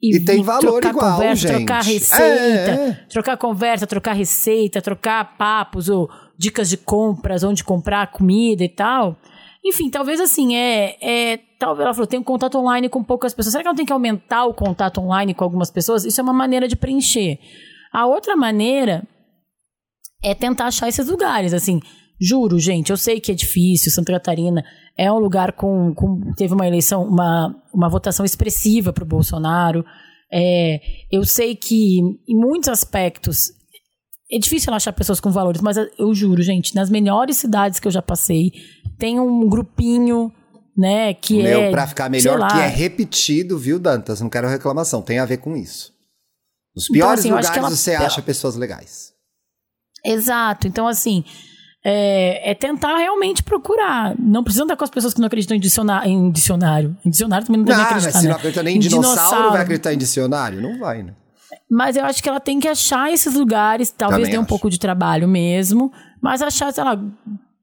E 0.00 0.24
tem 0.24 0.42
valor 0.42 0.80
trocar 0.80 0.90
igual, 0.90 1.12
conversa, 1.12 1.48
gente. 1.48 1.56
trocar 1.56 1.82
receita, 1.82 2.22
É, 2.24 2.88
é. 2.88 2.92
trocar 3.10 3.36
conversa, 3.36 3.86
trocar 3.86 4.12
receita, 4.14 4.80
trocar 4.80 5.36
papos 5.36 5.90
ou 5.90 6.08
dicas 6.38 6.68
de 6.70 6.76
compras, 6.76 7.42
onde 7.42 7.64
comprar 7.64 8.12
comida 8.12 8.62
e 8.62 8.68
tal. 8.68 9.16
Enfim, 9.64 9.90
talvez 9.90 10.20
assim, 10.20 10.54
é, 10.54 10.96
é. 11.00 11.40
Talvez 11.58 11.84
ela 11.84 11.92
falou, 11.92 12.06
tem 12.06 12.20
um 12.20 12.24
contato 12.24 12.56
online 12.56 12.88
com 12.88 13.02
poucas 13.02 13.34
pessoas. 13.34 13.52
Será 13.52 13.62
que 13.62 13.68
ela 13.68 13.76
tem 13.76 13.84
que 13.84 13.92
aumentar 13.92 14.44
o 14.46 14.54
contato 14.54 15.00
online 15.00 15.34
com 15.34 15.42
algumas 15.42 15.70
pessoas? 15.70 16.04
Isso 16.04 16.20
é 16.20 16.24
uma 16.24 16.32
maneira 16.32 16.68
de 16.68 16.76
preencher. 16.76 17.40
A 17.92 18.06
outra 18.06 18.36
maneira 18.36 19.02
é 20.22 20.34
tentar 20.34 20.66
achar 20.66 20.88
esses 20.88 21.08
lugares, 21.08 21.52
assim. 21.52 21.80
Juro, 22.20 22.58
gente, 22.58 22.90
eu 22.90 22.96
sei 22.96 23.20
que 23.20 23.32
é 23.32 23.34
difícil. 23.34 23.90
Santa 23.90 24.12
Catarina 24.12 24.64
é 24.96 25.10
um 25.10 25.18
lugar 25.18 25.52
com. 25.52 25.92
com 25.94 26.32
teve 26.36 26.54
uma 26.54 26.66
eleição, 26.66 27.02
uma, 27.02 27.54
uma 27.74 27.88
votação 27.88 28.24
expressiva 28.24 28.92
para 28.92 29.04
o 29.04 29.08
Bolsonaro. 29.08 29.84
É, 30.32 30.80
eu 31.10 31.24
sei 31.24 31.56
que, 31.56 31.98
em 32.28 32.36
muitos 32.36 32.68
aspectos, 32.68 33.52
é 34.30 34.38
difícil 34.38 34.72
achar 34.72 34.92
pessoas 34.92 35.20
com 35.20 35.30
valores, 35.30 35.60
mas 35.60 35.76
eu 35.76 36.14
juro, 36.14 36.42
gente, 36.42 36.74
nas 36.74 36.90
melhores 36.90 37.36
cidades 37.36 37.80
que 37.80 37.86
eu 37.88 37.92
já 37.92 38.02
passei, 38.02 38.52
tem 38.98 39.18
um 39.20 39.48
grupinho, 39.48 40.32
né, 40.76 41.14
que 41.14 41.42
Meu, 41.42 41.60
é. 41.62 41.70
pra 41.70 41.86
ficar 41.86 42.08
melhor, 42.10 42.46
que 42.50 42.58
é 42.58 42.66
repetido, 42.66 43.58
viu, 43.58 43.78
Dantas? 43.78 44.20
Não 44.20 44.28
quero 44.28 44.48
reclamação, 44.48 45.00
tem 45.02 45.18
a 45.18 45.24
ver 45.24 45.38
com 45.38 45.56
isso. 45.56 45.92
Nos 46.76 46.84
Então, 46.84 46.92
piores 46.94 47.20
assim, 47.20 47.30
eu 47.30 47.36
acho 47.36 47.48
lugares 47.48 47.66
ela- 47.66 47.76
você 47.76 47.94
acha 47.94 48.22
pessoas 48.22 48.54
legais. 48.56 49.12
Exato. 50.04 50.68
Então, 50.68 50.86
assim, 50.86 51.24
é, 51.84 52.50
é 52.52 52.54
tentar 52.54 52.96
realmente 52.98 53.42
procurar. 53.42 54.14
Não 54.18 54.44
precisa 54.44 54.62
andar 54.64 54.76
com 54.76 54.84
as 54.84 54.90
pessoas 54.90 55.12
que 55.12 55.20
não 55.20 55.26
acreditam 55.26 55.56
em 55.56 55.60
dicionário. 55.60 56.08
Em 56.10 56.30
dicionário, 56.30 56.96
em 57.04 57.10
dicionário 57.10 57.46
também 57.46 57.58
não 57.60 57.66
deve 57.66 57.80
Ah, 57.80 57.84
mas 57.84 57.92
acreditar, 57.94 58.18
se 58.18 58.24
né? 58.24 58.30
não 58.30 58.36
acredita 58.36 58.62
nem 58.62 58.74
em 58.74 58.76
Em 58.76 58.80
dinossauro, 58.80 59.42
não 59.44 59.52
vai 59.52 59.62
acreditar 59.62 59.92
em 59.92 59.98
dicionário? 59.98 60.60
Não 60.60 60.78
vai, 60.78 61.02
né? 61.02 61.14
Mas 61.70 61.96
eu 61.96 62.04
acho 62.04 62.22
que 62.22 62.28
ela 62.28 62.40
tem 62.40 62.58
que 62.58 62.66
achar 62.68 63.12
esses 63.12 63.34
lugares, 63.34 63.90
talvez 63.90 64.20
Também 64.22 64.32
dê 64.32 64.38
um 64.38 64.42
acho. 64.42 64.48
pouco 64.48 64.70
de 64.70 64.78
trabalho 64.78 65.28
mesmo, 65.28 65.92
mas 66.20 66.40
achar, 66.40 66.72
sei 66.72 66.82
lá, 66.82 66.96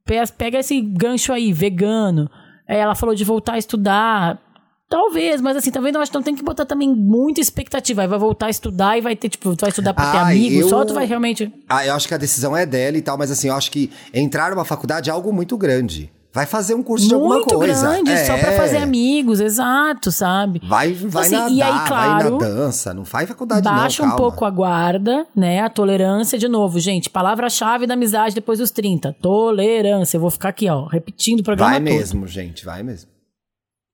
pe- 0.06 0.32
pega 0.38 0.60
esse 0.60 0.80
gancho 0.80 1.34
aí, 1.34 1.52
vegano. 1.52 2.30
É, 2.68 2.80
Ela 2.80 2.94
falou 2.96 3.16
de 3.16 3.24
voltar 3.24 3.54
a 3.54 3.58
estudar. 3.58 4.40
Talvez, 4.88 5.42
mas 5.42 5.58
assim, 5.58 5.72
talvez 5.72 5.96
eu 5.96 6.02
acho 6.02 6.12
que 6.12 6.18
não 6.18 6.24
tem 6.24 6.36
que 6.36 6.44
botar 6.44 6.64
também 6.66 6.88
muita 6.96 7.42
expectativa. 7.42 8.04
Aí 8.04 8.08
vai 8.08 8.20
voltar 8.20 8.46
a 8.46 8.50
estudar 8.52 8.96
e 8.96 9.02
vai 9.02 9.16
ter, 9.16 9.30
tipo, 9.30 9.56
tu 9.56 9.62
vai 9.62 9.70
estudar 9.72 9.96
pra 9.96 10.12
ter 10.12 10.18
Ah, 10.18 10.28
amigo, 10.28 10.62
eu- 10.62 10.70
só 10.70 10.86
tu 10.86 10.94
vai 10.94 11.06
realmente. 11.08 11.52
Ah, 11.68 11.84
eu 11.86 11.96
acho 11.96 12.08
que 12.08 12.14
a 12.14 12.18
decisão 12.18 12.56
é 12.56 12.68
dela 12.68 12.96
e 12.96 13.02
tal, 13.02 13.18
mas 13.18 13.32
assim, 13.32 13.48
eu 13.48 13.56
acho 13.56 13.72
que 13.72 13.90
entrar 14.14 14.52
numa 14.52 14.64
faculdade 14.64 15.10
é 15.10 15.14
algo 15.14 15.34
muito 15.34 15.58
grande. 15.58 16.12
Vai 16.36 16.46
fazer 16.46 16.74
um 16.76 16.84
curso 16.84 17.08
de 17.08 17.14
alguma 17.14 17.36
Muito 17.36 17.56
coisa. 17.56 17.88
grande, 17.94 18.12
é. 18.12 18.26
só 18.26 18.38
pra 18.38 18.52
fazer 18.52 18.76
amigos, 18.80 19.40
exato, 19.40 20.12
sabe? 20.12 20.62
Vai, 20.68 20.92
vai 20.92 21.24
Assim, 21.28 21.36
nadar, 21.36 21.52
e 21.54 21.62
aí, 21.62 21.88
claro, 21.88 22.38
vai 22.38 22.50
na 22.50 22.56
dança. 22.56 22.94
Não 22.94 23.06
faz 23.06 23.30
faculdade 23.30 23.62
Baixa 23.64 24.06
não, 24.06 24.14
um 24.14 24.18
pouco 24.18 24.44
a 24.44 24.50
guarda, 24.50 25.26
né? 25.34 25.62
A 25.62 25.70
tolerância, 25.70 26.38
de 26.38 26.50
novo, 26.50 26.78
gente. 26.78 27.10
Palavra-chave 27.10 27.88
da 27.88 27.94
amizade 27.94 28.36
depois 28.36 28.60
dos 28.60 28.70
30. 28.70 29.16
Tolerância. 29.22 30.18
Eu 30.18 30.22
vou 30.22 30.30
ficar 30.30 30.50
aqui, 30.50 30.70
ó, 30.70 30.86
repetindo 30.88 31.40
o 31.40 31.44
programa 31.44 31.72
Vai 31.72 31.80
todo. 31.80 31.88
mesmo, 31.90 32.28
gente, 32.28 32.66
vai 32.66 32.84
mesmo. 32.84 33.10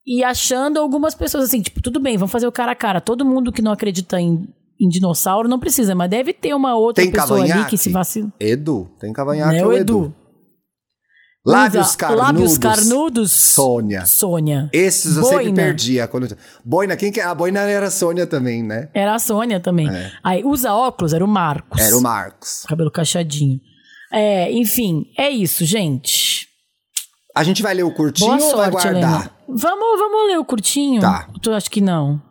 E 0.04 0.24
achando 0.24 0.80
algumas 0.80 1.14
pessoas 1.14 1.44
assim, 1.44 1.62
tipo, 1.62 1.80
tudo 1.80 2.00
bem, 2.00 2.18
vamos 2.18 2.32
fazer 2.32 2.48
o 2.48 2.52
cara 2.52 2.72
a 2.72 2.76
cara. 2.76 3.00
Todo 3.00 3.24
mundo 3.24 3.52
que 3.52 3.62
não 3.62 3.72
acredita 3.72 4.20
em, 4.20 4.48
em 4.82 4.90
dinossauro 4.90 5.48
não 5.48 5.60
precisa, 5.60 5.94
mas 5.94 6.10
deve 6.10 6.34
ter 6.34 6.56
uma 6.56 6.76
outra 6.76 7.04
Tem 7.04 7.12
pessoa 7.12 7.40
ali 7.40 7.50
cavanhaque? 7.50 7.70
que 7.70 7.78
se 7.78 7.90
vacila. 7.92 8.34
Edu, 8.40 8.90
tem 9.00 9.14
cavanhaque 9.14 9.58
Né, 9.58 9.64
ou 9.64 9.70
o 9.70 9.74
Edu? 9.74 9.98
Edu. 10.06 10.16
Lábios 11.46 11.88
Usa 11.88 11.98
carnudos. 11.98 12.24
Lábios 12.24 12.58
carnudos. 12.58 13.32
Sônia. 13.32 14.06
Sônia. 14.06 14.70
Esses 14.72 15.18
eu 15.18 15.24
sempre 15.24 15.46
Boina. 15.46 15.56
perdia. 15.56 16.08
Quando... 16.08 16.38
Boina, 16.64 16.96
quem 16.96 17.12
que 17.12 17.20
é? 17.20 17.24
A 17.24 17.34
Boina 17.34 17.62
era 17.62 17.88
a 17.88 17.92
Sônia 17.92 18.28
também, 18.28 18.62
né? 18.62 18.90
Era 18.94 19.16
a 19.16 19.20
Sônia 19.20 19.60
também. 19.60 19.90
É. 19.90 20.12
Aí, 20.24 20.44
usa 20.44 20.72
óculos, 20.74 21.14
era 21.14 21.26
o 21.26 21.28
Marcos. 21.28 21.82
Era 21.82 21.98
o 21.98 22.02
Marcos. 22.02 22.64
Cabelo 22.68 22.92
cacheadinho. 22.92 23.60
É, 24.14 24.52
enfim, 24.52 25.06
é 25.18 25.30
isso, 25.30 25.66
gente. 25.66 26.48
A 27.36 27.44
gente 27.44 27.64
vai 27.64 27.74
ler 27.74 27.84
o 27.84 27.94
curtinho 27.94 28.38
Boa 28.38 28.50
ou 28.52 28.58
vai 28.58 28.72
sorte, 28.72 28.88
guardar? 28.90 29.10
Helena. 29.12 29.32
Vamos, 29.48 30.00
vamos 30.00 30.28
ler 30.28 30.38
o 30.38 30.46
curtinho? 30.46 31.02
Tá. 31.02 31.28
Tu 31.42 31.52
acha 31.52 31.70
que 31.70 31.82
não? 31.82 32.22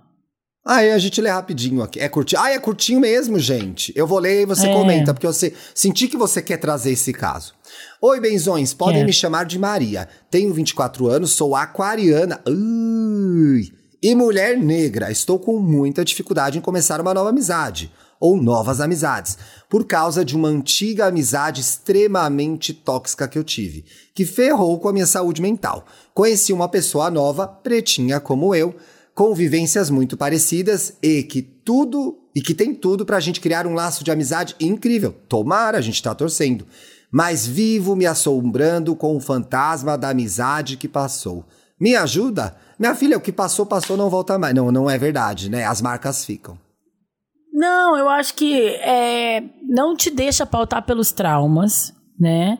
Aí 0.64 0.90
a 0.90 0.98
gente 0.98 1.20
lê 1.22 1.30
rapidinho 1.30 1.82
aqui. 1.82 1.98
É 1.98 2.08
curtinho. 2.08 2.40
Ah, 2.40 2.50
é 2.52 2.58
curtinho 2.58 3.00
mesmo, 3.00 3.38
gente. 3.38 3.92
Eu 3.96 4.06
vou 4.06 4.18
ler 4.18 4.42
e 4.42 4.46
você 4.46 4.68
É. 4.68 4.72
comenta, 4.72 5.14
porque 5.14 5.26
você 5.26 5.54
senti 5.74 6.06
que 6.06 6.18
você 6.18 6.40
quer 6.42 6.58
trazer 6.58 6.92
esse 6.92 7.12
caso. 7.14 7.54
Oi, 8.00 8.20
benzões. 8.20 8.72
Podem 8.72 8.96
Quero. 8.96 9.06
me 9.06 9.12
chamar 9.12 9.44
de 9.44 9.58
Maria. 9.58 10.08
Tenho 10.30 10.52
24 10.52 11.08
anos, 11.08 11.32
sou 11.32 11.54
aquariana. 11.54 12.40
Ui. 12.46 13.72
E 14.02 14.14
mulher 14.14 14.56
negra. 14.56 15.10
Estou 15.10 15.38
com 15.38 15.58
muita 15.58 16.04
dificuldade 16.04 16.56
em 16.56 16.60
começar 16.60 17.00
uma 17.00 17.12
nova 17.12 17.30
amizade. 17.30 17.92
Ou 18.18 18.36
novas 18.36 18.80
amizades. 18.80 19.36
Por 19.68 19.86
causa 19.86 20.24
de 20.24 20.36
uma 20.36 20.48
antiga 20.48 21.06
amizade 21.06 21.60
extremamente 21.60 22.72
tóxica 22.72 23.28
que 23.28 23.38
eu 23.38 23.44
tive. 23.44 23.84
Que 24.14 24.24
ferrou 24.24 24.78
com 24.78 24.88
a 24.88 24.92
minha 24.92 25.06
saúde 25.06 25.42
mental. 25.42 25.86
Conheci 26.14 26.52
uma 26.52 26.68
pessoa 26.68 27.10
nova, 27.10 27.46
pretinha 27.46 28.20
como 28.20 28.54
eu, 28.54 28.74
com 29.14 29.34
vivências 29.34 29.90
muito 29.90 30.16
parecidas 30.16 30.94
e 31.02 31.22
que 31.22 31.42
tudo 31.42 32.16
e 32.34 32.40
que 32.40 32.54
tem 32.54 32.74
tudo 32.74 33.04
pra 33.04 33.20
gente 33.20 33.40
criar 33.40 33.66
um 33.66 33.74
laço 33.74 34.04
de 34.04 34.10
amizade 34.10 34.54
incrível. 34.60 35.14
Tomara, 35.28 35.78
a 35.78 35.80
gente 35.80 36.02
tá 36.02 36.14
torcendo. 36.14 36.66
Mas 37.12 37.46
vivo 37.46 37.96
me 37.96 38.06
assombrando 38.06 38.94
com 38.94 39.16
o 39.16 39.20
fantasma 39.20 39.98
da 39.98 40.10
amizade 40.10 40.76
que 40.76 40.88
passou. 40.88 41.44
Me 41.80 41.96
ajuda? 41.96 42.56
Minha 42.78 42.94
filha, 42.94 43.16
o 43.16 43.20
que 43.20 43.32
passou, 43.32 43.66
passou, 43.66 43.96
não 43.96 44.10
volta 44.10 44.38
mais. 44.38 44.54
Não, 44.54 44.70
não 44.70 44.88
é 44.88 44.96
verdade, 44.96 45.50
né? 45.50 45.64
As 45.64 45.80
marcas 45.80 46.24
ficam. 46.24 46.58
Não, 47.52 47.96
eu 47.96 48.08
acho 48.08 48.34
que 48.34 48.68
é, 48.76 49.42
não 49.68 49.96
te 49.96 50.10
deixa 50.10 50.46
pautar 50.46 50.84
pelos 50.84 51.10
traumas, 51.10 51.92
né? 52.18 52.58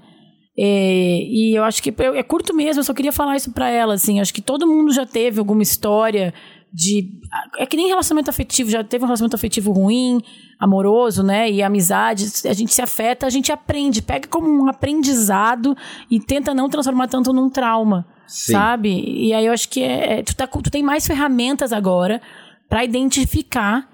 É, 0.59 1.23
e 1.23 1.57
eu 1.57 1.65
acho 1.65 1.83
que 1.83 1.95
é 1.99 2.23
curto 2.23 2.55
mesmo, 2.55 2.81
eu 2.81 2.85
só 2.85 2.93
queria 2.93 3.13
falar 3.13 3.37
isso 3.37 3.51
pra 3.53 3.71
ela, 3.71 3.95
assim. 3.95 4.21
Acho 4.21 4.35
que 4.35 4.43
todo 4.43 4.67
mundo 4.67 4.93
já 4.93 5.07
teve 5.07 5.39
alguma 5.39 5.63
história 5.63 6.35
de. 6.73 7.11
É 7.59 7.67
que 7.67 7.77
nem 7.77 7.89
relacionamento 7.89 8.31
afetivo, 8.31 8.71
já 8.71 8.83
teve 8.85 9.05
um 9.05 9.07
relacionamento 9.07 9.37
afetivo 9.37 9.73
ruim, 9.73 10.21
amoroso, 10.59 11.23
né? 11.23 11.51
E 11.51 11.63
amizade, 11.63 12.27
a 12.49 12.53
gente 12.53 12.73
se 12.73 12.83
afeta, 12.83 13.27
a 13.27 13.31
gente 13.31 13.51
aprende, 13.51 14.03
pega 14.03 14.29
como 14.29 14.49
um 14.49 14.69
aprendizado 14.69 15.77
e 16.11 16.21
tenta 16.21 16.55
não 16.55 16.69
transformar 16.69 17.09
tanto 17.09 17.33
num 17.33 17.51
trauma, 17.51 18.07
Sim. 18.27 18.53
sabe? 18.53 19.03
E 19.07 19.33
aí 19.33 19.47
eu 19.47 19.53
acho 19.53 19.69
que 19.69 19.83
é, 19.83 20.19
é- 20.19 20.23
tu, 20.23 20.35
tá, 20.37 20.47
tu 20.47 20.71
tem 20.71 20.83
mais 20.83 21.07
ferramentas 21.07 21.73
agora 21.73 22.21
pra 22.69 22.85
identificar 22.85 23.89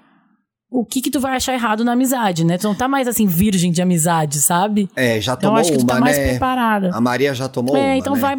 o 0.70 0.85
que 0.85 1.01
que 1.01 1.11
tu 1.11 1.20
vai 1.20 1.37
achar 1.37 1.55
errado 1.55 1.85
na 1.85 1.93
amizade, 1.93 2.45
né? 2.45 2.59
Tu 2.59 2.66
não 2.66 2.74
tá 2.74 2.89
mais 2.89 3.09
assim 3.09 3.27
virgem 3.27 3.70
de 3.72 3.81
amizade, 3.81 4.43
sabe? 4.43 4.91
É, 4.97 5.20
já 5.20 5.33
Então 5.33 5.51
tomou 5.51 5.57
eu 5.57 5.61
acho 5.61 5.72
que 5.72 5.79
tu 5.79 5.85
uma, 5.85 5.95
tá 5.95 6.01
mais 6.01 6.18
né? 6.18 6.29
preparada. 6.31 6.91
A 6.93 7.01
Maria 7.01 7.33
já 7.33 7.49
tomou 7.49 7.74
uma, 7.74 7.81
é, 7.83 7.97
então 7.97 8.14
né? 8.14 8.20
vai 8.20 8.37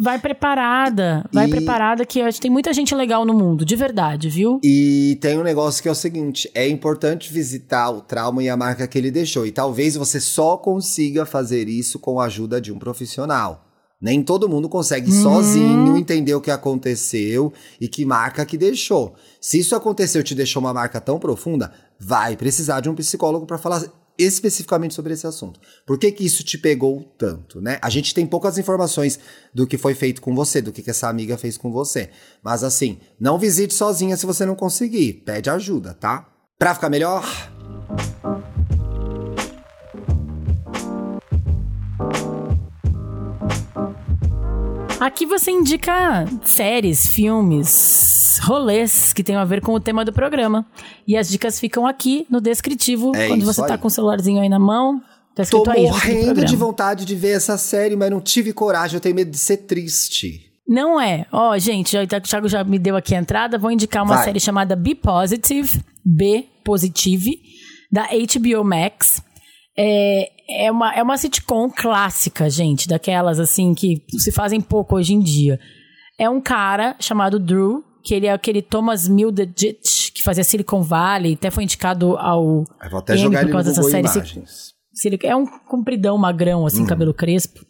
vai 0.00 0.18
preparada, 0.18 1.24
vai 1.32 1.46
E- 1.46 1.50
preparada 1.50 2.04
que 2.06 2.20
tem 2.40 2.50
muita 2.50 2.72
gente 2.72 2.94
legal 2.94 3.24
no 3.24 3.34
mundo, 3.34 3.64
de 3.64 3.76
verdade, 3.76 4.28
viu? 4.28 4.58
E 4.64 5.18
tem 5.20 5.38
um 5.38 5.42
negócio 5.42 5.82
que 5.82 5.88
é 5.88 5.92
o 5.92 5.94
seguinte: 5.94 6.50
é 6.54 6.68
importante 6.68 7.32
visitar 7.32 7.90
o 7.90 8.00
trauma 8.00 8.42
e 8.42 8.48
a 8.48 8.56
marca 8.56 8.86
que 8.86 8.96
ele 8.98 9.10
deixou. 9.10 9.46
E 9.46 9.52
talvez 9.52 9.96
você 9.96 10.18
só 10.20 10.56
consiga 10.56 11.26
fazer 11.26 11.68
isso 11.68 11.98
com 11.98 12.18
a 12.20 12.24
ajuda 12.24 12.60
de 12.60 12.72
um 12.72 12.78
profissional. 12.78 13.66
Nem 14.02 14.22
todo 14.22 14.48
mundo 14.48 14.66
consegue 14.66 15.10
Uhum. 15.12 15.22
sozinho 15.22 15.94
entender 15.96 16.34
o 16.34 16.40
que 16.40 16.50
aconteceu 16.50 17.52
e 17.78 17.86
que 17.86 18.02
marca 18.06 18.46
que 18.46 18.56
deixou. 18.56 19.14
Se 19.38 19.58
isso 19.58 19.76
aconteceu 19.76 20.22
e 20.22 20.24
te 20.24 20.34
deixou 20.34 20.60
uma 20.62 20.72
marca 20.72 20.98
tão 21.02 21.18
profunda, 21.18 21.70
vai 21.98 22.34
precisar 22.34 22.80
de 22.80 22.88
um 22.88 22.94
psicólogo 22.94 23.44
para 23.44 23.58
falar 23.58 23.82
especificamente 24.22 24.94
sobre 24.94 25.12
esse 25.12 25.26
assunto. 25.26 25.60
Por 25.86 25.98
que, 25.98 26.10
que 26.12 26.24
isso 26.24 26.42
te 26.42 26.58
pegou 26.58 27.02
tanto, 27.18 27.60
né? 27.60 27.78
A 27.82 27.90
gente 27.90 28.14
tem 28.14 28.26
poucas 28.26 28.58
informações 28.58 29.18
do 29.54 29.66
que 29.66 29.78
foi 29.78 29.94
feito 29.94 30.20
com 30.20 30.34
você, 30.34 30.60
do 30.60 30.72
que, 30.72 30.82
que 30.82 30.90
essa 30.90 31.08
amiga 31.08 31.36
fez 31.36 31.56
com 31.56 31.70
você. 31.70 32.10
Mas 32.42 32.62
assim, 32.64 32.98
não 33.18 33.38
visite 33.38 33.74
sozinha 33.74 34.16
se 34.16 34.26
você 34.26 34.44
não 34.44 34.54
conseguir. 34.54 35.22
Pede 35.24 35.50
ajuda, 35.50 35.94
tá? 35.94 36.28
Pra 36.58 36.74
ficar 36.74 36.90
melhor, 36.90 37.24
Aqui 45.00 45.24
você 45.24 45.50
indica 45.50 46.26
séries, 46.44 47.06
filmes, 47.06 48.38
rolês 48.42 49.12
que 49.14 49.22
tenham 49.24 49.40
a 49.40 49.44
ver 49.46 49.62
com 49.62 49.72
o 49.72 49.80
tema 49.80 50.04
do 50.04 50.12
programa. 50.12 50.66
E 51.08 51.16
as 51.16 51.28
dicas 51.28 51.58
ficam 51.58 51.86
aqui 51.86 52.26
no 52.28 52.40
descritivo, 52.40 53.14
É 53.16 53.28
quando 53.28 53.44
você 53.44 53.62
tá 53.66 53.74
aí. 53.74 53.78
com 53.78 53.88
o 53.88 53.90
celularzinho 53.90 54.42
aí 54.42 54.48
na 54.48 54.58
mão. 54.58 55.00
Tá 55.34 55.36
tô 55.36 55.42
escrito 55.42 55.70
aí. 55.70 55.82
morrendo 55.84 56.44
de 56.44 56.54
vontade 56.56 57.04
de 57.06 57.14
ver 57.14 57.30
essa 57.36 57.56
série, 57.56 57.96
mas 57.96 58.10
não 58.10 58.20
tive 58.20 58.52
coragem, 58.52 58.96
eu 58.96 59.00
tenho 59.00 59.14
medo 59.14 59.30
de 59.30 59.38
ser 59.38 59.58
triste. 59.58 60.50
Não 60.68 61.00
é. 61.00 61.26
Ó, 61.32 61.56
gente, 61.58 61.92
já, 61.92 62.02
o 62.02 62.20
Thiago 62.20 62.48
já 62.48 62.62
me 62.62 62.78
deu 62.78 62.94
aqui 62.94 63.14
a 63.14 63.18
entrada. 63.18 63.58
Vou 63.58 63.70
indicar 63.70 64.04
uma 64.04 64.16
Vai. 64.16 64.24
série 64.24 64.38
chamada 64.40 64.76
Be 64.76 64.94
Positive, 64.94 65.80
B 66.04 66.44
Positive, 66.64 67.40
da 67.90 68.06
HBO 68.06 68.62
Max. 68.64 69.20
É, 69.82 70.66
é, 70.66 70.70
uma, 70.70 70.92
é 70.94 71.02
uma 71.02 71.16
sitcom 71.16 71.70
clássica, 71.70 72.50
gente, 72.50 72.86
daquelas 72.86 73.40
assim 73.40 73.72
que 73.72 74.02
se 74.18 74.30
fazem 74.30 74.60
pouco 74.60 74.96
hoje 74.96 75.14
em 75.14 75.20
dia. 75.20 75.58
É 76.18 76.28
um 76.28 76.38
cara 76.40 76.96
chamado 77.00 77.38
Drew, 77.38 77.82
que 78.04 78.14
ele 78.14 78.26
é 78.26 78.32
aquele 78.32 78.60
Thomas 78.60 79.08
Middleditch, 79.08 80.12
que 80.12 80.22
fazia 80.22 80.44
Silicon 80.44 80.82
Valley, 80.82 81.32
até 81.32 81.50
foi 81.50 81.64
indicado 81.64 82.16
ao 82.18 82.64
Eu 82.82 82.90
vou 82.90 82.98
até 82.98 83.14
Emmy 83.14 83.22
jogar 83.22 83.44
por 83.46 83.52
causa 83.52 83.70
dessa 83.70 83.82
série. 83.84 84.06
Imagens. 84.06 84.74
É 85.22 85.34
um 85.34 85.46
compridão, 85.46 86.18
magrão, 86.18 86.60
Uhum. 86.60 86.66
assim, 86.66 86.84
cabelo 86.84 87.14
crespo. 87.14 87.64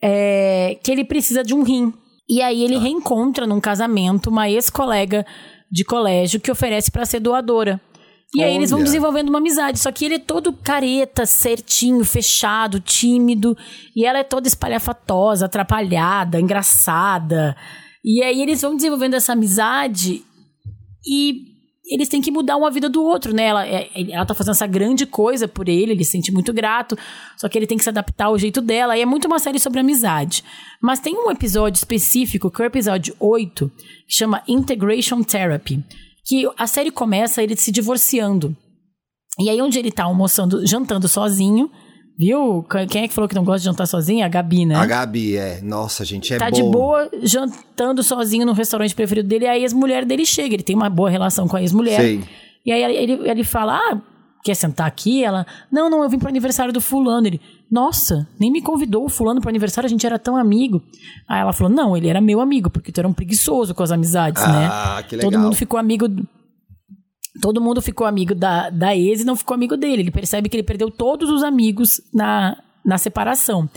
É, 0.00 0.78
que 0.82 0.90
ele 0.90 1.04
precisa 1.04 1.42
de 1.44 1.52
um 1.52 1.62
rim. 1.62 1.92
E 2.26 2.40
aí 2.40 2.62
ele 2.62 2.78
reencontra 2.78 3.46
num 3.46 3.60
casamento 3.60 4.30
uma 4.30 4.48
ex-colega 4.48 5.26
de 5.70 5.84
colégio 5.84 6.40
que 6.40 6.50
oferece 6.50 6.90
pra 6.90 7.04
ser 7.04 7.20
doadora. 7.20 7.80
E 8.34 8.42
aí 8.42 8.54
eles 8.54 8.70
vão 8.70 8.82
desenvolvendo 8.82 9.30
uma 9.30 9.38
amizade. 9.38 9.78
Só 9.78 9.90
que 9.90 10.04
ele 10.04 10.14
é 10.16 10.18
todo 10.18 10.52
careta, 10.52 11.24
certinho, 11.24 12.04
fechado, 12.04 12.78
tímido. 12.78 13.56
E 13.96 14.04
ela 14.04 14.18
é 14.18 14.24
toda 14.24 14.46
espalhafatosa, 14.46 15.46
atrapalhada, 15.46 16.38
engraçada. 16.40 17.56
E 18.04 18.22
aí 18.22 18.40
eles 18.42 18.60
vão 18.60 18.76
desenvolvendo 18.76 19.14
essa 19.14 19.32
amizade 19.32 20.22
e 21.06 21.48
eles 21.90 22.08
têm 22.08 22.20
que 22.20 22.30
mudar 22.30 22.56
uma 22.58 22.70
vida 22.70 22.88
do 22.88 23.02
outro, 23.02 23.32
né? 23.34 23.44
Ela, 23.46 23.66
é- 23.66 23.88
ela 24.10 24.26
tá 24.26 24.34
fazendo 24.34 24.52
essa 24.52 24.66
grande 24.66 25.06
coisa 25.06 25.48
por 25.48 25.68
ele, 25.68 25.92
ele 25.92 26.04
se 26.04 26.12
sente 26.12 26.30
muito 26.30 26.52
grato, 26.52 26.98
só 27.38 27.48
que 27.48 27.56
ele 27.58 27.66
tem 27.66 27.78
que 27.78 27.84
se 27.84 27.88
adaptar 27.88 28.26
ao 28.26 28.38
jeito 28.38 28.60
dela, 28.60 28.96
e 28.96 29.00
é 29.00 29.06
muito 29.06 29.24
uma 29.26 29.38
série 29.38 29.58
sobre 29.58 29.80
amizade. 29.80 30.44
Mas 30.82 31.00
tem 31.00 31.14
um 31.16 31.30
episódio 31.30 31.78
específico, 31.78 32.50
que 32.50 32.60
é 32.60 32.64
o 32.64 32.66
episódio 32.66 33.16
8, 33.18 33.72
que 34.06 34.14
chama 34.14 34.42
Integration 34.46 35.22
Therapy, 35.22 35.82
que 36.28 36.46
a 36.58 36.66
série 36.66 36.90
começa 36.90 37.42
ele 37.42 37.56
se 37.56 37.72
divorciando. 37.72 38.54
E 39.40 39.48
aí 39.48 39.62
onde 39.62 39.78
ele 39.78 39.90
tá 39.90 40.04
almoçando, 40.04 40.66
jantando 40.66 41.08
sozinho, 41.08 41.70
viu? 42.18 42.62
Quem 42.90 43.04
é 43.04 43.08
que 43.08 43.14
falou 43.14 43.26
que 43.26 43.34
não 43.34 43.44
gosta 43.44 43.60
de 43.60 43.64
jantar 43.64 43.86
sozinho? 43.86 44.22
A 44.24 44.28
Gabi, 44.28 44.66
né? 44.66 44.74
A 44.74 44.84
Gabi, 44.84 45.36
é. 45.38 45.62
Nossa, 45.62 46.04
gente, 46.04 46.34
é 46.34 46.36
tá 46.36 46.50
de 46.50 46.62
boa 46.62 47.08
jantando 47.22 48.02
sozinho 48.02 48.44
no 48.44 48.52
restaurante 48.52 48.94
preferido 48.94 49.26
dele, 49.26 49.46
e 49.46 49.48
aí 49.48 49.60
a 49.60 49.62
ex-mulher 49.62 50.04
dele 50.04 50.26
chega, 50.26 50.54
ele 50.54 50.62
tem 50.62 50.76
uma 50.76 50.90
boa 50.90 51.08
relação 51.08 51.48
com 51.48 51.56
a 51.56 51.62
ex-mulher. 51.62 51.98
E 52.66 52.72
aí 52.72 52.96
ele, 52.96 53.12
ele 53.26 53.44
fala: 53.44 53.78
Ah, 53.78 53.98
quer 54.42 54.54
sentar 54.54 54.86
aqui? 54.86 55.22
Ela, 55.22 55.46
não, 55.70 55.90
não, 55.90 56.02
eu 56.02 56.08
vim 56.08 56.18
pro 56.18 56.28
aniversário 56.28 56.72
do 56.72 56.80
fulano. 56.80 57.26
Ele, 57.26 57.40
nossa, 57.70 58.26
nem 58.38 58.50
me 58.50 58.62
convidou 58.62 59.04
o 59.04 59.08
fulano 59.08 59.40
pro 59.40 59.48
aniversário, 59.48 59.86
a 59.86 59.90
gente 59.90 60.06
era 60.06 60.18
tão 60.18 60.36
amigo. 60.36 60.82
Aí 61.28 61.40
ela 61.40 61.52
falou: 61.52 61.72
Não, 61.72 61.96
ele 61.96 62.08
era 62.08 62.20
meu 62.20 62.40
amigo, 62.40 62.70
porque 62.70 62.92
tu 62.92 62.98
era 62.98 63.08
um 63.08 63.12
preguiçoso 63.12 63.74
com 63.74 63.82
as 63.82 63.90
amizades, 63.90 64.42
né? 64.46 64.68
Ah, 64.70 65.02
que 65.06 65.16
legal. 65.16 65.30
Todo 65.30 65.40
mundo 65.40 65.56
ficou 65.56 65.78
amigo. 65.78 66.06
Todo 67.40 67.60
mundo 67.60 67.80
ficou 67.80 68.06
amigo 68.06 68.34
da, 68.34 68.68
da 68.68 68.96
ex 68.96 69.20
e 69.20 69.24
não 69.24 69.36
ficou 69.36 69.54
amigo 69.54 69.76
dele. 69.76 70.02
Ele 70.02 70.10
percebe 70.10 70.48
que 70.48 70.56
ele 70.56 70.64
perdeu 70.64 70.90
todos 70.90 71.30
os 71.30 71.42
amigos 71.44 72.00
na, 72.12 72.56
na 72.84 72.98
separação. 72.98 73.68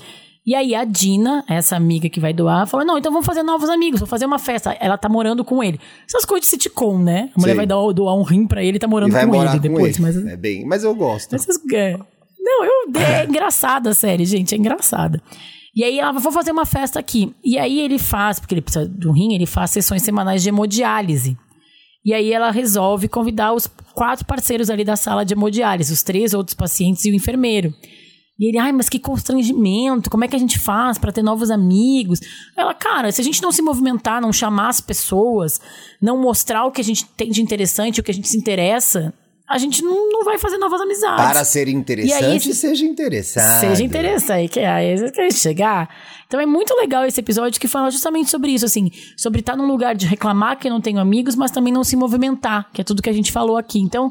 E 0.46 0.56
aí 0.56 0.74
a 0.74 0.84
Dina, 0.84 1.44
essa 1.48 1.76
amiga 1.76 2.10
que 2.10 2.20
vai 2.20 2.34
doar, 2.34 2.66
fala: 2.66 2.84
Não, 2.84 2.98
então 2.98 3.12
vamos 3.12 3.26
fazer 3.26 3.44
novos 3.44 3.70
amigos, 3.70 4.00
vou 4.00 4.08
fazer 4.08 4.26
uma 4.26 4.40
festa. 4.40 4.76
Ela 4.80 4.98
tá 4.98 5.08
morando 5.08 5.46
com 5.46 5.64
ele. 5.64 5.80
Essas 6.08 6.26
coisas 6.26 6.46
de 6.46 6.50
sitcom, 6.50 6.98
né? 6.98 7.30
A 7.36 7.40
mulher 7.40 7.56
vai 7.56 7.66
doar, 7.68 7.94
doar 7.94 8.16
um 8.16 8.24
rim 8.24 8.48
pra 8.48 8.64
ele 8.64 8.78
e 8.78 8.80
tá 8.80 8.88
E 8.88 8.90
morando 8.90 9.12
vai 9.12 9.28
com 9.28 9.36
ele 9.36 9.52
com 9.52 9.60
depois. 9.60 9.96
ele. 9.96 10.04
Mas, 10.04 10.18
É 10.26 10.36
bem, 10.36 10.66
mas 10.66 10.84
eu 10.84 10.96
gosto. 10.96 11.36
essas, 11.36 11.58
é. 11.74 11.98
Não, 12.40 12.66
eu, 12.66 12.72
é 13.00 13.26
engraçada 13.30 13.92
a 13.92 13.94
série, 13.94 14.26
gente, 14.26 14.56
é 14.56 14.58
engraçada. 14.58 15.22
E 15.76 15.84
aí 15.84 16.00
ela 16.00 16.12
vou 16.12 16.32
fazer 16.32 16.52
uma 16.52 16.66
festa 16.66 17.00
aqui. 17.00 17.34
E 17.44 17.58
aí 17.58 17.80
ele 17.80 18.00
faz, 18.00 18.40
porque 18.40 18.56
ele 18.56 18.62
precisa 18.62 18.92
um 19.06 19.12
rim, 19.12 19.34
ele 19.36 19.46
faz 19.46 19.70
sessões 19.70 20.02
semanais 20.02 20.42
de 20.42 20.50
hemodiálise. 20.50 21.38
E 22.04 22.14
aí 22.14 22.34
ela 22.34 22.50
resolve 22.50 23.08
convidar 23.08 23.54
os 23.54 23.68
quatro 23.94 24.26
parceiros 24.26 24.72
ali 24.72 24.84
da 24.84 24.96
sala 24.96 25.24
de 25.24 25.34
hemodiálise, 25.34 25.94
os 25.94 26.02
três 26.02 26.34
outros 26.34 26.56
pacientes 26.56 27.06
e 27.06 27.12
o 27.12 27.14
enfermeiro. 27.14 27.72
E 28.40 28.48
ele, 28.50 28.58
ai, 28.58 28.72
mas 28.72 28.90
que 28.90 28.98
constrangimento, 29.00 30.10
como 30.10 30.24
é 30.24 30.28
que 30.28 30.36
a 30.36 30.40
gente 30.40 30.58
faz 30.58 30.98
para 30.98 31.12
ter 31.12 31.22
novos 31.22 31.52
amigos? 31.52 32.20
Ela, 32.58 32.74
cara, 32.74 33.12
se 33.12 33.22
a 33.22 33.24
gente 33.24 33.42
não 33.42 33.52
se 33.52 33.62
movimentar, 33.62 34.20
não 34.22 34.34
chamar 34.34 34.70
as 34.70 34.82
pessoas, 34.82 35.62
não 36.02 36.18
mostrar 36.20 36.66
o 36.66 36.72
que 36.72 36.82
a 36.82 36.84
gente 36.84 37.06
tem 37.06 37.30
de 37.30 37.42
interessante, 37.42 38.00
o 38.00 38.04
que 38.04 38.10
a 38.10 38.14
gente 38.14 38.28
se 38.28 38.38
interessa, 38.38 39.14
a 39.48 39.58
gente 39.60 39.84
não, 39.84 40.10
não 40.12 40.24
vai 40.24 40.38
fazer 40.40 40.58
novas 40.58 40.82
amizades. 40.82 41.24
Para 41.26 41.44
ser 41.44 41.68
interessante, 41.68 42.24
aí, 42.24 42.40
se- 42.40 42.56
seja 42.56 42.86
interessante. 42.86 43.60
Seja 43.60 43.84
interessante, 43.84 44.50
que 44.50 44.60
é 44.60 44.68
aí 44.68 45.12
que 45.12 45.20
a 45.22 45.24
gente 45.26 45.36
chegar. 45.40 45.90
Então 46.26 46.40
é 46.40 46.46
muito 46.46 46.74
legal 46.76 47.06
esse 47.06 47.20
episódio 47.20 47.60
que 47.60 47.68
fala 47.68 47.92
justamente 47.92 48.30
sobre 48.32 48.52
isso, 48.52 48.66
assim, 48.66 48.90
sobre 49.18 49.42
estar 49.42 49.56
num 49.58 49.68
lugar 49.68 49.94
de 49.94 50.08
reclamar 50.08 50.58
que 50.58 50.70
não 50.70 50.80
tenho 50.82 51.00
amigos, 51.00 51.36
mas 51.36 51.52
também 51.52 51.72
não 51.74 51.84
se 51.84 51.96
movimentar, 51.98 52.70
que 52.74 52.82
é 52.82 52.84
tudo 52.84 53.02
que 53.04 53.10
a 53.10 53.14
gente 53.14 53.32
falou 53.32 53.58
aqui. 53.58 53.80
Então, 53.80 54.10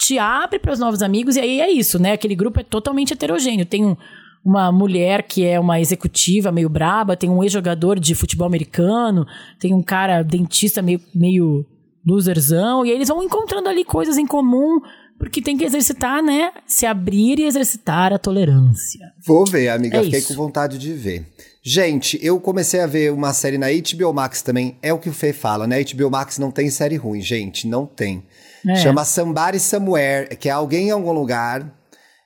te 0.00 0.18
abre 0.18 0.58
para 0.58 0.72
os 0.72 0.78
novos 0.78 1.02
amigos 1.02 1.36
e 1.36 1.40
aí 1.40 1.60
é 1.60 1.70
isso, 1.70 1.98
né? 2.00 2.12
Aquele 2.12 2.34
grupo 2.34 2.58
é 2.58 2.62
totalmente 2.64 3.12
heterogêneo. 3.12 3.66
Tem 3.66 3.84
um- 3.84 3.96
uma 4.42 4.72
mulher 4.72 5.22
que 5.24 5.44
é 5.44 5.60
uma 5.60 5.78
executiva 5.78 6.50
meio 6.50 6.68
braba, 6.70 7.14
tem 7.16 7.28
um 7.28 7.42
ex-jogador 7.42 8.00
de 8.00 8.14
futebol 8.14 8.46
americano, 8.46 9.26
tem 9.58 9.74
um 9.74 9.82
cara 9.82 10.22
dentista 10.22 10.80
meio, 10.80 10.98
meio 11.14 11.66
loserzão, 12.06 12.84
e 12.84 12.90
aí 12.90 12.96
eles 12.96 13.08
vão 13.08 13.22
encontrando 13.22 13.68
ali 13.68 13.84
coisas 13.84 14.16
em 14.16 14.26
comum, 14.26 14.80
porque 15.18 15.42
tem 15.42 15.58
que 15.58 15.64
exercitar, 15.64 16.22
né? 16.22 16.50
Se 16.66 16.86
abrir 16.86 17.38
e 17.38 17.44
exercitar 17.44 18.10
a 18.14 18.18
tolerância. 18.18 19.00
Vou 19.26 19.44
ver, 19.44 19.68
amiga. 19.68 19.98
É 19.98 20.04
Fiquei 20.04 20.18
isso. 20.20 20.28
com 20.28 20.34
vontade 20.42 20.78
de 20.78 20.94
ver. 20.94 21.26
Gente, 21.62 22.18
eu 22.22 22.40
comecei 22.40 22.80
a 22.80 22.86
ver 22.86 23.12
uma 23.12 23.34
série 23.34 23.58
na 23.58 23.66
HBO 23.68 24.14
Max 24.14 24.40
também. 24.40 24.78
É 24.80 24.94
o 24.94 24.98
que 24.98 25.10
o 25.10 25.12
Fê 25.12 25.34
fala, 25.34 25.66
né? 25.66 25.84
HBO 25.84 26.10
Max 26.10 26.38
não 26.38 26.50
tem 26.50 26.70
série 26.70 26.96
ruim, 26.96 27.20
gente. 27.20 27.68
Não 27.68 27.84
tem. 27.84 28.22
É. 28.66 28.76
Chama 28.76 29.04
Somebody 29.04 29.58
Somewhere, 29.60 30.36
que 30.36 30.48
é 30.48 30.52
alguém 30.52 30.88
em 30.88 30.90
algum 30.90 31.12
lugar. 31.12 31.78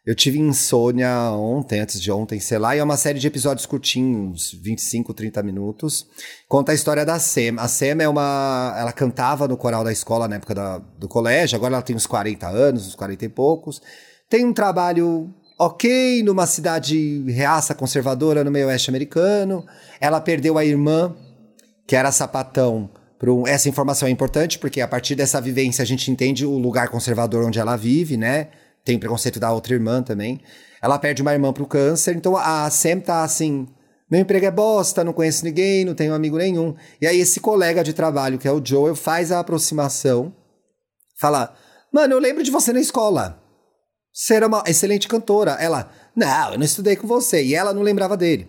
Eu 0.06 0.14
tive 0.14 0.38
insônia 0.38 1.08
ontem, 1.32 1.80
antes 1.80 1.98
de 1.98 2.12
ontem, 2.12 2.38
sei 2.38 2.58
lá, 2.58 2.76
e 2.76 2.78
é 2.78 2.84
uma 2.84 2.96
série 2.98 3.18
de 3.18 3.26
episódios 3.26 3.64
curtinhos, 3.64 4.52
25, 4.62 5.14
30 5.14 5.42
minutos. 5.42 6.06
Conta 6.46 6.72
a 6.72 6.74
história 6.74 7.06
da 7.06 7.18
Sam. 7.18 7.54
A 7.56 7.66
Sam 7.68 8.02
é 8.02 8.08
uma. 8.08 8.74
Ela 8.78 8.92
cantava 8.92 9.48
no 9.48 9.56
coral 9.56 9.82
da 9.82 9.90
escola 9.90 10.28
na 10.28 10.36
época 10.36 10.54
da- 10.54 10.78
do 10.98 11.08
colégio, 11.08 11.56
agora 11.56 11.74
ela 11.74 11.82
tem 11.82 11.96
uns 11.96 12.06
40 12.06 12.48
anos, 12.48 12.86
uns 12.88 12.94
40 12.94 13.24
e 13.24 13.28
poucos. 13.30 13.80
Tem 14.28 14.44
um 14.44 14.52
trabalho 14.52 15.32
ok 15.58 16.22
numa 16.22 16.46
cidade 16.46 17.24
reaça 17.30 17.74
conservadora 17.74 18.44
no 18.44 18.50
meio 18.50 18.66
oeste 18.66 18.90
americano. 18.90 19.64
Ela 19.98 20.20
perdeu 20.20 20.58
a 20.58 20.64
irmã, 20.66 21.16
que 21.86 21.96
era 21.96 22.12
sapatão. 22.12 22.90
Essa 23.46 23.68
informação 23.68 24.08
é 24.08 24.10
importante 24.10 24.58
porque 24.58 24.80
a 24.80 24.88
partir 24.88 25.14
dessa 25.14 25.40
vivência 25.40 25.82
a 25.82 25.86
gente 25.86 26.10
entende 26.10 26.44
o 26.44 26.58
lugar 26.58 26.88
conservador 26.88 27.44
onde 27.44 27.58
ela 27.58 27.76
vive, 27.76 28.16
né? 28.16 28.48
Tem 28.84 28.98
preconceito 28.98 29.40
da 29.40 29.52
outra 29.52 29.74
irmã 29.74 30.02
também. 30.02 30.40
Ela 30.82 30.98
perde 30.98 31.22
uma 31.22 31.32
irmã 31.32 31.52
pro 31.52 31.66
câncer, 31.66 32.14
então 32.16 32.36
a 32.36 32.68
Sam 32.68 33.00
tá 33.00 33.22
assim. 33.22 33.66
Meu 34.10 34.20
emprego 34.20 34.44
é 34.44 34.50
bosta, 34.50 35.02
não 35.02 35.12
conheço 35.12 35.44
ninguém, 35.44 35.84
não 35.84 35.94
tenho 35.94 36.12
amigo 36.12 36.36
nenhum. 36.36 36.74
E 37.00 37.06
aí 37.06 37.18
esse 37.18 37.40
colega 37.40 37.82
de 37.82 37.94
trabalho, 37.94 38.38
que 38.38 38.46
é 38.46 38.52
o 38.52 38.64
Joel, 38.64 38.94
faz 38.94 39.32
a 39.32 39.40
aproximação, 39.40 40.34
fala: 41.18 41.54
Mano, 41.92 42.14
eu 42.14 42.18
lembro 42.18 42.42
de 42.42 42.50
você 42.50 42.72
na 42.72 42.80
escola. 42.80 43.42
Você 44.12 44.34
era 44.34 44.46
uma 44.46 44.62
excelente 44.66 45.08
cantora. 45.08 45.52
Ela, 45.52 45.90
não, 46.14 46.52
eu 46.52 46.58
não 46.58 46.64
estudei 46.64 46.94
com 46.94 47.06
você. 47.06 47.42
E 47.42 47.54
ela 47.54 47.74
não 47.74 47.82
lembrava 47.82 48.16
dele. 48.16 48.48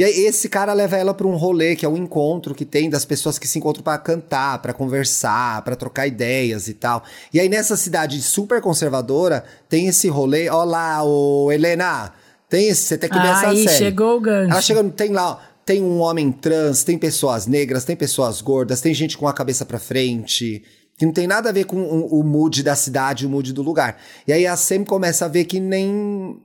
E 0.00 0.02
aí 0.02 0.24
esse 0.24 0.48
cara 0.48 0.72
leva 0.72 0.96
ela 0.96 1.12
para 1.12 1.26
um 1.26 1.36
rolê, 1.36 1.76
que 1.76 1.84
é 1.84 1.88
um 1.88 1.94
encontro 1.94 2.54
que 2.54 2.64
tem 2.64 2.88
das 2.88 3.04
pessoas 3.04 3.38
que 3.38 3.46
se 3.46 3.58
encontram 3.58 3.82
para 3.82 3.98
cantar, 3.98 4.62
para 4.62 4.72
conversar, 4.72 5.60
para 5.60 5.76
trocar 5.76 6.06
ideias 6.06 6.68
e 6.68 6.72
tal. 6.72 7.04
E 7.34 7.38
aí 7.38 7.50
nessa 7.50 7.76
cidade 7.76 8.22
super 8.22 8.62
conservadora, 8.62 9.44
tem 9.68 9.88
esse 9.88 10.08
rolê. 10.08 10.48
Olá, 10.48 11.04
ô 11.04 11.52
Helena, 11.52 12.14
tem 12.48 12.68
esse, 12.68 12.84
você 12.84 12.96
tem 12.96 13.10
que 13.10 13.18
ver 13.18 13.26
essa 13.28 13.48
Aí 13.50 13.62
série. 13.64 13.76
chegou 13.76 14.16
o 14.16 14.20
gancho. 14.22 14.52
Ela 14.52 14.62
chega, 14.62 14.82
tem 14.84 15.10
lá, 15.10 15.32
ó, 15.32 15.38
tem 15.66 15.82
um 15.82 16.00
homem 16.00 16.32
trans, 16.32 16.82
tem 16.82 16.96
pessoas 16.96 17.46
negras, 17.46 17.84
tem 17.84 17.94
pessoas 17.94 18.40
gordas, 18.40 18.80
tem 18.80 18.94
gente 18.94 19.18
com 19.18 19.28
a 19.28 19.34
cabeça 19.34 19.66
pra 19.66 19.78
frente, 19.78 20.62
que 20.96 21.04
não 21.04 21.12
tem 21.12 21.26
nada 21.26 21.50
a 21.50 21.52
ver 21.52 21.64
com 21.64 21.76
o, 21.76 22.20
o 22.20 22.24
mood 22.24 22.62
da 22.62 22.74
cidade, 22.74 23.26
o 23.26 23.28
mood 23.28 23.52
do 23.52 23.60
lugar. 23.60 23.98
E 24.26 24.32
aí 24.32 24.46
a 24.46 24.56
Sam 24.56 24.82
começa 24.82 25.26
a 25.26 25.28
ver 25.28 25.44
que 25.44 25.60
nem 25.60 26.40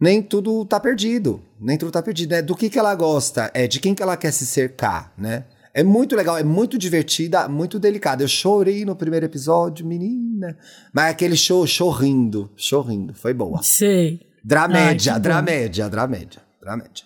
nem 0.00 0.22
tudo 0.22 0.64
tá 0.64 0.78
perdido, 0.78 1.42
nem 1.60 1.78
tudo 1.78 1.90
tá 1.90 2.02
perdido, 2.02 2.30
né? 2.30 2.42
Do 2.42 2.54
que 2.54 2.68
que 2.68 2.78
ela 2.78 2.94
gosta, 2.94 3.50
é 3.54 3.66
de 3.66 3.80
quem 3.80 3.94
que 3.94 4.02
ela 4.02 4.16
quer 4.16 4.32
se 4.32 4.46
cercar, 4.46 5.12
né? 5.16 5.44
É 5.72 5.82
muito 5.82 6.16
legal, 6.16 6.38
é 6.38 6.42
muito 6.42 6.78
divertida, 6.78 7.48
muito 7.48 7.78
delicada. 7.78 8.22
Eu 8.24 8.28
chorei 8.28 8.84
no 8.86 8.96
primeiro 8.96 9.26
episódio, 9.26 9.84
menina. 9.86 10.56
Mas 10.90 11.10
aquele 11.10 11.36
show, 11.36 11.66
chorrindo, 11.66 12.50
chorrindo, 12.56 13.12
foi 13.12 13.34
boa. 13.34 13.62
Sei. 13.62 14.20
Dramédia, 14.42 15.14
Ai, 15.14 15.20
dramédia, 15.20 15.88
dramédia, 15.90 16.42
dramédia. 16.62 17.04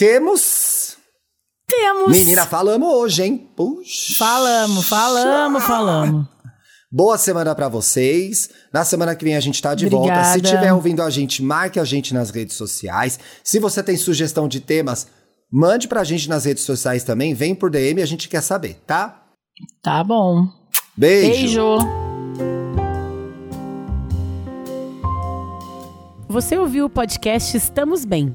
Temos. 0.00 0.96
Temos. 1.68 2.10
Menina, 2.10 2.44
falamos 2.44 2.92
hoje, 2.92 3.22
hein? 3.22 3.48
Puxa. 3.54 4.14
Falamos, 4.18 4.88
falamos, 4.88 5.62
falamos. 5.62 6.26
Boa 6.92 7.16
semana 7.16 7.54
pra 7.54 7.68
vocês. 7.68 8.50
Na 8.72 8.84
semana 8.84 9.14
que 9.14 9.24
vem 9.24 9.36
a 9.36 9.40
gente 9.40 9.62
tá 9.62 9.76
de 9.76 9.88
volta. 9.88 10.24
Se 10.24 10.38
Obrigada. 10.38 10.56
tiver 10.58 10.72
ouvindo 10.72 11.02
a 11.02 11.08
gente, 11.08 11.40
marque 11.40 11.78
a 11.78 11.84
gente 11.84 12.12
nas 12.12 12.30
redes 12.30 12.56
sociais. 12.56 13.16
Se 13.44 13.60
você 13.60 13.80
tem 13.80 13.96
sugestão 13.96 14.48
de 14.48 14.58
temas, 14.58 15.06
mande 15.52 15.86
pra 15.86 16.02
gente 16.02 16.28
nas 16.28 16.44
redes 16.46 16.64
sociais 16.64 17.04
também. 17.04 17.32
Vem 17.32 17.54
por 17.54 17.70
DM, 17.70 18.02
a 18.02 18.06
gente 18.06 18.28
quer 18.28 18.40
saber, 18.40 18.74
tá? 18.88 19.22
Tá 19.80 20.02
bom. 20.02 20.48
Beijo. 20.96 21.78
Beijo. 21.78 21.78
Você 26.28 26.58
ouviu 26.58 26.86
o 26.86 26.90
podcast 26.90 27.56
Estamos 27.56 28.04
Bem? 28.04 28.34